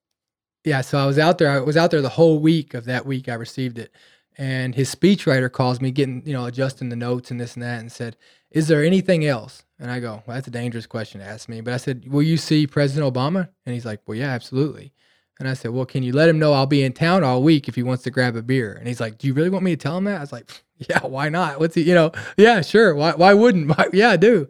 Yeah, 0.65 0.81
so 0.81 0.99
I 0.99 1.07
was 1.07 1.19
out 1.19 1.39
there. 1.39 1.51
I 1.51 1.61
was 1.61 1.77
out 1.77 1.91
there 1.91 2.03
the 2.03 2.09
whole 2.09 2.39
week 2.41 2.75
of 2.75 2.87
that 2.87 3.07
week. 3.07 3.29
I 3.29 3.35
received 3.35 3.79
it, 3.79 3.93
and 4.39 4.75
his 4.75 4.93
speechwriter 4.95 5.51
calls 5.51 5.81
me, 5.81 5.91
getting 5.91 6.23
you 6.27 6.33
know 6.33 6.47
adjusting 6.47 6.89
the 6.89 6.97
notes 6.97 7.31
and 7.31 7.41
this 7.41 7.55
and 7.55 7.63
that, 7.63 7.81
and 7.81 7.91
said, 7.93 8.17
"Is 8.51 8.67
there 8.69 8.83
anything 8.85 9.25
else?" 9.27 9.65
And 9.79 9.91
I 9.91 10.01
go, 10.01 10.23
well, 10.27 10.35
"That's 10.35 10.49
a 10.49 10.53
dangerous 10.53 10.87
question 10.87 11.21
to 11.21 11.27
ask 11.27 11.49
me." 11.49 11.61
But 11.61 11.75
I 11.75 11.77
said, 11.77 12.09
"Will 12.09 12.23
you 12.23 12.37
see 12.37 12.67
President 12.67 13.13
Obama?" 13.13 13.49
And 13.67 13.75
he's 13.75 13.85
like, 13.85 14.01
"Well, 14.07 14.17
yeah, 14.17 14.31
absolutely." 14.31 14.93
And 15.39 15.49
I 15.49 15.55
said, 15.55 15.73
"Well, 15.73 15.85
can 15.85 16.03
you 16.03 16.13
let 16.13 16.29
him 16.29 16.39
know 16.39 16.55
I'll 16.55 16.67
be 16.67 16.83
in 16.83 16.93
town 16.93 17.23
all 17.23 17.43
week 17.43 17.69
if 17.69 17.75
he 17.75 17.83
wants 17.83 18.03
to 18.05 18.11
grab 18.11 18.37
a 18.37 18.43
beer?" 18.43 18.73
And 18.73 18.89
he's 18.89 19.01
like, 19.01 19.19
"Do 19.19 19.27
you 19.27 19.35
really 19.35 19.51
want 19.51 19.65
me 19.65 19.73
to 19.73 19.77
tell 19.77 19.97
him 19.97 20.05
that?" 20.05 20.17
I 20.17 20.21
was 20.21 20.33
like, 20.33 20.51
"Yeah, 20.79 21.01
why 21.05 21.29
not? 21.29 21.61
What's 21.61 21.75
he? 21.75 21.83
You 21.83 21.95
know, 21.95 22.13
yeah, 22.37 22.63
sure. 22.63 22.95
Why? 22.95 23.13
Why 23.15 23.35
wouldn't? 23.35 23.69
Why, 23.77 23.89
yeah, 23.93 24.11
I 24.11 24.17
do." 24.17 24.49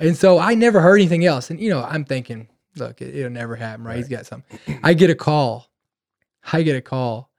And 0.00 0.16
so 0.16 0.38
I 0.38 0.54
never 0.54 0.80
heard 0.80 0.96
anything 0.96 1.24
else. 1.24 1.50
And 1.50 1.60
you 1.60 1.70
know, 1.70 1.82
I'm 1.82 2.04
thinking, 2.04 2.48
look, 2.76 3.02
it, 3.02 3.16
it'll 3.16 3.30
never 3.32 3.56
happen, 3.56 3.84
right? 3.84 3.96
He's 3.96 4.08
got 4.08 4.26
something. 4.26 4.58
I 4.84 4.94
get 4.94 5.10
a 5.10 5.16
call. 5.16 5.68
I 6.52 6.62
get 6.62 6.76
a 6.76 6.80
call, 6.80 7.30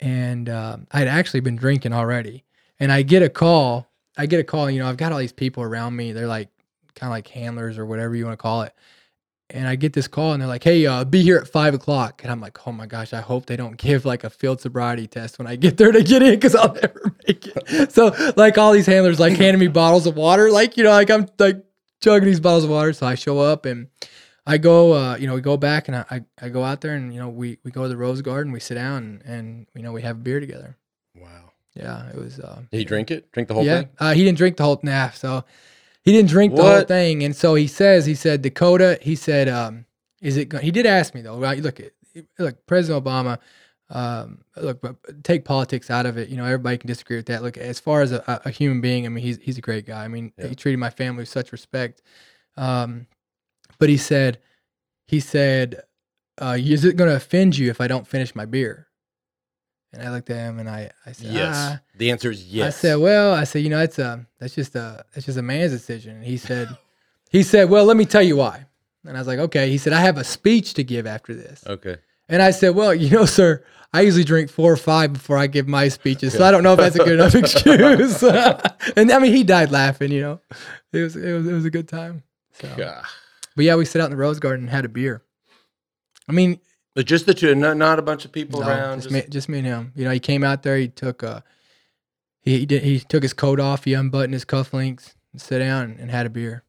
and 0.00 0.48
um, 0.50 0.86
I'd 0.92 1.08
actually 1.08 1.40
been 1.40 1.56
drinking 1.56 1.92
already. 1.92 2.44
And 2.78 2.92
I 2.92 3.02
get 3.02 3.22
a 3.22 3.28
call. 3.30 3.88
I 4.16 4.26
get 4.26 4.38
a 4.38 4.44
call. 4.44 4.70
You 4.70 4.80
know, 4.80 4.88
I've 4.88 4.96
got 4.96 5.12
all 5.12 5.18
these 5.18 5.32
people 5.32 5.62
around 5.62 5.96
me. 5.96 6.12
They're 6.12 6.26
like 6.26 6.50
kind 6.94 7.08
of 7.08 7.12
like 7.12 7.28
handlers 7.28 7.78
or 7.78 7.86
whatever 7.86 8.14
you 8.14 8.24
want 8.24 8.38
to 8.38 8.42
call 8.42 8.62
it. 8.62 8.72
And 9.50 9.68
I 9.68 9.76
get 9.76 9.92
this 9.92 10.08
call, 10.08 10.32
and 10.32 10.40
they're 10.40 10.48
like, 10.48 10.64
"Hey, 10.64 10.86
uh, 10.86 11.04
be 11.04 11.22
here 11.22 11.36
at 11.36 11.46
five 11.46 11.74
o'clock." 11.74 12.22
And 12.22 12.32
I'm 12.32 12.40
like, 12.40 12.66
"Oh 12.66 12.72
my 12.72 12.86
gosh, 12.86 13.12
I 13.12 13.20
hope 13.20 13.46
they 13.46 13.56
don't 13.56 13.76
give 13.78 14.04
like 14.04 14.24
a 14.24 14.30
field 14.30 14.60
sobriety 14.60 15.06
test 15.06 15.38
when 15.38 15.46
I 15.46 15.56
get 15.56 15.76
there 15.76 15.92
to 15.92 16.02
get 16.02 16.22
in, 16.22 16.34
because 16.34 16.54
I'll 16.54 16.72
never 16.82 17.14
make 17.28 17.46
it." 17.46 17.92
So, 17.92 18.14
like 18.36 18.56
all 18.56 18.72
these 18.72 18.86
handlers, 18.86 19.20
like 19.20 19.36
handing 19.36 19.60
me 19.60 19.68
bottles 19.68 20.06
of 20.06 20.16
water, 20.16 20.50
like 20.50 20.76
you 20.76 20.84
know, 20.84 20.90
like 20.90 21.10
I'm 21.10 21.28
like 21.38 21.62
chugging 22.02 22.26
these 22.26 22.40
bottles 22.40 22.64
of 22.64 22.70
water. 22.70 22.92
So 22.92 23.06
I 23.06 23.14
show 23.16 23.38
up 23.38 23.66
and 23.66 23.88
I 24.46 24.58
go, 24.58 24.92
uh, 24.92 25.16
you 25.16 25.26
know, 25.26 25.34
we 25.34 25.40
go 25.40 25.56
back 25.56 25.88
and 25.88 25.96
I, 25.96 26.04
I, 26.10 26.24
I 26.40 26.48
go 26.48 26.62
out 26.64 26.80
there 26.80 26.94
and 26.94 27.12
you 27.12 27.20
know 27.20 27.28
we 27.28 27.58
we 27.64 27.70
go 27.70 27.82
to 27.82 27.88
the 27.88 27.96
Rose 27.96 28.22
Garden, 28.22 28.50
we 28.52 28.60
sit 28.60 28.74
down 28.74 29.02
and, 29.04 29.22
and 29.22 29.66
you 29.74 29.82
know 29.82 29.92
we 29.92 30.02
have 30.02 30.16
a 30.16 30.20
beer 30.20 30.40
together. 30.40 30.76
wow. 31.14 31.50
Yeah, 31.74 32.08
it 32.08 32.16
was. 32.16 32.38
Uh, 32.38 32.62
Did 32.70 32.78
he 32.78 32.84
drink 32.84 33.10
it? 33.10 33.30
Drink 33.32 33.48
the 33.48 33.54
whole 33.54 33.64
yeah, 33.64 33.80
thing? 33.80 33.88
uh, 33.98 34.14
he 34.14 34.22
didn't 34.24 34.38
drink 34.38 34.56
the 34.56 34.62
whole 34.62 34.78
nah, 34.84 35.10
so 35.10 35.44
he 36.04 36.12
didn't 36.12 36.28
drink 36.28 36.54
the 36.54 36.62
whole 36.62 36.84
thing, 36.86 37.22
and 37.24 37.34
so 37.34 37.54
he 37.54 37.66
says 37.66 38.06
he 38.06 38.14
said 38.14 38.42
Dakota. 38.42 38.98
He 39.00 39.16
said, 39.16 39.48
um, 39.48 39.86
"Is 40.20 40.36
it?" 40.36 40.46
Go-? 40.50 40.58
He 40.58 40.70
did 40.70 40.86
ask 40.86 41.14
me 41.14 41.22
though. 41.22 41.38
Right? 41.38 41.60
Look, 41.62 41.80
look, 42.38 42.66
President 42.66 43.04
Obama. 43.04 43.38
Um, 43.90 44.42
look, 44.56 44.80
but 44.80 44.96
take 45.24 45.44
politics 45.44 45.90
out 45.90 46.06
of 46.06 46.16
it. 46.16 46.28
You 46.30 46.36
know, 46.38 46.44
everybody 46.44 46.78
can 46.78 46.88
disagree 46.88 47.16
with 47.16 47.26
that. 47.26 47.42
Look, 47.42 47.58
as 47.58 47.78
far 47.78 48.00
as 48.02 48.12
a, 48.12 48.24
a- 48.26 48.48
a 48.48 48.50
human 48.50 48.80
being, 48.80 49.06
I 49.06 49.08
mean, 49.10 49.22
he's 49.24 49.38
he's 49.38 49.58
a 49.58 49.62
great 49.62 49.86
guy. 49.86 50.04
I 50.04 50.08
mean, 50.08 50.32
Yeah. 50.38 50.48
he 50.48 50.54
treated 50.54 50.78
my 50.78 50.90
family 50.90 51.20
with 51.22 51.28
such 51.28 51.52
respect. 51.52 52.02
Um, 52.56 53.06
but 53.78 53.88
he 53.88 53.96
said, 53.96 54.38
he 55.06 55.20
said, 55.20 55.82
uh, 56.38 56.56
"Is 56.58 56.84
it 56.84 56.96
going 56.96 57.10
to 57.10 57.16
offend 57.16 57.58
you 57.58 57.70
if 57.70 57.80
I 57.80 57.86
don't 57.88 58.06
finish 58.06 58.34
my 58.34 58.46
beer?" 58.46 58.88
And 59.94 60.02
I 60.06 60.10
looked 60.10 60.28
at 60.30 60.36
him 60.36 60.58
and 60.58 60.68
I, 60.68 60.90
I 61.06 61.12
said, 61.12 61.28
Yes. 61.32 61.54
"Ah." 61.56 61.80
The 61.96 62.10
answer 62.10 62.30
is 62.30 62.44
yes. 62.46 62.76
I 62.76 62.78
said, 62.80 62.94
well, 62.96 63.32
I 63.34 63.44
said, 63.44 63.62
you 63.62 63.70
know, 63.70 63.78
that's 63.78 63.98
a 63.98 64.26
that's 64.40 64.54
just 64.54 64.74
a 64.74 65.04
that's 65.14 65.24
just 65.26 65.38
a 65.38 65.42
man's 65.42 65.72
decision. 65.72 66.16
And 66.16 66.24
he 66.24 66.36
said, 66.36 66.68
he 67.30 67.42
said, 67.42 67.70
well, 67.70 67.84
let 67.84 67.96
me 67.96 68.04
tell 68.04 68.22
you 68.22 68.36
why. 68.36 68.66
And 69.06 69.16
I 69.16 69.20
was 69.20 69.26
like, 69.26 69.38
okay. 69.38 69.70
He 69.70 69.78
said, 69.78 69.92
I 69.92 70.00
have 70.00 70.18
a 70.18 70.24
speech 70.24 70.74
to 70.74 70.84
give 70.84 71.06
after 71.06 71.34
this. 71.34 71.62
okay. 71.66 71.96
And 72.28 72.40
I 72.40 72.52
said, 72.52 72.74
well, 72.74 72.94
you 72.94 73.10
know, 73.10 73.26
sir, 73.26 73.62
I 73.92 74.00
usually 74.00 74.24
drink 74.24 74.50
four 74.50 74.72
or 74.72 74.76
five 74.78 75.12
before 75.12 75.36
I 75.36 75.46
give 75.46 75.68
my 75.68 75.88
speeches, 75.88 76.32
so 76.32 76.42
I 76.42 76.50
don't 76.50 76.62
know 76.62 76.72
if 76.72 76.78
that's 76.78 76.96
a 76.96 77.04
good 77.04 77.12
enough 77.20 77.34
excuse. 77.42 78.22
and 78.96 79.12
I 79.12 79.18
mean, 79.18 79.32
he 79.34 79.44
died 79.44 79.70
laughing. 79.70 80.10
You 80.10 80.20
know, 80.22 80.40
it 80.92 81.02
was 81.02 81.16
it 81.16 81.32
was 81.32 81.46
it 81.46 81.52
was 81.52 81.64
a 81.66 81.70
good 81.70 81.86
time. 81.86 82.22
So, 82.54 82.68
but 83.54 83.64
yeah, 83.64 83.76
we 83.76 83.84
sat 83.84 84.00
out 84.00 84.06
in 84.06 84.10
the 84.12 84.16
rose 84.16 84.40
garden 84.40 84.64
and 84.64 84.70
had 84.70 84.84
a 84.84 84.88
beer. 84.88 85.22
I 86.28 86.32
mean, 86.32 86.58
But 86.94 87.06
just 87.06 87.26
the 87.26 87.34
two, 87.34 87.54
not, 87.54 87.76
not 87.76 87.98
a 87.98 88.02
bunch 88.02 88.24
of 88.24 88.32
people 88.32 88.60
no, 88.60 88.68
around. 88.68 89.02
just, 89.02 89.10
Just, 89.10 89.26
me, 89.26 89.30
just 89.30 89.48
me 89.48 89.58
and 89.58 89.66
him. 89.66 89.92
You 89.96 90.04
know, 90.04 90.10
he 90.10 90.20
came 90.20 90.44
out 90.44 90.62
there. 90.62 90.76
He 90.76 90.88
took 90.88 91.22
uh, 91.22 91.40
he 92.40 92.60
he, 92.60 92.66
did, 92.66 92.82
he 92.82 93.00
took 93.00 93.22
his 93.22 93.32
coat 93.32 93.58
off. 93.58 93.84
He 93.84 93.94
unbuttoned 93.94 94.34
his 94.34 94.44
cufflinks 94.44 95.14
and 95.32 95.40
sat 95.40 95.58
down 95.58 95.96
and 95.98 96.10
had 96.10 96.26
a 96.26 96.30
beer. 96.30 96.62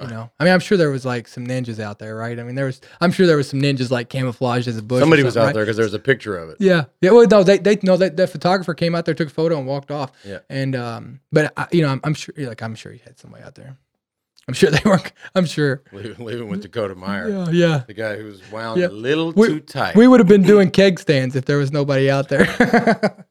You 0.00 0.06
know, 0.06 0.30
I 0.38 0.44
mean, 0.44 0.52
I'm 0.52 0.60
sure 0.60 0.76
there 0.76 0.90
was 0.90 1.06
like 1.06 1.26
some 1.26 1.46
ninjas 1.46 1.80
out 1.80 1.98
there, 1.98 2.14
right? 2.14 2.38
I 2.38 2.42
mean, 2.44 2.54
there 2.54 2.66
was. 2.66 2.80
I'm 3.00 3.10
sure 3.10 3.26
there 3.26 3.38
was 3.38 3.48
some 3.48 3.60
ninjas 3.60 3.90
like 3.90 4.10
camouflaged 4.10 4.68
as 4.68 4.76
a 4.76 4.82
bush. 4.82 5.00
somebody 5.00 5.22
was 5.22 5.36
out 5.36 5.46
right? 5.46 5.54
there 5.54 5.64
because 5.64 5.78
there's 5.78 5.94
a 5.94 5.98
picture 5.98 6.36
of 6.36 6.50
it. 6.50 6.58
Yeah, 6.60 6.84
yeah. 7.00 7.10
Well, 7.10 7.26
no, 7.26 7.42
they 7.42 7.56
they 7.56 7.78
no, 7.82 7.96
that 7.96 8.16
the 8.16 8.26
photographer 8.26 8.74
came 8.74 8.94
out 8.94 9.06
there, 9.06 9.14
took 9.14 9.28
a 9.28 9.32
photo, 9.32 9.58
and 9.58 9.66
walked 9.66 9.90
off. 9.90 10.12
Yeah. 10.24 10.40
And 10.50 10.76
um, 10.76 11.20
but 11.32 11.52
I, 11.56 11.66
you 11.72 11.82
know, 11.82 11.88
I'm, 11.88 12.00
I'm 12.04 12.14
sure, 12.14 12.34
like, 12.36 12.62
I'm 12.62 12.74
sure 12.74 12.92
he 12.92 12.98
had 12.98 13.18
somebody 13.18 13.42
out 13.42 13.54
there. 13.54 13.78
I'm 14.48 14.54
sure 14.54 14.70
they 14.70 14.80
weren't. 14.84 15.12
I'm 15.34 15.44
sure. 15.46 15.82
Leaving, 15.92 16.24
leaving 16.24 16.48
with 16.48 16.62
Dakota 16.62 16.94
Meyer, 16.94 17.28
Yeah, 17.28 17.50
yeah. 17.50 17.82
the 17.86 17.94
guy 17.94 18.16
who's 18.16 18.40
wound 18.50 18.80
Yeah. 18.80 18.86
a 18.86 18.88
little 18.88 19.32
We- 19.32 19.46
too 19.48 19.60
tight. 19.60 19.94
We 19.94 20.08
would 20.08 20.18
have 20.20 20.26
been 20.28 20.42
doing 20.42 20.70
keg 20.70 20.98
stands 20.98 21.36
if 21.36 21.44
there 21.44 21.58
was 21.58 21.70
nobody 21.70 22.10
out 22.10 22.28
there. 22.28 22.46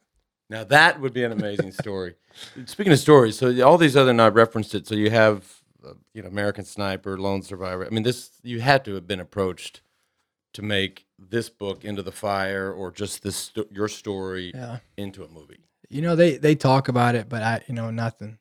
Now 0.49 0.63
that 0.63 1.01
would 1.01 1.11
be 1.13 1.23
an 1.25 1.33
amazing 1.33 1.71
story. 1.73 2.15
Speaking 2.65 2.93
of 2.93 2.99
stories, 2.99 3.37
so 3.37 3.61
all 3.67 3.77
these 3.77 3.97
other, 3.97 4.11
and 4.11 4.21
I 4.21 4.29
referenced 4.29 4.73
it. 4.75 4.87
So 4.87 4.95
you 4.95 5.09
have, 5.09 5.61
uh, 5.85 5.93
you 6.13 6.21
know, 6.21 6.29
American 6.29 6.63
Sniper, 6.63 7.17
Lone 7.17 7.41
Survivor. 7.41 7.85
I 7.85 7.89
mean, 7.89 8.03
this 8.03 8.31
you 8.43 8.61
had 8.61 8.85
to 8.85 8.93
have 8.95 9.05
been 9.05 9.19
approached 9.19 9.81
to 10.53 10.61
make 10.61 11.05
this 11.19 11.49
book 11.49 11.83
into 11.83 12.01
the 12.01 12.13
fire, 12.13 12.71
or 12.71 12.91
just 12.91 13.23
this 13.23 13.51
your 13.71 13.89
story 13.89 14.51
yeah. 14.55 14.79
into 14.95 15.23
a 15.23 15.27
movie. 15.27 15.59
You 15.89 16.01
know, 16.01 16.15
they 16.15 16.37
they 16.37 16.55
talk 16.55 16.87
about 16.87 17.15
it, 17.15 17.27
but 17.27 17.43
I, 17.43 17.61
you 17.67 17.73
know, 17.73 17.91
nothing, 17.91 18.37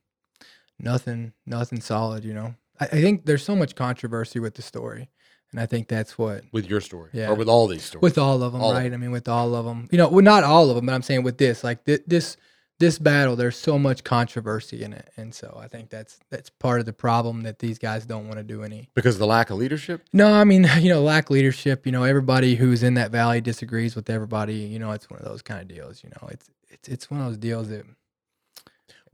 nothing, 0.79 1.33
nothing 1.45 1.81
solid. 1.81 2.25
You 2.25 2.35
know, 2.35 2.55
I, 2.81 2.85
I 2.85 3.01
think 3.01 3.27
there's 3.27 3.45
so 3.45 3.57
much 3.57 3.75
controversy 3.75 4.39
with 4.41 4.55
the 4.55 4.63
story, 4.63 5.09
and 5.53 5.61
I 5.61 5.67
think 5.67 5.89
that's 5.89 6.19
what 6.19 6.45
With 6.53 6.69
your 6.69 6.81
story, 6.81 7.11
Yeah. 7.13 7.29
or 7.31 7.35
with 7.35 7.49
all 7.49 7.67
these 7.67 7.85
stories. 7.85 8.03
with 8.03 8.19
all 8.19 8.43
of 8.43 8.53
them, 8.53 8.63
All 8.63 8.71
of 8.73 8.77
right? 8.77 8.93
I 8.93 8.97
mean, 8.97 9.11
with 9.11 9.29
all 9.29 9.55
of 9.55 9.65
them, 9.65 9.89
you 9.91 9.99
know, 9.99 10.09
well, 10.09 10.25
not 10.25 10.45
all 10.45 10.69
of 10.71 10.77
them, 10.77 10.87
but 10.87 10.93
I'm 10.95 11.03
saying 11.03 11.23
with 11.23 11.39
this, 11.39 11.63
like 11.65 11.85
thi- 11.85 12.01
this 12.07 12.37
this 12.79 12.99
battle, 12.99 13.37
there's 13.37 13.57
so 13.57 13.79
much 13.79 14.05
controversy 14.05 14.83
in 14.83 14.93
it, 14.93 15.09
and 15.17 15.35
so 15.35 15.59
I 15.59 15.67
think 15.67 15.89
that's 15.89 16.19
that's 16.31 16.51
part 16.51 16.79
of 16.81 16.85
the 16.85 16.93
problem 16.93 17.43
that 17.45 17.59
these 17.59 17.79
guys 17.79 18.05
don't 18.05 18.27
want 18.27 18.37
to 18.37 18.43
do 18.45 18.63
any. 18.65 18.91
because 18.95 19.15
of 19.15 19.19
the 19.21 19.27
lack 19.27 19.49
of 19.49 19.57
leadership. 19.57 20.03
No, 20.13 20.31
I 20.35 20.45
mean, 20.45 20.69
you 20.81 20.91
know, 20.91 21.01
lack 21.03 21.31
leadership. 21.31 21.87
You 21.87 21.93
know, 21.93 22.03
everybody 22.05 22.55
who's 22.57 22.83
in 22.83 22.93
that 22.95 23.11
valley 23.11 23.41
disagrees 23.41 23.97
with 23.97 24.11
everybody. 24.11 24.57
You 24.57 24.79
know, 24.79 24.91
it's 24.93 25.09
one 25.09 25.19
of 25.19 25.25
those 25.25 25.41
kind 25.41 25.63
of 25.63 25.69
deals. 25.69 26.05
You 26.05 26.11
know, 26.11 26.29
it's 26.29 26.51
it's 26.69 26.89
it's 26.89 27.11
one 27.11 27.21
of 27.21 27.27
those 27.29 27.39
deals 27.39 27.71
that. 27.71 27.87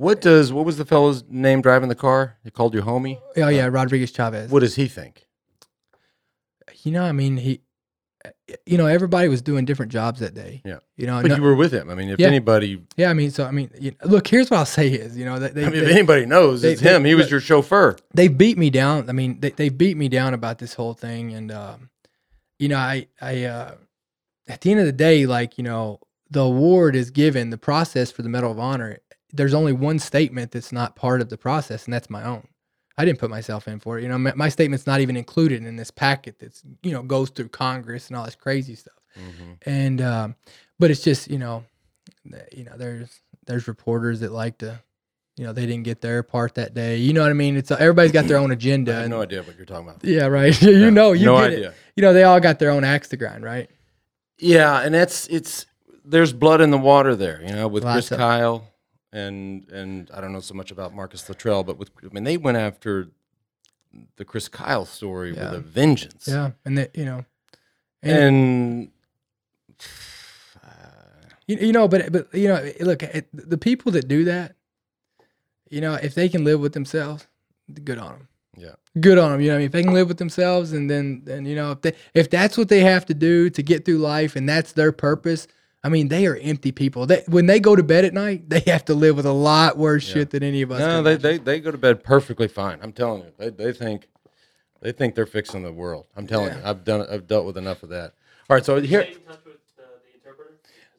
What 0.02 0.20
does 0.20 0.52
what 0.52 0.64
was 0.64 0.78
the 0.78 0.84
fellow's 0.84 1.22
name 1.28 1.62
driving 1.62 1.88
the 1.88 1.94
car? 1.94 2.36
He 2.42 2.50
called 2.50 2.74
you 2.74 2.82
homie. 2.82 3.20
Oh 3.36 3.46
yeah, 3.48 3.66
Rodriguez 3.66 4.10
Chavez. 4.10 4.50
What 4.50 4.60
does 4.60 4.74
he 4.74 4.88
think? 4.88 5.26
you 6.84 6.90
know, 6.90 7.04
I 7.04 7.12
mean, 7.12 7.36
he, 7.36 7.60
you 8.66 8.76
know, 8.76 8.86
everybody 8.86 9.28
was 9.28 9.40
doing 9.42 9.64
different 9.64 9.92
jobs 9.92 10.18
that 10.18 10.34
day. 10.34 10.60
Yeah. 10.64 10.78
You 10.96 11.06
know, 11.06 11.22
But 11.22 11.28
no- 11.28 11.36
you 11.36 11.42
were 11.42 11.54
with 11.54 11.72
him. 11.72 11.88
I 11.90 11.94
mean, 11.94 12.08
if 12.08 12.18
Yeah. 12.18 12.26
anybody, 12.26 12.82
yeah, 12.96 13.10
I 13.10 13.14
mean, 13.14 13.30
so 13.30 13.44
I 13.44 13.52
mean, 13.52 13.70
you 13.78 13.92
look, 14.04 14.26
here's 14.26 14.50
what 14.50 14.56
I'll 14.58 14.66
say 14.66 14.88
is, 14.88 15.16
you 15.16 15.24
know, 15.24 15.38
that 15.38 15.54
they, 15.54 15.64
I 15.64 15.70
mean, 15.70 15.84
if 15.84 15.88
anybody 15.90 16.26
knows, 16.26 16.62
they- 16.62 16.72
it's 16.72 16.80
they- 16.82 16.92
him. 16.96 17.04
He 17.04 17.14
was 17.14 17.30
your 17.30 17.38
chauffeur. 17.38 17.96
they 18.14 18.26
beat 18.26 18.58
me 18.58 18.70
down. 18.70 19.08
I 19.08 19.12
mean, 19.12 19.38
they, 19.38 19.50
they 19.50 19.68
beat 19.68 19.96
me 19.96 20.08
down 20.08 20.34
about 20.34 20.58
this 20.58 20.74
whole 20.74 20.94
thing. 20.94 21.32
And, 21.32 21.52
um, 21.52 21.90
you 22.58 22.66
know, 22.68 22.78
I, 22.78 23.06
I, 23.20 23.44
uh, 23.44 23.74
at 24.48 24.62
the 24.62 24.72
end 24.72 24.80
of 24.80 24.86
the 24.86 24.92
day, 24.92 25.26
like, 25.26 25.56
you 25.58 25.62
know, 25.62 26.00
the 26.30 26.40
award 26.40 26.96
is 26.96 27.10
given, 27.10 27.50
the 27.50 27.58
process 27.58 28.10
for 28.10 28.22
the 28.22 28.28
Medal 28.28 28.50
of 28.50 28.58
Honor, 28.58 28.98
there's 29.32 29.54
only 29.54 29.72
one 29.72 29.98
statement 29.98 30.50
that's 30.52 30.72
not 30.72 30.96
part 30.96 31.20
of 31.20 31.28
the 31.30 31.38
process, 31.38 31.84
and 31.86 31.92
that's 31.94 32.10
my 32.10 32.22
own. 32.24 32.46
I 32.98 33.04
didn't 33.06 33.18
put 33.18 33.30
myself 33.30 33.66
in 33.68 33.80
for 33.80 33.98
it. 33.98 34.02
You 34.02 34.08
know, 34.08 34.18
my, 34.18 34.32
my 34.34 34.48
statement's 34.50 34.86
not 34.86 35.00
even 35.00 35.16
included 35.16 35.64
in 35.64 35.76
this 35.76 35.90
packet 35.90 36.38
that's 36.38 36.62
you 36.82 36.92
know 36.92 37.02
goes 37.02 37.30
through 37.30 37.48
Congress 37.48 38.08
and 38.08 38.16
all 38.16 38.24
this 38.24 38.34
crazy 38.34 38.74
stuff. 38.74 38.94
Mhm. 39.18 39.56
And 39.66 40.00
um, 40.02 40.36
but 40.78 40.90
it's 40.90 41.02
just 41.02 41.30
you 41.30 41.38
know, 41.38 41.64
you 42.52 42.64
know, 42.64 42.76
there's 42.76 43.20
there's 43.46 43.66
reporters 43.68 44.20
that 44.20 44.30
like 44.32 44.58
to, 44.58 44.80
you 45.36 45.44
know, 45.44 45.52
they 45.52 45.66
didn't 45.66 45.84
get 45.84 46.00
their 46.02 46.22
part 46.22 46.54
that 46.56 46.74
day. 46.74 46.96
You 46.98 47.12
know 47.14 47.22
what 47.22 47.30
I 47.30 47.34
mean? 47.34 47.56
It's 47.56 47.70
everybody's 47.70 48.12
got 48.12 48.26
their 48.26 48.36
own 48.38 48.50
I 48.52 48.54
agenda. 48.54 48.92
have 48.94 49.08
no 49.10 49.22
idea 49.22 49.42
what 49.42 49.56
you're 49.56 49.64
talking 49.66 49.88
about. 49.88 50.04
yeah, 50.04 50.26
right. 50.26 50.60
you 50.62 50.70
Yeah, 50.72 50.90
know, 50.90 51.12
you 51.12 51.26
no 51.26 51.38
get 51.40 51.52
it. 51.52 51.56
idea. 51.56 51.74
You 51.96 52.02
know, 52.02 52.12
they 52.12 52.24
all 52.24 52.40
got 52.40 52.58
their 52.58 52.70
own 52.70 52.84
axe 52.84 53.08
to 53.08 53.16
grind, 53.16 53.42
right? 53.44 53.70
Yeah, 54.38 54.80
and 54.80 54.94
that's 54.94 55.26
it's 55.28 55.66
there's 56.04 56.32
blood 56.32 56.60
in 56.60 56.70
the 56.70 56.78
water 56.78 57.14
there, 57.16 57.40
you 57.42 57.52
know, 57.54 57.68
with 57.68 57.84
Lots 57.84 58.08
Chris 58.08 58.18
Kyle 58.18 58.68
and 59.12 59.68
and 59.70 60.10
I 60.12 60.20
don't 60.20 60.32
know 60.32 60.40
so 60.40 60.54
much 60.54 60.70
about 60.70 60.94
Marcus 60.94 61.28
Luttrell, 61.28 61.64
but 61.64 61.78
with 61.78 61.90
I 62.02 62.12
mean 62.12 62.24
they 62.24 62.36
went 62.36 62.56
after 62.58 63.08
the 64.16 64.24
Chris 64.24 64.48
Kyle 64.48 64.86
story 64.86 65.34
Yeah. 65.34 65.50
with 65.50 65.60
a 65.60 65.60
vengeance. 65.60 66.26
Yeah, 66.28 66.52
and 66.64 66.78
that 66.78 66.96
you 66.96 67.04
know, 67.04 67.24
and, 68.02 68.18
And 68.18 68.88
you, 71.46 71.56
you 71.58 71.72
know, 71.72 71.88
but 71.88 72.10
but 72.12 72.32
you 72.34 72.48
know, 72.48 72.72
look, 72.80 73.02
it, 73.02 73.28
the 73.32 73.58
people 73.58 73.92
that 73.92 74.08
do 74.08 74.24
that, 74.24 74.54
you 75.70 75.80
know, 75.80 75.94
if 75.94 76.14
they 76.14 76.28
can 76.28 76.44
live 76.44 76.60
with 76.60 76.72
themselves, 76.72 77.26
good 77.84 77.98
on 77.98 78.12
them. 78.12 78.28
yeah. 78.56 78.72
Good 79.00 79.18
on 79.18 79.32
them. 79.32 79.40
You 79.40 79.48
know, 79.48 79.54
what 79.54 79.56
I 79.56 79.58
mean, 79.60 79.66
if 79.66 79.72
they 79.72 79.82
can 79.82 79.92
live 79.94 80.08
with 80.08 80.18
themselves, 80.18 80.72
and 80.72 80.88
then 80.90 81.22
then 81.24 81.44
you 81.46 81.54
know, 81.56 81.72
if 81.72 81.80
they 81.82 81.92
if 82.14 82.30
that's 82.30 82.56
what 82.58 82.68
they 82.68 82.80
have 82.80 83.06
to 83.06 83.14
do 83.14 83.50
to 83.50 83.62
get 83.62 83.84
through 83.84 83.98
life, 83.98 84.36
and 84.36 84.48
that's 84.48 84.72
their 84.72 84.92
purpose. 84.92 85.46
I 85.84 85.88
mean, 85.88 86.08
they 86.08 86.26
are 86.26 86.36
empty 86.36 86.70
people. 86.70 87.06
They 87.06 87.24
when 87.26 87.46
they 87.46 87.58
go 87.58 87.74
to 87.74 87.82
bed 87.82 88.04
at 88.04 88.14
night, 88.14 88.48
they 88.48 88.60
have 88.68 88.84
to 88.86 88.94
live 88.94 89.16
with 89.16 89.26
a 89.26 89.32
lot 89.32 89.76
worse 89.76 90.06
Yeah. 90.08 90.14
shit 90.14 90.30
than 90.30 90.42
any 90.42 90.62
of 90.62 90.70
us. 90.70 90.78
No, 90.80 91.02
they, 91.02 91.12
imagine. 91.14 91.22
they 91.22 91.38
they 91.38 91.60
go 91.60 91.70
to 91.72 91.78
bed 91.78 92.04
perfectly 92.04 92.48
fine. 92.48 92.78
I'm 92.82 92.92
telling 92.92 93.22
you. 93.24 93.32
They 93.36 93.50
they 93.50 93.72
think 93.72 94.08
they 94.80 94.92
think 94.92 95.14
they're 95.14 95.26
fixing 95.26 95.62
the 95.62 95.72
world. 95.72 96.06
I'm 96.16 96.26
telling 96.26 96.48
Yeah. 96.48 96.58
you. 96.58 96.62
I've 96.64 96.84
done 96.84 97.06
I've 97.10 97.26
dealt 97.26 97.46
with 97.46 97.56
enough 97.56 97.82
of 97.82 97.88
that. 97.90 98.14
All 98.48 98.56
right, 98.56 98.64
so 98.64 98.80
here 98.80 99.02
Stay 99.02 99.12
in 99.14 99.18
touch 99.20 99.38
with 99.44 99.54
uh, 99.78 99.82
the 100.04 100.14
interpreter? 100.18 100.50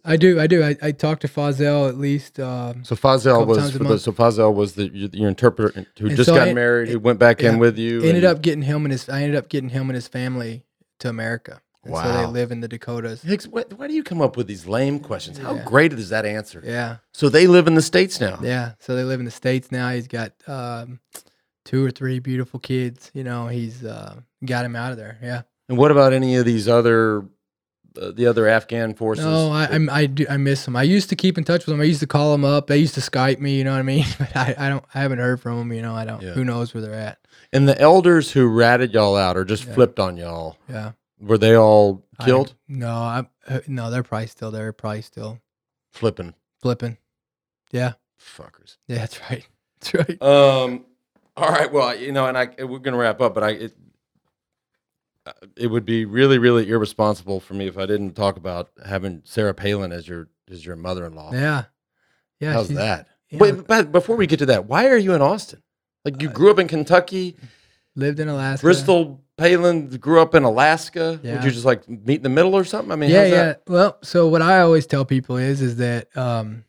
I 0.04 0.18
do. 0.18 0.40
I 0.40 0.48
do. 0.48 0.64
I, 0.64 0.76
I 0.82 0.92
talked 0.92 1.22
to 1.22 1.28
Fazel 1.30 1.88
at 1.88 1.98
least. 1.98 2.40
Um, 2.40 2.84
So 2.84 2.96
Fazel 2.96 3.46
was 3.48 3.72
for 3.72 3.80
the, 3.84 4.00
so 4.00 4.12
Fazel 4.12 4.54
was 4.54 4.74
the 4.74 4.88
your, 4.90 5.10
your 5.14 5.30
interpreter 5.30 5.86
who 6.00 6.08
And 6.08 6.16
just 6.18 6.28
so 6.30 6.36
got 6.36 6.50
I- 6.50 6.54
married, 6.54 6.90
who 6.90 7.00
went 7.00 7.20
back 7.20 7.42
yeah. 7.42 7.52
in 7.52 7.60
with 7.60 7.78
you. 7.78 8.00
ended 8.00 8.16
and- 8.18 8.26
up 8.26 8.42
getting 8.42 8.64
him 8.64 8.84
and 8.86 8.92
his. 8.92 9.08
I 9.08 9.22
ended 9.24 9.38
up 9.38 9.48
getting 9.48 9.70
him 9.70 9.84
and 9.90 9.96
his 9.96 10.08
family 10.10 10.66
to 11.00 11.08
America. 11.10 11.62
And 11.86 11.96
So 11.96 12.14
they 12.14 12.26
live 12.26 12.52
in 12.52 12.62
the 12.62 12.68
Dakotas. 12.68 13.22
Hicks, 13.24 13.46
why, 13.48 13.64
why 13.76 13.88
do 13.88 13.94
you 13.94 14.04
come 14.04 14.22
up 14.22 14.38
with 14.38 14.48
these 14.48 14.66
lame 14.66 15.00
questions? 15.00 15.38
How 15.38 15.56
Yeah. 15.56 15.64
great 15.66 15.92
is 15.94 16.10
that 16.10 16.26
answer? 16.26 16.62
Yeah. 16.66 16.98
So 17.14 17.28
they 17.30 17.46
live 17.48 17.68
in 17.68 17.76
the 17.76 17.82
states 17.82 18.20
now. 18.22 18.40
Yeah. 18.42 18.74
So 18.80 18.96
they 18.96 19.04
live 19.04 19.20
in 19.20 19.26
the 19.26 19.32
states 19.32 19.72
now. 19.72 19.90
He's 19.90 20.08
got 20.08 20.32
um, 20.48 21.00
two 21.66 21.86
or 21.86 21.92
three 21.92 22.20
beautiful 22.20 22.60
kids. 22.60 23.12
You 23.14 23.24
know, 23.26 23.48
he's 23.48 23.84
uh, 23.84 24.16
got 24.46 24.64
him 24.66 24.76
out 24.76 24.92
of 24.92 24.98
there. 24.98 25.18
Yeah. 25.22 25.42
And 25.70 25.78
what 25.78 25.92
about 25.92 26.14
any 26.14 26.36
of 26.38 26.46
these 26.46 26.68
other, 26.70 27.26
uh, 28.02 28.12
the 28.14 28.28
other 28.28 28.48
Afghan 28.48 28.94
forces? 28.94 29.26
No, 29.26 29.52
I 29.52 29.68
I'm, 29.68 29.90
I 29.90 30.06
do 30.06 30.26
I 30.30 30.38
miss 30.38 30.64
them. 30.66 30.76
I 30.76 30.84
used 30.84 31.10
to 31.10 31.16
keep 31.16 31.38
in 31.38 31.44
touch 31.44 31.66
with 31.66 31.74
them. 31.74 31.82
I 31.82 31.86
used 31.86 32.00
to 32.02 32.08
call 32.08 32.32
them 32.32 32.46
up. 32.46 32.68
They 32.68 32.78
used 32.78 32.96
to 32.96 33.02
Skype 33.02 33.40
me. 33.40 33.58
You 33.58 33.64
know 33.66 33.72
what 33.74 33.80
I 33.80 33.84
mean? 33.84 34.06
But 34.20 34.36
I, 34.38 34.56
I 34.58 34.70
don't. 34.70 34.84
I 34.96 35.00
haven't 35.02 35.20
heard 35.20 35.42
from 35.42 35.58
them. 35.60 35.74
You 35.74 35.82
know. 35.82 35.96
I 35.96 36.06
don't. 36.06 36.22
Yeah. 36.22 36.32
Who 36.32 36.44
knows 36.46 36.74
where 36.74 36.82
they're 36.82 36.94
at? 36.94 37.20
and 37.52 37.68
the 37.70 37.80
elders 37.80 38.32
who 38.32 38.48
ratted 38.48 38.94
y'all 38.94 39.16
out 39.16 39.38
or 39.38 39.46
just 39.46 39.66
Yeah. 39.68 39.74
flipped 39.76 40.00
on 40.00 40.18
y'all, 40.18 40.58
Yeah. 40.68 40.94
Were 41.24 41.38
they 41.38 41.56
all 41.58 42.06
I- 42.20 42.26
killed? 42.26 42.56
no. 42.68 42.90
I 42.90 43.26
uh, 43.48 43.60
no. 43.68 43.90
They're 43.90 44.04
probably 44.04 44.28
still 44.28 44.52
there. 44.52 44.72
Probably 44.74 45.02
still 45.02 45.40
Flipping 45.92 46.34
flipping. 46.62 46.98
Yeah. 47.72 47.94
fuckers. 48.20 48.78
Yeah. 48.88 48.98
That's 49.00 49.20
right. 49.30 49.46
That's 49.82 49.94
right. 50.10 50.22
Um. 50.22 50.86
All 51.36 51.50
right. 51.50 51.72
Well, 51.72 51.96
you 51.96 52.12
know, 52.12 52.26
and 52.28 52.38
I 52.38 52.50
we're 52.64 52.80
gonna 52.80 52.98
wrap 52.98 53.20
up, 53.22 53.34
but 53.34 53.44
I 53.44 53.50
it, 53.52 53.74
uh, 55.26 55.32
it 55.56 55.68
would 55.68 55.86
be 55.86 56.06
really, 56.06 56.38
really 56.38 56.70
irresponsible 56.70 57.40
for 57.40 57.54
me 57.54 57.68
if 57.68 57.78
I 57.78 57.86
didn't 57.86 58.14
talk 58.14 58.38
about 58.38 58.70
having 58.86 59.22
Sarah 59.26 59.54
Palin 59.54 59.92
as 59.92 60.08
your 60.08 60.30
as 60.52 60.66
your 60.66 60.76
mother-in-law. 60.76 61.32
Yeah. 61.34 61.64
Yeah. 62.40 62.54
How's 62.54 62.68
she's- 62.68 62.78
that? 62.78 63.08
yeah, 63.30 63.40
Wait, 63.40 63.68
but 63.68 63.92
before 63.92 64.16
we 64.16 64.28
get 64.28 64.40
to 64.40 64.46
that, 64.48 64.66
why 64.66 64.88
are 64.88 64.98
you 64.98 65.14
in 65.14 65.22
Austin? 65.22 65.62
Like 66.06 66.22
you 66.22 66.28
grew 66.30 66.52
up 66.52 66.60
in 66.60 66.68
Kentucky, 66.68 67.38
Lived 67.96 68.20
in 68.20 68.28
Alaska. 68.28 68.66
Bristol 68.66 69.23
Palin 69.44 69.88
grew 69.98 70.22
up 70.22 70.34
in 70.36 70.44
Alaska. 70.44 71.20
Would 71.24 71.44
you 71.44 71.52
just 71.52 71.66
like 71.66 71.88
meet 71.90 72.16
in 72.18 72.24
the 72.24 72.30
middle 72.30 72.56
or 72.56 72.64
something? 72.64 72.92
I 72.92 72.96
mean, 72.96 73.10
yeah, 73.10 73.26
yeah. 73.26 73.30
that? 73.46 73.64
Well, 73.68 73.98
so 74.02 74.28
what 74.28 74.42
I 74.42 74.62
always 74.62 74.86
tell 74.88 75.04
people 75.06 75.38
is, 75.38 75.62
is 75.62 75.76
that 75.78 76.16
um, 76.18 76.64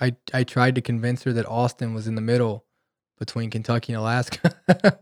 I 0.00 0.16
I 0.32 0.44
tried 0.44 0.74
to 0.76 0.80
convince 0.80 1.22
her 1.24 1.32
that 1.34 1.46
Austin 1.46 1.92
was 1.94 2.06
in 2.08 2.14
the 2.14 2.20
middle 2.22 2.64
between 3.18 3.50
Kentucky 3.50 3.92
and 3.92 4.00
Alaska. 4.00 4.54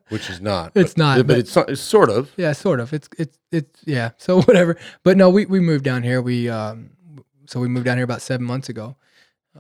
Which 0.09 0.29
is 0.31 0.41
not. 0.41 0.73
It's 0.75 0.95
but, 0.95 0.99
not, 0.99 1.17
But, 1.19 1.27
but- 1.29 1.39
it's, 1.39 1.57
it's 1.57 1.81
sort 1.81 2.11
of. 2.11 2.31
yeah, 2.37 2.53
sort 2.53 2.81
of. 2.81 2.93
It's 2.93 3.09
it's 3.19 3.39
it's 3.53 3.81
yeah. 3.87 4.11
So 4.19 4.43
whatever. 4.47 4.77
But 5.03 5.17
no, 5.17 5.31
we 5.31 5.47
we 5.47 5.61
moved 5.61 5.85
down 5.85 6.03
here. 6.03 6.21
We 6.23 6.49
um, 6.49 6.91
so 7.47 7.61
we 7.61 7.69
moved 7.69 7.87
down 7.87 7.97
here 7.99 8.05
about 8.05 8.23
seven 8.23 8.47
months 8.47 8.69
ago. 8.69 8.97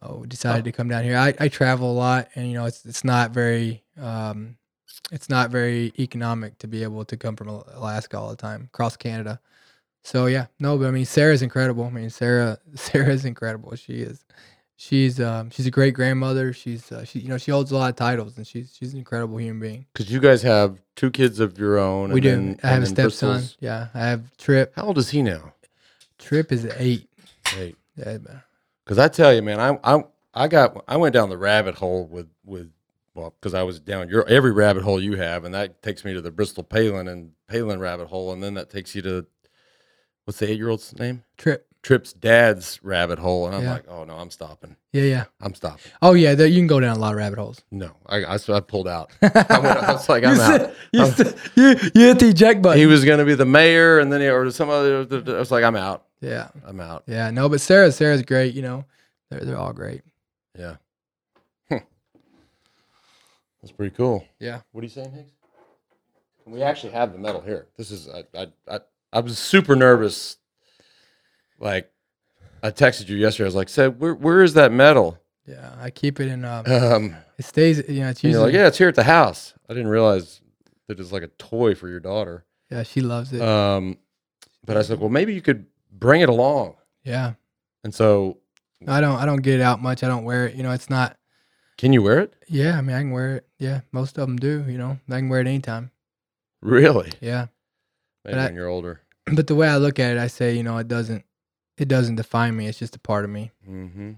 Uh, 0.02 0.14
we 0.16 0.26
decided 0.26 0.62
Oh. 0.62 0.64
to 0.64 0.72
come 0.72 0.88
down 0.88 1.04
here. 1.04 1.16
I, 1.16 1.32
I 1.38 1.46
travel 1.48 1.92
a 1.92 1.94
lot, 1.94 2.28
and 2.34 2.48
you 2.48 2.54
know 2.54 2.64
it's 2.66 2.84
it's 2.84 3.04
not 3.04 3.30
very 3.30 3.84
um, 4.00 4.56
it's 5.12 5.28
not 5.28 5.50
very 5.50 5.92
economic 5.98 6.58
to 6.58 6.66
be 6.68 6.82
able 6.82 7.04
to 7.04 7.16
come 7.16 7.36
from 7.36 7.48
Alaska 7.48 8.18
all 8.18 8.30
the 8.30 8.36
time 8.36 8.68
across 8.72 8.96
Canada. 8.96 9.40
So 10.02 10.26
yeah, 10.26 10.46
no, 10.58 10.76
but 10.76 10.86
I 10.86 10.90
mean 10.90 11.04
Sarah's 11.06 11.42
incredible. 11.42 11.84
I 11.84 11.90
mean 11.90 12.10
Sarah 12.10 12.58
Sarah's 12.74 13.24
incredible. 13.24 13.74
She 13.76 13.94
is. 14.02 14.24
She's 14.76 15.20
um 15.20 15.50
she's 15.50 15.66
a 15.66 15.70
great 15.70 15.94
grandmother. 15.94 16.52
She's 16.52 16.90
uh, 16.90 17.04
she 17.04 17.20
you 17.20 17.28
know 17.28 17.38
she 17.38 17.50
holds 17.52 17.70
a 17.70 17.76
lot 17.76 17.90
of 17.90 17.96
titles 17.96 18.36
and 18.36 18.46
she's 18.46 18.74
she's 18.76 18.92
an 18.92 18.98
incredible 18.98 19.38
human 19.38 19.60
being. 19.60 19.86
Because 19.92 20.10
you 20.10 20.20
guys 20.20 20.42
have 20.42 20.78
two 20.96 21.10
kids 21.10 21.38
of 21.40 21.58
your 21.58 21.78
own. 21.78 22.10
we 22.10 22.14
and 22.16 22.22
do. 22.22 22.30
then- 22.30 22.60
I 22.62 22.68
have 22.68 22.82
a 22.82 22.86
stepson. 22.86 23.28
Bristol's- 23.30 23.56
Yeah, 23.60 23.88
I 23.94 24.00
have 24.00 24.36
Trip. 24.36 24.72
How 24.76 24.82
old 24.84 24.98
is 24.98 25.10
he 25.10 25.22
now? 25.22 25.54
Trip 26.18 26.50
is 26.52 26.66
eight. 26.76 27.08
Eight. 27.56 27.76
Yeah, 27.96 28.18
man. 28.18 28.42
because 28.84 28.98
I 28.98 29.06
tell 29.08 29.32
you, 29.32 29.42
man, 29.42 29.60
I 29.60 29.78
I 29.84 30.04
I 30.34 30.48
got 30.48 30.82
I 30.88 30.96
went 30.96 31.14
down 31.14 31.28
the 31.28 31.38
rabbit 31.38 31.76
hole 31.76 32.06
with 32.06 32.28
with 32.44 32.70
well 33.14 33.34
because 33.40 33.54
I 33.54 33.62
was 33.62 33.80
down 33.80 34.08
your 34.08 34.26
every 34.28 34.52
rabbit 34.52 34.82
hole 34.82 35.00
you 35.00 35.16
have, 35.16 35.44
and 35.44 35.54
that 35.54 35.82
takes 35.82 36.04
me 36.04 36.14
to 36.14 36.20
the 36.20 36.30
Bristol 36.30 36.62
Palin 36.64 37.08
and 37.08 37.32
Palin 37.48 37.80
rabbit 37.80 38.08
hole, 38.08 38.32
and 38.32 38.42
then 38.42 38.54
that 38.54 38.70
takes 38.70 38.94
you 38.94 39.02
to 39.02 39.26
what's 40.24 40.38
the 40.38 40.50
eight 40.50 40.58
year 40.58 40.68
old's 40.70 40.96
name? 40.98 41.24
Trip. 41.36 41.66
Trip's 41.82 42.14
dad's 42.14 42.80
rabbit 42.82 43.18
hole, 43.18 43.44
and 43.46 43.54
I'm 43.54 43.62
Yeah. 43.62 43.72
like, 43.74 43.84
oh 43.88 44.04
no, 44.04 44.14
I'm 44.16 44.30
stopping. 44.30 44.76
Yeah, 44.94 45.02
yeah. 45.02 45.24
I'm 45.42 45.54
stopping. 45.54 45.82
Oh 46.00 46.14
yeah, 46.14 46.34
there, 46.34 46.46
you 46.46 46.58
can 46.58 46.66
go 46.66 46.80
down 46.80 46.96
a 46.96 46.98
lot 46.98 47.12
of 47.12 47.18
rabbit 47.18 47.38
holes. 47.38 47.62
No, 47.70 47.90
I 48.06 48.24
I, 48.24 48.38
I 48.48 48.60
pulled 48.60 48.88
out. 48.88 49.10
I, 49.22 49.28
went, 49.58 49.76
I 49.78 49.92
was 49.92 50.08
like, 50.08 50.24
I'm 50.24 50.40
out. 50.40 50.60
said- 50.60 50.74
you, 50.92 51.06
said- 51.10 51.36
you, 51.54 51.68
you 51.94 52.06
hit 52.06 52.18
the 52.20 52.28
eject 52.30 52.62
button. 52.62 52.78
He 52.78 52.86
was 52.86 53.04
going 53.04 53.18
to 53.18 53.26
be 53.26 53.34
the 53.34 53.44
mayor, 53.44 53.98
and 53.98 54.10
then 54.10 54.22
he, 54.22 54.28
or 54.30 54.50
some 54.50 54.70
other. 54.70 55.06
I 55.10 55.38
was 55.38 55.50
like, 55.50 55.62
I'm 55.62 55.76
out. 55.76 56.06
yeah, 56.22 56.48
I'm 56.64 56.80
out. 56.80 57.04
yeah. 57.06 57.30
No, 57.30 57.50
but 57.50 57.60
Sarah, 57.60 57.92
Sarah's 57.92 58.22
great. 58.22 58.54
You 58.54 58.62
know, 58.62 58.84
they're 59.30 59.40
they're 59.40 59.58
all 59.58 59.74
great. 59.74 60.00
Yeah. 60.58 60.76
That's 63.64 63.72
pretty 63.72 63.96
cool. 63.96 64.22
Yeah. 64.38 64.60
What 64.72 64.82
are 64.82 64.84
you 64.84 64.90
saying, 64.90 65.10
Higgs? 65.12 65.32
We 66.44 66.60
actually 66.62 66.92
have 66.92 67.12
the 67.14 67.18
medal 67.18 67.40
here. 67.40 67.66
This 67.78 67.90
is 67.90 68.10
I 68.10 68.24
I 68.38 68.48
I, 68.68 68.80
I 69.10 69.20
was 69.20 69.38
super 69.38 69.74
nervous. 69.74 70.36
Like 71.58 71.90
I 72.62 72.70
texted 72.72 73.08
you 73.08 73.16
yesterday. 73.16 73.46
I 73.46 73.48
was 73.48 73.54
like, 73.54 73.70
"Said 73.70 73.98
where 73.98 74.14
where 74.14 74.42
is 74.42 74.52
that 74.52 74.70
medal?" 74.70 75.16
Yeah, 75.46 75.74
I 75.80 75.88
keep 75.88 76.20
it 76.20 76.28
in. 76.28 76.44
Um, 76.44 76.66
Um, 76.66 77.16
it 77.38 77.46
stays. 77.46 77.78
You 77.88 78.00
know, 78.00 78.10
it's 78.10 78.22
and 78.22 78.32
you're 78.32 78.42
usually. 78.42 78.44
like, 78.44 78.52
"Yeah, 78.54 78.66
it's 78.66 78.76
here 78.76 78.88
at 78.88 78.96
the 78.96 79.04
house." 79.04 79.54
I 79.66 79.72
didn't 79.72 79.88
realize 79.88 80.42
that 80.88 81.00
it's 81.00 81.10
like 81.12 81.22
a 81.22 81.28
toy 81.28 81.74
for 81.74 81.88
your 81.88 82.00
daughter. 82.00 82.44
yeah, 82.70 82.82
she 82.82 83.00
loves 83.00 83.32
it. 83.32 83.40
Um, 83.40 83.96
but 84.66 84.76
I 84.76 84.82
said, 84.82 85.00
"Well, 85.00 85.08
maybe 85.08 85.32
you 85.32 85.40
could 85.40 85.64
bring 85.90 86.20
it 86.20 86.28
along." 86.28 86.74
yeah, 87.02 87.32
And 87.82 87.94
so, 87.94 88.36
I 88.86 89.00
don't. 89.00 89.16
I 89.16 89.24
don't 89.24 89.40
get 89.40 89.54
it 89.54 89.62
out 89.62 89.80
much. 89.80 90.02
I 90.04 90.08
don't 90.08 90.24
wear 90.24 90.48
it. 90.48 90.54
You 90.54 90.62
know, 90.62 90.72
it's 90.72 90.90
not. 90.90 91.16
Can 91.76 91.92
you 91.92 92.02
wear 92.02 92.20
it? 92.20 92.34
Yeah, 92.48 92.78
I 92.78 92.80
mean, 92.82 92.94
I 92.96 93.00
can 93.00 93.10
wear 93.10 93.36
it. 93.36 93.46
Yeah, 93.58 93.80
most 93.92 94.16
of 94.18 94.26
them 94.26 94.36
do. 94.36 94.64
You 94.68 94.78
know, 94.78 94.98
I 95.10 95.16
can 95.18 95.28
wear 95.28 95.40
it 95.40 95.46
anytime. 95.46 95.90
Really? 96.62 97.10
Yeah, 97.20 97.46
Maybe 98.24 98.38
I- 98.38 98.44
when 98.46 98.54
you're 98.54 98.68
older. 98.68 99.00
but 99.26 99.46
the 99.48 99.54
way 99.54 99.68
I 99.68 99.76
look 99.76 99.98
at 99.98 100.12
it, 100.16 100.18
I 100.18 100.28
say, 100.28 100.54
you 100.56 100.62
know, 100.62 100.78
it 100.78 100.88
doesn't. 100.88 101.24
It 101.76 101.88
doesn't 101.88 102.14
define 102.16 102.56
me. 102.56 102.68
It's 102.68 102.78
just 102.78 102.94
a 102.94 103.00
part 103.00 103.24
of 103.24 103.30
me. 103.30 103.50
Mm-hmm. 103.68 104.12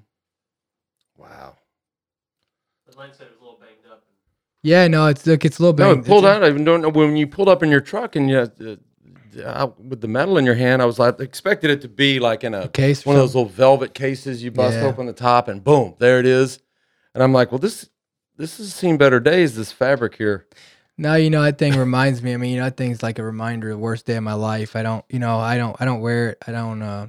Wow. 1.17 1.57
The 2.91 2.97
line 2.99 3.11
said 3.13 3.29
it 3.29 3.31
was 3.31 3.41
a 3.41 3.43
little 3.45 3.59
banged 3.59 3.91
up. 3.91 4.03
Yeah, 4.63 4.87
no, 4.89 5.07
it's 5.07 5.27
look, 5.27 5.45
it's 5.45 5.59
a 5.59 5.63
little 5.63 5.77
No, 5.79 5.95
bit. 5.95 6.05
it 6.05 6.09
pulled 6.09 6.27
out. 6.27 6.45
I 6.45 6.49
even 6.49 6.65
don't 6.65 6.83
know 6.83 6.91
when 6.91 7.17
you 7.17 7.27
pulled 7.27 7.49
up 7.49 7.63
in 7.63 7.71
your 7.71 7.81
truck 7.81 8.15
and 8.17 8.29
you 8.29 8.39
uh, 8.39 8.77
uh, 9.43 9.69
with 9.79 10.03
the 10.03 10.09
medal 10.09 10.37
in 10.37 10.45
your 10.45 10.55
hand. 10.55 10.83
I 10.83 10.85
was 10.85 10.99
like, 10.99 11.19
expected 11.21 11.71
it 11.71 11.81
to 11.83 11.89
be 11.89 12.19
like 12.21 12.45
in 12.45 12.53
a 12.53 12.69
case. 12.69 13.07
one 13.07 13.17
of 13.17 13.23
those 13.23 13.35
little 13.35 13.49
velvet 13.49 13.95
cases. 13.95 14.43
You 14.43 14.51
bust 14.51 14.77
Yeah. 14.77 14.85
open 14.85 15.07
the 15.07 15.13
top 15.15 15.49
and 15.49 15.65
boom, 15.65 15.95
there 15.99 16.21
it 16.21 16.27
is. 16.27 16.59
And 17.17 17.23
I'm 17.23 17.33
like, 17.33 17.51
well, 17.51 17.59
this 17.59 17.89
this 18.37 18.59
has 18.59 18.75
seen 18.75 18.99
better 18.99 19.19
days. 19.21 19.57
This 19.57 19.73
fabric 19.73 20.17
here. 20.17 20.47
No, 20.99 21.15
you 21.15 21.31
know 21.31 21.43
that 21.43 21.57
thing 21.57 21.75
reminds 21.79 22.23
me. 22.23 22.35
I 22.35 22.37
mean, 22.37 22.51
you 22.53 22.59
know, 22.59 22.65
that 22.65 22.77
thing's 22.77 23.03
like 23.03 23.19
a 23.19 23.23
reminder 23.25 23.71
of 23.71 23.79
the 23.79 23.83
worst 23.83 24.05
day 24.05 24.17
of 24.17 24.23
my 24.23 24.35
life. 24.35 24.77
I 24.77 24.83
don't, 24.83 25.03
you 25.09 25.19
know, 25.19 25.39
I 25.39 25.57
don't, 25.57 25.75
I 25.81 25.87
don't 25.87 26.01
wear 26.01 26.31
it. 26.31 26.39
I 26.47 26.53
don't, 26.53 26.83
uh, 26.83 27.07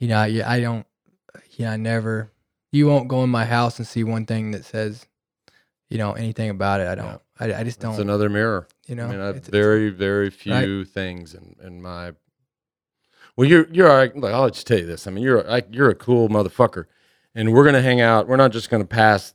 you 0.00 0.08
know, 0.08 0.18
I, 0.18 0.42
I 0.44 0.58
don't, 0.60 0.84
you 1.52 1.64
know, 1.64 1.70
I 1.72 1.76
never, 1.76 2.32
you 2.72 2.88
won't 2.88 3.06
go 3.06 3.22
in 3.22 3.30
my 3.30 3.44
house 3.44 3.78
and 3.78 3.86
see 3.86 4.02
one 4.02 4.26
thing 4.26 4.50
that 4.50 4.64
says, 4.64 5.06
you 5.88 5.98
know, 5.98 6.12
anything 6.14 6.50
about 6.50 6.80
it. 6.80 6.88
I 6.88 6.94
don't. 6.96 7.20
I, 7.38 7.52
I 7.60 7.62
just 7.64 7.78
don't. 7.78 7.92
It's 7.92 8.00
another 8.00 8.28
mirror. 8.28 8.66
you 8.88 8.96
know, 8.96 9.06
I 9.06 9.10
mean, 9.10 9.20
I 9.20 9.26
have 9.26 9.36
it's- 9.36 9.50
very, 9.50 9.90
very 9.90 10.26
Right. 10.26 10.32
few 10.64 10.84
things 10.84 11.34
in, 11.34 11.54
in 11.64 11.80
my. 11.82 12.12
Well, 13.36 13.48
you're 13.48 13.66
you're 13.72 13.88
all 13.90 13.96
right. 13.96 14.16
Like, 14.16 14.32
I'll 14.34 14.50
just 14.50 14.66
tell 14.66 14.78
you 14.78 14.86
this. 14.86 15.06
I 15.06 15.10
mean, 15.10 15.22
you're 15.24 15.42
like 15.44 15.66
you're 15.72 15.90
a 15.90 15.94
cool 15.96 16.28
motherfucker, 16.28 16.84
and 17.34 17.52
we're 17.52 17.64
gonna 17.64 17.82
hang 17.82 18.00
out. 18.00 18.28
We're 18.28 18.36
not 18.36 18.52
just 18.52 18.70
gonna 18.70 18.84
pass 18.84 19.34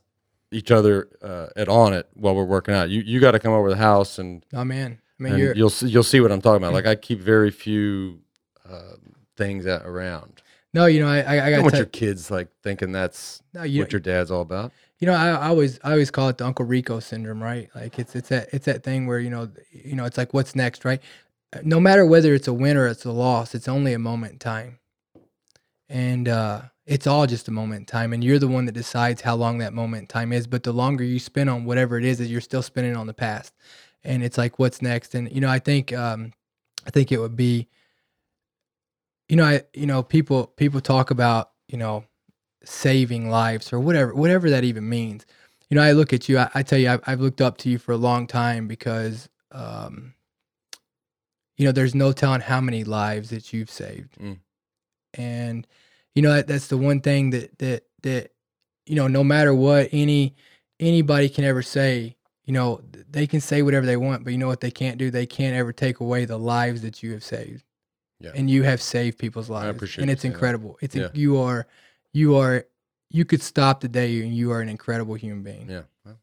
each 0.52 0.70
other 0.70 1.08
uh, 1.22 1.46
at 1.56 1.68
Onnit 1.68 2.04
while 2.14 2.34
we're 2.34 2.44
working 2.44 2.74
out. 2.74 2.90
You 2.90 3.00
you 3.02 3.20
got 3.20 3.32
to 3.32 3.38
come 3.38 3.52
over 3.52 3.68
to 3.68 3.74
the 3.74 3.80
house 3.80 4.18
and, 4.18 4.44
oh 4.52 4.64
man, 4.64 5.00
I 5.18 5.22
mean, 5.22 5.38
you're 5.38 5.54
you'll 5.54 5.70
see 5.70 5.86
you'll 5.88 6.02
see 6.02 6.20
what 6.20 6.32
I'm 6.32 6.40
talking 6.40 6.62
about. 6.62 6.72
Like 6.72 6.86
I 6.86 6.94
keep 6.96 7.20
very 7.20 7.50
few 7.50 8.20
uh, 8.68 8.94
things 9.36 9.66
around. 9.66 10.42
no, 10.74 10.86
you 10.86 11.00
know, 11.00 11.08
I 11.08 11.20
I, 11.20 11.36
I 11.36 11.46
I 11.46 11.50
got 11.50 11.62
want 11.62 11.74
your 11.76 11.86
kids 11.86 12.30
like 12.30 12.48
thinking 12.62 12.92
that's 12.92 13.42
no, 13.54 13.62
you, 13.62 13.82
what 13.82 13.92
your 13.92 14.00
dad's 14.00 14.30
all 14.30 14.42
about. 14.42 14.72
you 14.98 15.06
know, 15.06 15.14
I, 15.14 15.28
I 15.30 15.48
always 15.48 15.78
I 15.84 15.92
always 15.92 16.10
call 16.10 16.28
it 16.30 16.38
the 16.38 16.46
Uncle 16.46 16.64
Rico 16.64 16.98
syndrome, 17.00 17.42
right? 17.42 17.68
Like 17.74 17.98
it's 17.98 18.16
it's 18.16 18.30
that 18.30 18.48
it's 18.52 18.66
that 18.66 18.82
thing 18.82 19.06
where 19.06 19.20
you 19.20 19.30
know 19.30 19.50
you 19.70 19.94
know 19.94 20.04
it's 20.04 20.18
like 20.18 20.34
what's 20.34 20.56
next, 20.56 20.84
right? 20.84 21.00
No 21.62 21.80
matter 21.80 22.04
whether 22.06 22.34
it's 22.34 22.48
a 22.48 22.52
win 22.52 22.76
or 22.76 22.86
it's 22.86 23.04
a 23.04 23.12
loss, 23.12 23.54
it's 23.54 23.68
only 23.68 23.92
a 23.92 23.98
moment 23.98 24.32
in 24.34 24.38
time, 24.38 24.78
and 25.88 26.28
uh, 26.28 26.62
it's 26.90 27.06
all 27.06 27.26
just 27.26 27.48
a 27.48 27.52
moment 27.52 27.80
in 27.80 27.86
time, 27.86 28.12
and 28.12 28.22
you're 28.22 28.38
the 28.40 28.48
one 28.48 28.66
that 28.66 28.72
decides 28.72 29.22
how 29.22 29.36
long 29.36 29.58
that 29.58 29.72
moment 29.72 30.02
in 30.02 30.06
time 30.08 30.32
is. 30.32 30.46
But 30.46 30.64
the 30.64 30.72
longer 30.72 31.04
you 31.04 31.18
spend 31.20 31.48
on 31.48 31.64
whatever 31.64 31.96
it 31.96 32.04
is, 32.04 32.18
that 32.18 32.26
you're 32.26 32.40
still 32.42 32.62
spending 32.62 32.96
on 32.96 33.06
the 33.06 33.14
past, 33.14 33.54
and 34.04 34.22
it's 34.22 34.36
like 34.36 34.58
what's 34.58 34.82
next, 34.82 35.14
and 35.14 35.30
you 35.32 35.40
know 35.40 35.48
I 35.48 35.60
think 35.60 35.92
um, 35.92 36.32
I 36.86 36.90
think 36.90 37.12
it 37.12 37.18
would 37.18 37.36
be, 37.36 37.68
you 39.28 39.36
know 39.36 39.44
I 39.44 39.62
you 39.72 39.86
know 39.86 40.02
people 40.02 40.48
people 40.56 40.80
talk 40.80 41.10
about 41.10 41.52
you 41.68 41.78
know 41.78 42.04
saving 42.64 43.30
lives 43.30 43.72
or 43.72 43.80
whatever 43.80 44.14
whatever 44.14 44.50
that 44.50 44.64
even 44.64 44.86
means 44.86 45.24
you 45.70 45.74
know 45.74 45.82
i 45.82 45.92
look 45.92 46.12
at 46.12 46.28
you 46.28 46.38
i, 46.38 46.50
I 46.54 46.62
tell 46.62 46.78
you 46.78 46.90
I've, 46.90 47.00
I've 47.06 47.20
looked 47.20 47.40
up 47.40 47.56
to 47.58 47.70
you 47.70 47.78
for 47.78 47.92
a 47.92 47.96
long 47.96 48.26
time 48.26 48.68
because 48.68 49.30
um 49.50 50.12
you 51.56 51.64
know 51.64 51.72
there's 51.72 51.94
no 51.94 52.12
telling 52.12 52.42
how 52.42 52.60
many 52.60 52.84
lives 52.84 53.30
that 53.30 53.52
you've 53.54 53.70
saved 53.70 54.18
Mm. 54.18 54.38
and 55.14 55.66
you 56.14 56.22
know 56.22 56.32
that, 56.34 56.46
that's 56.46 56.66
the 56.68 56.76
one 56.78 57.00
thing 57.00 57.30
that 57.30 57.58
that 57.58 57.84
that 58.02 58.30
you 58.86 58.96
know 58.96 59.06
no 59.08 59.22
matter 59.24 59.54
what 59.54 59.88
any 59.92 60.34
anybody 60.78 61.28
can 61.28 61.44
ever 61.44 61.62
say 61.62 62.16
you 62.44 62.52
know 62.52 62.80
they 63.10 63.26
can 63.26 63.40
say 63.40 63.62
whatever 63.62 63.86
they 63.86 63.96
want 63.96 64.24
but 64.24 64.32
you 64.32 64.38
know 64.38 64.46
what 64.48 64.60
they 64.60 64.70
can't 64.70 64.98
do 64.98 65.10
they 65.10 65.26
can't 65.26 65.54
ever 65.56 65.72
take 65.72 66.00
away 66.00 66.24
the 66.24 66.38
lives 66.38 66.82
that 66.82 67.02
you 67.02 67.12
have 67.12 67.22
saved 67.22 67.62
Yeah. 68.20 68.32
and 68.34 68.48
you 68.50 68.62
have 68.64 68.80
saved 68.82 69.18
people's 69.18 69.48
lives 69.50 69.76
appreciate 69.76 70.02
and 70.02 70.10
it's 70.10 70.22
saying 70.22 70.32
that. 70.32 70.36
incredible 70.38 70.78
it's 70.80 70.94
Yeah. 70.96 71.08
you 71.14 71.38
are 71.38 71.66
you 72.12 72.36
are 72.36 72.64
you 73.10 73.24
could 73.24 73.42
stop 73.42 73.80
today 73.80 74.20
and 74.22 74.34
you 74.34 74.50
are 74.52 74.60
an 74.60 74.68
incredible 74.68 75.14
human 75.14 75.42
being 75.42 75.68
Yeah. 75.68 75.82
Well, 76.04 76.16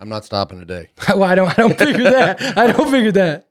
I'm 0.00 0.08
not 0.08 0.24
stopping 0.24 0.58
today. 0.58 0.88
well 1.10 1.24
i 1.24 1.34
don't 1.34 1.50
i 1.50 1.54
don't 1.62 1.78
figure 1.78 2.04
that 2.10 2.40
i 2.58 2.66
don't 2.72 2.90
figure 2.90 3.12
that 3.12 3.48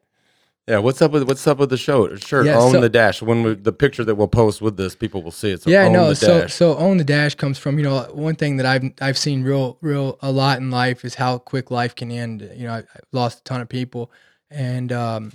Yeah, 0.67 0.77
what's 0.77 1.01
up 1.01 1.11
with 1.11 1.27
what's 1.27 1.45
up 1.47 1.57
with 1.57 1.69
the 1.71 1.77
show? 1.77 2.15
Sure, 2.17 2.45
Yeah, 2.45 2.57
own 2.59 2.73
so- 2.73 2.81
the 2.81 2.89
dash. 2.89 3.21
When 3.21 3.43
we, 3.43 3.55
the 3.55 3.73
picture 3.73 4.05
that 4.05 4.15
we'll 4.15 4.27
post 4.27 4.61
with 4.61 4.77
this, 4.77 4.95
people 4.95 5.23
will 5.23 5.31
see 5.31 5.51
it. 5.51 5.63
So 5.63 5.69
yeah 5.69 5.85
own 5.85 5.93
no 5.93 6.09
the 6.09 6.15
so 6.15 6.41
dash. 6.41 6.53
so 6.53 6.77
own 6.77 6.97
the 6.97 7.03
dash 7.03 7.35
comes 7.35 7.57
from 7.57 7.77
you 7.79 7.83
know 7.83 8.03
one 8.13 8.35
thing 8.35 8.57
that 8.57 8.65
i've 8.65 8.83
i've 9.01 9.17
seen 9.17 9.43
real 9.43 9.77
real 9.81 10.17
a 10.21 10.31
lot 10.31 10.59
in 10.59 10.69
life 10.69 11.03
is 11.03 11.15
how 11.15 11.39
quick 11.39 11.71
life 11.71 11.95
can 11.95 12.11
end 12.11 12.47
you 12.55 12.67
know 12.67 12.73
I, 12.73 12.77
i've 12.77 13.05
lost 13.11 13.39
a 13.39 13.43
ton 13.43 13.61
of 13.61 13.69
people 13.69 14.11
and 14.49 14.91
um 14.91 15.31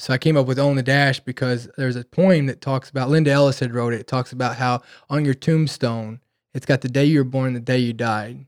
so 0.00 0.14
I 0.14 0.18
came 0.18 0.36
up 0.36 0.46
with 0.46 0.60
Own 0.60 0.76
the 0.76 0.82
Dash 0.84 1.18
because 1.18 1.68
there's 1.76 1.96
a 1.96 2.04
poem 2.04 2.46
that 2.46 2.60
talks 2.60 2.88
about 2.88 3.10
Linda 3.10 3.32
Ellis 3.32 3.58
had 3.58 3.74
wrote 3.74 3.92
it. 3.92 3.98
It 4.02 4.06
talks 4.06 4.30
about 4.30 4.54
how 4.54 4.80
on 5.10 5.24
your 5.24 5.34
tombstone 5.34 6.20
it's 6.54 6.66
got 6.66 6.82
the 6.82 6.88
day 6.88 7.04
you 7.04 7.18
were 7.18 7.24
born, 7.24 7.48
and 7.48 7.56
the 7.56 7.60
day 7.60 7.78
you 7.78 7.92
died, 7.92 8.46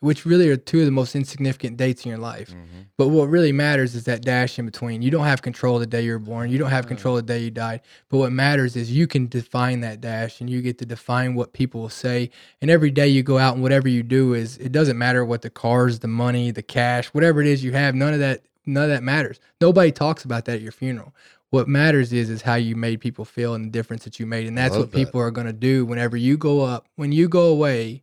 which 0.00 0.24
really 0.24 0.48
are 0.48 0.56
two 0.56 0.78
of 0.80 0.84
the 0.84 0.92
most 0.92 1.16
insignificant 1.16 1.76
dates 1.76 2.04
in 2.04 2.08
your 2.10 2.18
life. 2.18 2.50
Mhm. 2.50 2.86
But 2.96 3.08
what 3.08 3.28
really 3.28 3.50
matters 3.52 3.94
is 3.96 4.04
that 4.04 4.22
dash 4.22 4.58
in 4.58 4.64
between. 4.64 5.02
You 5.02 5.10
don't 5.10 5.24
have 5.24 5.42
control 5.42 5.74
of 5.76 5.80
the 5.80 5.86
day 5.86 6.02
you 6.04 6.12
were 6.12 6.18
born. 6.20 6.50
You 6.50 6.58
don't 6.58 6.70
have 6.70 6.86
control 6.86 7.16
of 7.18 7.26
the 7.26 7.32
day 7.32 7.42
you 7.42 7.50
died. 7.50 7.80
But 8.08 8.18
what 8.18 8.32
matters 8.32 8.76
is 8.76 8.92
you 8.92 9.06
can 9.08 9.26
define 9.26 9.80
that 9.80 10.00
dash 10.00 10.40
and 10.40 10.48
you 10.48 10.62
get 10.62 10.78
to 10.78 10.86
define 10.86 11.34
what 11.34 11.52
people 11.52 11.80
will 11.80 11.88
say. 11.88 12.30
And 12.62 12.70
every 12.70 12.90
day 12.92 13.08
you 13.08 13.22
go 13.24 13.38
out 13.38 13.54
and 13.54 13.62
whatever 13.62 13.88
you 13.88 14.02
do 14.04 14.34
is 14.34 14.56
it 14.58 14.70
doesn't 14.70 14.96
matter 14.98 15.24
what 15.24 15.42
the 15.42 15.50
cars, 15.50 15.98
the 15.98 16.08
money, 16.08 16.50
the 16.52 16.62
cash, 16.62 17.08
whatever 17.08 17.40
it 17.40 17.48
is 17.48 17.64
you 17.64 17.72
have, 17.72 17.94
none 17.94 18.12
of 18.14 18.20
that 18.20 18.42
none 18.66 18.84
of 18.84 18.90
that 18.90 19.02
matters. 19.02 19.40
Nobody 19.60 19.90
talks 19.90 20.24
about 20.24 20.44
that 20.44 20.56
at 20.56 20.60
your 20.62 20.72
funeral. 20.72 21.14
What 21.50 21.66
matters 21.66 22.12
is 22.12 22.28
is 22.28 22.42
how 22.42 22.56
you 22.56 22.76
made 22.76 23.00
people 23.00 23.24
feel 23.24 23.54
and 23.54 23.64
the 23.64 23.70
difference 23.70 24.04
that 24.04 24.20
you 24.20 24.26
made. 24.26 24.46
And 24.46 24.56
that's 24.58 24.72
Love 24.72 24.80
what 24.80 24.90
that. 24.92 24.98
people 24.98 25.20
are 25.22 25.30
gonna 25.30 25.54
do 25.54 25.86
whenever 25.86 26.16
you 26.16 26.36
go 26.36 26.60
up. 26.60 26.86
When 26.96 27.10
you 27.10 27.28
go 27.28 27.46
away, 27.46 28.02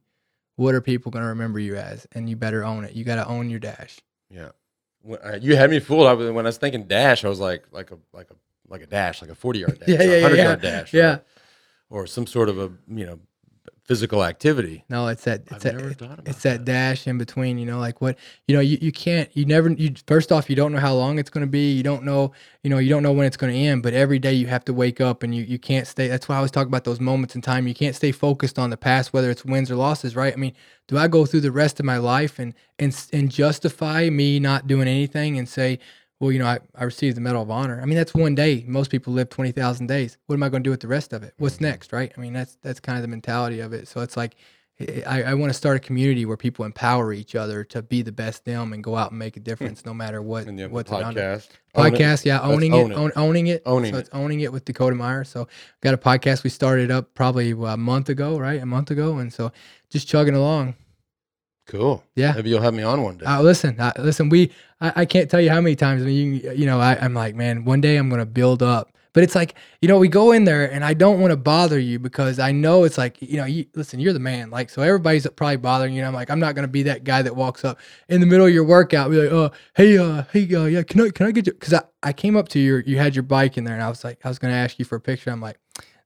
what 0.55 0.73
are 0.75 0.81
people 0.81 1.11
gonna 1.11 1.27
remember 1.27 1.59
you 1.59 1.75
as? 1.75 2.07
And 2.13 2.29
you 2.29 2.35
better 2.35 2.63
own 2.63 2.83
it. 2.85 2.93
You 2.93 3.03
gotta 3.03 3.27
own 3.27 3.49
your 3.49 3.59
dash. 3.59 3.99
Yeah, 4.29 4.49
when, 5.01 5.19
uh, 5.23 5.39
you 5.41 5.55
had 5.55 5.69
me 5.69 5.79
fooled. 5.79 6.07
I 6.07 6.13
was, 6.13 6.31
when 6.31 6.45
I 6.45 6.49
was 6.49 6.57
thinking 6.57 6.83
dash, 6.85 7.23
I 7.25 7.29
was 7.29 7.39
like 7.39 7.65
like 7.71 7.91
a 7.91 7.97
like 8.13 8.29
a 8.31 8.35
like 8.67 8.81
a 8.81 8.87
dash, 8.87 9.21
like 9.21 9.31
a 9.31 9.35
forty 9.35 9.59
yard 9.59 9.79
dash, 9.79 9.89
Yeah, 9.89 10.03
yeah, 10.03 10.21
hundred 10.21 10.37
yeah. 10.37 10.43
yard 10.43 10.61
dash, 10.61 10.93
Yeah. 10.93 11.09
right? 11.11 11.21
or 11.89 12.07
some 12.07 12.25
sort 12.25 12.49
of 12.49 12.57
a 12.57 12.71
you 12.87 13.05
know 13.05 13.19
physical 13.85 14.23
activity. 14.23 14.83
No, 14.89 15.07
it's 15.07 15.23
that 15.25 15.41
it's 15.41 15.53
I've 15.53 15.61
that 15.61 15.75
never 15.75 15.89
it- 15.91 15.97
thought 15.99 16.19
about 16.19 16.27
it's 16.27 16.41
that 16.43 16.65
dash 16.65 17.07
in 17.07 17.17
between, 17.19 17.57
you 17.59 17.65
know, 17.65 17.77
like 17.79 18.01
what 18.01 18.17
you 18.47 18.55
know, 18.55 18.59
you, 18.61 18.77
you 18.81 18.91
can't 18.91 19.29
you 19.37 19.45
never 19.45 19.69
you 19.69 19.93
first 20.07 20.31
off 20.31 20.49
you 20.49 20.55
don't 20.55 20.71
know 20.71 20.79
how 20.79 20.93
long 20.95 21.19
it's 21.19 21.29
gonna 21.29 21.45
be. 21.47 21.71
You 21.73 21.83
don't 21.83 22.03
know, 22.03 22.31
you 22.63 22.69
know, 22.69 22.79
you 22.79 22.89
don't 22.89 23.03
know 23.03 23.11
when 23.11 23.27
it's 23.27 23.37
gonna 23.37 23.53
end, 23.53 23.83
but 23.83 23.93
every 23.93 24.17
day 24.19 24.33
you 24.33 24.47
have 24.47 24.65
to 24.65 24.73
wake 24.73 24.99
up 24.99 25.21
and 25.23 25.33
you, 25.35 25.43
you 25.43 25.59
can't 25.59 25.85
stay 25.87 26.07
that's 26.07 26.27
why 26.27 26.35
I 26.35 26.37
always 26.39 26.51
talk 26.51 26.67
about 26.67 26.83
those 26.83 26.99
moments 26.99 27.35
in 27.35 27.41
time. 27.41 27.67
You 27.67 27.75
can't 27.75 27.95
stay 27.95 28.11
focused 28.11 28.57
on 28.57 28.71
the 28.71 28.77
past, 28.77 29.13
whether 29.13 29.29
it's 29.29 29.45
wins 29.45 29.69
or 29.69 29.75
losses, 29.75 30.15
right? 30.15 30.33
I 30.33 30.37
mean, 30.37 30.53
do 30.87 30.97
I 30.97 31.07
go 31.07 31.25
through 31.25 31.41
the 31.41 31.51
rest 31.51 31.79
of 31.79 31.85
my 31.85 31.97
life 31.97 32.39
and 32.39 32.53
and 32.79 32.95
and 33.13 33.31
justify 33.31 34.09
me 34.09 34.39
not 34.39 34.67
doing 34.67 34.87
anything 34.87 35.37
and 35.37 35.47
say, 35.47 35.79
well, 36.25 36.31
you 36.31 36.39
know, 36.39 36.47
I, 36.47 36.57
I 36.73 36.85
received 36.85 37.15
the 37.15 37.21
Medal 37.21 37.43
of 37.43 37.51
Honor. 37.51 37.79
I 37.79 37.85
mean, 37.85 37.95
that's 37.95 38.15
one 38.15 38.33
day. 38.33 38.65
Most 38.67 38.89
people 38.89 39.13
live 39.13 39.29
twenty 39.29 39.51
thousand 39.51 39.85
days. 39.85 40.17
What 40.25 40.33
am 40.33 40.41
I 40.41 40.49
going 40.49 40.63
to 40.63 40.67
do 40.67 40.71
with 40.71 40.79
the 40.79 40.87
rest 40.87 41.13
of 41.13 41.21
it? 41.21 41.35
What's 41.37 41.57
mm-hmm. 41.57 41.65
next, 41.65 41.93
right? 41.93 42.11
I 42.17 42.19
mean, 42.19 42.33
that's 42.33 42.57
that's 42.63 42.79
kind 42.79 42.97
of 42.97 43.03
the 43.03 43.07
mentality 43.07 43.59
of 43.59 43.73
it. 43.73 43.87
So 43.87 44.01
it's 44.01 44.17
like, 44.17 44.35
eh, 44.79 44.85
eh, 44.87 45.01
I, 45.05 45.21
I 45.21 45.33
want 45.35 45.51
to 45.51 45.53
start 45.53 45.77
a 45.77 45.79
community 45.79 46.25
where 46.25 46.35
people 46.35 46.65
empower 46.65 47.13
each 47.13 47.35
other 47.35 47.63
to 47.65 47.83
be 47.83 48.01
the 48.01 48.11
best 48.11 48.43
them 48.43 48.73
and 48.73 48.83
go 48.83 48.95
out 48.95 49.11
and 49.11 49.19
make 49.19 49.37
a 49.37 49.39
difference, 49.39 49.85
no 49.85 49.93
matter 49.93 50.19
what 50.19 50.47
And 50.47 50.71
what's 50.71 50.91
it. 50.91 50.95
podcast, 50.95 51.49
Own 51.75 51.85
it. 51.85 51.93
Podcast, 51.93 52.25
yeah, 52.25 52.41
owning 52.41 52.73
own 52.73 52.91
it, 52.91 52.95
it. 52.95 52.97
Own, 52.97 53.11
owning 53.15 53.45
it, 53.45 53.61
Owning 53.67 53.93
so 53.93 53.97
it. 53.99 54.01
it's 54.01 54.09
owning 54.11 54.39
it 54.39 54.51
with 54.51 54.65
Dakota 54.65 54.95
Meyer. 54.95 55.25
So 55.25 55.47
got 55.81 55.93
a 55.93 55.97
podcast 55.99 56.43
we 56.43 56.49
started 56.49 56.89
up 56.89 57.13
probably 57.13 57.51
a 57.51 57.77
month 57.77 58.09
ago, 58.09 58.39
right? 58.39 58.59
A 58.59 58.65
month 58.65 58.89
ago, 58.89 59.17
and 59.17 59.31
so 59.31 59.51
just 59.91 60.07
chugging 60.07 60.33
along. 60.33 60.73
Cool. 61.65 62.03
Yeah. 62.15 62.33
Maybe 62.33 62.49
you'll 62.51 62.61
have 62.61 62.73
me 62.73 62.83
on 62.83 63.01
one 63.01 63.17
day. 63.17 63.25
Uh, 63.25 63.41
listen, 63.41 63.79
uh, 63.79 63.91
listen. 63.97 64.29
We, 64.29 64.51
I, 64.81 64.93
I 64.97 65.05
can't 65.05 65.29
tell 65.29 65.41
you 65.41 65.49
how 65.49 65.61
many 65.61 65.75
times. 65.75 66.03
I 66.03 66.05
mean, 66.05 66.35
you, 66.35 66.51
you 66.51 66.65
know, 66.65 66.79
I, 66.79 66.97
I'm 67.01 67.13
like, 67.13 67.35
man, 67.35 67.65
one 67.65 67.81
day 67.81 67.97
I'm 67.97 68.09
gonna 68.09 68.25
build 68.25 68.61
up. 68.61 68.91
But 69.13 69.23
it's 69.23 69.33
like, 69.33 69.55
you 69.81 69.87
know, 69.87 69.97
we 69.97 70.09
go 70.09 70.33
in 70.33 70.43
there, 70.43 70.69
and 70.69 70.83
I 70.83 70.93
don't 70.93 71.21
want 71.21 71.31
to 71.31 71.37
bother 71.37 71.79
you 71.79 71.99
because 71.99 72.37
I 72.37 72.51
know 72.51 72.83
it's 72.83 72.97
like, 72.97 73.21
you 73.21 73.37
know, 73.37 73.45
you 73.45 73.65
listen, 73.73 73.99
you're 73.99 74.11
the 74.11 74.19
man. 74.19 74.49
Like, 74.49 74.69
so 74.69 74.81
everybody's 74.81 75.25
probably 75.37 75.55
bothering 75.55 75.93
you. 75.93 76.01
And 76.01 76.07
I'm 76.07 76.13
like, 76.13 76.29
I'm 76.29 76.39
not 76.39 76.53
gonna 76.53 76.67
be 76.67 76.83
that 76.83 77.05
guy 77.05 77.21
that 77.21 77.35
walks 77.35 77.63
up 77.63 77.79
in 78.09 78.19
the 78.19 78.27
middle 78.27 78.45
of 78.45 78.53
your 78.53 78.65
workout, 78.65 79.09
be 79.09 79.17
like, 79.17 79.31
oh, 79.31 79.51
hey, 79.75 79.97
uh, 79.97 80.23
hey, 80.33 80.53
uh, 80.53 80.65
yeah, 80.65 80.83
can 80.83 81.01
I, 81.01 81.09
can 81.09 81.27
I 81.27 81.31
get 81.31 81.47
you? 81.47 81.53
Because 81.53 81.73
I, 81.73 81.81
I 82.03 82.11
came 82.13 82.35
up 82.35 82.49
to 82.49 82.59
you, 82.59 82.83
you 82.85 82.97
had 82.97 83.15
your 83.15 83.23
bike 83.23 83.57
in 83.57 83.63
there, 83.63 83.73
and 83.73 83.81
I 83.83 83.89
was 83.89 84.03
like, 84.03 84.19
I 84.25 84.27
was 84.27 84.37
gonna 84.37 84.53
ask 84.53 84.77
you 84.77 84.85
for 84.85 84.97
a 84.97 85.01
picture. 85.01 85.31
I'm 85.31 85.41
like. 85.41 85.57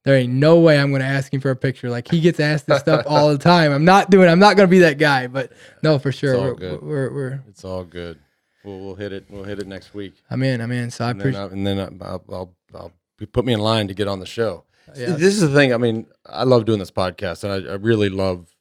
There 0.06 0.16
ain't 0.16 0.34
no 0.34 0.60
way 0.60 0.80
I'm 0.80 0.92
gonna 0.92 1.04
ask 1.04 1.34
him 1.34 1.42
for 1.42 1.52
a 1.52 1.56
picture. 1.56 1.90
Like 1.90 2.08
he 2.08 2.22
gets 2.22 2.40
asked 2.40 2.68
this 2.68 2.80
stuff 2.80 3.06
all 3.08 3.30
the 3.30 3.38
time. 3.38 3.72
I'm 3.72 3.86
not 3.86 4.10
doing. 4.10 4.30
I'm 4.30 4.40
not 4.40 4.56
gonna 4.56 4.68
be 4.70 4.80
that 4.80 4.98
guy. 4.98 5.28
But 5.28 5.52
no, 5.84 6.00
for 6.00 6.12
sure, 6.12 6.36
all 6.38 6.44
we're, 6.44 6.56
good. 6.56 6.82
we're 6.82 7.14
we're 7.14 7.44
it's 7.50 7.66
all 7.66 7.84
good. 7.84 8.18
We'll, 8.64 8.80
we'll 8.80 8.96
hit 8.96 9.12
it. 9.14 9.26
We'll 9.30 9.44
hit 9.44 9.60
it 9.60 9.68
next 9.68 9.94
week. 9.94 10.14
I'm 10.30 10.42
in. 10.44 10.62
I'm 10.62 10.72
in. 10.72 10.90
So 10.92 11.06
I 11.06 11.12
and 11.12 11.20
then, 11.22 11.28
appreciate. 11.28 11.44
I, 11.44 11.48
and 11.52 11.68
then 11.68 11.80
I, 12.02 12.06
I'll, 12.06 12.24
I'll, 12.32 12.54
I'll 12.76 12.92
put 13.32 13.46
me 13.46 13.54
in 13.54 13.60
line 13.60 13.88
to 13.90 13.94
get 13.94 14.08
on 14.08 14.20
the 14.20 14.26
show. 14.26 14.64
Uh, 14.88 14.94
yeah. 14.96 15.06
This 15.12 15.36
is 15.36 15.42
the 15.42 15.50
thing. 15.54 15.74
I 15.74 15.78
mean, 15.78 16.08
I 16.26 16.44
love 16.44 16.66
doing 16.66 16.80
this 16.80 16.92
podcast, 16.92 17.44
and 17.44 17.68
I, 17.68 17.72
I 17.74 17.76
really 17.76 18.10
love 18.10 18.54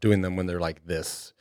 doing 0.00 0.22
them 0.22 0.36
when 0.36 0.46
they're 0.46 0.60
like 0.60 0.84
this. 0.86 1.32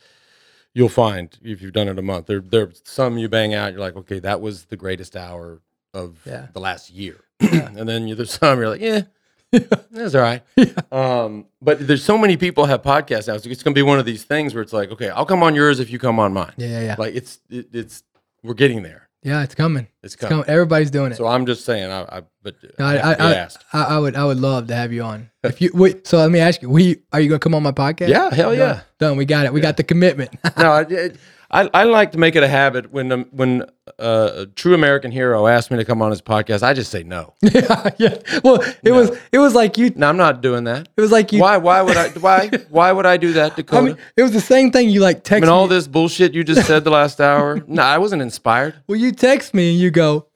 You'll 0.74 0.90
find 0.90 1.36
if 1.44 1.62
you've 1.62 1.74
done 1.74 1.88
it 1.88 1.98
a 1.98 2.04
month, 2.04 2.28
there 2.28 2.40
there's 2.42 2.82
some 2.86 3.18
you 3.18 3.30
bang 3.30 3.54
out. 3.54 3.72
You're 3.72 3.82
like, 3.82 3.96
okay, 3.96 4.20
that 4.20 4.42
was 4.42 4.66
the 4.66 4.78
greatest 4.78 5.16
hour 5.16 5.62
of 5.94 6.20
Yeah. 6.26 6.48
the 6.54 6.60
last 6.60 6.92
year, 6.92 7.18
and 7.40 7.90
then 7.90 8.08
you, 8.08 8.14
there's 8.16 8.32
some 8.32 8.60
you're 8.60 8.70
like, 8.70 8.82
yeah, 8.82 9.04
that's 9.92 10.16
all 10.16 10.22
right. 10.22 10.44
Um, 10.92 11.46
but 11.62 11.86
there's 11.86 12.04
so 12.04 12.18
many 12.18 12.38
people 12.38 12.66
have 12.66 12.82
podcasts 12.82 13.28
now. 13.28 13.38
So 13.38 13.50
it's 13.50 13.62
gonna 13.64 13.74
be 13.74 13.82
one 13.82 14.00
of 14.00 14.06
these 14.06 14.24
things 14.24 14.54
where 14.54 14.64
it's 14.64 14.74
like, 14.74 14.92
okay, 14.92 15.10
I'll 15.10 15.26
come 15.26 15.44
on 15.44 15.54
yours 15.56 15.80
if 15.80 15.90
you 15.92 16.00
come 16.00 16.18
on 16.20 16.34
mine. 16.34 16.54
Yeah, 16.58 16.68
yeah, 16.68 16.82
yeah. 16.82 16.96
Like 16.98 17.16
it's 17.16 17.40
it, 17.50 17.68
it's 17.74 18.04
we're 18.44 18.54
getting 18.54 18.84
there. 18.84 19.10
yeah, 19.24 19.44
it's 19.44 19.54
coming. 19.56 19.88
It's 20.04 20.14
It's 20.14 20.16
coming. 20.16 20.44
coming. 20.44 20.50
Everybody's 20.50 20.92
doing 20.92 21.12
it. 21.12 21.16
So 21.16 21.28
I'm 21.28 21.46
just 21.46 21.66
saying, 21.66 21.92
I, 21.92 22.02
I 22.18 22.22
but 22.42 22.56
No, 22.80 22.86
I, 22.86 22.96
I, 22.96 23.12
I, 23.12 23.14
I, 23.14 23.34
asked. 23.36 23.64
I, 23.74 24.00
would, 24.00 24.16
I 24.16 24.24
would 24.24 24.40
love 24.40 24.68
to 24.68 24.76
have 24.76 24.94
you 24.94 25.04
on. 25.04 25.30
If 25.44 25.60
you 25.62 25.72
wait, 25.74 26.08
so 26.08 26.18
let 26.20 26.32
me 26.32 26.40
ask 26.40 26.62
you: 26.62 26.70
We 26.70 27.02
are 27.12 27.20
you 27.20 27.30
gonna 27.30 27.40
come 27.40 27.54
on 27.56 27.64
my 27.64 27.72
podcast? 27.74 28.08
Yeah, 28.10 28.34
hell 28.34 28.50
Done. 28.52 28.60
yeah. 28.60 28.82
Done. 29.00 29.18
We 29.18 29.26
got 29.26 29.46
it. 29.46 29.54
We 29.54 29.60
got 29.62 29.76
the 29.78 29.84
commitment. 29.84 30.32
no, 30.58 30.72
I, 30.90 31.12
I, 31.50 31.70
I 31.74 31.84
like 31.86 32.12
to 32.12 32.18
make 32.18 32.36
it 32.36 32.44
a 32.44 32.48
habit 32.48 32.92
when 32.92 33.12
um, 33.12 33.26
when 33.32 33.64
uh, 34.00 34.32
a 34.36 34.46
true 34.48 34.74
American 34.74 35.12
hero 35.12 35.48
asks 35.48 35.72
me 35.72 35.78
to 35.78 35.86
come 35.86 36.02
on 36.02 36.12
his 36.12 36.22
podcast. 36.22 36.62
I 36.62 36.74
just 36.74 36.92
say 36.92 37.04
no. 37.04 37.36
yeah, 37.42 37.90
yeah. 37.98 38.18
Well, 38.44 38.62
it 38.84 38.92
was 38.92 39.18
it 39.32 39.38
was 39.40 39.56
like 39.56 39.78
you. 39.78 39.92
No, 39.96 40.10
I'm 40.10 40.18
not 40.18 40.42
doing 40.42 40.66
that. 40.66 40.90
It 40.98 41.02
was 41.02 41.12
like 41.12 41.32
you. 41.32 41.40
Why? 41.40 41.56
Why 41.58 41.82
would 41.82 41.96
I? 41.96 42.10
Why? 42.10 42.50
Why 42.70 42.92
would 42.92 43.06
I 43.06 43.16
do 43.18 43.32
that, 43.34 43.52
I 43.54 43.56
Dakota? 43.56 43.82
mean, 43.84 43.98
it 44.18 44.24
was 44.24 44.34
the 44.34 44.42
same 44.42 44.72
thing. 44.72 44.90
You 44.90 45.00
like 45.00 45.18
I 45.18 45.20
text 45.22 45.42
mean, 45.44 45.50
all 45.50 45.68
me. 45.68 45.76
this 45.76 45.88
bullshit 45.88 46.34
you 46.34 46.44
just 46.44 46.68
said 46.68 46.84
the 46.84 46.92
last 47.02 47.22
hour. 47.22 47.64
No, 47.66 47.82
I 47.82 47.98
wasn't 47.98 48.22
inspired. 48.22 48.76
Well, 48.88 48.98
you 49.00 49.12
text 49.14 49.54
me 49.54 49.72
and 49.72 49.80
you 49.80 49.90
go, 49.90 50.28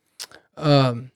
um, 0.56 1.12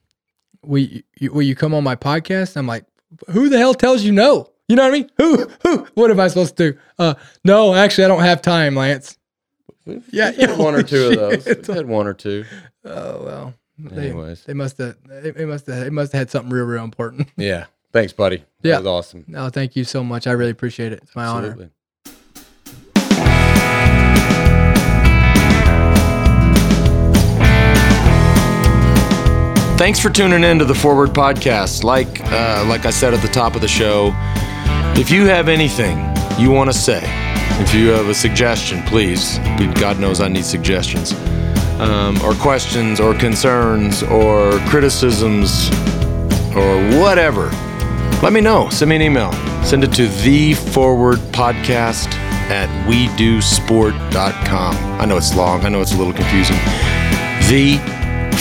will 0.63 0.79
you, 0.79 1.03
will 1.31 1.41
you 1.43 1.55
come 1.55 1.73
on 1.73 1.83
my 1.85 1.95
podcast? 1.95 2.57
I'm 2.57 2.67
like, 2.67 2.83
who 3.29 3.47
the 3.47 3.57
hell 3.57 3.73
tells 3.73 4.03
you 4.03 4.11
no? 4.11 4.51
You 4.67 4.75
know 4.75 4.83
what 4.83 4.89
I 4.89 4.97
mean? 4.97 5.09
Who, 5.17 5.47
who, 5.61 5.87
what 5.93 6.09
am 6.11 6.19
I 6.19 6.27
supposed 6.27 6.57
to 6.57 6.71
do? 6.73 6.79
Uh, 6.97 7.13
no, 7.43 7.75
actually, 7.75 8.05
I 8.05 8.07
don't 8.07 8.23
have 8.23 8.41
time, 8.41 8.75
Lance. 8.75 9.17
Yeah, 9.85 10.31
We've 10.31 10.49
had 10.49 10.57
one 10.57 10.73
or 10.75 10.83
two 10.83 11.07
of 11.09 11.15
those. 11.15 11.43
Shit. 11.43 11.67
We've 11.67 11.77
had 11.77 11.85
one 11.87 12.07
or 12.07 12.13
two. 12.13 12.45
Oh, 12.83 13.23
well. 13.23 13.53
They, 13.77 14.09
Anyways. 14.09 14.43
they 14.45 14.53
must 14.53 14.77
have, 14.77 14.95
they 15.05 15.45
must 15.45 15.67
have, 15.67 15.83
they 15.83 15.89
must 15.89 16.11
have 16.13 16.19
had 16.19 16.31
something 16.31 16.51
real, 16.51 16.65
real 16.65 16.83
important. 16.83 17.29
Yeah. 17.37 17.65
Thanks, 17.91 18.11
buddy. 18.13 18.37
That 18.61 18.69
Yeah. 18.69 18.77
was 18.79 18.87
awesome. 18.87 19.23
No, 19.27 19.49
thank 19.49 19.75
you 19.75 19.83
so 19.85 20.03
much. 20.03 20.27
I 20.27 20.31
really 20.31 20.51
appreciate 20.51 20.91
it. 20.91 20.99
It's 21.03 21.15
my 21.15 21.25
honor. 21.25 21.47
Absolutely. 21.49 21.71
Thanks 29.77 29.99
for 29.99 30.09
tuning 30.09 30.45
in 30.45 30.57
to 30.59 30.65
the 30.65 30.73
Forward 30.73 31.09
Podcast. 31.09 31.83
Like, 31.83 32.21
uh, 32.31 32.65
like 32.67 32.85
I 32.85 32.91
said 32.91 33.13
at 33.13 33.21
the 33.21 33.27
top 33.27 33.55
of 33.55 33.61
the 33.61 33.67
show, 33.67 34.11
if 34.97 35.11
you 35.11 35.25
have 35.25 35.49
anything 35.49 35.97
you 36.39 36.49
want 36.49 36.71
to 36.71 36.77
say, 36.77 37.01
if 37.61 37.73
you 37.73 37.89
have 37.89 38.07
a 38.07 38.13
suggestion, 38.13 38.81
please. 38.83 39.37
God 39.79 39.99
knows 39.99 40.19
I 40.21 40.27
need 40.27 40.45
suggestions, 40.45 41.13
um, 41.79 42.21
or 42.21 42.33
questions, 42.35 42.99
or 42.99 43.13
concerns, 43.13 44.03
or 44.03 44.51
criticisms, 44.69 45.69
or 46.55 46.99
whatever. 46.99 47.49
Let 48.21 48.33
me 48.33 48.41
know. 48.41 48.69
Send 48.69 48.89
me 48.89 48.95
an 48.95 49.01
email. 49.01 49.31
Send 49.63 49.83
it 49.83 49.93
to 49.93 50.07
the 50.07 50.53
forward 50.53 51.19
podcast 51.31 52.13
at 52.49 52.69
wedusport.com. 52.87 54.75
I 55.01 55.05
know 55.05 55.17
it's 55.17 55.35
long. 55.35 55.65
I 55.65 55.69
know 55.69 55.81
it's 55.81 55.93
a 55.93 55.97
little 55.97 56.13
confusing. 56.13 56.57
The 57.49 57.77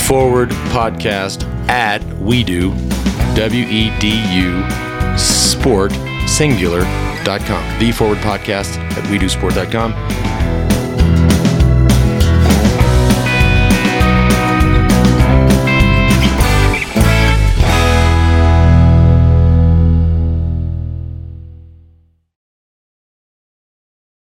forward 0.07 0.51
podcast 0.71 1.45
at 1.69 2.03
we 2.19 2.45
do, 2.45 2.71
W 3.35 3.65
E 3.67 3.91
D 3.99 4.23
U, 4.35 5.19
sport, 5.19 5.93
singular.com. 6.27 7.79
The 7.79 7.93
forward 7.93 8.19
podcast 8.19 8.79
at 8.97 9.05
wedusport.com. 9.05 10.34